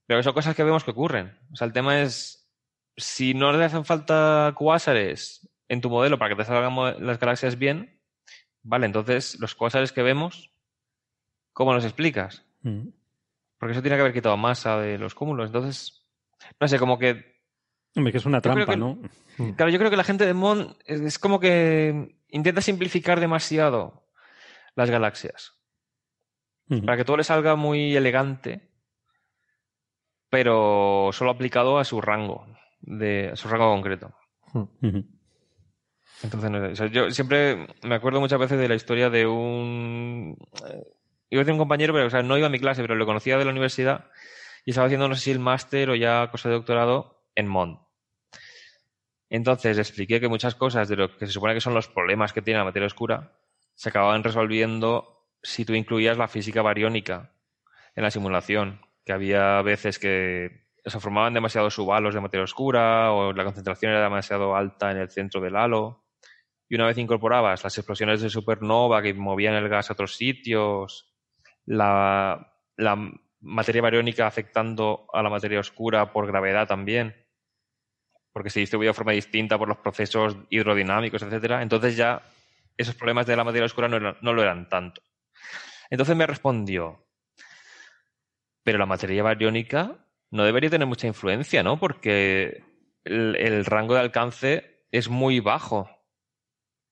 [0.05, 1.35] Pero son cosas que vemos que ocurren.
[1.51, 2.47] O sea, el tema es,
[2.95, 7.57] si no le hacen falta cuásares en tu modelo para que te salgan las galaxias
[7.57, 7.99] bien,
[8.63, 10.51] Vale, entonces, los cuásares que vemos,
[11.51, 12.45] ¿cómo los explicas?
[12.61, 12.87] Mm.
[13.59, 15.47] Porque eso tiene que haber quitado masa de los cúmulos.
[15.47, 16.07] Entonces,
[16.59, 17.41] no sé, como que.
[17.95, 19.01] Hombre, que es una trampa, ¿no?
[19.37, 19.51] Mm.
[19.51, 24.07] Claro, yo creo que la gente de Mon es como que intenta simplificar demasiado
[24.75, 25.59] las galaxias.
[26.67, 26.85] Mm.
[26.85, 28.71] Para que todo le salga muy elegante,
[30.29, 32.47] pero solo aplicado a su rango,
[32.79, 34.15] de, a su rango concreto.
[36.23, 40.37] Entonces, yo siempre me acuerdo muchas veces de la historia de un.
[40.65, 40.83] Eh,
[41.29, 43.05] iba a decir un compañero, pero o sea, no iba a mi clase, pero lo
[43.05, 44.09] conocía de la universidad
[44.65, 47.79] y estaba haciendo, no sé si el máster o ya cosa de doctorado en Mont.
[49.29, 52.41] Entonces expliqué que muchas cosas de lo que se supone que son los problemas que
[52.41, 53.33] tiene la materia oscura
[53.75, 57.33] se acababan resolviendo si tú incluías la física bariónica
[57.95, 58.79] en la simulación.
[59.05, 64.03] Que había veces que se formaban demasiados subhalos de materia oscura o la concentración era
[64.03, 66.02] demasiado alta en el centro del halo
[66.73, 71.13] y una vez incorporabas las explosiones de supernova que movían el gas a otros sitios,
[71.67, 72.49] la,
[73.41, 77.15] materia bariónica afectando a la materia oscura por gravedad también,
[78.31, 82.23] porque se distribuye de forma distinta por los procesos hidrodinámicos, etcétera, entonces ya
[82.75, 85.03] esos problemas de la materia oscura no, no lo eran tanto.
[85.91, 87.05] Entonces me respondió,
[88.63, 91.79] pero la materia bariónica no debería tener mucha influencia, ¿no?
[91.79, 92.63] Porque
[93.03, 95.87] el, rango de alcance es muy bajo.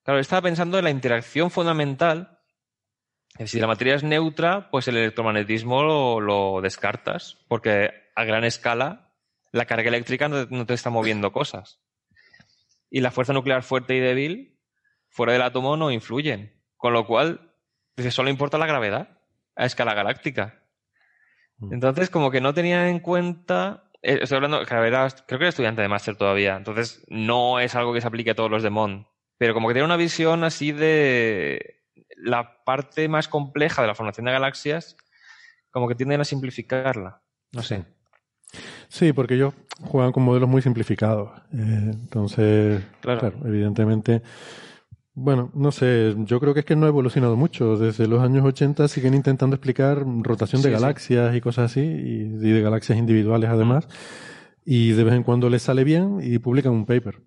[0.04, 2.40] Claro, estaba pensando en la interacción fundamental.
[3.46, 9.14] Si la materia es neutra, pues el electromagnetismo lo, descartas, porque a gran escala
[9.52, 11.82] la carga eléctrica no, te está moviendo cosas.
[12.90, 14.60] Y la fuerza nuclear fuerte y débil,
[15.08, 16.62] fuera del átomo, no influyen.
[16.78, 17.54] Con lo cual,
[18.10, 19.20] solo importa la gravedad
[19.56, 20.66] a escala galáctica.
[21.58, 21.74] Mm.
[21.74, 23.92] Entonces, como que no tenía en cuenta.
[24.02, 28.02] Eh, estoy hablando, creo que era estudiante de máster todavía, entonces no es algo que
[28.02, 29.08] se aplique a todos los de MON,
[29.42, 31.82] pero como que tiene una visión así de
[32.16, 34.96] la parte más compleja de la formación de galaxias,
[35.72, 37.24] como que tienden a simplificarla.
[37.52, 37.84] No sé.
[38.88, 41.32] Sí, porque ellos juegan con modelos muy simplificados.
[41.54, 44.22] Eh, entonces, claro, evidentemente
[45.16, 47.78] bueno, no sé, yo creo que es que no ha evolucionado mucho.
[47.78, 52.62] Desde los años 80 siguen intentando explicar rotación de galaxias y cosas así, y de
[52.62, 53.88] galaxias individuales además,
[54.64, 57.22] y de vez en cuando les sale bien y publican un paper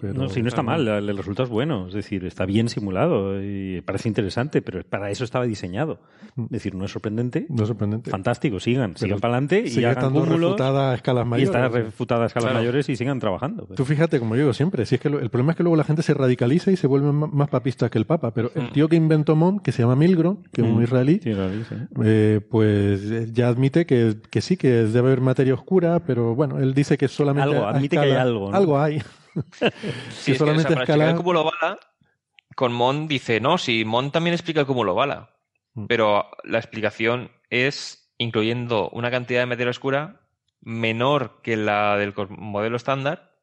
[0.00, 3.80] no, si no está mal, el resultado es bueno, es decir, está bien simulado y
[3.82, 6.00] parece interesante, pero para eso estaba diseñado.
[6.36, 7.46] Es decir, no es sorprendente.
[7.48, 8.10] No es sorprendente.
[8.10, 10.40] Fantástico, sigan, sigan para adelante y hagan cúmulos.
[10.40, 11.48] refutada a escalas mayores.
[11.48, 13.66] Y está refutada a escalas mayores y sigan trabajando.
[13.74, 15.84] Tú fíjate, como yo digo siempre, si es que el problema es que luego la
[15.84, 18.72] gente se radicaliza y se vuelve más papista que el Papa, pero el mm.
[18.72, 20.82] tío que inventó Mont, que se llama Milgrom, que es un mm.
[20.82, 21.20] israelí,
[22.04, 26.74] eh, pues ya admite que, que sí, que debe haber materia oscura, pero bueno, él
[26.74, 27.54] dice que solamente...
[27.54, 28.52] Algo, admite que hay algo.
[28.52, 29.00] Algo hay.
[30.10, 31.10] si solamente escala...
[31.10, 31.78] el cúmulo bala,
[32.54, 35.30] con Mon dice, no, si Mon también explica el cúmulo bala.
[35.74, 35.86] Mm.
[35.86, 40.20] Pero la explicación es incluyendo una cantidad de materia oscura
[40.60, 43.34] menor que la del modelo estándar.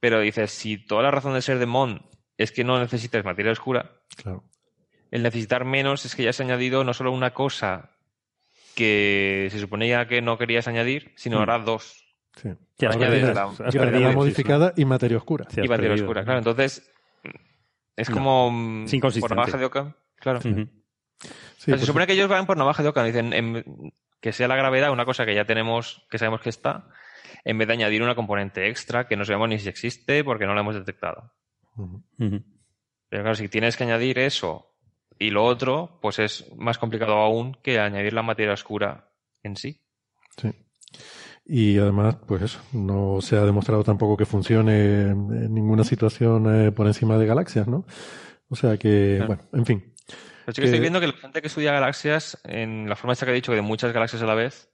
[0.00, 2.08] Pero dice, si toda la razón de ser de Mon
[2.38, 4.02] es que no necesitas materia oscura,
[5.10, 7.90] el necesitar menos es que ya has añadido no solo una cosa
[8.74, 11.40] que se suponía que no querías añadir, sino mm.
[11.40, 12.01] ahora dos.
[12.36, 12.48] Sí.
[12.78, 15.46] la, modificada y materia oscura.
[15.56, 16.38] y materia oscura, claro.
[16.38, 16.90] Entonces,
[17.96, 18.86] es como mm,
[19.20, 19.96] por navaja de Oca.
[20.16, 20.40] Claro.
[21.56, 23.04] se supone que ellos van por navaja de Oca.
[23.04, 23.64] Dicen
[24.20, 26.88] que sea la gravedad una cosa que ya tenemos, que sabemos que está,
[27.44, 30.54] en vez de añadir una componente extra que no sabemos ni si existe porque no
[30.54, 31.32] la hemos detectado.
[31.76, 34.74] Pero claro, si tienes que añadir eso
[35.18, 39.10] y lo otro, pues es más complicado aún que añadir la materia oscura
[39.42, 39.80] en sí.
[40.36, 40.50] Sí.
[41.44, 46.72] Y además, pues eso, no se ha demostrado tampoco que funcione en ninguna situación eh,
[46.72, 47.84] por encima de galaxias, ¿no?
[48.48, 49.94] O sea que, bueno, en fin.
[50.44, 53.26] Pero sí que, estoy viendo que la gente que estudia galaxias, en la forma esta
[53.26, 54.70] que he dicho, que de muchas galaxias a la vez,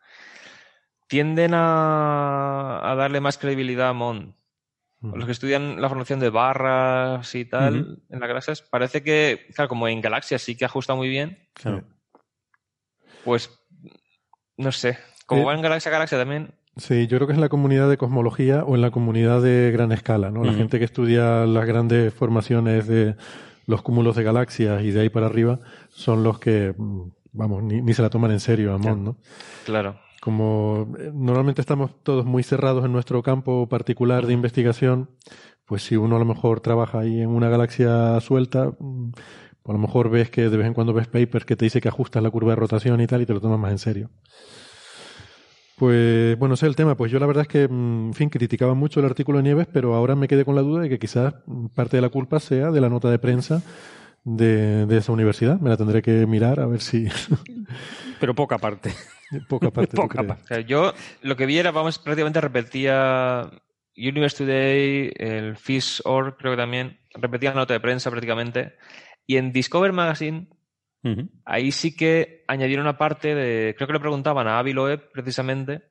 [1.07, 4.37] tienden a, a darle más credibilidad a Mon.
[5.01, 9.69] Los que estudian la formación de barras y tal en las galaxias, parece que, claro,
[9.69, 11.85] como en galaxias sí que ajusta muy bien, claro.
[13.25, 13.49] pues
[14.57, 17.43] no sé, como eh, va en galaxia galaxia también, Sí, yo creo que es en
[17.43, 20.45] la comunidad de cosmología o en la comunidad de gran escala, ¿no?
[20.45, 23.17] La gente que estudia las grandes formaciones de
[23.67, 25.59] los cúmulos de galaxias y de ahí para arriba
[25.91, 27.03] son los que, mm,
[27.33, 29.17] vamos, ni, se la toman en serio, Amón, ¿no?
[29.67, 29.99] Claro.
[30.21, 35.11] Como eh, normalmente estamos todos muy cerrados en nuestro campo particular de investigación,
[35.67, 39.11] pues si uno a lo mejor trabaja ahí en una galaxia suelta, mm,
[39.65, 41.89] a lo mejor ves que de vez en cuando ves papers que te dice que
[41.89, 44.11] ajustas la curva de rotación y tal y te lo tomas más en serio.
[45.79, 46.97] Pues bueno, ese es el tema.
[46.97, 49.69] Pues yo la verdad es que, mm, en fin, criticaba mucho el artículo de Nieves,
[49.73, 51.35] pero ahora me quedé con la duda de que quizás
[51.75, 53.63] parte de la culpa sea de la nota de prensa
[54.25, 55.61] de, esa universidad.
[55.61, 57.07] Me la tendré que mirar a ver si.
[58.21, 58.93] pero poca parte.
[59.49, 59.95] Poca parte.
[59.95, 60.65] poca parte.
[60.65, 63.49] yo lo que vi era, vamos, prácticamente repetía
[63.97, 68.75] Universe Today, el Fish Org, creo que también, repetía la nota de prensa prácticamente.
[69.27, 70.49] Y en Discover Magazine
[71.45, 73.75] Ahí sí que añadieron una parte de.
[73.77, 75.83] Creo que le preguntaban a Avi Loeb, precisamente.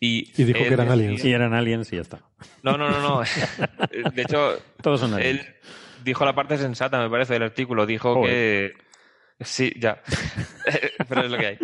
[0.00, 1.20] Y, dijo que eran aliens.
[1.20, 2.22] Sí, eran aliens y ya está.
[2.62, 3.22] No, no, no, no.
[4.14, 5.40] de hecho, todos son aliens.
[5.40, 5.54] Él
[6.04, 7.86] dijo la parte sensata, me parece, del artículo.
[7.86, 8.72] Dijo que.
[9.40, 10.02] Sí, ya.
[11.08, 11.58] Pero es lo que hay.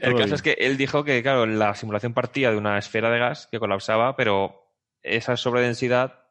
[0.00, 3.18] el caso es que él dijo que, claro, la simulación partía de una esfera de
[3.18, 4.72] gas que colapsaba, pero
[5.02, 6.24] esa sobredensidad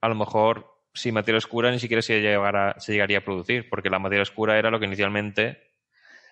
[0.00, 2.20] a lo mejor sin materia oscura ni siquiera se,
[2.78, 5.62] se llegaría a producir, porque la materia oscura era lo que inicialmente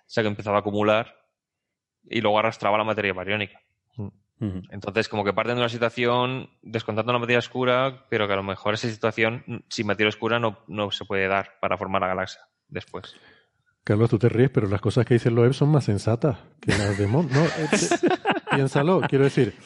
[0.06, 1.14] se empezaba a acumular
[2.04, 3.60] y luego arrastraba la materia bariónica.
[4.40, 8.44] Entonces, como que parten de una situación descontando la materia oscura, pero que a lo
[8.44, 12.42] mejor esa situación sin materia oscura no, no se puede dar para formar la galaxia
[12.68, 13.16] después.
[13.82, 16.96] Carlos, tú te ríes, pero las cosas que dice Loeb son más sensatas que las
[16.96, 17.32] de Mond.
[17.32, 17.68] No, eh,
[18.54, 19.56] piénsalo, quiero decir,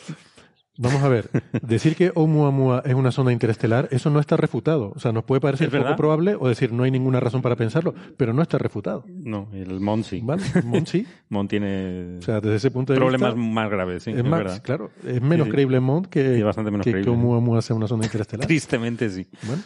[0.82, 1.30] Vamos a ver,
[1.62, 4.92] decir que Oumuamua es una zona interestelar, eso no está refutado.
[4.96, 7.94] O sea, nos puede parecer poco probable o decir no hay ninguna razón para pensarlo,
[8.16, 9.04] pero no está refutado.
[9.06, 10.20] No, el Mont sí.
[10.24, 10.42] ¿Vale?
[10.64, 11.06] Mont sí.
[11.28, 14.10] Mont tiene o sea, desde ese punto de problemas más graves, sí.
[14.10, 18.04] Es, más, claro, es menos creíble Mont que, bastante menos que, Oumuamua sea una zona
[18.04, 18.46] interestelar.
[18.48, 19.28] Tristemente sí.
[19.44, 19.62] Bueno.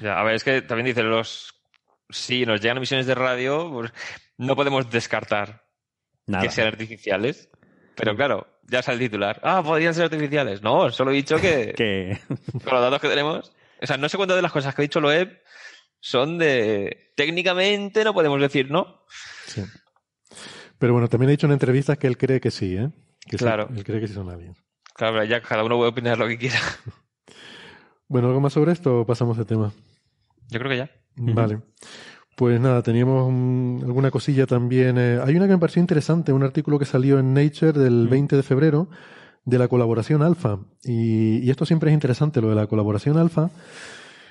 [0.00, 1.54] Ya, a ver, es que también dicen los...
[2.10, 3.92] Si nos llegan emisiones de radio, pues
[4.36, 5.64] no podemos descartar
[6.26, 7.48] que sean artificiales.
[7.96, 9.40] Pero claro, ya sale el titular.
[9.42, 10.62] Ah, podrían ser artificiales.
[10.62, 11.74] No, solo he dicho que,
[12.64, 13.52] con los datos que tenemos.
[13.80, 15.40] O sea, no sé cuántas de las cosas que ha dicho Loeb
[16.00, 17.12] son de.
[17.16, 19.02] Técnicamente no podemos decir no.
[19.46, 19.62] Sí.
[20.78, 22.90] Pero bueno, también ha dicho en entrevistas que él cree que sí, ¿eh?
[23.26, 23.68] Que claro.
[23.74, 24.62] él cree que sí son aliens.
[24.94, 26.58] Claro, pero ya cada uno puede opinar lo que quiera.
[28.06, 29.72] Bueno, ¿algo más sobre esto o pasamos de tema?
[30.50, 30.90] Yo creo que ya.
[31.16, 31.62] Vale.
[32.36, 33.32] Pues nada, teníamos
[33.84, 34.98] alguna cosilla también.
[34.98, 38.36] Eh, hay una que me pareció interesante, un artículo que salió en Nature del 20
[38.36, 38.88] de febrero
[39.44, 40.58] de la colaboración alfa.
[40.82, 43.50] Y, esto siempre es interesante, lo de la colaboración alfa.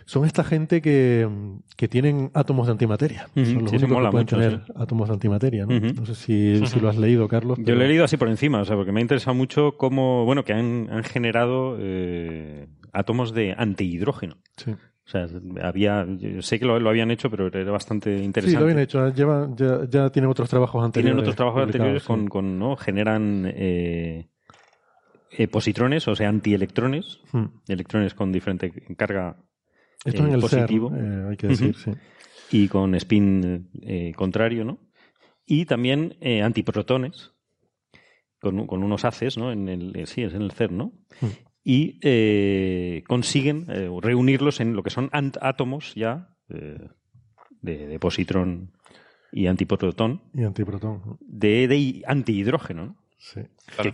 [0.05, 1.29] Son esta gente que,
[1.77, 3.29] que tienen átomos de antimateria.
[3.35, 5.65] Son los únicos que pueden tener átomos de antimateria.
[5.65, 5.79] ¿no?
[5.79, 7.57] no sé si, si, lo has leído, Carlos.
[7.61, 10.25] Yo lo he leído así por encima, o sea, porque me ha interesado mucho cómo,
[10.25, 14.35] bueno, que han, han generado eh, átomos de antihidrógeno.
[14.57, 14.73] Sí.
[15.05, 15.27] O sea,
[15.61, 16.07] había,
[16.39, 18.51] sé que lo, lo, habían hecho, pero era bastante interesante.
[18.51, 19.09] Sí, lo habían hecho.
[19.09, 21.11] Lleva, ya, ya, tienen otros trabajos anteriores.
[21.11, 22.77] Tienen otros trabajos anteriores con, con, ¿no?
[22.77, 24.29] Generan eh,
[25.31, 27.19] eh, positrones, o sea, antielectrones.
[27.33, 27.47] Hmm.
[27.67, 29.35] Electrones con diferente carga
[30.05, 30.89] Esto en eh, el positivo.
[30.89, 31.91] CERN, hay que decir, sí.
[32.51, 33.69] Y con spin
[34.15, 34.79] contrario, ¿no?
[35.45, 37.33] Y también antiprotones,
[38.39, 39.51] con, con, unos haces, ¿no?
[39.51, 40.93] En el, sí, es en el CERN, ¿no?
[41.19, 41.27] Hmm
[41.63, 46.89] y eh, consiguen eh, reunirlos en lo que son átomos ya eh,
[47.61, 48.71] de, positrón
[49.31, 50.21] y antiprotón.
[50.33, 51.17] Y antiprotón.
[51.21, 52.97] De, de antihidrógeno.
[53.17, 53.39] Sí.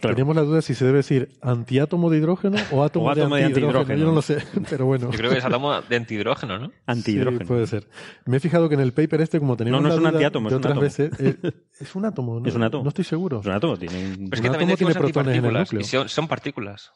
[0.01, 3.99] Tenemos la duda si se debe decir antiátomo de hidrógeno o átomo, de, antihidrógeno.
[3.99, 5.11] Yo no lo sé, pero bueno.
[5.11, 6.71] Yo creo que es átomo de antihidrógeno, ¿no?
[6.87, 7.45] Antihidrógeno.
[7.45, 7.87] puede ser.
[8.25, 10.49] Me he fijado que en el paper este, como teníamos no, no es un antiátomo,
[10.49, 10.81] de es un átomo.
[10.81, 11.11] veces,
[11.79, 12.39] es un átomo.
[12.39, 12.47] ¿no?
[12.47, 12.83] Es un átomo.
[12.83, 13.41] No estoy seguro.
[13.41, 13.77] Es un átomo.
[13.77, 14.15] Tiene un...
[14.15, 15.83] Pero es que también tiene protones en el núcleo.
[15.83, 16.91] Son, son partículas.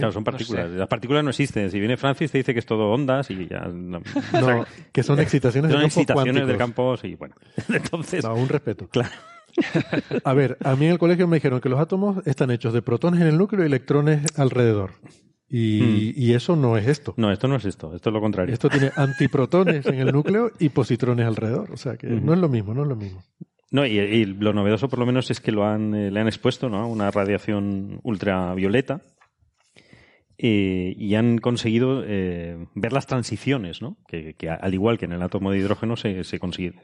[0.00, 0.70] Claro, son partículas.
[0.70, 1.70] Las partículas no existen.
[1.70, 3.60] Si viene Francis te dice que es todo ondas y ya...
[3.66, 4.00] No,
[4.32, 6.96] no que son excitaciones, son del, campo excitaciones del campo.
[6.96, 7.34] Sí, bueno.
[7.68, 8.24] Entonces...
[8.24, 8.88] No, un respeto.
[8.88, 9.10] Claro.
[10.24, 12.82] A ver, a mí en el colegio me dijeron que los átomos están hechos de
[12.82, 14.92] protones en el núcleo y electrones alrededor.
[15.48, 16.12] Y, Hmm.
[16.16, 17.14] y, eso no es esto.
[17.16, 18.52] No, esto no es esto, esto es lo contrario.
[18.52, 21.70] Esto tiene antiprotones en el núcleo y positrones alrededor.
[21.72, 23.22] O sea que no es lo mismo, no es lo mismo.
[23.70, 26.26] No, y, y, lo novedoso por lo menos es que lo han, eh, le han
[26.26, 26.78] expuesto ¿no?
[26.78, 29.02] a una radiación ultravioleta
[30.38, 33.96] eh, y han conseguido eh, ver las transiciones, ¿no?
[34.06, 36.74] Que, que, al igual que en el átomo de hidrógeno se, se, consigue,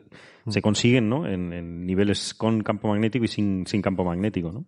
[0.49, 1.29] se consiguen ¿no?
[1.29, 4.67] En, en, niveles con campo magnético y sin, sin campo magnético, ¿no?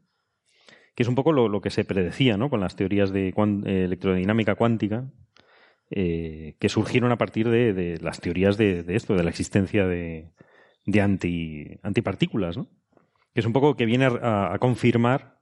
[0.95, 2.51] Que es un poco lo, lo, que se predecía, ¿no?
[2.51, 5.11] Con las teorías de cuant eh, electrodinámica cuántica,
[5.91, 9.87] eh, que surgieron a partir de, de las teorías de, de, esto, de la existencia
[9.87, 10.31] de,
[10.85, 12.69] de anti, antipartículas, ¿no?
[13.33, 15.34] Que es un poco que viene a, a confirmar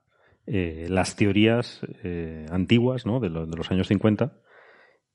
[0.45, 3.21] eh, las teorías eh, antiguas ¿no?
[3.21, 4.41] de, lo, de, los años 50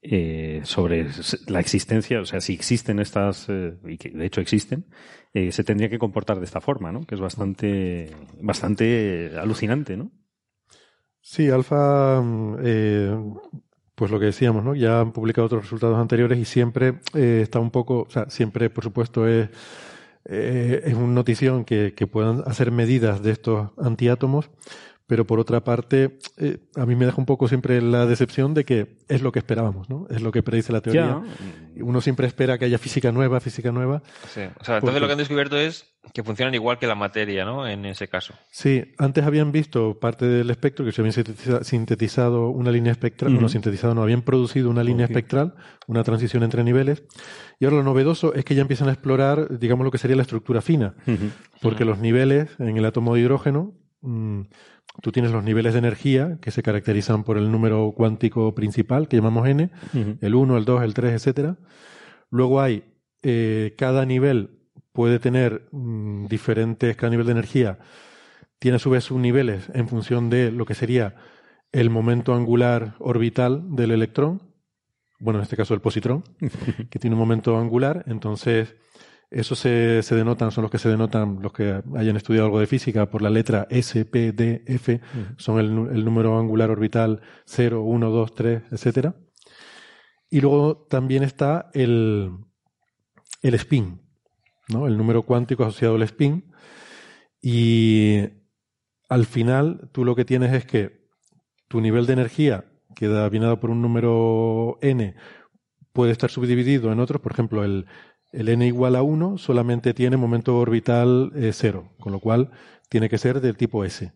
[0.00, 1.06] eh, sobre
[1.48, 3.48] la existencia, o sea, si existen estas,
[3.86, 4.86] y que de hecho existen,
[5.34, 7.06] se tendría que comportar de esta forma, ¿no?
[7.06, 8.10] que es bastante,
[8.40, 9.96] bastante alucinante.
[9.96, 10.12] ¿no?
[11.20, 12.22] Sí, Alfa,
[12.62, 13.14] eh,
[13.94, 14.74] pues lo que decíamos, ¿no?
[14.74, 18.84] ya han publicado otros resultados anteriores y siempre está un poco, o sea, siempre por
[18.84, 19.50] supuesto es
[20.28, 24.50] es una notición que, puedan hacer medidas de estos antiátomos,
[25.08, 28.64] pero por otra parte, eh, a mí me deja un poco siempre la decepción de
[28.64, 30.06] que es lo que esperábamos, ¿no?
[30.10, 31.22] Es lo que predice la teoría.
[31.76, 31.82] Ya.
[31.82, 34.02] Uno siempre espera que haya física nueva, física nueva.
[34.28, 34.42] Sí.
[34.60, 35.00] O sea, entonces porque...
[35.00, 37.66] lo que han descubierto es que funcionan igual que la materia, ¿no?
[37.66, 38.34] En ese caso.
[38.50, 41.14] Sí, antes habían visto parte del espectro, que se habían
[41.64, 43.40] sintetizado una línea espectral, uh -huh.
[43.40, 45.16] no sintetizado, no, habían producido una línea okay.
[45.16, 45.54] espectral,
[45.86, 47.02] una transición entre niveles,
[47.58, 50.22] y ahora lo novedoso es que ya empiezan a explorar, digamos, lo que sería la
[50.22, 51.30] estructura fina, uh -huh.
[51.62, 51.90] porque uh -huh.
[51.90, 54.42] los niveles en el átomo de hidrógeno, mmm,
[55.02, 59.16] tú tienes los niveles de energía que se caracterizan por el número cuántico principal, que
[59.16, 59.70] llamamos n,
[60.20, 61.56] el 1, el 2, el 3, etcétera.
[62.30, 62.84] Luego hay,
[63.22, 64.58] eh, cada nivel
[64.92, 67.78] puede tener mmm, diferentes, cada nivel de energía
[68.58, 71.14] tiene a su vez subniveles en función de lo que sería
[71.72, 74.42] el momento angular orbital del electrón,
[75.20, 76.24] bueno, en este caso el positrón,
[76.90, 78.74] que tiene un momento angular, entonces
[79.30, 82.66] Eso se, se, denotan, son los que se denotan, los que hayan estudiado algo de
[82.66, 85.00] física, por la letra S, P, D, F,
[85.36, 89.14] son el, el, número angular orbital 0, 1, 2, 3, etcétera.
[90.30, 92.30] Y luego también está el,
[93.42, 94.00] el spin,
[94.68, 94.86] ¿no?
[94.86, 96.50] El número cuántico asociado al spin.
[97.42, 98.20] Y
[99.08, 101.08] al final tú lo que tienes es que
[101.68, 102.64] tu nivel de energía
[102.94, 105.14] queda bien dado por un número n
[105.92, 107.86] puede estar subdividido en otros, por ejemplo, el,
[108.32, 112.50] el n igual a 1 solamente tiene momento orbital 0, con lo cual
[112.88, 114.12] tiene que ser del tipo S.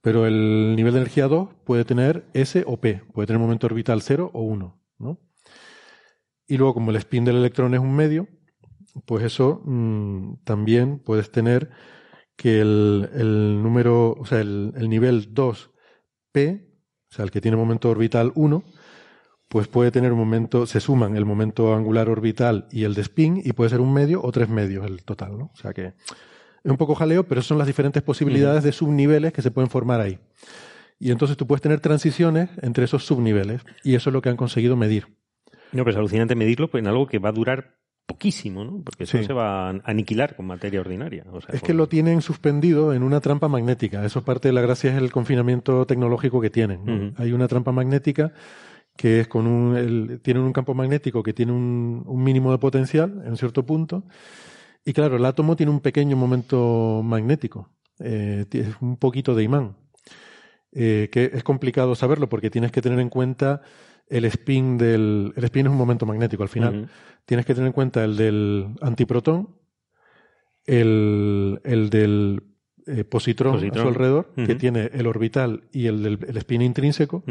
[0.00, 4.02] Pero el nivel de energía 2 puede tener S o P, puede tener momento orbital
[4.02, 4.80] 0 o 1.
[4.98, 5.20] ¿no?
[6.46, 8.28] Y luego, como el spin del electrón es un medio,
[9.06, 11.70] pues eso mmm, también puedes tener
[12.36, 16.66] que el, el número, o sea, el, el nivel 2P,
[17.10, 18.64] o sea, el que tiene momento orbital 1,
[19.52, 23.42] pues puede tener un momento, se suman el momento angular orbital y el de spin,
[23.44, 25.50] y puede ser un medio o tres medios el total, ¿no?
[25.52, 29.42] O sea que es un poco jaleo, pero son las diferentes posibilidades de subniveles que
[29.42, 30.18] se pueden formar ahí.
[30.98, 34.36] Y entonces tú puedes tener transiciones entre esos subniveles, y eso es lo que han
[34.38, 35.08] conseguido medir.
[35.72, 37.76] No, pero es alucinante medirlo en algo que va a durar
[38.06, 38.80] poquísimo, ¿no?
[38.82, 39.24] Porque eso Sí.
[39.24, 41.24] se va a aniquilar con materia ordinaria.
[41.30, 44.02] O sea, Es con- que lo tienen suspendido en una trampa magnética.
[44.06, 47.14] Eso es parte de la gracia, es el confinamiento tecnológico que tienen.
[47.18, 48.32] Hay una trampa magnética
[48.96, 52.58] que es con un, el- tienen un campo magnético que tiene un, un mínimo de
[52.58, 54.04] potencial en cierto punto.
[54.84, 57.70] Y claro, el átomo tiene un pequeño momento magnético.
[58.00, 59.76] Eh, es un poquito de imán.
[60.74, 63.60] Eh, que es complicado saberlo porque tienes que tener en cuenta
[64.08, 65.32] el spin del.
[65.36, 66.88] El spin es un momento magnético al final.
[67.26, 69.50] Tienes que tener en cuenta el del antiprotón,
[70.64, 72.42] el, el del
[72.86, 77.22] eh, positrón, a su alrededor, que tiene el orbital y el el spin intrínseco.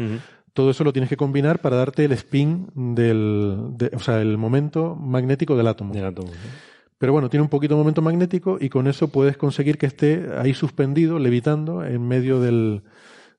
[0.54, 4.36] Todo eso lo tienes que combinar para darte el spin del, de- o sea, el
[4.36, 5.94] momento magnético del átomo.
[5.94, 6.72] Del átomo, ¿no?
[6.98, 10.28] Pero bueno, tiene un poquito de momento magnético y con eso puedes conseguir que esté
[10.38, 12.82] ahí suspendido, levitando, en medio del,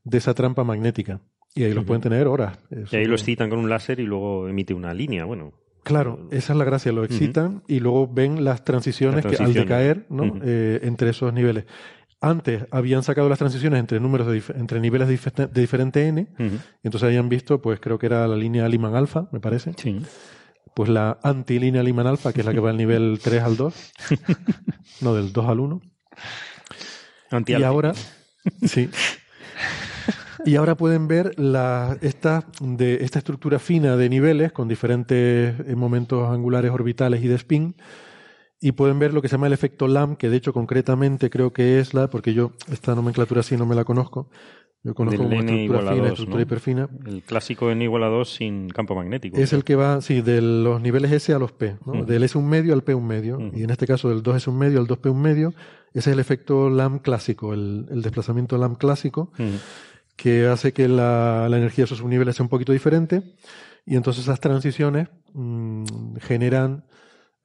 [0.03, 1.21] de esa trampa magnética.
[1.55, 2.57] Y ahí los pueden tener horas.
[2.91, 5.23] Y ahí lo excitan con un láser y luego emite una línea.
[5.25, 5.53] Bueno,
[5.83, 9.53] Claro, esa es la gracia, lo excitan y luego ven las transiciones, Las que al
[9.53, 10.39] decaer ¿no?
[10.41, 11.65] Eh, entre esos niveles.
[12.25, 16.27] Antes habían sacado las transiciones entre números de entre niveles de, dife- de diferente n,
[16.39, 16.47] y
[16.87, 19.73] entonces habían visto, pues creo que era la línea Lyman alfa, me parece.
[19.75, 20.01] Sí.
[20.73, 23.91] Pues la antilínea Lyman alfa, que es la que va del nivel 3 al 2,
[25.01, 25.81] no del 2 al 1.
[27.31, 27.67] Y Antialfa.
[27.67, 27.93] ahora,
[28.65, 28.89] sí.
[30.45, 35.75] Y ahora pueden ver la, esta, de, esta estructura fina de niveles con diferentes eh,
[35.75, 37.75] momentos angulares orbitales y de spin.
[38.65, 41.51] Y pueden ver lo que se llama el efecto LAM, que de hecho concretamente creo
[41.51, 44.29] que es la, porque yo esta nomenclatura sí no me la conozco.
[44.85, 46.41] Yo conozco como estructura fina, estructura ¿no?
[46.41, 46.89] hiperfina.
[47.05, 49.35] El clásico n igual a 2 sin campo magnético.
[49.35, 52.05] Es el que va, sí, de los niveles S a los P, ¿no?
[52.05, 53.37] Del S un medio al P un medio.
[53.53, 55.53] Y en este caso del 2S un medio al 2P un medio.
[55.93, 59.33] Ese es el efecto LAM clásico, el, el desplazamiento LAM clásico,
[60.15, 63.23] que hace que la, la energía de esos subniveles sea un poquito diferente.
[63.85, 66.85] Y entonces esas transiciones mm, generan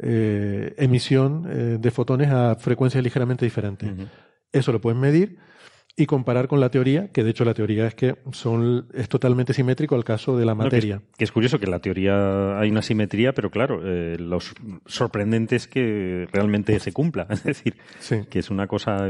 [0.00, 3.90] eh, emisión eh, de fotones a frecuencias ligeramente diferentes.
[4.52, 5.38] Eso lo pueden medir
[5.96, 9.52] y comparar con la teoría, que de hecho la teoría es que son, es totalmente
[9.52, 11.02] simétrico al caso de la No, que es- materia.
[11.16, 14.38] que, es, curioso que en la teoría hay una simetría, pero claro, eh, lo
[14.86, 17.26] sorprendente es que realmente se cumpla.
[17.30, 18.20] Es decir, Sí.
[18.30, 19.08] que es una cosa.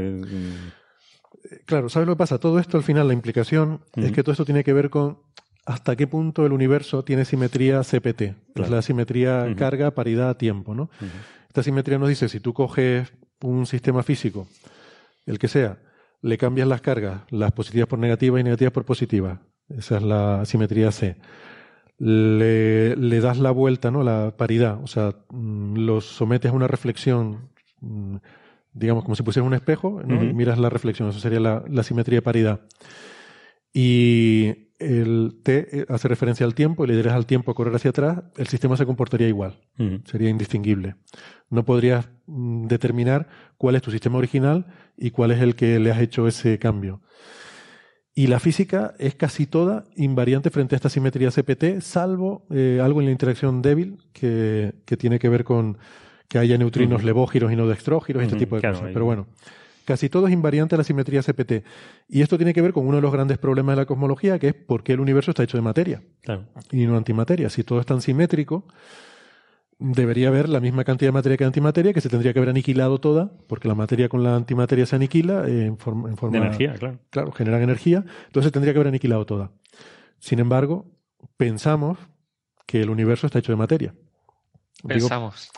[1.65, 2.39] Claro, ¿sabes lo que pasa?
[2.39, 5.19] Todo esto al final, la implicación es que todo esto tiene que ver con
[5.69, 8.17] hasta qué punto el universo tiene simetría CPT,
[8.55, 10.89] que es la simetría carga, paridad, tiempo, ¿no?
[11.47, 13.13] Esta simetría nos dice, si tú coges
[13.43, 14.47] un sistema físico,
[15.27, 15.77] el que sea,
[16.23, 19.37] le cambias las cargas, las positivas por negativas y negativas por positivas,
[19.69, 21.17] esa es la simetría C.
[21.99, 24.03] Le, le das la vuelta, ¿no?
[24.03, 27.49] La paridad, o sea, mm, los sometes a una reflexión,
[27.81, 28.15] mm,
[28.73, 30.01] digamos, como si pusieras un espejo.
[30.07, 32.61] Y miras la reflexión, eso sería la, la simetría de paridad.
[33.71, 37.75] Y el T eh, hace referencia al tiempo y le dirás al tiempo a correr
[37.75, 39.59] hacia atrás, el sistema se comportaría igual
[40.05, 40.95] sería indistinguible.
[41.49, 43.27] No podrías mm, determinar
[43.57, 44.65] cuál es tu sistema original
[44.97, 47.01] y cuál es el que le has hecho ese cambio.
[48.13, 52.99] Y la física es casi toda invariante frente a esta simetría CPT, salvo eh, algo
[52.99, 55.77] en la interacción débil que, que tiene que ver con
[56.27, 58.87] que haya neutrinos levógiros y no dextrógiros, este Ujú, tipo de claro, cosas.
[58.89, 59.27] ahí- Pero bueno,
[59.89, 61.63] casi todo es invariante a la simetría CPT.
[62.07, 64.49] Y esto tiene que ver con uno de los grandes problemas de la cosmología, que
[64.49, 66.45] es por qué el universo está hecho de materia Claro.
[66.71, 67.49] y no antimateria.
[67.49, 68.67] Si todo es tan simétrico,
[69.79, 72.99] debería haber la misma cantidad de materia que antimateria, que se tendría que haber aniquilado
[72.99, 76.37] toda, porque la materia con la antimateria se aniquila eh, en, forma, en forma...
[76.37, 76.99] De energía, claro.
[77.09, 79.49] Claro, generan energía, entonces tendría que haber aniquilado toda.
[80.19, 80.85] Sin embargo,
[81.35, 81.97] pensamos
[82.67, 83.95] que el universo está hecho de materia.
[84.83, 85.49] Digo, Pensamos.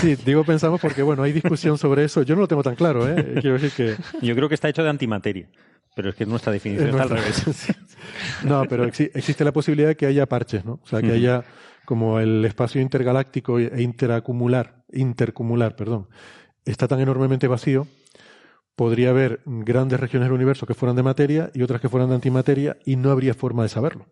[0.00, 2.22] Sí, digo pensamos porque, bueno, hay discusión sobre eso.
[2.22, 3.34] Yo no lo tengo tan claro, ¿eh?
[3.40, 3.96] Quiero decir que...
[4.24, 5.48] Yo creo que está hecho de antimateria.
[5.94, 7.44] Pero es que nuestra definición está al revés.
[8.44, 10.80] no, pero existe la posibilidad de que haya parches, ¿no?
[10.82, 11.44] O sea, que haya
[11.84, 16.08] como el espacio intergaláctico e interacumular, intercumular, perdón,
[16.64, 17.88] está tan enormemente vacío,
[18.76, 22.14] podría haber grandes regiones del universo que fueran de materia y otras que fueran de
[22.14, 24.06] antimateria y no habría forma de saberlo.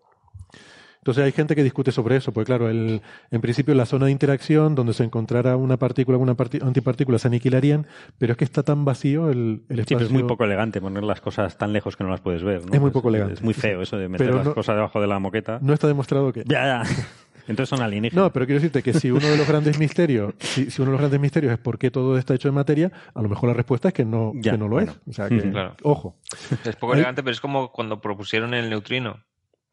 [0.99, 3.01] Entonces hay gente que discute sobre eso, porque claro, el,
[3.31, 7.29] en principio la zona de interacción donde se encontrara una partícula o una antipartícula se
[7.29, 7.87] aniquilarían,
[8.19, 9.99] pero es que está tan vacío el, el espacio.
[10.01, 12.67] Sí, es muy poco elegante poner las cosas tan lejos que no las puedes ver.
[12.67, 12.75] ¿no?
[12.75, 13.35] Es muy poco elegante.
[13.35, 15.59] Es muy feo eso de meter las cosas debajo de la moqueta.
[15.63, 16.45] No está demostrado que.
[16.47, 16.83] Ya, ya.
[17.49, 18.25] Entonces son alienígenas.
[18.25, 21.01] No, pero quiero decirte que si uno de los grandes misterios, si, uno de los
[21.01, 23.89] grandes misterios es por qué todo está hecho de materia, a lo mejor la respuesta
[23.89, 24.91] es que no, que no lo es.
[25.09, 25.51] O sea que,
[25.83, 26.17] ojo.
[26.65, 29.25] Es poco elegante, pero es como cuando propusieron el neutrino.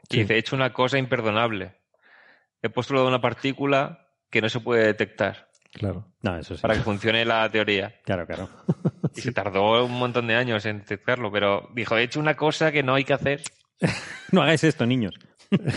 [0.10, 1.76] Y dice, he hecho una cosa imperdonable
[2.65, 5.49] he postulado una partícula que no se puede detectar.
[5.72, 6.07] Claro.
[6.22, 6.61] No, eso sí.
[6.61, 7.94] Para que funcione la teoría.
[8.03, 8.49] Claro, claro.
[9.15, 12.72] Y se tardó un montón de años en detectarlo, pero dijo, he hecho una cosa
[12.73, 13.41] que no hay que hacer.
[14.32, 15.14] no hagáis esto, niños.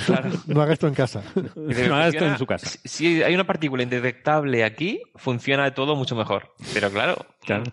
[0.07, 0.31] Claro.
[0.47, 1.23] no hagáis esto en casa.
[1.35, 2.79] no hagáis esto en su casa.
[2.85, 6.53] Si hay una partícula indetectable aquí, funciona todo mucho mejor.
[6.75, 7.27] Pero claro.
[7.43, 7.65] claro.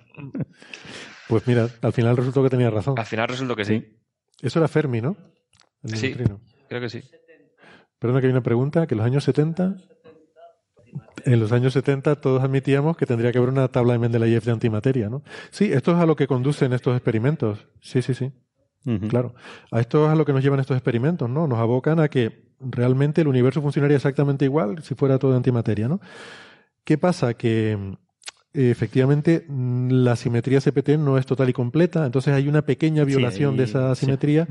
[1.27, 2.99] Pues mira, al final resultó que tenía razón.
[2.99, 3.97] Al final resultó que sí.
[4.41, 5.17] Eso era Fermi, ¿no?
[5.93, 7.01] Sí, creo que sí.
[7.99, 9.77] Perdona que hay una pregunta, que en los años 70,
[11.25, 14.51] en los años 70 todos admitíamos que tendría que haber una tabla de Mendeleev de
[14.51, 15.23] antimateria, ¿no?
[15.49, 17.67] Sí, esto es a lo que conducen estos experimentos.
[17.81, 18.31] Sí, sí, sí.
[19.09, 19.33] Claro.
[19.71, 21.47] A esto es a lo que nos llevan estos experimentos, ¿no?
[21.47, 25.87] Nos abocan a que realmente el universo funcionaría exactamente igual si fuera todo de antimateria,
[25.87, 25.99] ¿no?
[26.83, 27.33] ¿Qué pasa?
[27.33, 27.97] Que
[28.53, 33.63] efectivamente la simetría CPT no es total y completa, entonces hay una pequeña violación de
[33.63, 34.47] esa simetría,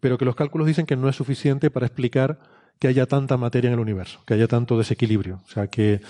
[0.00, 2.38] pero que los cálculos dicen que no es suficiente para explicar
[2.78, 5.40] que haya tanta materia en el universo, que haya tanto desequilibrio.
[5.44, 6.00] O sea que,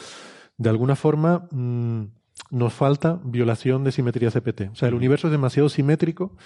[0.57, 2.05] de alguna forma, mm,
[2.51, 4.71] nos falta violación de simetría CPT.
[4.73, 6.37] O sea, el universo es demasiado simétrico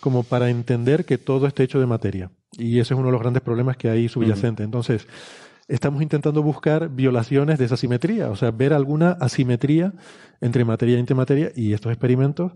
[0.00, 2.30] como para entender que todo esté hecho de materia.
[2.58, 4.62] Y ese es uno de los grandes problemas que hay subyacente.
[4.62, 5.06] Entonces,
[5.68, 9.94] estamos intentando buscar violaciones de esa simetría, o sea, ver alguna asimetría
[10.40, 12.52] entre materia y antimateria, y estos experimentos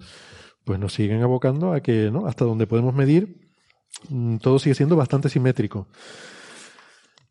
[0.65, 2.27] pues nos siguen abocando a que, ¿no?
[2.27, 3.49] Hasta donde podemos medir,
[4.40, 5.86] todo sigue siendo bastante simétrico.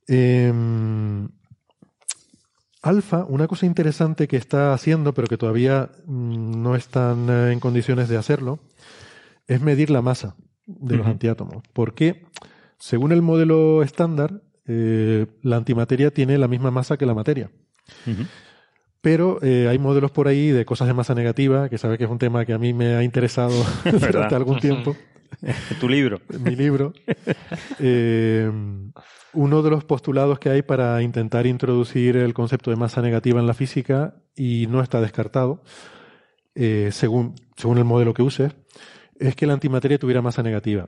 [0.08, 0.52] Eh,
[2.82, 7.60] Alfa, una cosa interesante que está haciendo, pero que todavía mm, no están eh, en
[7.60, 8.60] condiciones de hacerlo,
[9.48, 11.64] es medir la masa de los antiátomos.
[11.74, 12.26] Porque,
[12.78, 17.52] según el modelo estándar, eh, la antimateria tiene la misma masa que la materia.
[19.02, 22.10] Pero eh, hay modelos por ahí de cosas de masa negativa, que sabe que es
[22.10, 24.96] un tema que a mí me ha interesado durante algún tiempo.
[25.80, 26.22] tu libro.
[26.40, 26.94] Mi libro.
[27.80, 28.52] Eh,
[29.34, 33.48] uno de los postulados que hay para intentar introducir el concepto de masa negativa en
[33.48, 35.62] la física, y no está descartado,
[36.56, 38.56] eh, según, según el modelo que uses,
[39.20, 40.88] es que la antimateria tuviera masa negativa.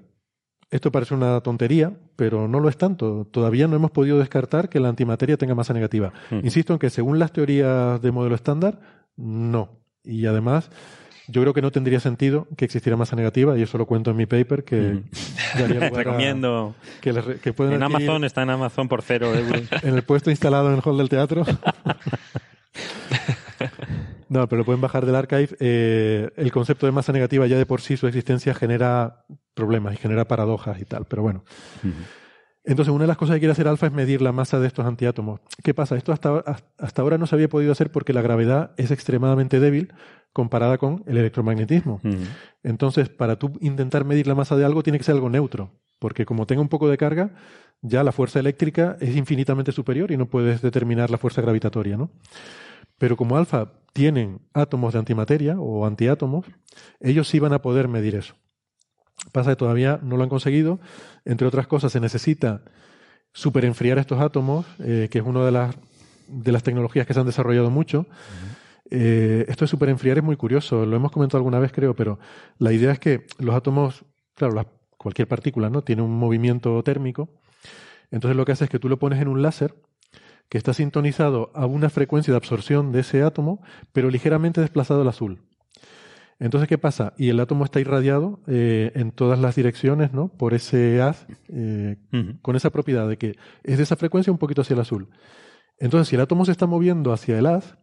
[0.72, 3.28] Esto parece una tontería, pero no lo es tanto.
[3.30, 6.14] Todavía no hemos podido descartar que la antimateria tenga masa negativa.
[6.32, 8.80] Insisto en que según las teorías de modelo estándar,
[9.18, 9.82] no.
[10.04, 10.72] Y además,
[11.28, 14.18] yo creo que no tendría sentido que existiera masa negativa, y eso lo cuento en
[14.18, 15.02] mi paper, que
[15.92, 16.74] recomiendo.
[17.02, 19.64] que, en Amazon está en Amazon por cero euros.
[19.84, 21.46] En el puesto instalado en el hall del teatro.
[24.32, 25.50] no, pero lo pueden bajar del archive.
[25.60, 29.98] Eh, el concepto de masa negativa ya de por sí, su existencia genera problemas y
[29.98, 31.44] genera paradojas y tal, pero bueno.
[32.64, 34.86] Entonces, una de las cosas que quiere hacer Alfa es medir la masa de estos
[34.86, 35.42] antiátomos.
[35.62, 35.98] ¿Qué pasa?
[35.98, 36.46] Esto hasta,
[36.78, 39.94] hasta ahora no se había podido hacer porque la gravedad es extremadamente débil
[40.32, 42.00] comparada con el electromagnetismo.
[42.64, 46.26] Entonces, para tú intentar medir la masa de algo, tiene que ser algo neutro, porque
[46.26, 47.32] como tenga un poco de carga,
[47.82, 52.12] ya la fuerza eléctrica es infinitamente superior y no puedes determinar la fuerza gravitatoria, ¿no?
[52.98, 56.46] Pero como alfa tienen átomos de antimateria o antiátomos,
[57.00, 58.36] ellos sí van a poder medir eso.
[59.32, 60.80] Pasa que todavía no lo han conseguido.
[61.26, 62.64] Entre otras cosas, se necesita
[63.34, 65.76] superenfriar estos átomos, eh, que es una de las,
[66.28, 68.08] de las tecnologías que se han desarrollado mucho.
[68.90, 72.20] Eh, esto de superenfriar es muy curioso, lo hemos comentado alguna vez creo, pero
[72.58, 74.04] la idea es que los átomos,
[74.36, 74.66] claro,
[74.98, 77.30] cualquier partícula no tiene un movimiento térmico,
[78.12, 79.76] entonces lo que hace es que tú lo pones en un láser
[80.52, 83.64] que está sintonizado a una frecuencia de absorción de ese átomo,
[83.94, 85.40] pero ligeramente desplazado al azul.
[86.40, 87.14] Entonces, ¿qué pasa?
[87.18, 90.28] Y el átomo está irradiado eh, en todas las direcciones, ¿no?
[90.28, 91.96] Por ese haz, eh,
[92.42, 95.08] con esa propiedad de que es de esa frecuencia un poquito hacia el azul.
[95.78, 97.78] Entonces, si el átomo se está moviendo hacia el haz,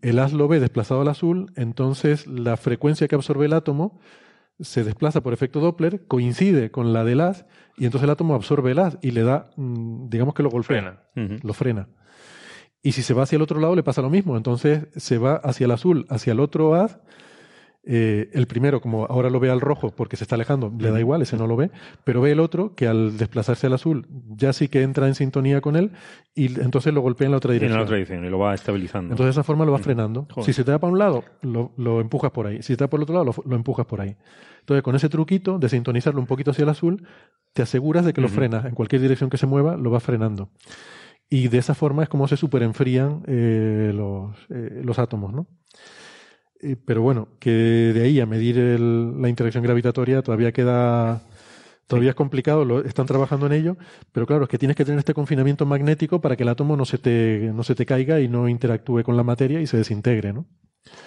[0.00, 4.00] el haz lo ve desplazado al azul, entonces la frecuencia que absorbe el átomo
[4.60, 8.70] se desplaza por efecto Doppler, coincide con la del haz, y entonces el átomo absorbe
[8.70, 11.88] el haz y le da, mm, digamos que lo golpea, lo frena.
[12.84, 14.36] Y si se va hacia el otro lado le pasa lo mismo.
[14.36, 17.00] Entonces se va hacia el azul, hacia el otro haz.
[17.86, 20.98] Eh, el primero, como ahora lo ve al rojo porque se está alejando, le da
[21.00, 21.70] igual, ese no lo ve,
[22.02, 25.60] pero ve el otro que al desplazarse al azul ya sí que entra en sintonía
[25.60, 25.90] con él
[26.34, 27.72] y entonces lo golpea en la otra dirección.
[27.72, 29.12] En la otra dirección y lo va estabilizando.
[29.12, 30.26] Entonces de esa forma lo va frenando.
[30.42, 32.56] Si se te da para un lado, lo, lo, empujas por ahí.
[32.62, 34.16] Si se te da por el otro lado, lo, lo, empujas por ahí.
[34.60, 37.06] Entonces con ese truquito de sintonizarlo un poquito hacia el azul,
[37.52, 38.64] te aseguras de que lo frenas.
[38.64, 40.48] En cualquier dirección que se mueva, lo va frenando.
[41.28, 45.46] Y de esa forma es como se superenfrían eh, los, eh, los átomos, ¿no?
[46.60, 51.22] Eh, pero bueno, que de ahí a medir el, la interacción gravitatoria todavía queda.
[51.86, 53.76] Todavía es complicado, lo, están trabajando en ello,
[54.10, 56.86] pero claro, es que tienes que tener este confinamiento magnético para que el átomo no
[56.86, 60.32] se te, no se te caiga y no interactúe con la materia y se desintegre,
[60.32, 60.46] ¿no?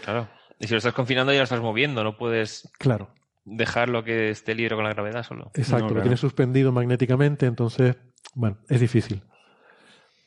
[0.05, 0.27] Claro.
[0.59, 3.09] Y si lo estás confinando ya lo estás moviendo, no puedes claro.
[3.43, 5.49] dejar lo que esté libre con la gravedad solo.
[5.55, 6.03] Exacto, No, lo claro.
[6.03, 7.95] tienes suspendido magnéticamente, entonces,
[8.35, 9.23] bueno, es difícil.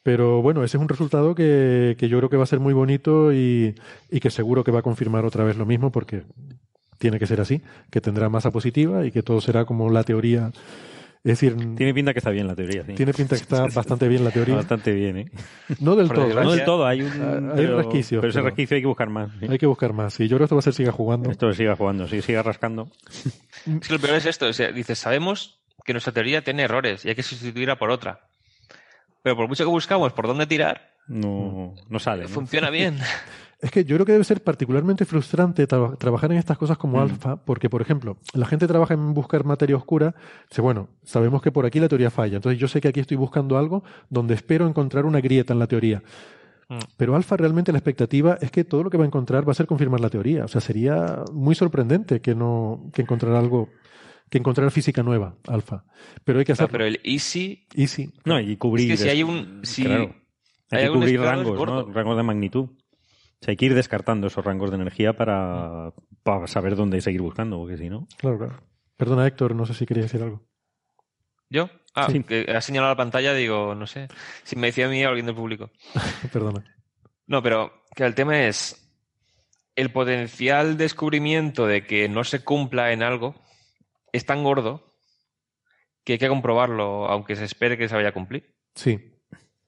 [0.02, 2.72] Pero bueno, ese es un resultado que, que yo creo que va a ser muy
[2.72, 3.74] bonito y,
[4.10, 6.22] y que seguro que va a confirmar otra vez lo mismo porque
[6.98, 7.60] tiene que ser así,
[7.90, 10.50] que tendrá masa positiva y que todo será como la teoría.
[11.22, 12.94] Es decir, Tiene pinta que está bien la teoría, sí.
[12.94, 14.54] tiene pinta que está bastante bien la teoría.
[14.56, 15.26] Bastante bien, ¿eh?
[15.78, 16.30] No del todo.
[16.30, 16.34] ¿eh?
[16.44, 17.10] No del todo, hay un,
[17.50, 18.22] hay pero- resquicios.
[18.22, 19.28] Pero ese resquicio hay que buscar más.
[19.38, 19.46] ¿sí?
[19.50, 20.18] Hay que buscar más.
[20.18, 21.30] Y yo creo que esto va a ser siga jugando.
[21.30, 22.88] Esto siga jugando, sí, siga rascando.
[23.66, 27.04] Es que lo peor es esto, o sea, dices, sabemos que nuestra teoría tiene errores
[27.04, 28.29] y hay que sustituirla por otra.
[29.22, 32.22] Pero por mucho que buscamos por dónde tirar, No, no sale.
[32.24, 32.28] ¿no?
[32.28, 32.98] funciona bien.
[33.62, 36.96] Es que yo creo que debe ser particularmente frustrante tra- trabajar en estas cosas como
[36.96, 37.00] Mm.
[37.02, 40.14] alfa, porque, por ejemplo, la gente trabaja en buscar materia oscura,
[40.48, 43.18] dice, bueno, sabemos que por aquí la teoría falla, entonces yo sé que aquí estoy
[43.18, 46.02] buscando algo donde espero encontrar una grieta en la teoría.
[46.70, 46.78] Mm.
[46.96, 49.54] Pero alfa realmente la expectativa es que todo lo que va a encontrar va a
[49.54, 50.46] ser confirmar la teoría.
[50.46, 53.68] O sea, sería muy sorprendente que no que encontrar algo,
[54.30, 55.84] que encontrar física nueva, alfa.
[56.24, 56.72] Pero hay que Claro, hacerlo.
[56.72, 58.12] pero el easy, Easy.
[58.24, 58.90] No, y cubrir.
[58.92, 60.14] Es que si hay un- si claro.
[60.70, 61.92] Hay, hay que cubrir rangos, ¿no?
[61.92, 62.64] Rangos de magnitud.
[62.64, 65.92] O sea, hay que ir descartando esos rangos de energía para,
[66.22, 68.06] para saber dónde seguir buscando, porque si no.
[68.18, 68.62] Claro, claro.
[68.96, 70.46] Perdona, Héctor, no sé si querías decir algo.
[71.48, 71.68] ¿yo?
[71.94, 72.22] Ah, Sí.
[72.22, 74.06] que ha señalado la pantalla, digo, no sé.
[74.44, 75.70] Si me decía a mí alguien del público.
[76.32, 76.64] Perdona.
[77.26, 78.76] No, pero que el tema es
[79.74, 83.34] el potencial descubrimiento de que no se cumpla en algo
[84.12, 84.82] es tan gordo
[86.04, 88.54] que hay que comprobarlo, aunque se espere que se vaya a cumplir.
[88.74, 88.98] Sí,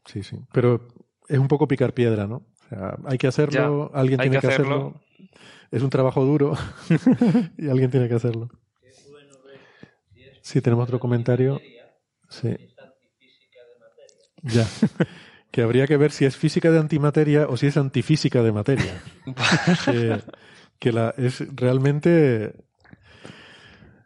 [0.07, 0.39] sí, sí.
[0.53, 0.89] Pero
[1.29, 2.37] es un poco picar piedra, ¿no?
[2.37, 5.01] O sea, hay que hacerlo, Ya, alguien tiene que que hacerlo.
[5.71, 6.55] Es un trabajo duro
[7.59, 8.51] y alguien tiene que hacerlo.
[10.43, 11.61] Sí, tenemos otro comentario.
[12.29, 12.57] Sí.
[14.43, 14.67] Ya.
[15.51, 19.03] Que habría que ver si es física de antimateria o si es antifísica de materia.
[19.85, 20.21] que,
[20.79, 22.55] que la es realmente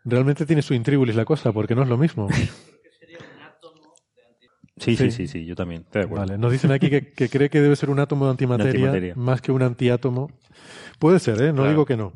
[0.07, 2.29] realmente tiene su intríngulis la cosa, porque no es lo mismo.
[4.79, 5.11] Sí, sí, Sí.
[5.11, 5.83] sí, sí, yo también.
[5.83, 6.27] Estoy de acuerdo.
[6.27, 9.41] Vale, nos dicen aquí que, que cree que debe ser un átomo de antimateria, más
[9.41, 10.31] que un antiátomo.
[10.99, 11.47] Puede ser, ¿eh?
[11.49, 11.71] No Claro.
[11.71, 12.13] digo que no.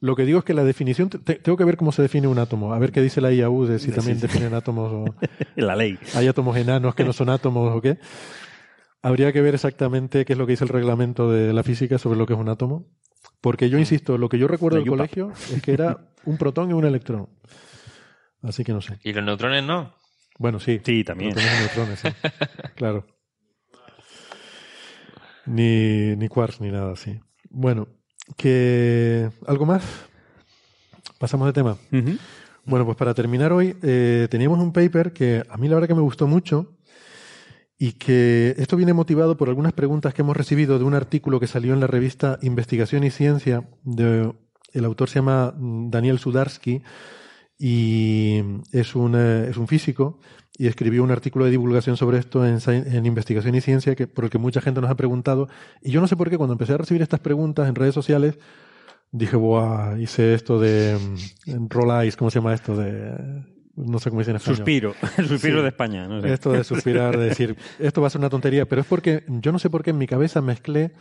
[0.00, 2.38] Lo que digo es que la definición, te- tengo que ver cómo se define un
[2.38, 4.28] átomo, a ver qué dice la IAU de si Sí, también sí.
[4.28, 5.14] definen átomos o
[5.56, 5.98] La ley.
[6.14, 7.98] hay átomos enanos que no son átomos o qué.
[9.02, 12.16] Habría que ver exactamente qué es lo que dice el reglamento de la física sobre
[12.16, 12.86] lo que es un átomo.
[13.40, 16.72] Porque yo insisto, lo que yo recuerdo del colegio es que era un protón y
[16.72, 17.28] un electrón.
[18.42, 18.98] Así que no sé.
[19.02, 19.94] Y los neutrones no.
[20.38, 20.80] Bueno, sí.
[20.84, 21.32] Sí, también.
[21.32, 22.08] Protones y neutrones, sí.
[22.74, 23.06] claro.
[25.46, 27.20] Ni, ni quarks ni nada así.
[27.50, 27.88] Bueno,
[28.36, 29.84] que ¿algo más?
[31.18, 31.76] Pasamos de tema.
[32.64, 35.94] Bueno, pues para terminar hoy, eh, teníamos un paper que a mí la verdad que
[35.94, 36.77] me gustó mucho
[37.78, 41.46] y que esto viene motivado por algunas preguntas que hemos recibido de un artículo que
[41.46, 43.68] salió en la revista Investigación y Ciencia.
[43.84, 44.32] De,
[44.72, 46.82] el autor se llama Daniel Sudarsky
[47.56, 48.42] y
[48.72, 50.18] es un, eh, es un físico
[50.58, 54.30] y escribió un artículo de divulgación sobre esto en, Investigación y Ciencia que, por el
[54.30, 55.48] que mucha gente nos ha preguntado.
[55.80, 58.38] Y yo no sé por qué, cuando empecé a recibir estas preguntas en redes sociales,
[59.12, 60.98] dije, Buah, hice esto de
[61.46, 62.76] mm, Roll Eyes, ¿cómo se llama esto?
[62.76, 63.14] De,
[63.86, 64.56] no sé cómo dice en español.
[64.56, 64.94] Suspiro.
[65.18, 65.62] El suspiro Sí.
[65.62, 66.08] de España.
[66.08, 66.32] No sé.
[66.32, 69.52] Esto de suspirar, de decir, esto va a ser una tontería, pero es porque yo
[69.52, 70.92] no sé por qué en mi cabeza mezclé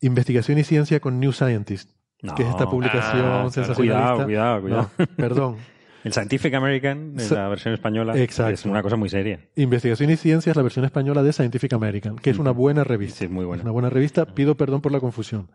[0.00, 1.90] investigación y ciencia con New Scientist,
[2.36, 3.74] que es esta publicación Ah, sensacionalista.
[3.76, 4.90] Cuidado, cuidado, cuidado.
[4.98, 5.56] No, perdón.
[6.04, 8.52] El Scientific American, la versión española, Exacto.
[8.52, 9.40] es una cosa muy seria.
[9.56, 13.20] Investigación y ciencia es la versión española de Scientific American, que es una buena revista.
[13.20, 13.62] Sí, es muy buena.
[13.62, 14.26] Es una buena revista.
[14.26, 15.48] Pido perdón por la confusión.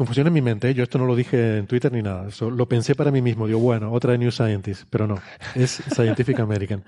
[0.00, 0.72] Confusión en mi mente, ¿eh?
[0.72, 2.28] yo esto no lo dije en Twitter ni nada.
[2.28, 3.46] Eso lo pensé para mí mismo.
[3.46, 5.18] Digo, bueno, otra de New Scientist, pero no.
[5.54, 6.82] Es Scientific American.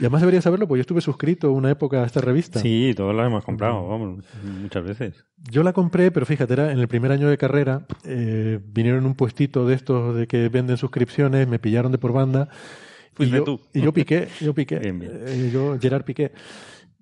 [0.00, 2.60] Y además debería saberlo, porque yo estuve suscrito una época a esta revista.
[2.60, 4.24] Sí, todos las hemos comprado, vamos,
[4.62, 5.26] muchas veces.
[5.50, 7.84] Yo la compré, pero fíjate, era en el primer año de carrera.
[8.06, 12.14] eh, vinieron en un puestito de estos de que venden suscripciones, me pillaron de por
[12.14, 12.48] banda.
[12.50, 13.60] y Fuiste yo, tú.
[13.74, 14.78] Y yo piqué, yo piqué.
[14.80, 15.12] Bien, bien.
[15.26, 16.32] eh, yo, Gerard Piqué.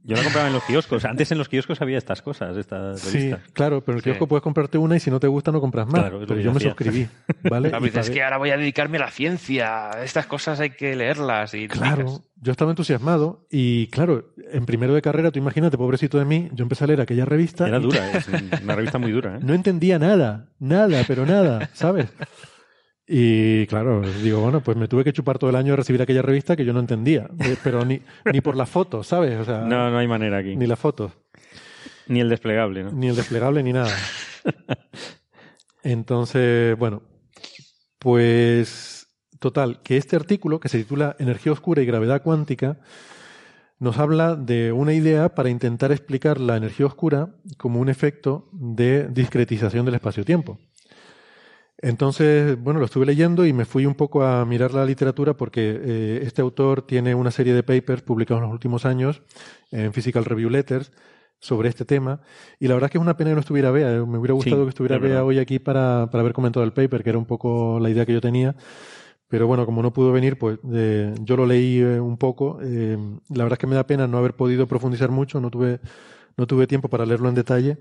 [0.04, 1.04] Yo la compraba en los kioscos.
[1.04, 3.40] Antes en los kioscos había estas cosas, estas Sí, revistas.
[3.52, 5.86] claro, pero en el kiosco puedes comprarte una y si no te gusta no compras
[5.86, 6.00] más.
[6.00, 6.70] Claro, pero yo yo me hacía.
[6.70, 7.08] suscribí,
[7.48, 7.68] ¿vale?
[7.70, 9.90] Claro, dices, que ahora voy a dedicarme a la ciencia.
[10.02, 11.54] Estas cosas hay que leerlas.
[11.54, 16.24] Y Claro, yo estaba entusiasmado y claro, en primero de carrera, tú imagínate, pobrecito de
[16.24, 17.68] mí, yo empecé a leer aquella revista.
[17.68, 18.26] Era y- dura, es
[18.62, 19.36] una revista muy dura.
[19.36, 19.40] ¿eh?
[19.40, 22.08] No entendía nada, nada, pero nada, ¿sabes?
[23.14, 26.22] Y claro, digo, bueno, pues me tuve que chupar todo el año de recibir aquella
[26.22, 28.00] revista que yo no entendía, eh, pero ni,
[28.32, 29.38] ni por las fotos, ¿sabes?
[29.38, 30.56] O sea, No, no hay manera aquí.
[30.56, 31.12] ni las fotos,
[32.06, 32.90] Ni el desplegable, ¿no?
[32.90, 33.94] ni el desplegable, ni nada.
[35.82, 37.02] Entonces, bueno,
[37.98, 39.08] pues
[39.40, 42.78] total, que este artículo, que se titula Energía oscura y gravedad cuántica,
[43.78, 49.08] nos habla de una idea para intentar explicar la energía oscura como un efecto de
[49.08, 50.58] discretización del espacio-tiempo.
[51.82, 55.80] Entonces, bueno, lo estuve leyendo y me fui un poco a mirar la literatura porque
[55.82, 59.22] eh, este autor tiene una serie de papers publicados en los últimos años
[59.72, 60.92] en Physical Review Letters
[61.40, 62.20] sobre este tema.
[62.60, 63.96] Y la verdad es que es una pena que no estuviera Bea.
[63.96, 66.64] eh, Me hubiera gustado Sí, que estuviera es Bea hoy aquí para, para haber comentado
[66.64, 68.54] el paper, que era un poco la idea que yo tenía.
[69.26, 72.58] Pero bueno, como no pudo venir, pues eh, yo lo leí eh, un poco.
[72.62, 72.96] Eh,
[73.30, 75.80] la verdad es que me da pena no haber podido profundizar mucho, no tuve,
[76.36, 77.78] no tuve tiempo para leerlo en detalle,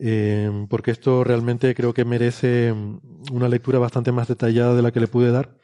[0.00, 4.92] eh, porque esto realmente creo que merece mm, una lectura bastante más detallada de la
[4.92, 5.56] que le pude dar.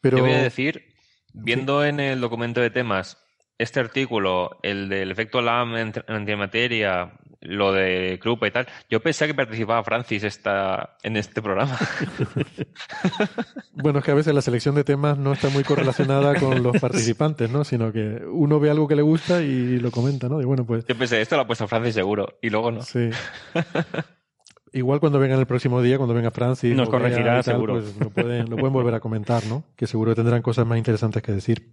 [0.00, 0.84] Pero Yo voy a decir,
[1.32, 3.18] viendo en el documento de temas
[3.58, 9.26] este artículo, el del efecto LAM en antimateria, lo de Krupa y tal, yo pensé
[9.26, 11.76] que participaba Francis esta, en este programa.
[13.80, 16.76] Bueno, es que a veces la selección de temas no está muy correlacionada con los
[16.80, 17.62] participantes, ¿no?
[17.62, 20.40] Sino que uno ve algo que le gusta y lo comenta, ¿no?
[20.42, 22.82] Y bueno, pues Yo pensé, esto lo ha puesto Francis seguro, y luego no.
[22.82, 23.10] sí.
[24.72, 27.74] Igual cuando vengan el próximo día, cuando venga Francis, Nos corregirá, tal, seguro.
[27.74, 29.64] pues lo pueden, lo pueden volver a comentar, ¿no?
[29.76, 31.72] Que seguro tendrán cosas más interesantes que decir.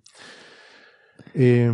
[1.33, 1.69] Eh,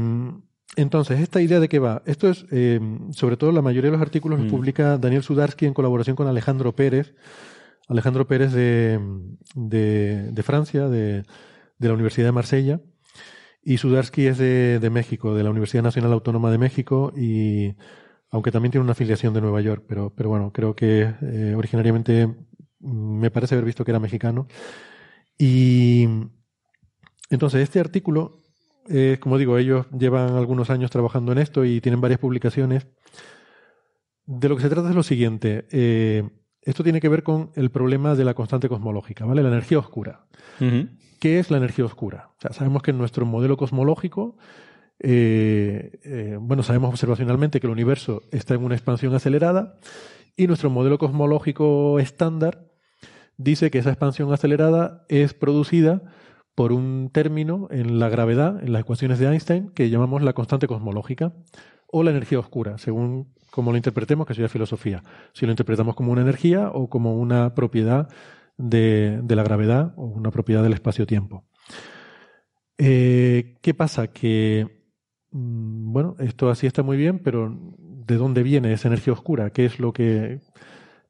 [0.76, 2.02] entonces, esta idea de qué va.
[2.06, 2.80] Esto es, eh,
[3.12, 4.52] sobre todo, la mayoría de los artículos los Mm.
[4.52, 7.14] publica Daniel Sudarsky en colaboración con Alejandro Pérez.
[7.90, 9.00] Alejandro Pérez de,
[9.56, 11.24] de, de Francia, de,
[11.78, 12.80] de la Universidad de Marsella.
[13.64, 17.12] Y Sudarsky es de, de México, de la Universidad Nacional Autónoma de México.
[17.18, 17.76] Y
[18.32, 22.34] aunque también tiene una afiliación de Nueva York, pero, pero bueno, creo que eh, originariamente
[22.80, 24.48] me parece haber visto que era mexicano.
[25.38, 26.08] Y
[27.30, 28.41] entonces, este artículo
[28.90, 32.88] eh, como digo, ellos llevan algunos años trabajando en esto y tienen varias publicaciones.
[34.26, 35.66] De lo que se trata es lo siguiente.
[35.72, 36.30] eh,
[36.62, 39.42] esto tiene que ver con el problema de la constante cosmológica, ¿vale?
[39.42, 40.26] La energía oscura.
[41.20, 42.30] ¿Qué es la energía oscura?
[42.38, 44.38] O sea, sabemos que en nuestro modelo cosmológico,
[45.00, 49.80] eh, eh, bueno, sabemos observacionalmente que el universo está en una expansión acelerada
[50.36, 52.68] y nuestro modelo cosmológico estándar
[53.38, 56.04] dice que esa expansión acelerada es producida
[56.56, 60.68] por un término en la gravedad, en las ecuaciones de Einstein, que llamamos la constante
[60.68, 61.34] cosmológica
[61.88, 65.04] o la energía oscura, según como lo interpretemos, que es filosofía.
[65.34, 68.10] Si lo interpretamos como una energía o como una propiedad
[68.58, 71.46] de, de la gravedad o una propiedad del espacio-tiempo.
[72.78, 74.08] Eh, ¿Qué pasa?
[74.08, 74.86] Que,
[75.32, 79.52] mm, bueno, esto así está muy bien, pero ¿de dónde viene esa energía oscura?
[79.52, 80.40] ¿Qué es lo que,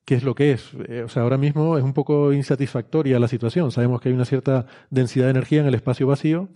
[0.05, 0.71] qué es lo que es?
[0.87, 3.71] Eh, o sea, ahora mismo es un poco insatisfactoria la situación.
[3.71, 6.49] Sabemos que hay una cierta densidad de energía en el espacio vacío,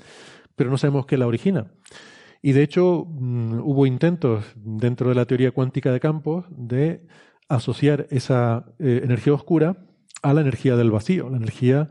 [0.56, 1.68] pero no sabemos qué la origina.
[2.42, 7.02] Y de hecho, mm, hubo intentos dentro de la teoría cuántica de campos de
[7.50, 9.78] asociar esa eh, energía oscura
[10.22, 11.90] a la energía del vacío, la energía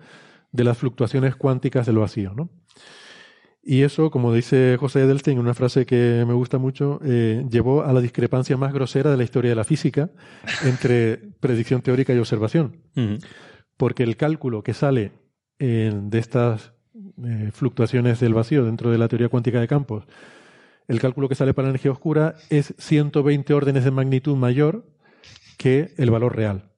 [0.52, 2.51] de las fluctuaciones cuánticas del vacío, ¿no?
[3.66, 7.94] Y eso, como dice José Edelstein una frase que me gusta mucho, eh, llevó a
[7.94, 10.10] la discrepancia más grosera de la historia de la física
[10.64, 12.82] entre predicción teórica y observación.
[13.78, 15.12] Porque el cálculo que sale
[15.58, 16.74] eh, de estas
[17.24, 20.04] eh, fluctuaciones del vacío dentro de la teoría cuántica de campos,
[20.86, 24.84] el cálculo que sale para la energía oscura es 120 órdenes de magnitud mayor
[25.56, 26.73] que el valor real.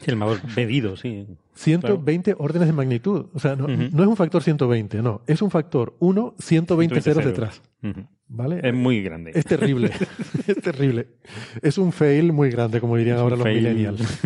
[0.00, 1.26] Sí, el valor medido, sí.
[1.54, 3.26] 120 órdenes de magnitud.
[3.32, 5.22] O sea, no, es un factor 120, no.
[5.26, 7.32] Es un factor 1, 120 ceros ceros.
[7.32, 7.62] detrás.
[8.26, 8.60] ¿Vale?
[8.62, 9.30] Es muy grande.
[9.34, 9.92] Es terrible.
[10.46, 11.08] es terrible.
[11.62, 13.58] Es un fail muy grande, como dirían Es ahora los fail.
[13.58, 14.00] millennials.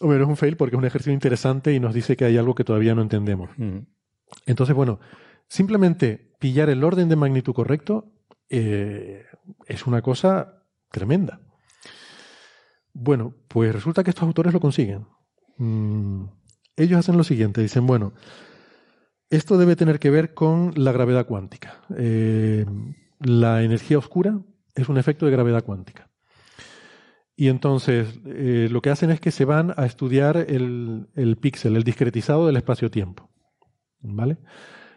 [0.00, 2.36] Hombre, no es un fail porque es un ejercicio interesante y nos dice que hay
[2.36, 3.50] algo que todavía no entendemos.
[4.46, 4.98] Entonces, bueno,
[5.46, 8.10] simplemente pillar el orden de magnitud correcto
[8.48, 9.24] eh,
[9.66, 11.40] es una cosa tremenda.
[12.92, 15.06] Bueno, pues resulta que estos autores lo consiguen.
[15.58, 16.24] Mm,
[16.76, 18.12] ellos hacen lo siguiente, dicen, bueno,
[19.28, 21.82] esto debe tener que ver con la gravedad cuántica.
[21.96, 22.66] Eh,
[23.20, 24.40] la energía oscura
[24.74, 26.10] es un efecto de gravedad cuántica.
[27.36, 31.76] Y entonces eh, lo que hacen es que se van a estudiar el, el píxel,
[31.76, 33.30] el discretizado del espacio-tiempo.
[34.02, 34.38] ¿Vale?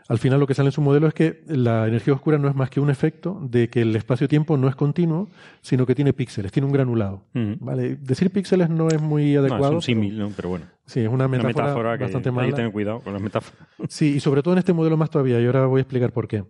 [0.07, 2.55] Al final lo que sale en su modelo es que la energía oscura no es
[2.55, 5.29] más que un efecto de que el espacio-tiempo no es continuo,
[5.61, 7.23] sino que tiene píxeles, tiene un granulado.
[7.33, 7.95] ¿vale?
[7.95, 9.63] Decir píxeles no es muy adecuado.
[9.63, 10.29] No, es un símil, ¿no?
[10.35, 10.65] pero bueno.
[10.85, 12.45] Sí, es una metáfora, bastante mala.
[12.45, 13.67] Hay que tener cuidado con las metáforas.
[13.89, 16.27] Sí, y sobre todo en este modelo más todavía, y ahora voy a explicar por
[16.27, 16.43] qué.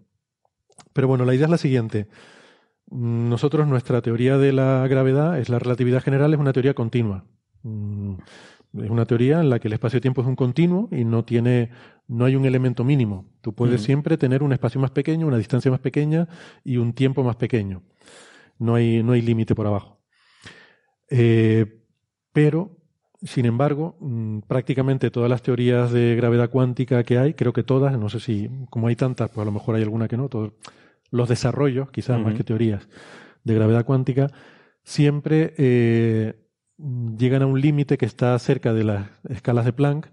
[0.94, 2.08] Pero bueno, la idea es la siguiente.
[2.90, 7.26] Nosotros, nuestra teoría de la gravedad es la relatividad general, es una teoría continua.
[7.64, 8.16] Mm,
[8.82, 11.70] es una teoría en la que el espacio-tiempo es un continuo y no tiene,
[12.08, 13.26] no hay un elemento mínimo.
[13.42, 16.28] Tú puedes siempre tener un espacio más pequeño, una distancia más pequeña
[16.64, 17.84] y un tiempo más pequeño.
[18.58, 20.00] No hay, no hay límite por abajo.
[21.10, 21.82] Eh,
[22.32, 22.78] pero,
[23.22, 27.98] sin embargo, mm, prácticamente todas las teorías de gravedad cuántica que hay, creo que todas,
[28.00, 30.54] no sé si, como hay tantas, pues a lo mejor hay alguna que no, todos
[31.12, 32.88] los desarrollos, quizás más que teorías
[33.44, 34.32] de gravedad cuántica,
[34.84, 36.43] siempre eh,
[37.18, 40.10] llegan a un límite que está cerca de las escalas de Planck,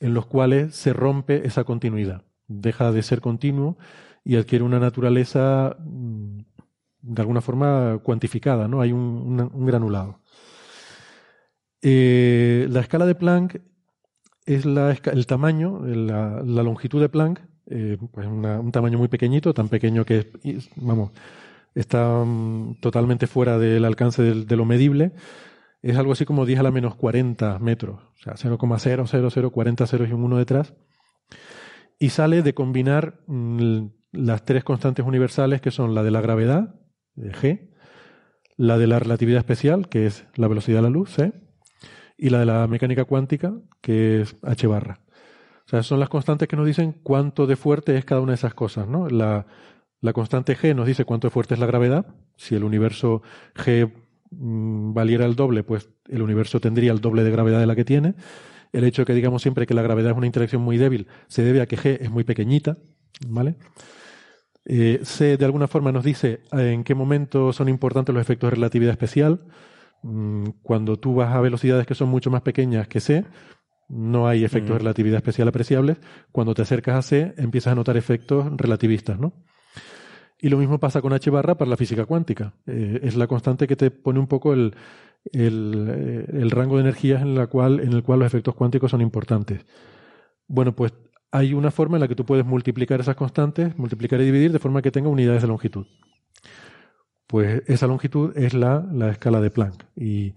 [0.00, 2.22] en los cuales se rompe esa continuidad.
[2.48, 3.76] Deja de ser continuo
[4.24, 6.40] y adquiere una naturaleza mm,
[7.02, 8.80] de alguna forma cuantificada, ¿no?
[8.80, 10.20] Hay un, granulado.
[11.82, 13.60] Eh, la escala de Planck
[14.44, 19.68] es la, el tamaño, la, longitud de Planck, eh, pues un tamaño muy pequeñito, tan
[19.68, 20.30] pequeño que,
[20.76, 21.10] vamos,
[21.74, 25.12] está mm, totalmente fuera del alcance de lo medible,
[25.82, 30.12] es algo así como 10 a la menos 40 metros, o sea, 0,00040 ceros y
[30.12, 30.74] un 1 detrás,
[31.98, 36.74] y sale de combinar mm, las tres constantes universales que son la de la gravedad,
[37.16, 37.70] G,
[38.56, 41.32] la de la relatividad especial, que es la velocidad de la luz, C,
[42.18, 45.00] y la de la mecánica cuántica, que es H barra.
[45.66, 48.36] O sea, son las constantes que nos dicen cuánto de fuerte es cada una de
[48.36, 49.08] esas cosas, ¿no?
[49.08, 49.46] La,
[50.00, 52.06] la constante G nos dice cuánto de fuerte es la gravedad.
[52.36, 53.22] Si el universo
[53.54, 53.92] G
[54.38, 57.84] Mm, valiera el doble, pues el universo tendría el doble de gravedad de la que
[57.84, 58.14] tiene.
[58.72, 61.42] El hecho de que digamos siempre que la gravedad es una interacción muy débil se
[61.42, 62.76] debe a que G es muy pequeñita,
[63.26, 63.56] ¿vale?
[64.66, 68.50] Eh, C de alguna forma nos dice eh, en qué momento son importantes los efectos
[68.50, 69.46] de relatividad especial.
[70.02, 73.24] Mm, cuando tú vas a velocidades que son mucho más pequeñas que C,
[73.88, 75.98] no hay efectos de relatividad especial apreciables.
[76.32, 79.32] Cuando te acercas a C, empiezas a notar efectos relativistas, ¿no?
[80.38, 82.54] Y lo mismo pasa con H barra para la física cuántica.
[82.66, 84.74] Eh, es la constante que te pone un poco el,
[85.32, 89.00] el, el, rango de energías en, la cual, en el cual los efectos cuánticos son
[89.00, 89.64] importantes.
[90.46, 90.92] Bueno, pues
[91.30, 94.58] hay una forma en la que tú puedes multiplicar esas constantes, multiplicar y dividir de
[94.58, 95.86] forma que tenga unidades de longitud.
[97.26, 99.84] Pues esa longitud es la, la escala de Planck.
[99.96, 100.34] Y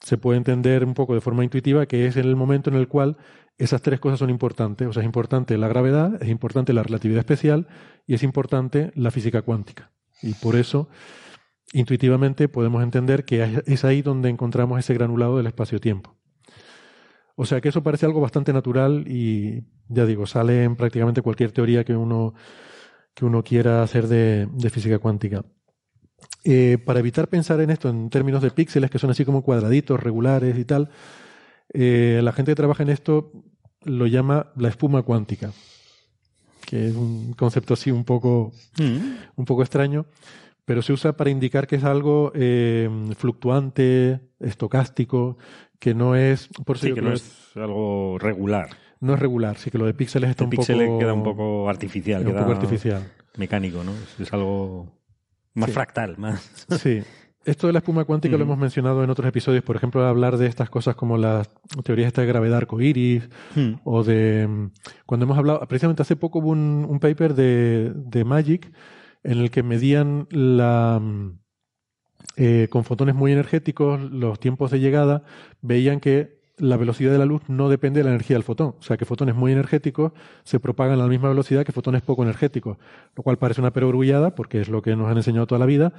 [0.00, 2.88] se puede entender un poco de forma intuitiva que es en el momento en el
[2.88, 3.16] cual
[3.62, 4.88] esas tres cosas son importantes.
[4.88, 7.68] O sea, es importante la gravedad, es importante la relatividad especial
[8.06, 9.92] y es importante la física cuántica.
[10.20, 10.88] Y por eso,
[11.72, 16.16] intuitivamente, podemos entender que es ahí donde encontramos ese granulado del espacio-tiempo.
[17.34, 21.52] O sea que eso parece algo bastante natural y, ya digo, sale en prácticamente cualquier
[21.52, 22.34] teoría que uno,
[23.14, 25.44] que uno quiera hacer de, física cuántica.
[26.44, 30.00] Eh, para evitar pensar en esto en términos de píxeles, que son así como cuadraditos,
[30.00, 30.90] regulares y tal,
[31.72, 33.32] eh, la gente que trabaja en esto
[33.84, 35.52] lo llama la espuma cuántica,
[36.66, 38.98] que es un concepto así un poco, mm.
[39.36, 40.06] un poco extraño,
[40.64, 45.36] pero se usa para indicar que es algo eh, fluctuante, estocástico,
[45.78, 46.48] que no es...
[46.64, 48.70] Por sí, que no es algo regular.
[49.00, 50.64] No es regular, sí que lo de píxeles está un poco...
[50.64, 52.26] queda un poco artificial.
[52.26, 53.02] un poco artificial.
[53.36, 53.92] Mecánico, ¿no?
[54.20, 54.92] Es, algo
[55.54, 56.66] más fractal, más...
[56.80, 57.02] Sí.
[57.44, 60.46] Esto de la espuma cuántica lo hemos mencionado en otros episodios, por ejemplo, hablar de
[60.46, 61.50] estas cosas como las
[61.82, 63.28] teorías de gravedad arcoíris,
[63.82, 64.70] o de.
[65.06, 68.72] Cuando hemos hablado, precisamente hace poco hubo un, paper de, de, Magic
[69.24, 71.02] en el que medían la.
[72.36, 75.24] Eh, con fotones muy energéticos, los tiempos de llegada,
[75.60, 78.76] veían que la velocidad de la luz no depende de la energía del fotón.
[78.78, 80.12] O sea, que fotones muy energéticos
[80.44, 82.78] se propagan a la misma velocidad que fotones poco energéticos,
[83.16, 85.92] lo cual parece una perogrullada, porque es lo que nos han enseñado toda la vida,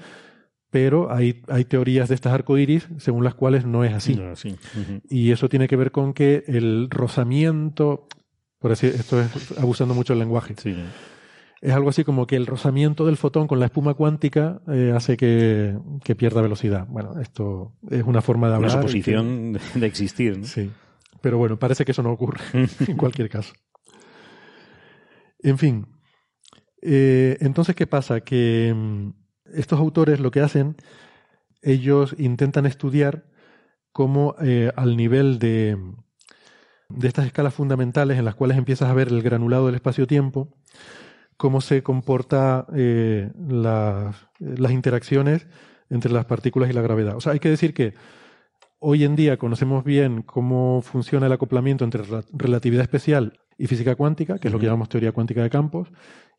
[0.74, 4.20] pero hay, hay teorías de estas arcoíris según las cuales no es así.
[5.08, 8.08] Y eso tiene que ver con que el rozamiento,
[8.58, 10.56] por así, esto es abusando mucho del lenguaje,
[11.62, 15.16] es algo así como que el rozamiento del fotón con la espuma cuántica eh, hace
[15.16, 15.78] que,
[16.18, 16.88] pierda velocidad.
[16.90, 18.72] Bueno, esto es una forma de hablar.
[18.72, 20.44] Una suposición de existir.
[20.44, 20.72] Sí,
[21.22, 22.42] pero bueno, parece que eso no ocurre
[22.88, 23.54] en cualquier caso.
[25.38, 25.86] En fin,
[26.82, 28.22] eh, entonces, ¿qué pasa?
[28.22, 30.76] Que mm, estos autores lo que hacen,
[31.62, 33.26] ellos intentan estudiar
[33.92, 35.78] cómo eh, al nivel de,
[36.90, 40.50] de estas escalas fundamentales en las cuales empiezas a ver el granulado del espacio-tiempo,
[41.38, 45.48] cómo se comporta eh, las, las interacciones
[45.90, 47.16] entre las partículas y la gravedad.
[47.16, 47.94] O sea, hay que decir que
[48.80, 52.04] hoy en día conocemos bien cómo funciona el acoplamiento entre
[52.34, 55.90] relatividad especial y física cuántica, que es lo que llamamos teoría cuántica de campos,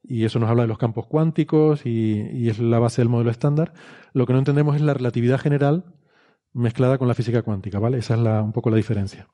[0.07, 3.73] y eso nos habla de los campos cuánticos y, es la base del modelo estándar.
[4.13, 5.85] Lo que no entendemos es la relatividad general
[6.53, 7.99] mezclada con la física cuántica, ¿vale?
[7.99, 9.29] Esa es la, un poco la diferencia.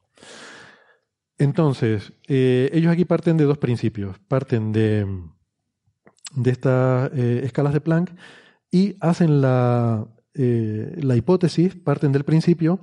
[1.39, 4.19] Entonces, eh, ellos aquí parten de dos principios.
[4.29, 5.07] Parten de,
[6.35, 8.13] de estas eh, escalas de Planck
[8.71, 12.81] y hacen la, eh, la hipótesis, parten del principio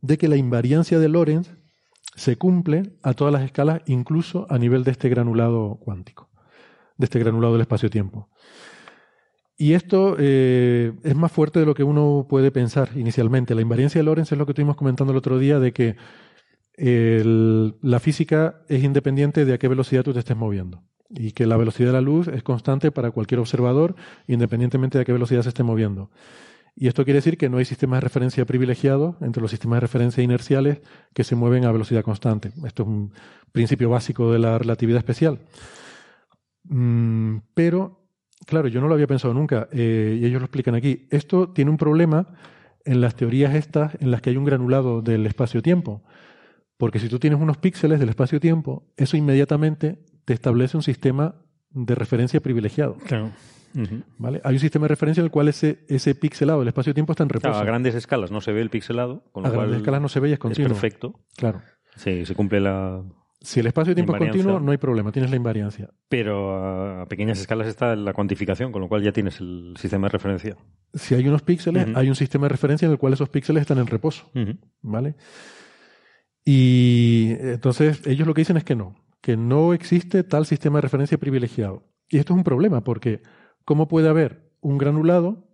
[0.00, 1.56] de que la invariancia de Lorentz
[2.16, 6.27] se cumple a todas las escalas, incluso a nivel de este granulado cuántico,
[6.98, 8.28] de este granulado del espacio-tiempo.
[9.56, 13.56] Y esto eh, es más fuerte de lo que uno puede pensar inicialmente.
[13.56, 15.96] La invariancia de Lorentz es lo que estuvimos comentando el otro día, de que
[16.80, 20.84] la física es independiente de a qué velocidad tú te estés moviendo.
[21.10, 23.96] Y que la velocidad de la luz es constante para cualquier observador,
[24.28, 26.10] independientemente de a qué velocidad se esté moviendo.
[26.76, 29.80] Y esto quiere decir que no hay sistemas de referencia privilegiados entre los sistemas de
[29.80, 30.80] referencia inerciales
[31.12, 32.52] que se mueven a velocidad constante.
[32.64, 33.12] Esto es un
[33.50, 35.40] principio básico de la relatividad especial.
[36.68, 37.98] Mm, pero
[38.46, 41.06] Claro, yo no lo había pensado nunca eh, y ellos lo explican aquí.
[41.10, 42.28] Esto tiene un problema
[42.84, 46.02] en las teorías estas en las que hay un granulado del espacio-tiempo.
[46.78, 51.34] Porque si tú tienes unos píxeles del espacio-tiempo, eso inmediatamente te establece un sistema
[51.70, 52.96] de referencia privilegiado.
[53.06, 53.32] Claro.
[54.16, 54.40] ¿Vale?
[54.44, 57.28] Hay un sistema de referencia en el cual ese, ese pixelado del espacio-tiempo está en
[57.28, 57.58] reposo.
[57.58, 59.24] a grandes escalas no se ve el pixelado.
[59.32, 60.68] Con a grandes escalas no se ve y es continuo.
[60.68, 61.20] Es perfecto.
[61.36, 61.60] Claro.
[61.96, 63.02] Sí, se cumple la,
[63.48, 65.88] si el espacio-tiempo es continuo, no hay problema, tienes la invariancia.
[66.10, 70.10] Pero a pequeñas escalas está la cuantificación, con lo cual ya tienes el sistema de
[70.10, 70.56] referencia.
[70.92, 73.78] Si hay unos píxeles, hay un sistema de referencia en el cual esos píxeles están
[73.78, 74.30] en reposo.
[74.82, 75.14] ¿Vale?
[76.44, 80.82] Y entonces ellos lo que dicen es que no, que no existe tal sistema de
[80.82, 81.88] referencia privilegiado.
[82.10, 83.22] Y esto es un problema, porque
[83.64, 85.47] ¿cómo puede haber un granulado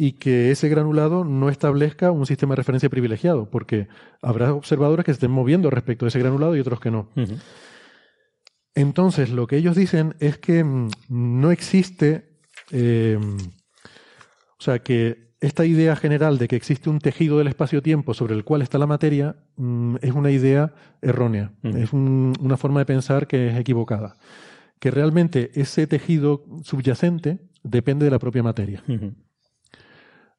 [0.00, 3.86] y que ese granulado no establezca un sistema de referencia privilegiado, porque
[4.22, 7.10] habrá observadores que se estén moviendo respecto a ese granulado y otros que no.
[8.74, 12.38] Entonces, lo que ellos dicen es que mm, no existe,
[12.70, 13.18] eh,
[14.58, 18.42] o sea, que esta idea general de que existe un tejido del espacio-tiempo sobre el
[18.42, 20.72] cual está la materia mm, es una idea
[21.02, 24.16] errónea, es una forma de pensar que es equivocada,
[24.78, 28.82] que realmente ese tejido subyacente depende de la propia materia.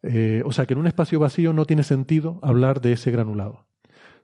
[0.04, 3.66] Eh, o sea que en un espacio vacío no tiene sentido hablar de ese granulado.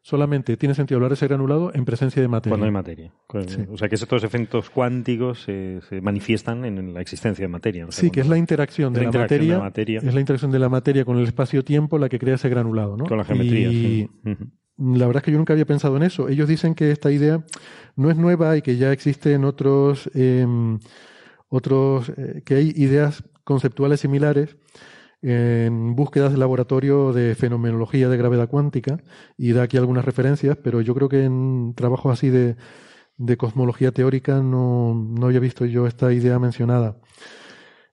[0.01, 2.51] Solamente tiene sentido hablar de ese granulado en presencia de materia.
[2.51, 3.11] Cuando hay materia.
[3.69, 7.85] O sea que estos efectos cuánticos se manifiestan en la existencia de materia.
[7.89, 9.11] sí, que es la interacción, de, la
[9.59, 12.95] materia, Es la interacción de la materia con el espacio-tiempo la que crea ese granulado.
[12.95, 13.05] ¿no?
[13.05, 13.69] Con la geometría.
[13.69, 14.09] Y
[14.77, 16.29] la verdad es que yo nunca había pensado en eso.
[16.29, 17.43] Ellos dicen que esta idea
[17.95, 20.79] no es nueva y que ya existen otros, em,
[21.49, 24.56] otros eh, que hay ideas conceptuales similares
[25.21, 28.99] en búsquedas de laboratorio de fenomenología de gravedad cuántica
[29.37, 32.55] y da aquí algunas referencias, pero yo creo que en trabajos así de,
[33.17, 36.97] de cosmología teórica no, no había visto yo esta idea mencionada.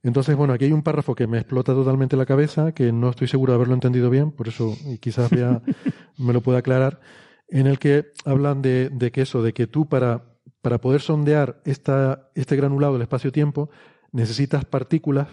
[0.02, 3.26] Entonces, bueno, aquí hay un párrafo que me explota totalmente la cabeza, que no estoy
[3.26, 5.62] seguro de haberlo entendido bien, por eso quizás ya
[6.18, 7.00] me lo pueda aclarar,
[7.48, 10.24] en el que hablan de, de que eso, de que tú para,
[10.60, 13.70] para poder sondear esta, este granulado del espacio-tiempo
[14.12, 15.28] necesitas partículas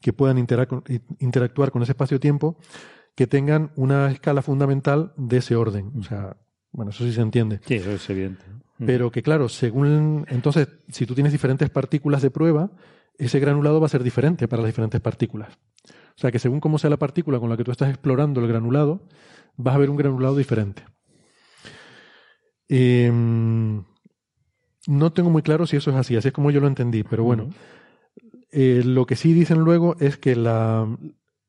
[0.00, 2.56] que puedan interactuar con ese espacio-tiempo
[3.14, 5.92] que tengan una escala fundamental de ese orden.
[5.98, 6.36] O sea,
[6.72, 7.60] bueno, eso sí se entiende.
[7.66, 8.44] Sí, eso es evidente.
[8.78, 12.70] Pero que claro, según entonces, si tú tienes diferentes partículas de prueba,
[13.18, 15.58] ese granulado va a ser diferente para las diferentes partículas.
[15.86, 18.48] O sea que según cómo sea la partícula con la que tú estás explorando el
[18.48, 19.06] granulado,
[19.56, 20.82] vas a ver un granulado diferente.
[22.68, 23.84] Em,
[24.86, 27.24] no tengo muy claro si eso es así, así es como yo lo entendí, pero
[27.24, 27.50] bueno.
[28.52, 30.86] Eh, lo que sí dicen luego es que la,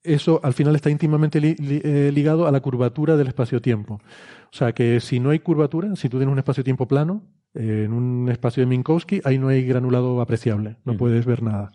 [0.04, 3.96] eso al final está íntimamente eh, ligado a la curvatura del espacio-tiempo.
[3.96, 7.24] O sea que si no hay curvatura, si tú tienes un espacio-tiempo plano,
[7.54, 11.72] eh, en un espacio de Minkowski, ahí no hay granulado apreciable, no puedes ver nada.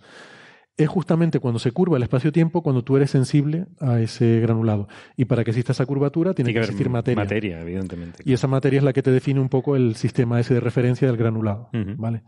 [0.77, 4.89] Es justamente cuando se curva el espacio-tiempo cuando tú eres sensible a ese granulado.
[5.17, 7.23] Y para que exista esa curvatura tiene, que, existir materia.
[7.23, 8.23] Materia, evidentemente.
[8.27, 11.09] Y esa materia es la que te define un poco el sistema ese de referencia
[11.09, 11.71] del granulado.
[11.73, 12.25] ¿Vale?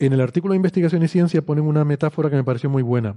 [0.00, 3.16] En el artículo de Investigación y Ciencia ponen una metáfora que me pareció muy buena.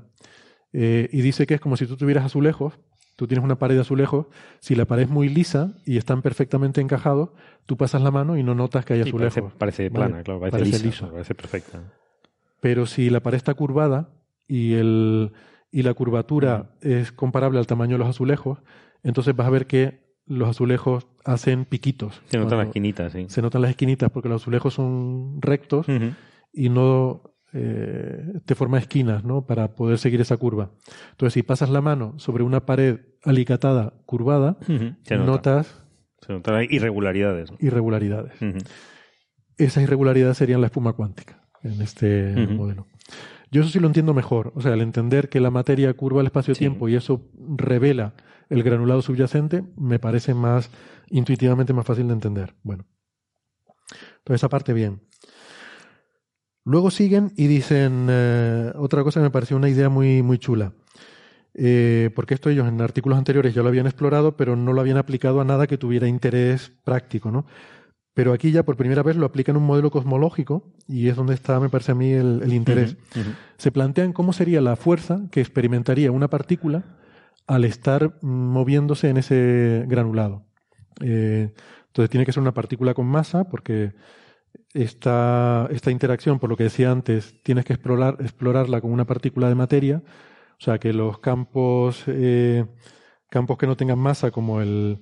[0.73, 2.73] Eh, y dice que es como si tú tuvieras azulejos,
[3.15, 4.25] tú tienes una pared de azulejos,
[4.59, 7.29] si la pared es muy lisa y están perfectamente encajados,
[7.65, 9.53] tú pasas la mano y no notas que hay azulejos.
[9.57, 11.93] parece, plana, claro, parece, liso, parece perfecta.
[12.59, 14.09] Pero si la pared está curvada
[14.45, 15.31] y, el,
[15.71, 18.59] y la curvatura es comparable al tamaño de los azulejos,
[19.03, 22.21] entonces vas a ver que los azulejos hacen piquitos.
[22.25, 23.25] Se notan las esquinitas, sí.
[23.29, 25.85] Se notan las esquinitas porque los azulejos son rectos
[26.53, 29.45] y no eh, te forma esquinas ¿no?
[29.45, 30.71] para poder seguir esa curva.
[31.11, 34.57] Entonces, si pasas la mano sobre una pared alicatada, curvada,
[35.09, 35.83] notas...
[36.25, 37.51] Se notan irregularidades.
[37.59, 38.33] Irregularidades.
[39.57, 42.87] esas irregularidades serían la espuma cuántica en este modelo.
[43.51, 46.27] Yo eso sí lo entiendo mejor, o sea, el entender que la materia curva el
[46.27, 48.15] espacio-tiempo y eso revela
[48.49, 50.71] el granulado subyacente me parece más
[51.09, 52.55] intuitivamente más fácil de entender.
[52.63, 52.85] Bueno,
[54.17, 55.01] entonces esa parte bien.
[56.65, 60.73] Luego siguen y dicen eh, otra cosa que me pareció una idea muy, muy chula.
[61.55, 64.97] Eh, porque esto ellos en artículos anteriores ya lo habían explorado, pero no lo habían
[64.97, 67.45] aplicado a nada que tuviera interés práctico, ¿no?
[68.13, 71.59] Pero aquí ya por primera vez lo aplican un modelo cosmológico y es donde está,
[71.59, 72.95] me parece a mí, el, interés.
[73.57, 76.83] Se plantean cómo sería la fuerza que experimentaría una partícula
[77.47, 80.45] al estar moviéndose en ese granulado.
[81.01, 81.53] Eh,
[81.87, 83.93] entonces tiene que ser una partícula con masa porque
[84.73, 89.49] esta, esta interacción, por lo que decía antes, tienes que explorar, explorarla con una partícula
[89.49, 90.01] de materia.
[90.59, 92.65] O sea que los campos, eh,
[93.29, 94.99] campos que no tengan masa como el,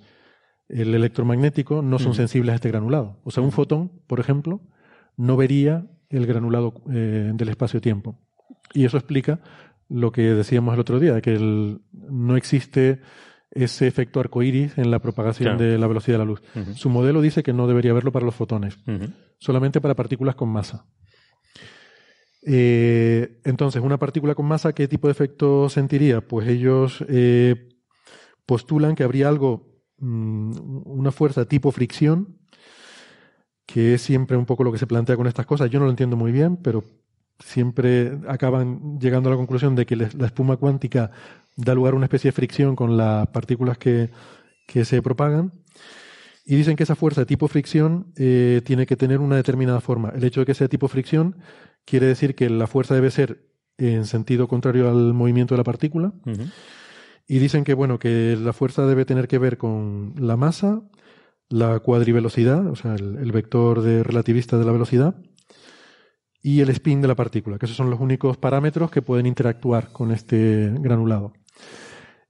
[0.71, 3.19] el electromagnético no son sensibles a este granulado.
[3.23, 4.61] O sea, un fotón, por ejemplo,
[5.17, 8.17] no vería el granulado eh, del espacio-tiempo.
[8.73, 9.39] Y eso explica
[9.89, 11.37] lo que decíamos el otro día, que
[11.91, 13.01] no existe
[13.51, 16.41] ese efecto arcoíris en la propagación de la velocidad de la luz.
[16.75, 18.77] Su modelo dice que no debería haberlo para los fotones,
[19.39, 20.85] solamente para partículas con masa.
[22.43, 26.21] Eh, entonces, una partícula con masa, ¿qué tipo de efecto sentiría?
[26.21, 27.69] Pues ellos eh,
[28.47, 29.71] postulan que habría algo
[30.01, 32.39] Mm, una fuerza tipo fricción,
[33.67, 35.69] que es siempre un poco lo que se plantea con estas cosas.
[35.69, 36.83] Yo no lo entiendo muy bien, pero
[37.43, 41.11] siempre acaban llegando a la conclusión de que la espuma cuántica
[41.55, 44.09] da lugar a una especie de fricción con las partículas que,
[44.67, 45.51] se propagan.
[46.45, 50.13] Y dicen que esa fuerza de tipo fricción eh, tiene que tener una determinada forma.
[50.15, 51.35] El hecho de que sea tipo fricción
[51.85, 56.13] quiere decir que la fuerza debe ser en sentido contrario al movimiento de la partícula.
[57.27, 60.81] Y dicen que, bueno, que la fuerza debe tener que ver con la masa,
[61.49, 65.15] la cuadrivelocidad, o sea, el, vector de relativista de la velocidad,
[66.41, 69.91] y el spin de la partícula, que esos son los únicos parámetros que pueden interactuar
[69.91, 71.33] con este granulado.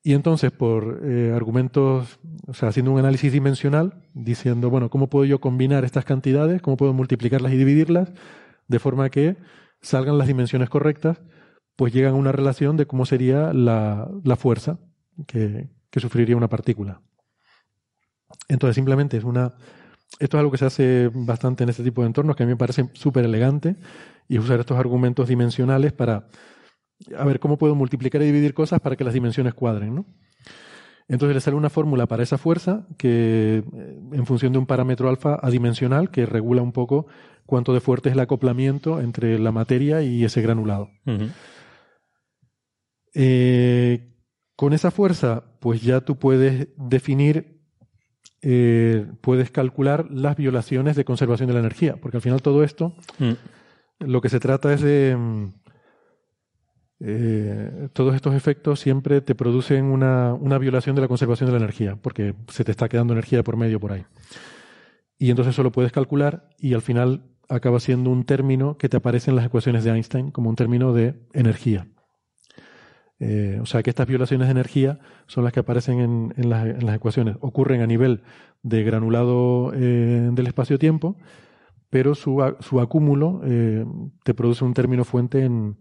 [0.03, 5.25] Y entonces, por eh, argumentos, o sea, haciendo un análisis dimensional, diciendo, bueno, ¿cómo puedo
[5.25, 6.61] yo combinar estas cantidades?
[6.61, 8.11] ¿Cómo puedo multiplicarlas y dividirlas?
[8.67, 9.37] De forma que
[9.81, 11.21] salgan las dimensiones correctas,
[11.75, 14.79] pues llegan a una relación de cómo sería la, la fuerza
[15.27, 17.01] que, sufriría una partícula.
[18.47, 19.53] Entonces, simplemente es una.
[20.19, 22.51] Esto es algo que se hace bastante en este tipo de entornos, que a mí
[22.51, 23.75] me parece súper elegante,
[24.27, 26.27] y usar estos argumentos dimensionales para.
[27.17, 30.05] A ver, ¿cómo puedo multiplicar y dividir cosas para que las dimensiones cuadren, ¿no?
[31.07, 35.09] Entonces le sale una fórmula para esa fuerza que, eh, en función de un parámetro
[35.09, 37.07] alfa adimensional, que regula un poco
[37.45, 40.89] cuánto de fuerte es el acoplamiento entre la materia y ese granulado.
[43.13, 44.13] eh,
[44.55, 47.60] con esa fuerza, pues ya tú puedes definir,
[48.41, 52.95] eh, puedes calcular las violaciones de conservación de la energía, porque al final todo esto,
[53.19, 53.33] mm.
[53.99, 55.15] lo que se trata es de...
[55.17, 55.53] Mm,
[57.03, 61.57] eh, todos estos efectos siempre te producen una, una, violación de la conservación de la
[61.57, 64.05] energía, porque se te está quedando energía por medio por ahí.
[65.17, 68.97] Y entonces eso lo puedes calcular y al final acaba siendo un término que te
[68.97, 71.87] aparece en las ecuaciones de Einstein como un término de energía.
[73.23, 77.37] Eh, o sea que estas violaciones de energía son las que aparecen en, las, ecuaciones.
[77.39, 78.23] Ocurren a nivel
[78.63, 81.15] de granulado eh, del espacio-tiempo,
[81.91, 83.85] pero su, acúmulo eh,
[84.23, 85.77] te produce un término fuente en...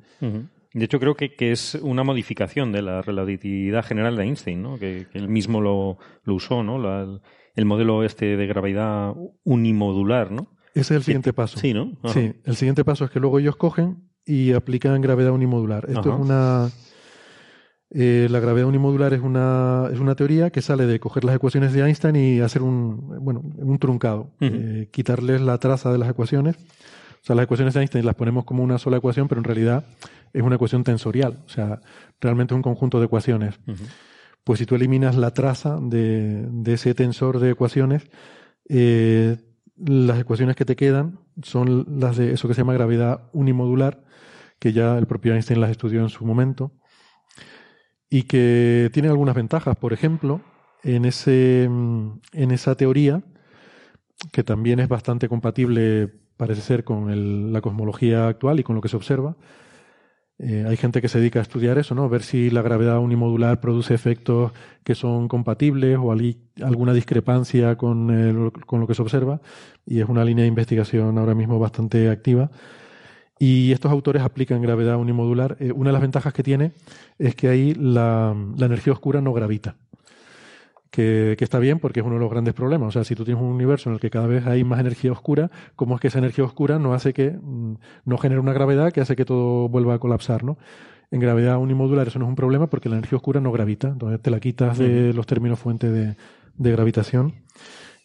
[0.72, 4.78] De hecho, creo que, es una modificación de la relatividad general de Einstein, ¿no?
[4.78, 5.96] que, él mismo lo,
[6.26, 7.20] usó, ¿no?
[7.56, 10.52] el modelo este de gravedad unimodular, ¿no?
[10.74, 11.58] Ese es el siguiente paso.
[11.58, 11.96] Sí, ¿no?
[12.12, 15.86] Sí, el siguiente paso es que luego ellos cogen y aplican gravedad unimodular.
[15.88, 16.70] Esto es una
[17.92, 21.72] eh, la gravedad unimodular es una, es una teoría que sale de coger las ecuaciones
[21.72, 26.56] de Einstein y hacer un, bueno, un truncado, eh, quitarles la traza de las ecuaciones.
[26.56, 29.84] O sea, las ecuaciones de Einstein las ponemos como una sola ecuación, pero en realidad
[30.32, 31.38] es una ecuación tensorial.
[31.44, 31.80] O sea,
[32.20, 33.58] realmente es un conjunto de ecuaciones.
[34.44, 38.04] Pues si tú eliminas la traza de, de ese tensor de ecuaciones,
[38.68, 39.36] eh,
[39.76, 44.04] las ecuaciones que te quedan son las de eso que se llama gravedad unimodular,
[44.60, 46.72] que ya el propio Einstein las estudió en su momento
[48.10, 49.76] y que tiene algunas ventajas.
[49.76, 50.40] Por ejemplo,
[50.82, 53.22] en, ese, en esa teoría,
[54.32, 58.88] que también es bastante compatible, parece ser, con la cosmología actual y con lo que
[58.88, 59.36] se observa,
[60.42, 62.08] eh, hay gente que se dedica a estudiar eso, ¿no?
[62.08, 64.52] Ver si la gravedad unimodular produce efectos
[64.84, 69.42] que son compatibles o alguna discrepancia con, con lo que se observa.
[69.84, 72.50] Y es una línea de investigación ahora mismo bastante activa.
[73.42, 75.56] Y estos autores aplican gravedad unimodular.
[75.60, 76.72] Eh, una de las ventajas que tiene
[77.18, 79.76] es que ahí la, energía oscura no gravita,
[80.90, 82.88] que, está bien porque es uno de los grandes problemas.
[82.88, 85.10] O sea, si tú tienes un universo en el que cada vez hay más energía
[85.10, 88.92] oscura, ¿cómo es que esa energía oscura no hace que, mm, no genere una gravedad
[88.92, 90.58] que hace que todo vuelva a colapsar, ¿no?
[91.10, 93.88] En gravedad unimodular eso no es un problema porque la energía oscura no gravita.
[93.88, 96.14] Entonces te la quitas de los términos fuente de,
[96.58, 97.36] gravitación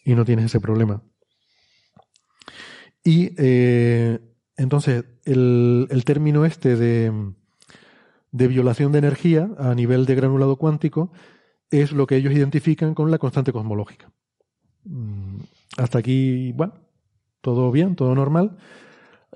[0.06, 1.02] y no tienes ese problema.
[3.04, 4.18] Y eh,
[4.58, 7.12] entonces el, término este de,
[8.32, 11.12] de violación de energía a nivel de granulado cuántico
[11.72, 14.12] es lo que ellos identifican con la constante cosmológica.
[14.86, 15.38] Mm,
[15.78, 16.74] hasta aquí, bueno,
[17.42, 18.58] todo bien, todo normal.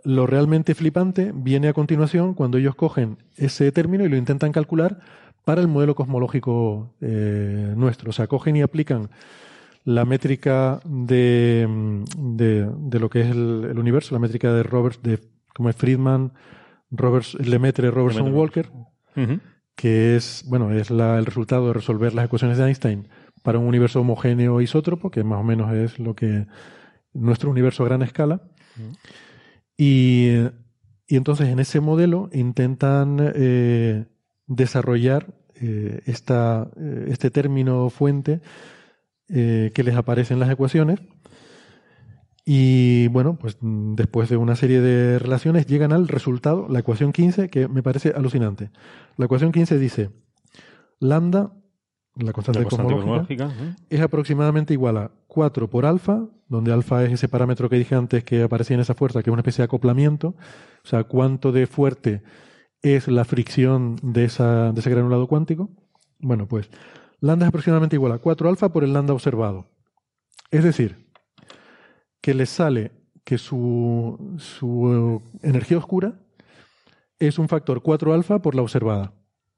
[0.04, 5.00] Lo realmente flipante viene a continuación cuando ellos cogen ese término y lo intentan calcular
[5.44, 8.12] para el modelo cosmológico eh, nuestro.
[8.12, 9.10] O sea, cogen y aplican
[9.84, 11.68] la métrica de,
[12.18, 15.20] de, lo que es el, universo, la métrica de Roberts, de
[15.54, 16.34] como es Friedman,
[16.92, 18.70] Roberts, Lemaitre, Robertson, Walker,
[19.76, 23.08] que es, bueno, es el resultado de resolver las ecuaciones de Einstein
[23.44, 26.48] para un universo homogéneo isótropo, que más o menos es lo que
[27.14, 28.42] nuestro universo a gran escala.
[29.78, 30.30] y,
[31.08, 34.06] entonces en ese modelo intentan eh,
[34.46, 38.42] desarrollar eh, esta, eh, este término fuente
[39.30, 41.00] que les aparece en las ecuaciones
[42.52, 47.12] y bueno, pues mm, después de una serie de relaciones llegan al resultado, la ecuación
[47.12, 48.72] 15, que me parece alucinante.
[49.18, 50.10] La ecuación 15 dice,
[51.00, 51.54] lambda,
[52.16, 53.52] la constante, cosmológica,
[53.92, 58.24] es aproximadamente igual a 4 por alfa, donde alfa es ese parámetro que dije antes
[58.24, 60.30] que aparecía en esa fuerza, que es una especie de acoplamiento,
[60.84, 62.24] o sea, cuánto de fuerte
[62.82, 65.70] es la fricción de, esa, de ese granulado cuántico.
[66.18, 66.72] Bueno, pues
[67.22, 69.68] lambda es aproximadamente igual a 4 alfa por el lambda observado.
[70.52, 71.08] Es decir,
[72.22, 72.92] que les sale
[73.24, 76.20] que su, su energía oscura
[77.20, 79.14] es un factor 4 alfa por la observada.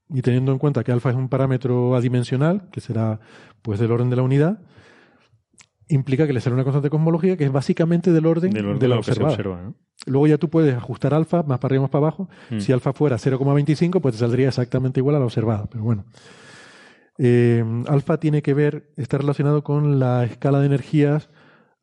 [0.10, 3.22] Y teniendo en cuenta que alfa es un parámetro adimensional, que será
[3.62, 4.62] pues del orden de la unidad,
[5.88, 9.74] implica que le sale una constante cosmológica que es básicamente del orden, de la observada.
[10.06, 12.30] Luego ya tú puedes ajustar alfa más para arriba más para abajo.
[12.50, 12.60] Mm.
[12.60, 15.68] Si alfa fuera 0,25, pues te saldría exactamente igual a la observada.
[15.70, 16.06] Pero bueno.
[17.18, 21.30] Eh, alfa tiene que ver, está relacionado con la escala de energías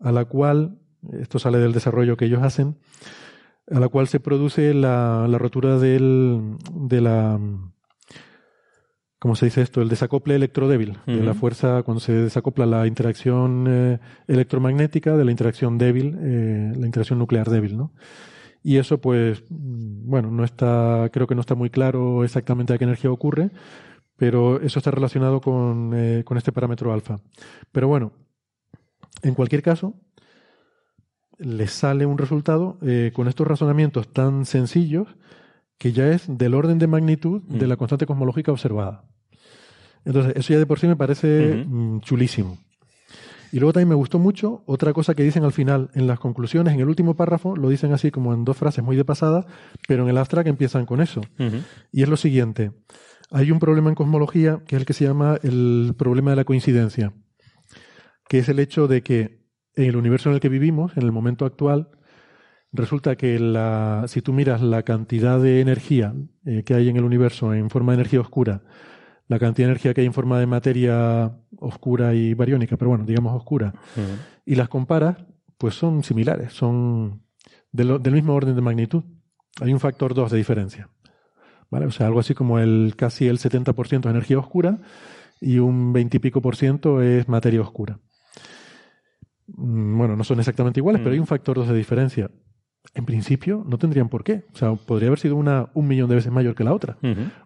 [0.00, 0.78] a la cual,
[1.12, 2.76] esto sale del desarrollo que ellos hacen,
[3.70, 7.38] a la cual se produce la, rotura del, de la,
[9.18, 9.82] ¿cómo se dice esto?
[9.82, 15.30] El desacople electrodébil, de la fuerza, cuando se desacopla la interacción eh, electromagnética de la
[15.30, 17.92] interacción débil, eh, la interacción nuclear débil, ¿no?
[18.62, 22.84] Y eso, pues, bueno, no está, creo que no está muy claro exactamente a qué
[22.84, 23.50] energía ocurre,
[24.18, 27.20] pero eso está relacionado con, eh, con este parámetro alfa.
[27.70, 28.12] Pero bueno,
[29.22, 29.94] en cualquier caso,
[31.38, 35.06] les sale un resultado eh, con estos razonamientos tan sencillos
[35.78, 37.68] que ya es del orden de magnitud de mm.
[37.68, 39.04] la constante cosmológica observada.
[40.04, 42.58] Entonces, eso ya de por sí me parece mm, chulísimo.
[43.52, 46.74] Y luego también me gustó mucho otra cosa que dicen al final, en las conclusiones,
[46.74, 49.46] en el último párrafo, lo dicen así como en dos frases muy de pasada,
[49.86, 51.20] pero en el abstract empiezan con eso.
[51.92, 52.72] Y es lo siguiente.
[53.30, 56.44] Hay un problema en cosmología que es el que se llama el problema de la
[56.44, 57.12] coincidencia
[58.28, 59.40] que es el hecho de que
[59.74, 61.88] en el universo en el que vivimos, en el momento actual,
[62.72, 67.04] resulta que la, si tú miras la cantidad de energía eh, que hay en el
[67.04, 68.62] universo en forma de energía oscura,
[69.26, 73.04] la cantidad de energía que hay en forma de materia oscura y bariónica, pero bueno,
[73.04, 73.74] digamos oscura,
[74.44, 75.18] y las comparas,
[75.58, 77.22] pues son similares, son
[77.72, 79.04] del mismo orden de magnitud.
[79.60, 80.88] Hay un factor 2 de diferencia.
[81.70, 81.86] ¿Vale?
[81.86, 84.78] O sea, algo así como el casi el 70% de energía oscura
[85.40, 87.98] y un 20 y pico por ciento es materia oscura.
[89.48, 91.22] Mm, bueno, no son exactamente iguales, pero hay mm.
[91.22, 92.30] un factor 2 de diferencia.
[92.94, 94.44] En principio no tendrían por qué.
[94.54, 96.96] O sea, podría haber sido una un millón de veces mayor que la otra,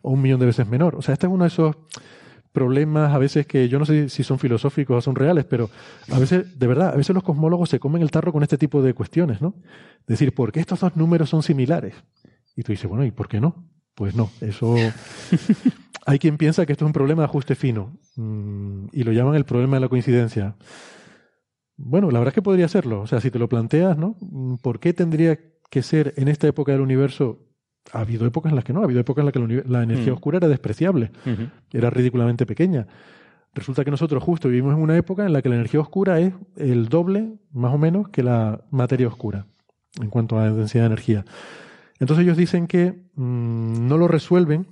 [0.03, 0.95] o un millón de veces menor.
[0.95, 1.77] O sea, este es uno de esos
[2.53, 5.71] problemas a veces que yo no sé si son filosóficos o son reales, pero
[6.11, 8.83] a veces, de verdad, a veces los cosmólogos se comen el tarro con este tipo
[8.83, 9.55] de cuestiones, ¿no?
[10.07, 11.95] Decir, ¿por qué estos dos números son similares?
[12.55, 13.72] Y tú dices, bueno, ¿y por qué no?
[13.95, 14.77] Pues no, eso...
[16.05, 19.37] Hay quien piensa que esto es un problema de ajuste fino mm, y lo llaman
[19.37, 20.57] el problema de la coincidencia.
[21.77, 23.03] Bueno, la verdad es que podría serlo.
[23.03, 24.17] O sea, si te lo planteas, ¿no?
[24.63, 25.39] ¿Por qué tendría
[25.71, 27.47] que ser en esta época del universo?
[27.93, 30.13] Ha habido épocas en las que no, ha habido épocas en las que la energía
[30.13, 30.15] mm.
[30.15, 31.11] oscura era despreciable,
[31.73, 32.87] era ridículamente pequeña.
[33.55, 36.33] Resulta que nosotros justo vivimos en una época en la que la energía oscura es
[36.57, 39.47] el doble, más o menos, que la materia oscura,
[40.01, 41.25] en cuanto a densidad de energía.
[42.03, 44.67] Entonces ellos dicen que mm, no lo resuelven,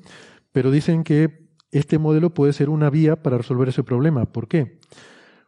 [0.51, 4.25] pero dicen que este modelo puede ser una vía para resolver ese problema.
[4.33, 4.81] ¿Por qué?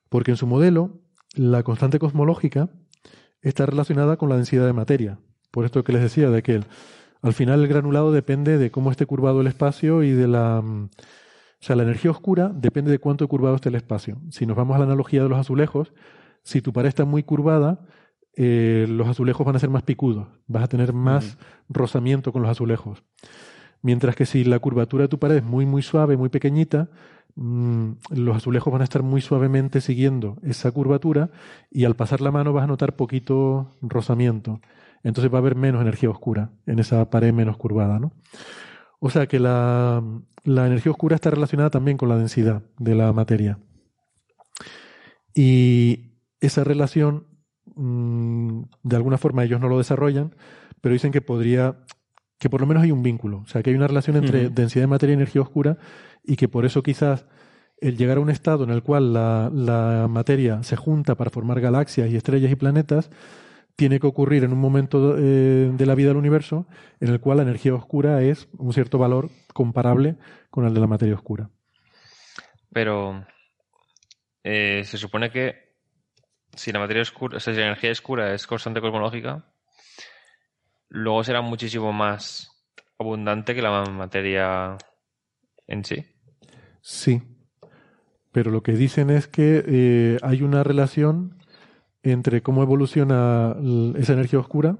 [0.08, 1.00] Porque en su modelo
[1.34, 2.70] la constante cosmológica
[3.40, 5.18] está relacionada con la densidad de materia.
[5.50, 6.60] Por esto que les decía, de que
[7.20, 10.88] al final el granulado depende de cómo esté curvado el espacio y de la, O
[11.58, 14.20] sea, la energía oscura depende de cuánto curvado esté el espacio.
[14.30, 15.92] Si nos vamos a la analogía de los azulejos,
[16.44, 17.80] si tu pared está muy curvada,
[18.34, 21.38] eh, los azulejos van a ser más picudos, vas a tener más
[21.68, 23.02] rozamiento con los azulejos.
[23.82, 26.88] Mientras que si la curvatura de tu pared es muy, muy suave, muy pequeñita,
[27.34, 31.30] mm, los azulejos van a estar muy suavemente siguiendo esa curvatura
[31.70, 34.60] y al pasar la mano vas a notar poquito rozamiento.
[35.02, 38.12] Entonces va a haber menos energía oscura en esa pared menos curvada, ¿no?
[39.00, 40.00] O sea que la,
[40.44, 43.58] la energía oscura está relacionada también con la densidad de la materia.
[45.34, 47.26] Y esa relación,
[47.74, 50.34] mm, de alguna forma ellos no lo desarrollan,
[50.80, 51.76] pero dicen que podría,
[52.38, 54.84] que por lo menos hay un vínculo, o sea, que hay una relación entre densidad
[54.84, 55.78] de materia y energía oscura
[56.24, 57.26] y que por eso quizás
[57.80, 61.60] el llegar a un estado en el cual la, la materia se junta para formar
[61.60, 63.10] galaxias y estrellas y planetas,
[63.76, 66.66] tiene que ocurrir en un momento eh, de la vida del universo
[67.00, 70.16] en el cual la energía oscura es un cierto valor comparable
[70.50, 71.50] con el de la materia oscura.
[72.72, 73.26] Pero
[74.44, 75.61] eh, se supone que
[76.54, 79.44] si la materia oscura, o sea, si la energía oscura es constante cosmológica,
[80.88, 82.50] luego será muchísimo más
[82.98, 84.76] abundante que la materia
[85.66, 86.04] en sí.
[86.80, 87.22] Sí,
[88.32, 91.38] pero lo que dicen es que eh, hay una relación
[92.02, 93.54] entre cómo evoluciona
[93.96, 94.78] esa energía oscura,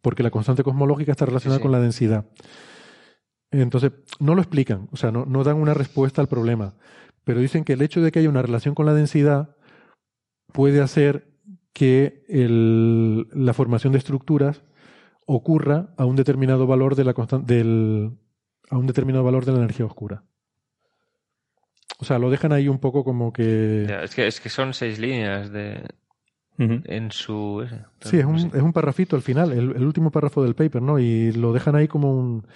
[0.00, 2.26] porque la constante cosmológica está relacionada con la densidad.
[3.50, 6.74] Entonces, no lo explican, o sea, no, no dan una respuesta al problema,
[7.24, 9.56] pero dicen que el hecho de que haya una relación con la densidad
[10.52, 11.28] puede hacer
[11.72, 14.62] que la formación de estructuras
[15.26, 18.12] ocurra a un determinado valor de la del,
[18.70, 20.24] a un determinado valor de la energía oscura.
[21.98, 23.84] O sea, lo dejan ahí un poco como que.
[24.02, 25.82] es que es que son seis líneas de
[26.58, 27.66] en su.
[28.00, 30.98] Sí, es un, es un parrafito al final, el, el, último párrafo del paper, ¿no?
[30.98, 32.46] Y lo dejan ahí como un.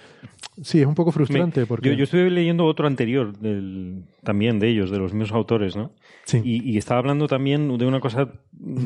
[0.61, 1.65] Sí, es un poco frustrante.
[1.65, 1.89] porque...
[1.89, 5.93] yo, yo estuve leyendo otro anterior del, también de ellos, de los mismos autores, ¿no?
[6.25, 6.41] Sí.
[6.43, 8.31] Y, y, estaba hablando también de una cosa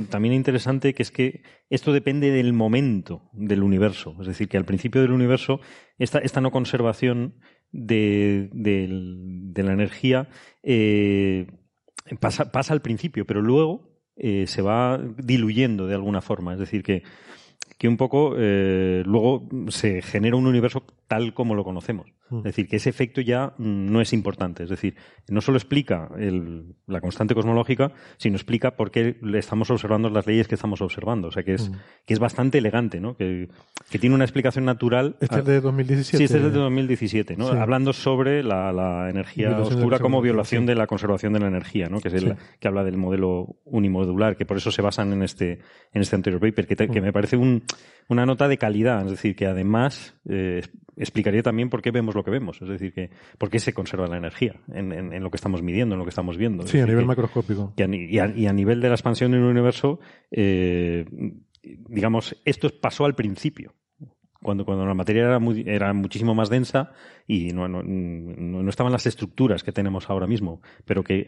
[0.10, 4.16] también interesante, que es que esto depende del momento del universo.
[4.20, 5.60] Es decir, que al principio del universo,
[5.98, 7.36] esta, esta no conservación
[7.72, 10.30] de, de, de la energía
[10.64, 11.48] eh,
[12.20, 16.54] pasa, pasa al principio, pero luego eh, se va diluyendo de alguna forma.
[16.54, 17.04] Es decir, que,
[17.78, 22.08] que un poco eh, luego se genera un universo tal como lo conocemos.
[22.30, 22.38] Mm.
[22.40, 24.64] Es decir, que ese efecto ya mm, no es importante.
[24.64, 24.96] Es decir,
[25.28, 30.48] no solo explica el, la constante cosmológica, sino explica por qué estamos observando las leyes
[30.48, 31.28] que estamos observando.
[31.28, 31.74] O sea, que es, mm.
[32.06, 33.16] que es bastante elegante, ¿no?
[33.16, 33.50] Que,
[33.90, 35.18] que, tiene una explicación natural.
[35.20, 36.18] Este es de 2017.
[36.18, 37.52] Sí, este es de 2017, ¿no?
[37.52, 37.58] Sí.
[37.58, 40.68] Hablando sobre la, la energía oscura como violación sí.
[40.68, 42.00] de la conservación de la energía, ¿no?
[42.00, 45.60] Que es el que habla del modelo unimodular, que por eso se basan en este,
[45.94, 47.64] en este anterior paper, que, te, que me parece un,
[48.08, 49.04] una nota de calidad.
[49.06, 50.62] Es decir, que además eh,
[50.98, 54.08] explicaría también por qué vemos lo que vemos, es decir, que por qué se conserva
[54.08, 56.66] la energía en, en, en lo que estamos midiendo, en lo que estamos viendo.
[56.68, 57.74] Sí, a nivel que, macroscópico.
[57.76, 60.00] Y a, y, a, y a, nivel de la expansión del universo,
[60.32, 61.06] eh,
[61.90, 63.74] digamos, esto pasó al principio.
[64.42, 66.92] Cuando, cuando la materia era, muy, era muchísimo más densa
[67.26, 71.26] y no, no, no, estaban las estructuras que tenemos ahora mismo, pero que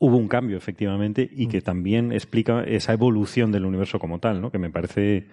[0.00, 4.50] hubo un cambio efectivamente y que también explica esa evolución del universo como tal, ¿no?
[4.50, 5.28] que me parece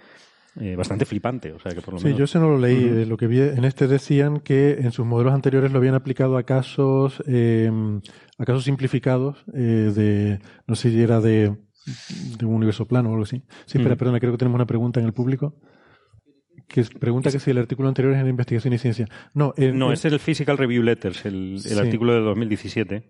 [0.59, 1.51] eh, bastante flipante.
[1.53, 2.19] O sea, que por lo sí, menos...
[2.19, 2.83] yo ese no lo leí.
[2.85, 3.05] Uh -huh.
[3.05, 6.43] Lo que vi en este decían que en sus modelos anteriores lo habían aplicado a
[6.43, 7.69] casos, eh,
[8.37, 11.55] a casos simplificados eh, de, no sé si era de,
[12.39, 13.43] de un universo plano o algo así.
[13.65, 13.99] Sí, espera, uh -huh.
[13.99, 15.55] perdona, creo que tenemos una pregunta en el público
[16.67, 19.07] que pregunta que si el artículo anterior es en investigación y ciencia.
[19.33, 21.77] No, en, no en, es el Physical Review Letters, el, el sí.
[21.77, 23.03] artículo de 2017.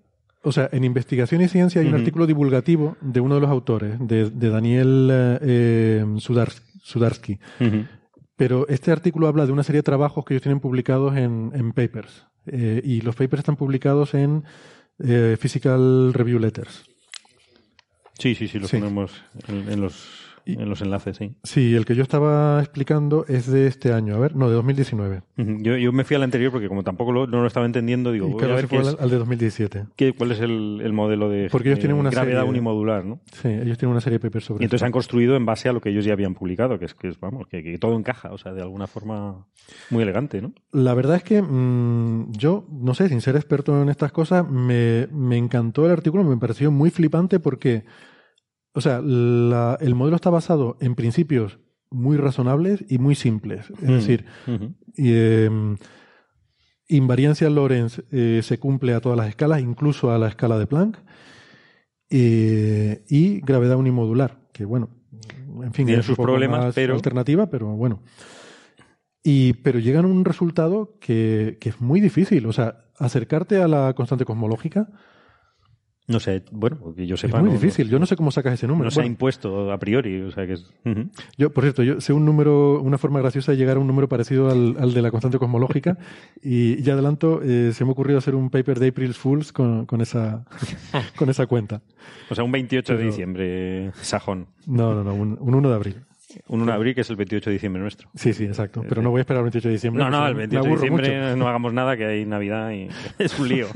[0.44, 1.94] O sea, en investigación y ciencia hay uh -huh.
[1.94, 5.10] un artículo divulgativo de uno de los autores, de, de Daniel
[5.42, 7.40] eh, Sudarsky, Sudarsky.
[7.60, 7.88] Uh -huh.
[8.36, 11.72] Pero este artículo habla de una serie de trabajos que ellos tienen publicados en, en
[11.72, 12.28] papers.
[12.46, 14.44] Eh, y los papers están publicados en
[15.00, 16.86] eh, Physical Review Letters.
[18.20, 18.78] Sí, sí, sí, los sí.
[18.78, 19.12] ponemos
[19.48, 21.36] en, en los en los enlaces, sí.
[21.44, 25.24] Sí, el que yo estaba explicando es de este año, a ver, no, de 2019.
[25.38, 25.62] Uh -huh.
[25.62, 28.30] yo, yo, me fui al anterior porque como tampoco lo, no lo estaba entendiendo, digo,
[28.30, 29.86] y claro, se fue al, al, de 2017.
[29.96, 33.20] ¿qué, ¿Cuál es el, el, modelo de porque ellos tienen una gravedad serie, unimodular, no?
[33.32, 34.86] Sí, ellos tienen una serie de papers sobre Y entonces esto.
[34.86, 37.20] han construido en base a lo que ellos ya habían publicado, que es que, es,
[37.20, 39.46] vamos, que, que, todo encaja, o sea, de alguna forma
[39.90, 40.54] muy elegante, ¿no?
[40.72, 45.08] La verdad es que mmm, yo, no sé, sin ser experto en estas cosas, me,
[45.12, 47.84] me encantó el artículo, me pareció muy flipante porque
[48.76, 53.72] o sea, la, el modelo está basado en principios muy razonables y muy simples.
[53.82, 53.94] Es mm.
[53.94, 54.26] decir,
[54.98, 55.50] eh,
[56.90, 60.98] invariancia Lorentz eh, se cumple a todas las escalas, incluso a la escala de Planck.
[62.10, 64.90] Eh, y gravedad unimodular, que bueno,
[65.64, 68.04] en fin, tiene sus problemas, pero alternativa, pero bueno.
[69.24, 72.46] Y, pero llegan a un resultado que, que es muy difícil.
[72.46, 74.90] O sea, acercarte a la constante cosmológica
[76.08, 77.38] no sé, bueno, porque yo sepa.
[77.38, 78.86] Es muy difícil, yo no sé cómo sacas ese número.
[78.86, 80.72] No se ha impuesto a priori, o sea que es.
[81.36, 84.08] Yo, por cierto, yo sé un número, una forma graciosa de llegar a un número
[84.08, 85.98] parecido al, de la constante cosmológica
[86.44, 89.88] y ya adelanto, eh, se me ha ocurrido hacer un paper de April Fools con,
[89.88, 90.46] con, esa,
[91.18, 91.82] con esa cuenta.
[92.30, 94.48] O sea, un 28 de diciembre, sajón.
[94.68, 95.96] No, no, no, un, 1 de abril.
[96.48, 98.10] Un 1 de abril que es el 28 de diciembre nuestro.
[98.14, 98.84] Sí, sí, exacto.
[98.88, 100.04] Pero no voy a esperar el 28 de diciembre.
[100.04, 103.50] No, no, el 28 de diciembre no hagamos nada, que hay Navidad y es un
[103.50, 103.68] lío.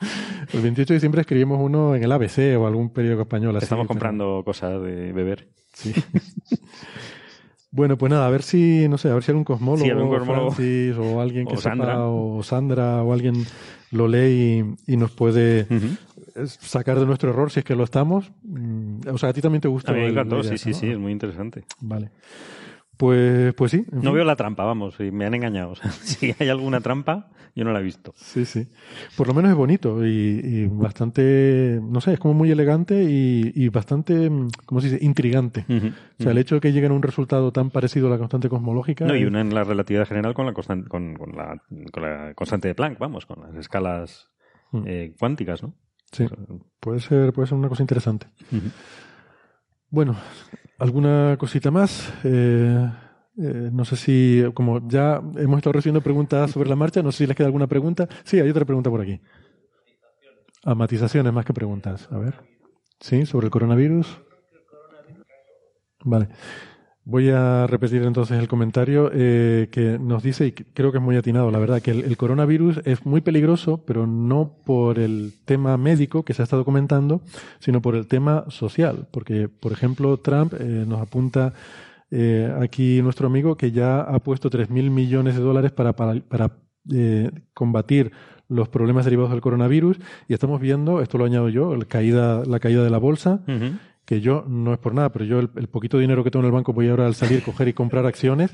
[0.52, 3.56] El 28 de diciembre escribimos uno en el ABC o algún periódico español.
[3.56, 5.48] Estamos comprando cosas de beber.
[5.72, 5.92] Sí.
[7.70, 10.08] bueno, pues nada, a ver si, no sé, a ver si algún cosmólogo, sí, algún
[10.08, 10.54] cosmólogo.
[11.00, 12.08] o alguien que o Sandra.
[12.08, 13.44] o Sandra, o alguien
[13.90, 15.66] lo lee y, nos puede
[16.44, 18.30] sacar de nuestro error si es que lo estamos.
[18.42, 19.92] Mm, o sea, a ti también te gusta.
[19.92, 21.64] A mí me encantó, sí, sí, sí, es muy interesante.
[21.80, 22.10] Vale.
[22.96, 23.84] Pues, pues sí.
[23.92, 25.74] No veo la trampa, vamos, me han engañado.
[26.02, 28.12] si hay alguna trampa, yo no la he visto.
[28.16, 28.68] Sí, sí.
[29.16, 34.30] Por lo menos es bonito y, bastante, no sé, es como muy elegante y, bastante,
[34.64, 35.64] ¿cómo se dice?, intrigante.
[35.68, 38.48] o sea, el hecho de que lleguen a un resultado tan parecido a la constante
[38.48, 39.04] cosmológica.
[39.04, 42.98] No, y una en la relatividad general con la, constante, con, la, constante de Planck,
[42.98, 44.30] vamos, con las escalas
[44.72, 44.82] mm.
[44.86, 45.74] eh, cuánticas, ¿no?
[46.12, 46.26] Sí,
[46.80, 48.28] puede ser, puede ser una cosa interesante.
[49.90, 50.16] Bueno,
[50.78, 52.12] ¿alguna cosita más?
[52.24, 52.90] Eh,
[53.38, 57.18] eh, no sé si, como ya hemos estado recibiendo preguntas sobre la marcha, no sé
[57.18, 58.08] si les queda alguna pregunta.
[58.24, 59.20] Sí, hay otra pregunta por aquí.
[60.64, 62.08] Amatizaciones más que preguntas.
[62.10, 62.40] A ver.
[63.00, 64.20] Sí, sobre el coronavirus.
[66.04, 66.28] Vale.
[67.08, 71.16] Voy a repetir entonces el comentario eh, que nos dice, y creo que es muy
[71.16, 76.24] atinado, la verdad, que el, coronavirus es muy peligroso, pero no por el tema médico
[76.24, 77.20] que se ha estado comentando,
[77.60, 79.06] sino por el tema social.
[79.12, 81.54] Porque, por ejemplo, Trump eh, nos apunta
[82.10, 86.56] eh, aquí nuestro amigo que ya ha puesto 3.000 millones de dólares para, para,
[87.54, 88.10] combatir
[88.48, 90.00] los problemas derivados del coronavirus.
[90.26, 93.42] Y estamos viendo, esto lo añado yo, el caída, la caída de la bolsa
[94.06, 96.46] que yo, no es por nada, pero yo el, el, poquito dinero que tengo en
[96.46, 98.52] el banco voy ahora al salir, coger y comprar acciones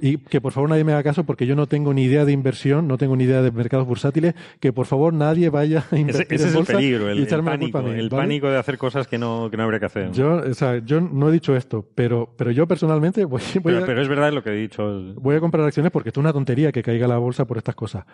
[0.00, 2.32] y que por favor nadie me haga caso porque yo no tengo ni idea de
[2.32, 6.34] inversión, no tengo ni idea de mercados bursátiles, que por favor nadie vaya a invertir
[6.34, 9.48] ese, en bolsa es el peligro, el, pánico, el pánico de hacer cosas que no,
[9.50, 10.12] que no habría que hacer.
[10.12, 13.86] Yo, o sea, yo no he dicho esto, pero, pero yo personalmente voy, pero, a,
[13.86, 15.14] pero, es verdad lo que he dicho.
[15.14, 18.04] Voy a comprar acciones porque es una tontería que caiga la bolsa por estas cosas.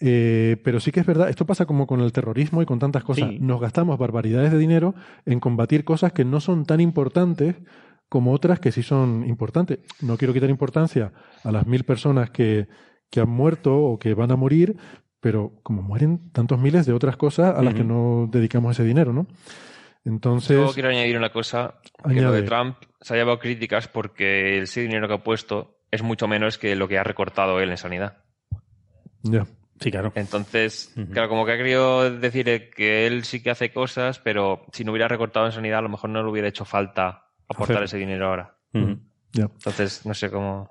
[0.00, 3.04] Eh, pero sí que es verdad, esto pasa como con el terrorismo y con tantas
[3.04, 3.30] cosas.
[3.40, 4.94] Nos gastamos barbaridades de dinero
[5.26, 7.56] en combatir cosas que no son tan importantes
[8.12, 9.78] como otras que sí son importantes.
[10.02, 12.68] No quiero quitar importancia a las mil personas que,
[13.08, 14.76] que han muerto o que van a morir,
[15.18, 19.14] pero como mueren tantos miles de otras cosas a las que no dedicamos ese dinero,
[19.14, 19.28] ¿no?
[20.04, 20.58] Entonces.
[20.58, 24.82] Yo quiero añadir una cosa: que lo de Trump se ha llevado críticas porque ese
[24.82, 28.18] dinero que ha puesto es mucho menos que lo que ha recortado él en sanidad.
[29.22, 29.46] Ya.
[29.80, 30.12] Sí, claro.
[30.16, 34.84] Entonces, claro, como que ha querido decir que él sí que hace cosas, pero si
[34.84, 37.98] no hubiera recortado en sanidad, a lo mejor no le hubiera hecho falta aportar ese
[37.98, 38.56] dinero ahora.
[39.34, 40.70] Entonces, no sé cómo.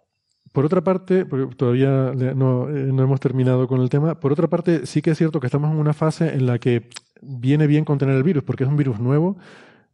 [0.52, 4.48] Por otra parte, porque todavía no, eh, no, hemos terminado con el tema, por otra
[4.48, 6.90] parte, sí que es cierto que estamos en una fase en la que
[7.22, 9.38] viene bien contener el virus, porque es un virus nuevo,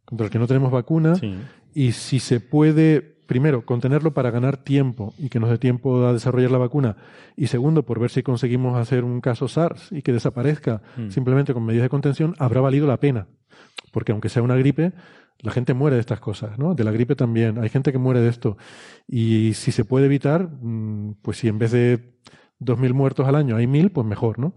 [0.04, 1.14] contra el que no tenemos vacuna,
[1.74, 6.12] y si se puede, primero, contenerlo para ganar tiempo y que nos dé tiempo a
[6.12, 6.96] desarrollar la vacuna,
[7.36, 11.10] y segundo, por ver si conseguimos hacer un caso SARS y que desaparezca mm.
[11.10, 13.28] simplemente con medidas de contención, habrá valido la pena.
[13.92, 14.92] Porque aunque sea una gripe,
[15.40, 16.74] la gente muere de estas cosas, ¿no?
[16.74, 17.58] De la gripe también.
[17.58, 18.56] Hay gente que muere de esto.
[19.06, 22.14] Y si se puede evitar, mm, pues si en vez de
[22.60, 24.54] 2.000 muertos al año hay 1.000, pues mejor, ¿no?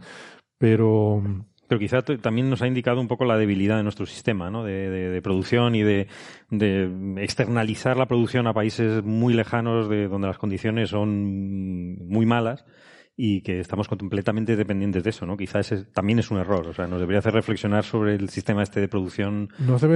[0.58, 1.22] Pero...
[1.68, 4.66] Pero quizá también nos ha indicado un poco la debilidad de nuestro sistema, ¿no?
[4.66, 6.08] De, producción y de,
[6.50, 12.66] de, externalizar la producción a países muy lejanos de donde las condiciones son muy malas
[13.24, 15.38] y que estamos completamente dependientes de eso, ¿no?
[15.38, 18.64] Quizás ese también es un error, o sea, nos debería hacer reflexionar sobre el sistema
[18.64, 19.50] este de producción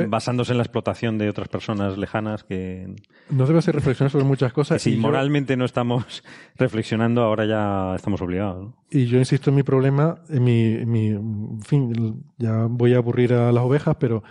[0.10, 2.86] basándose en la explotación de otras personas lejanas que...
[3.32, 4.80] Nos debe hacer reflexionar sobre muchas cosas.
[4.80, 6.24] si moralmente no estamos
[6.56, 11.62] reflexionando, ahora ya estamos obligados, Y yo insisto en mi problema, en mi, mi en
[11.62, 14.22] fin, ya voy a aburrir a las ovejas, pero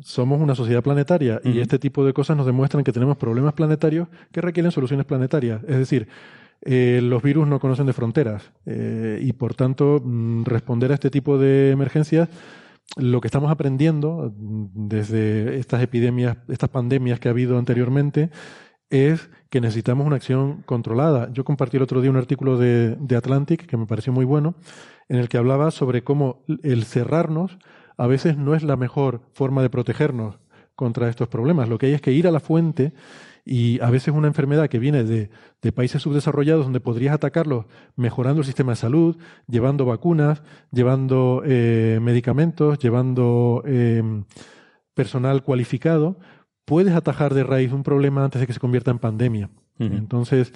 [0.00, 4.08] somos una sociedad planetaria y este tipo de cosas nos demuestran que tenemos problemas planetarios
[4.32, 5.62] que requieren soluciones planetarias.
[5.68, 6.08] Es decir,
[6.64, 11.10] eh, los virus no conocen de fronteras eh, y por tanto mm, responder a este
[11.10, 12.28] tipo de emergencias
[12.96, 18.30] lo que estamos aprendiendo mm, desde estas epidemias, estas pandemias que ha habido anteriormente,
[18.90, 21.30] es que necesitamos una acción controlada.
[21.32, 24.54] Yo compartí el otro día un artículo de, de, Atlantic que me pareció muy bueno,
[25.08, 27.58] en el que hablaba sobre cómo el cerrarnos
[27.96, 30.38] a veces no es la mejor forma de protegernos,
[30.74, 31.68] contra estos problemas.
[31.68, 32.92] Lo que hay es que ir a la fuente
[33.44, 35.30] y a veces una enfermedad que viene de,
[35.60, 39.16] de países subdesarrollados donde podrías atacarlos mejorando el sistema de salud,
[39.48, 44.02] llevando vacunas, llevando eh, medicamentos, llevando eh,
[44.94, 46.18] personal cualificado,
[46.64, 49.50] puedes atajar de raíz un problema antes de que se convierta en pandemia.
[49.78, 50.52] Entonces,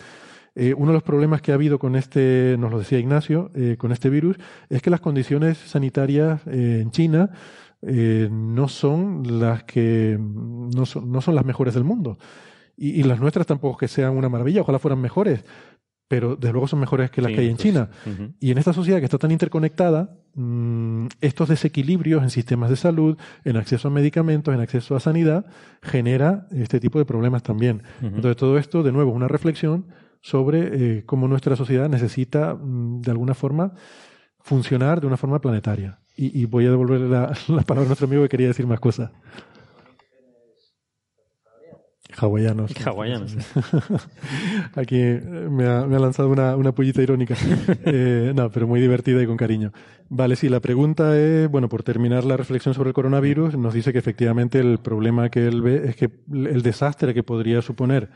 [0.59, 3.77] eh, uno de los problemas que ha habido con este, nos lo decía Ignacio, eh,
[3.79, 4.39] con este virus,
[4.71, 7.31] es que las condiciones sanitarias eh, en China
[7.83, 12.19] no son las que no son, no son, las mejores del mundo.
[12.77, 15.45] Y, y, las nuestras tampoco que sean una maravilla, ojalá fueran mejores,
[16.09, 17.91] pero desde luego son mejores que las que hay en pues, China.
[18.39, 23.19] Y en esta sociedad que está tan interconectada, mmm, estos desequilibrios en sistemas de salud,
[23.45, 25.47] en acceso a medicamentos, en acceso a sanidad,
[25.83, 27.83] genera este tipo de problemas también.
[28.01, 29.87] Entonces todo esto, de nuevo, es una reflexión
[30.21, 33.73] sobre eh, cómo nuestra sociedad necesita, mmm, de alguna forma,
[34.41, 35.99] funcionar de una forma planetaria.
[36.17, 38.79] Y, y voy a devolverle la, la palabra a nuestro amigo que quería decir más
[38.79, 39.11] cosas.
[42.17, 42.73] Hawaianos.
[42.87, 43.37] Hawaianos.
[44.75, 47.37] Aquí me ha, me ha lanzado una, una, pullita irónica.
[47.89, 49.73] Eh, no, pero muy divertida y con cariño.
[50.09, 53.93] Vale, sí, la pregunta es, bueno, por terminar la reflexión sobre el coronavirus, nos dice
[53.93, 58.09] que efectivamente el problema que él ve es que el desastre que podría suponer,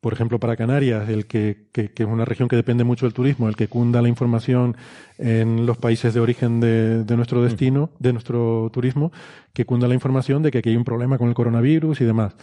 [0.00, 3.12] por ejemplo, para Canarias, el que, que, que es una región que depende mucho del
[3.12, 4.76] turismo, el que cunda la información
[5.18, 9.12] en los países de origen de, de nuestro destino, de nuestro turismo,
[9.52, 12.36] que cunda la información de que aquí hay un problema con el coronavirus y demás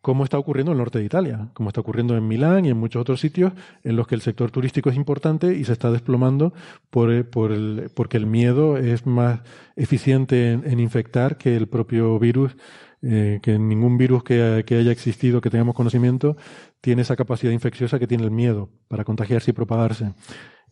[0.00, 2.76] como está ocurriendo en el norte de Italia, como está ocurriendo en Milán y en
[2.76, 3.52] muchos otros sitios
[3.82, 6.52] en los que el sector turístico es importante y se está desplomando
[6.90, 9.40] por, eh, por el, porque el miedo es más
[9.76, 12.56] eficiente en, infectar que el propio virus,
[13.02, 16.36] eh, que ningún virus que, que, haya existido, que tengamos conocimiento,
[16.80, 20.12] tiene esa capacidad infecciosa que tiene el miedo para contagiarse y propagarse.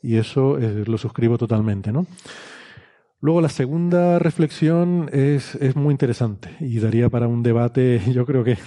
[0.03, 2.07] Y eso eh, lo suscribo totalmente, ¿no?
[3.20, 8.45] Luego la segunda reflexión es, es muy interesante y daría para un debate, yo creo
[8.45, 8.59] que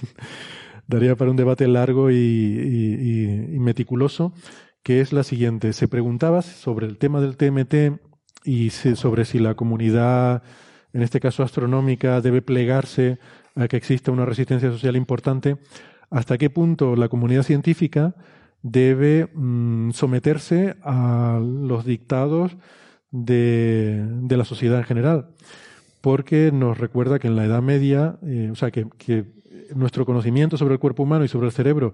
[0.88, 4.34] daría para un debate largo y, meticuloso,
[4.82, 5.72] que es la siguiente.
[5.74, 8.02] Se preguntaba sobre el tema del TMT
[8.44, 10.42] y sobre si la comunidad,
[10.94, 13.20] en este caso astronómica, debe plegarse
[13.56, 15.58] a que exista una resistencia social importante.
[16.10, 18.16] ¿Hasta qué punto la comunidad científica
[18.64, 22.58] debe mmm, someterse a los dictados
[23.12, 25.30] de, de, la sociedad en general?
[26.02, 29.26] Porque nos recuerda que en la Edad Media, eh, o sea, que, que
[29.76, 31.94] nuestro conocimiento sobre el cuerpo humano y sobre el cerebro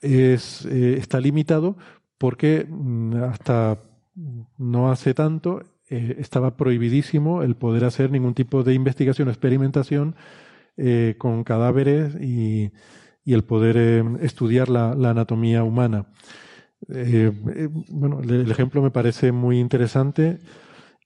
[0.00, 1.76] es, eh, está limitado
[2.16, 3.78] porque mm, hasta
[4.56, 10.16] no hace tanto eh, estaba prohibidísimo el poder hacer ningún tipo de investigación o experimentación
[11.18, 12.70] con cadáveres y,
[13.24, 13.76] y el poder
[14.20, 16.06] estudiar la, la, anatomía humana.
[16.92, 17.32] Eh,
[17.88, 20.38] bueno, el ejemplo me parece muy interesante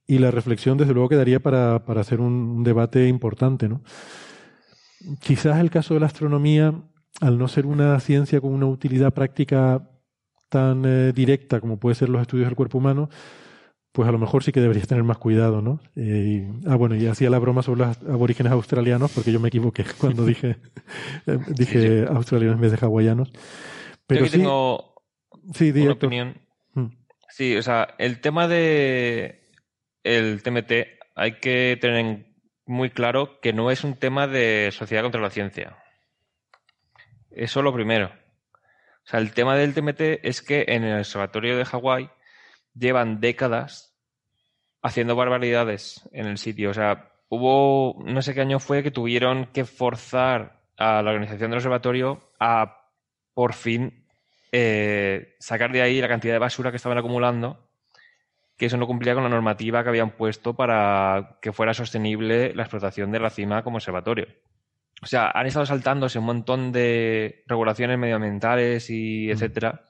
[0.06, 3.82] y la reflexión desde luego quedaría para, para hacer un, un debate importante, ¿no?
[5.20, 6.74] Quizás el caso de la astronomía,
[7.20, 9.88] al no ser una ciencia con una utilidad práctica
[10.52, 13.08] tan eh, directa como puede ser los estudios del cuerpo humano,
[13.90, 15.80] pues a lo mejor sí que deberías tener más cuidado, ¿no?
[15.96, 19.48] Eh, y, ah, bueno, y hacía la broma sobre los aborígenes australianos, porque yo me
[19.48, 20.58] equivoqué cuando dije,
[21.26, 22.14] eh, dije sí, sí.
[22.14, 23.32] australianos en vez de hawaianos.
[24.06, 24.91] Pero yo sí, tengo
[25.54, 26.40] sí, una opinión.
[26.74, 26.88] Hmm.
[27.28, 29.50] Sí, o sea, el tema de
[30.02, 30.72] el TMT
[31.14, 32.32] hay que tener en
[32.66, 35.76] muy claro que no es un tema de sociedad contra la ciencia.
[37.30, 38.06] Eso lo primero.
[38.06, 42.10] O sea, el tema del TMT es que en el observatorio de Hawái
[42.74, 43.96] llevan décadas
[44.82, 46.70] haciendo barbaridades en el sitio.
[46.70, 51.50] O sea, hubo, no sé qué año fue, que tuvieron que forzar a la organización
[51.50, 52.88] del observatorio a
[53.34, 54.01] por fin
[54.52, 57.72] eh, sacar de ahí la cantidad de basura que estaban acumulando
[58.62, 62.62] que eso no cumplía con la normativa que habían puesto para que fuera sostenible la
[62.62, 64.28] explotación de la cima como observatorio.
[65.02, 69.86] O sea, han estado saltándose un montón de regulaciones medioambientales y etcétera.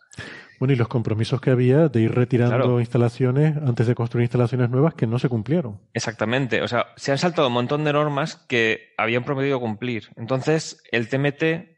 [0.59, 2.81] Bueno, y los compromisos que había de ir retirando claro.
[2.81, 5.81] instalaciones antes de construir instalaciones nuevas que no se cumplieron.
[5.93, 6.63] Exactamente.
[6.63, 10.09] O sea, se han saltado un montón de normas que habían prometido cumplir.
[10.17, 11.72] Entonces, el TMT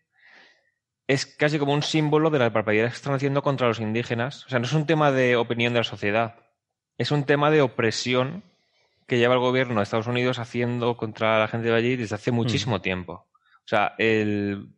[1.06, 4.46] es casi como un símbolo de la barbaridad que están haciendo contra los indígenas.
[4.46, 6.44] O sea, no es un tema de opinión de la sociedad
[6.98, 8.44] es un tema de opresión
[9.06, 12.30] que lleva el gobierno de Estados Unidos haciendo contra la gente de allí desde hace
[12.30, 12.82] muchísimo mm.
[12.82, 13.12] tiempo.
[13.12, 14.68] O sea, el...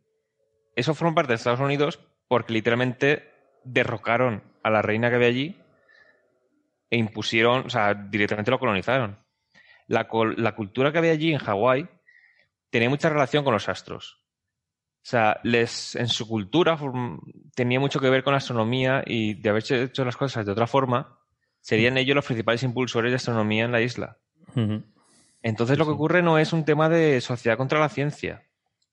[0.75, 3.31] eso forma parte de Estados Unidos porque literalmente
[3.63, 5.61] derrocaron a la reina que había allí
[6.89, 9.19] e impusieron, o sea, directamente lo colonizaron.
[9.87, 11.87] La, la cultura que había allí en Hawái
[12.69, 14.16] tenía mucha relación con los astros.
[15.07, 16.77] O sea, les, en su cultura
[17.55, 20.67] tenía mucho que ver con la astronomía y de haberse hecho las cosas de otra
[20.67, 21.17] forma,
[21.61, 24.17] serían ellos los principales impulsores de astronomía en la isla.
[24.53, 24.83] Uh -huh.
[25.41, 28.43] Entonces lo que ocurre no es un tema de sociedad contra la ciencia,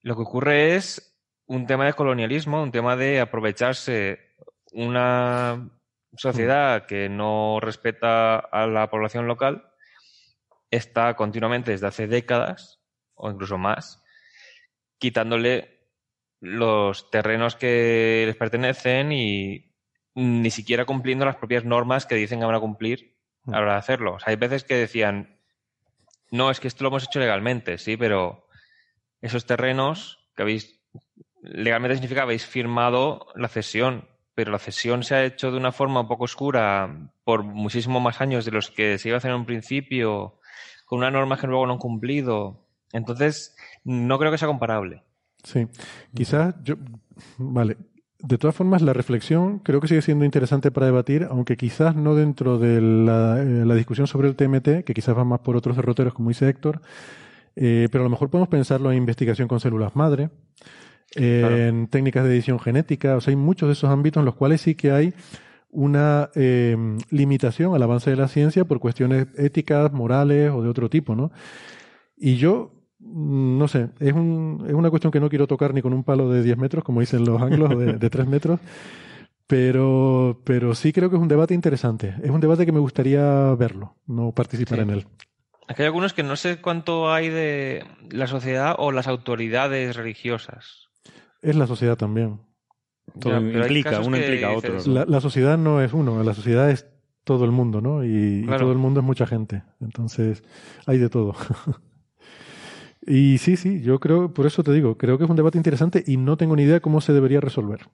[0.02, 4.20] Lo que ocurre es un tema de colonialismo, un tema de aprovecharse
[4.70, 5.68] una
[6.16, 9.66] sociedad que no respeta a la población local,
[10.70, 12.80] está continuamente desde hace décadas,
[13.14, 14.00] o incluso más,
[14.98, 15.73] quitándole
[16.44, 19.72] los terrenos que les pertenecen y
[20.14, 23.16] ni siquiera cumpliendo las propias normas que dicen que van a cumplir
[23.46, 24.14] a la hora de hacerlo.
[24.14, 25.38] O sea, hay veces que decían,
[26.30, 28.46] no, es que esto lo hemos hecho legalmente, sí, pero
[29.22, 30.80] esos terrenos que habéis,
[31.40, 36.00] legalmente significa habéis firmado la cesión, pero la cesión se ha hecho de una forma
[36.00, 39.38] un poco oscura por muchísimo más años de los que se iba a hacer en
[39.38, 40.38] un principio,
[40.84, 42.66] con una norma que luego no han cumplido.
[42.92, 45.02] Entonces, no creo que sea comparable.
[45.44, 45.66] Sí,
[46.14, 46.76] quizás yo,
[47.38, 47.76] vale,
[48.26, 52.14] de todas formas, la reflexión creo que sigue siendo interesante para debatir, aunque quizás no
[52.14, 56.14] dentro de la, eh, discusión sobre el TMT, que quizás va más por otros derroteros,
[56.14, 56.80] como dice Héctor,
[57.54, 60.30] eh, pero a lo mejor podemos pensarlo en investigación con células madre,
[61.16, 64.62] en técnicas de edición genética, o sea, hay muchos de esos ámbitos en los cuales
[64.62, 65.14] sí que hay
[65.70, 66.76] una eh,
[67.10, 71.30] limitación al avance de la ciencia por cuestiones éticas, morales o de otro tipo, ¿no?
[72.16, 72.73] Y yo
[73.14, 76.28] no sé, es, un, es una cuestión que no quiero tocar ni con un palo
[76.30, 78.58] de 10 metros, como dicen los anglos, de, de 3 metros,
[79.46, 82.14] pero, pero sí creo que es un debate interesante.
[82.22, 85.06] Es un debate que me gustaría verlo, no participar en él.
[85.68, 90.88] Aquí hay algunos que no sé cuánto hay de la sociedad o las autoridades religiosas.
[91.40, 92.40] Es la sociedad también.
[93.20, 94.78] Todo implica, uno implica a otro.
[94.86, 96.86] La, sociedad no es uno, la sociedad es
[97.22, 98.04] todo el mundo, ¿no?
[98.04, 99.62] y todo el mundo es mucha gente.
[99.80, 100.42] Entonces,
[100.86, 101.34] hay de todo.
[103.06, 106.02] Y sí, sí, yo creo, por eso te digo, creo que es un debate interesante
[106.06, 107.88] y no tengo ni idea cómo se debería resolver.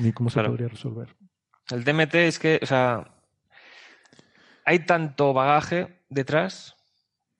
[0.00, 1.08] Ni cómo se podría resolver.
[1.70, 3.14] El DMT es que, o sea,
[4.64, 6.76] hay tanto bagaje detrás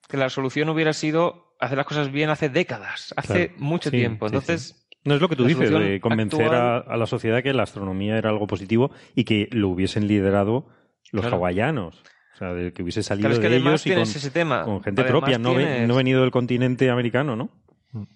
[0.07, 4.27] que la solución hubiera sido hacer las cosas bien hace décadas, hace mucho tiempo.
[4.27, 4.81] Entonces.
[5.03, 8.31] No es lo que tú dices, de convencer a, la sociedad que la astronomía era
[8.31, 10.65] algo positivo y que lo hubiesen liderado
[11.11, 12.01] los hawaianos.
[12.35, 14.63] O sea, de que hubiese salido de ellos y con, ese tema.
[14.63, 17.49] con gente propia, no, no venido del continente americano, ¿no?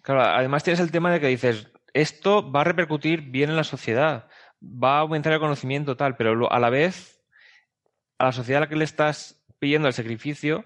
[0.01, 3.63] Claro, además tienes el tema de que dices, esto va a repercutir bien en la
[3.63, 4.27] sociedad,
[4.61, 7.21] va a aumentar el conocimiento tal, pero a la vez,
[8.17, 10.65] a la sociedad a la que le estás pidiendo el sacrificio,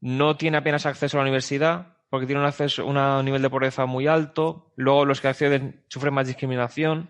[0.00, 3.86] no tiene apenas acceso a la universidad porque tiene un, acceso, un nivel de pobreza
[3.86, 7.08] muy alto, luego los que acceden sufren más discriminación.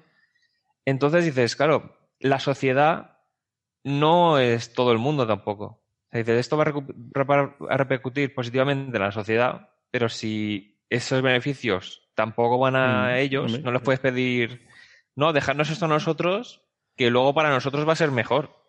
[0.85, 3.12] Entonces dices, claro, la sociedad
[3.85, 5.83] no es todo el mundo tampoco.
[6.13, 12.77] dice, esto va a, repercutir positivamente en la sociedad, pero si esos beneficios tampoco van
[12.77, 14.67] a mm, ellos, no les puedes pedir,
[15.17, 16.63] no, dejarnos esto a nosotros,
[16.97, 18.62] que luego para nosotros va a ser mejor.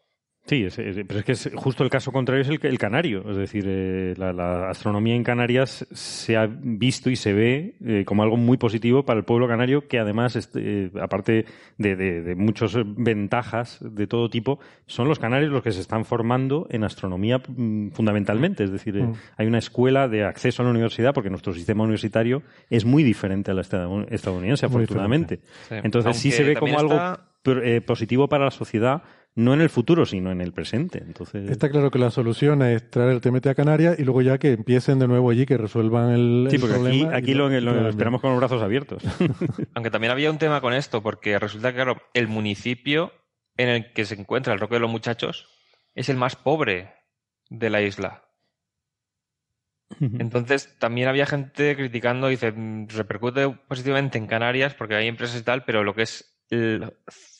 [0.45, 0.67] Sí,
[1.07, 3.23] pero es que es justo el caso contrario es el, el canario.
[3.29, 8.23] Es decir, eh, la, astronomía en Canarias se ha visto y se ve eh, como
[8.23, 11.45] algo muy positivo para el pueblo canario, que además, este, aparte
[11.77, 16.83] de, muchas ventajas de todo tipo, son los canarios los que se están formando en
[16.83, 18.65] astronomía mm, fundamentalmente.
[18.65, 19.13] Es decir, mm.
[19.37, 23.51] hay una escuela de acceso a la universidad, porque nuestro sistema universitario es muy diferente
[23.51, 25.39] al estadounidense, afortunadamente.
[25.69, 26.99] Entonces sí se ve como algo
[27.85, 29.03] positivo para la sociedad
[29.35, 30.99] no en el futuro, sino en el presente.
[30.99, 31.49] Entonces...
[31.49, 34.51] Está claro que la solución es traer el TMT a Canarias y luego ya que
[34.51, 37.49] empiecen de nuevo allí, que resuelvan el, sí, porque Aquí, aquí lo,
[37.87, 39.03] esperamos con los brazos abiertos.
[39.73, 43.11] Aunque también había un tema con esto, porque resulta que, claro, el municipio
[43.57, 45.47] en el que se encuentra el Roque de los Muchachos
[45.95, 46.93] es el más pobre
[47.49, 48.23] de la isla.
[49.99, 55.43] Entonces, también había gente criticando, dice, mm, repercute positivamente en Canarias porque hay empresas y
[55.43, 56.32] tal, pero lo que es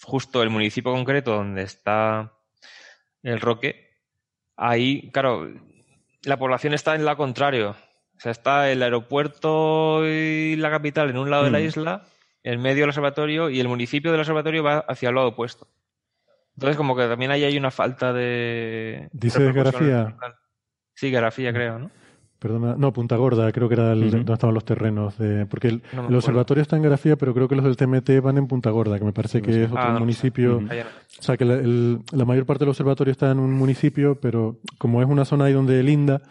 [0.01, 2.33] justo el municipio concreto donde está
[3.24, 3.90] el Roque,
[4.56, 5.50] ahí, claro,
[6.24, 7.75] la población está en la contrario.
[8.16, 11.66] O sea, está el aeropuerto y la capital en un lado de la mm.
[11.66, 12.03] isla,
[12.43, 15.67] en medio del observatorio, y el municipio del observatorio va hacia el lado opuesto.
[16.56, 19.09] Entonces, como que también ahí hay una falta de.
[19.11, 20.16] ¿Dice grafía?
[20.93, 21.92] Sí, grafía, creo, ¿no?
[22.44, 25.18] Perdona, no, Punta Gorda, creo que era el, donde estaban los terrenos.
[25.18, 25.82] De, porque el,
[26.14, 29.06] observatorio está en Grafía, pero creo que los del TMT van en Punta Gorda, que
[29.06, 30.58] me parece que es otro ah, municipio.
[30.58, 35.08] O sea, que la, mayor parte del observatorio está en un municipio, pero como es
[35.08, 36.22] una zona ahí donde linda,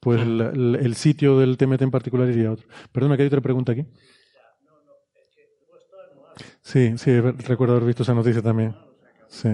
[0.00, 2.66] pues el, sitio del TMT en particular iría a otro.
[2.90, 3.86] Perdona, que hay otra pregunta aquí.
[6.62, 8.74] Sí, sí, recuerdo haber visto esa noticia también.
[9.28, 9.50] Sí.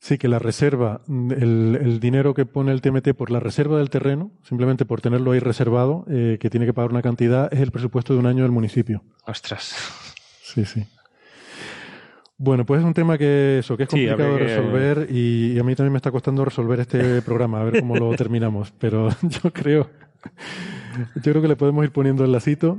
[0.00, 4.30] Sí, que la reserva, el, dinero que pone el TMT por la reserva del terreno,
[4.42, 8.12] simplemente por tenerlo ahí reservado, eh, que tiene que pagar una cantidad, es el presupuesto
[8.12, 9.02] de un año del municipio.
[9.26, 9.74] Ostras.
[10.42, 10.86] Sí, sí.
[12.36, 15.74] Bueno, pues es un tema que eso, que es complicado de resolver y, a mí
[15.74, 18.72] también me está costando resolver este programa, a ver cómo lo terminamos.
[18.78, 19.90] Pero yo creo,
[21.16, 22.78] Yo creo que le podemos ir poniendo el lacito.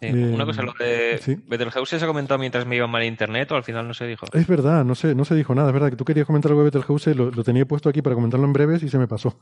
[0.00, 3.56] Sí, una cosa, lo de Betelgeuse se ha comentado mientras me iba mal internet o
[3.56, 4.26] al final no se dijo.
[4.32, 5.68] Es verdad, no se, no se dijo nada.
[5.68, 8.14] Es verdad que tú querías comentar algo de Betelgeuse, lo, lo tenía puesto aquí para
[8.14, 9.38] comentarlo en breves y se me pasó.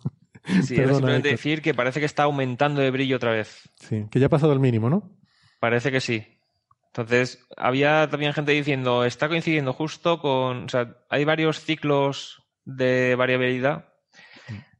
[0.62, 3.68] Sí, era simplemente decir que parece que está aumentando de brillo otra vez.
[3.76, 5.10] Sí, que ya ha pasado el mínimo, ¿no?
[5.58, 6.26] Parece que sí.
[6.89, 13.16] Entonces, había también gente diciendo, está coincidiendo justo con, o sea, hay varios ciclos de
[13.16, 13.89] variabilidad.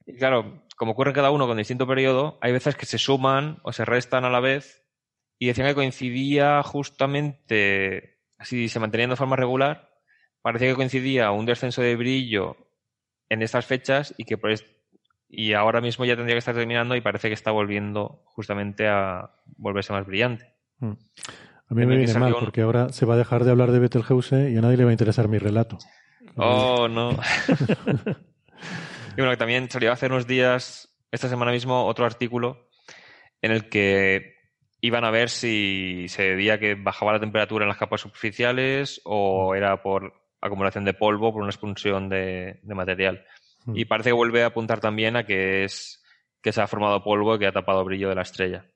[0.07, 3.73] Y claro, como ocurre cada uno con distinto periodo, hay veces que se suman o
[3.73, 4.84] se restan a la vez
[5.45, 9.91] y decían que coincidía justamente, así se mantenía de forma regular,
[10.41, 12.57] parecía que coincidía un descenso de brillo
[13.29, 14.39] en estas fechas y que
[15.29, 19.33] y ahora mismo ya tendría que estar terminando y parece que está volviendo justamente a
[19.59, 20.55] volverse más brillante.
[20.79, 20.93] Mm.
[20.93, 24.51] A mí me viene mal porque ahora se va a dejar de hablar de Betelgeuse
[24.51, 25.77] y a nadie le va a interesar mi relato.
[26.37, 27.11] Oh, no.
[27.11, 27.17] y
[29.17, 32.71] bueno, que también salió hace unos días, esta semana mismo, otro artículo
[33.43, 34.34] en el que
[34.85, 39.55] iban a ver si se debía que bajaba la temperatura en las capas superficiales o
[39.55, 43.25] era por acumulación de polvo, por una expulsión de, material.
[43.65, 43.79] Mm.
[43.79, 46.05] Y parece que vuelve a apuntar también a que es
[46.43, 48.67] que se ha formado polvo y que ha tapado el brillo de la estrella.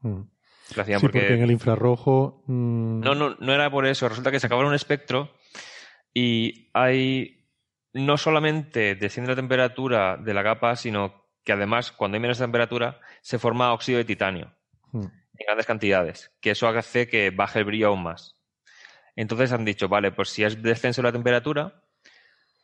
[0.00, 0.22] Mm.
[0.70, 1.34] sí, porque...
[1.34, 2.42] en el infrarrojo.
[2.46, 4.08] Mm, no, no, no era por eso.
[4.08, 5.34] Resulta que se acaba un espectro
[6.14, 7.44] y hay
[7.92, 13.00] no solamente desciende la temperatura de la capa, sino que además, cuando hay menos temperatura,
[13.20, 14.54] se forma óxido de titanio
[15.38, 18.36] en grandes cantidades, que eso hace que baje el brillo aún más.
[19.16, 21.82] Entonces han dicho, vale, pues si es descenso de la temperatura,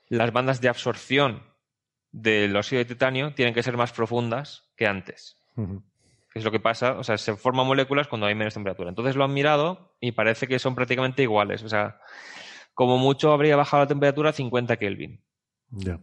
[0.09, 1.43] las bandas de absorción
[2.13, 5.39] del óxido de titanio tienen que ser más profundas que antes.
[6.35, 8.89] Es lo que pasa, o sea, se forman moléculas cuando hay menos temperatura.
[8.89, 11.63] Entonces lo han mirado y parece que son prácticamente iguales.
[11.63, 12.01] O sea,
[12.73, 15.21] como mucho habría bajado la temperatura a 50 Kelvin.
[15.71, 15.99] Ya.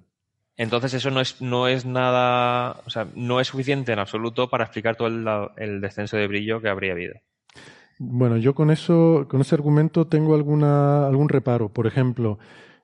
[0.61, 4.65] Entonces eso no es, no es nada, o sea, no es suficiente en absoluto para
[4.65, 5.07] explicar todo
[5.57, 7.15] el, descenso de brillo que habría habido.
[7.97, 11.69] Bueno, yo con eso, con ese argumento tengo alguna, algún reparo.
[11.69, 12.37] Por ejemplo,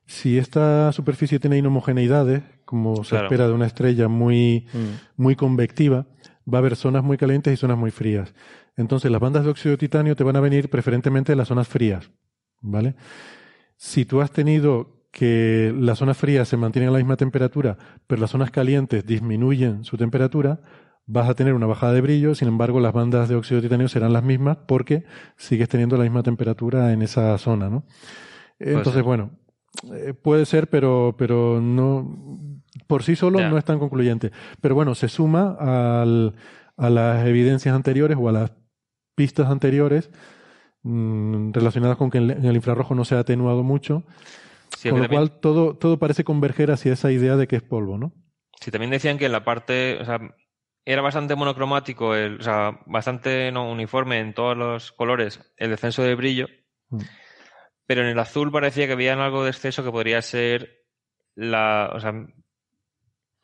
[0.06, 5.22] si esta superficie tiene inhomogeneidades, como se espera de una estrella muy, mm.
[5.22, 6.08] muy convectiva,
[6.52, 8.34] va a haber zonas muy calientes y zonas muy frías.
[8.76, 11.68] Entonces, las bandas de óxido de titanio te van a venir preferentemente de las zonas
[11.68, 12.10] frías,
[12.60, 12.96] ¿vale?
[13.76, 18.20] Si tú has tenido que las zonas frías se mantienen a la misma temperatura, pero
[18.20, 20.60] las zonas calientes disminuyen su temperatura,
[21.06, 23.88] vas a tener una bajada de brillo, sin embargo las bandas de óxido de titanio
[23.88, 25.02] serán las mismas porque
[25.36, 27.82] sigues teniendo la misma temperatura en esa zona, ¿no?
[28.60, 29.32] Entonces, bueno,
[29.92, 32.56] eh, puede ser, pero, pero no,
[32.86, 34.30] por sí solo no es tan concluyente.
[34.60, 36.36] Pero bueno, se suma al,
[36.76, 38.52] a las evidencias anteriores o a las
[39.16, 40.10] pistas anteriores
[40.84, 44.04] mm, relacionadas con que en el infrarrojo no se ha atenuado mucho
[44.90, 48.12] con lo cual todo, todo parece converger hacia esa idea de que es polvo, ¿no?
[48.60, 50.18] Sí, también decían que en la parte, o sea,
[50.84, 56.14] era bastante monocromático, o sea, bastante no, uniforme en todos los colores el descenso de
[56.14, 56.48] brillo,
[56.88, 57.00] mm.
[57.86, 60.86] pero en el azul parecía que había algo de exceso que podría ser
[61.34, 62.14] la, o sea,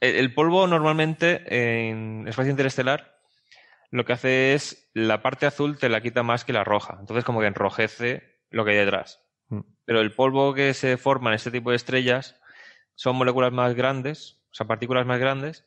[0.01, 1.45] el, polvo normalmente
[1.89, 3.15] en espacio interestelar
[3.91, 7.25] lo que hace es la parte azul te la quita más que la roja, entonces
[7.25, 9.24] como que enrojece lo que hay detrás.
[9.49, 9.61] Mm.
[9.85, 12.41] Pero el polvo que se forma en este tipo de estrellas
[12.95, 15.67] son moléculas más grandes, o sea, partículas más grandes,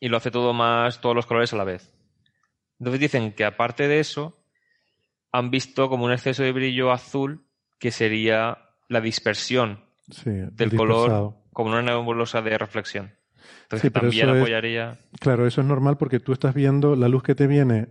[0.00, 1.92] y lo hace todo más, todos los colores a la vez.
[2.78, 4.36] Entonces dicen que aparte de eso,
[5.32, 7.46] han visto como un exceso de brillo azul
[7.78, 8.58] que sería
[8.88, 9.84] la dispersión
[10.24, 13.14] del color como una nebulosa de reflexión.
[13.62, 14.98] Entonces también apoyaría.
[15.20, 17.88] claro, eso es normal porque tú estás viendo la luz que te viene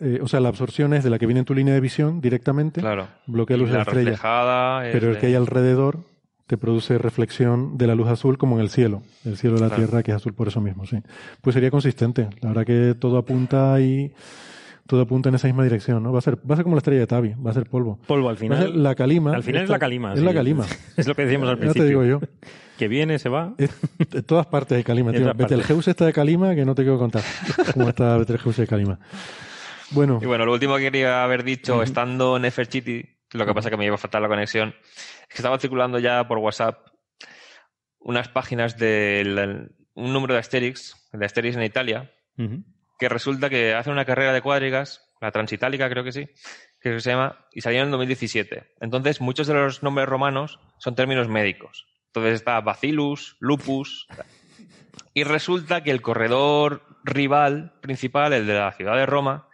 [0.00, 2.20] eh, o sea, la absorción es de la que viene en tu línea de visión
[2.20, 3.08] directamente, claro.
[3.26, 4.18] bloquea luz de la estrella,
[4.92, 6.00] pero el que hay alrededor
[6.46, 9.76] te produce reflexión de la luz azul como en el cielo, el cielo de la
[9.76, 10.98] Tierra que es azul por eso mismo, sí.
[11.40, 12.28] Pues sería consistente.
[12.40, 14.12] La verdad que todo apunta ahí,
[14.88, 16.12] todo apunta en esa misma dirección, ¿no?
[16.12, 18.00] Va a ser, va a ser como la estrella de Tabi, va a ser polvo.
[18.04, 18.82] Polvo al final.
[18.82, 19.32] la calima.
[19.32, 20.14] Al final es la calima.
[20.14, 20.66] Es la calima.
[20.96, 21.82] es lo que decíamos al principio.
[21.84, 22.20] Ya te digo yo.
[22.76, 23.54] Que viene, se va.
[23.58, 25.12] En todas partes de calima.
[25.12, 27.22] Betelgeuse está de calima que no te quiero contar
[27.74, 28.98] cómo está Betelgeuse de calima.
[29.90, 30.18] Bueno.
[30.22, 33.76] Y bueno, lo último que quería haber dicho, estando en Nefertiti, lo que pasa que
[33.76, 36.86] me iba a faltar la conexión, es que estaba circulando ya por WhatsApp
[37.98, 42.12] unas páginas de un número de Asterix, de Asterix en Italia,
[42.98, 46.28] que resulta que hace una carrera de cuadrigas, la Transitálica creo que sí,
[46.80, 48.74] que se llama, y salió en 2017.
[48.80, 51.86] Entonces, muchos de los nombres romanos son términos médicos.
[52.06, 54.06] Entonces está Bacillus, Lupus.
[55.12, 59.48] Y resulta que el corredor rival principal, el de la ciudad de Roma,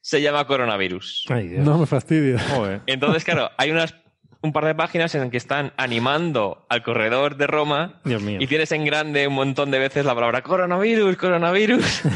[0.00, 1.26] se llama coronavirus.
[1.58, 2.38] no me fastidia.
[2.86, 3.94] Entonces, claro, hay unas,
[4.42, 8.38] un par de páginas en que están animando al corredor de Roma Dios mío.
[8.40, 12.02] y tienes en grande un montón de veces la palabra coronavirus, coronavirus.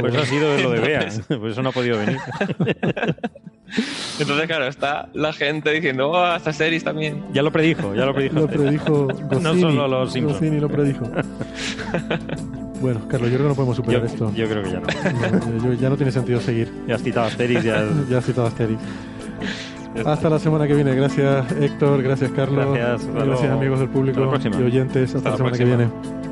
[0.00, 2.18] Pues ha sido lo de Bea, Entonces- por eso no ha podido venir.
[4.20, 7.24] Entonces, claro, está la gente diciendo, oh, estas series también.
[7.32, 8.34] Ya lo predijo, ya lo predijo.
[8.40, 9.40] Lo predijo Goscinny.
[9.42, 10.60] No solo los Simpsons.
[10.60, 11.10] Lo predijo.
[12.82, 14.32] Bueno, Carlos, yo creo que no podemos superar Yo, esto.
[14.34, 14.86] yo creo que ya no.
[15.56, 16.70] No, yo- ya no tiene sentido seguir.
[16.86, 17.84] Ya has citado Asterix, ya...
[18.10, 18.80] Ya has citado a Asterix.
[20.04, 20.94] Hasta la semana que viene.
[20.94, 22.02] Gracias, Héctor.
[22.02, 22.76] Gracias, Carlos.
[22.76, 25.14] Gracias, amigos del público y oyentes.
[25.14, 26.31] Hasta, Hasta la la semana que viene.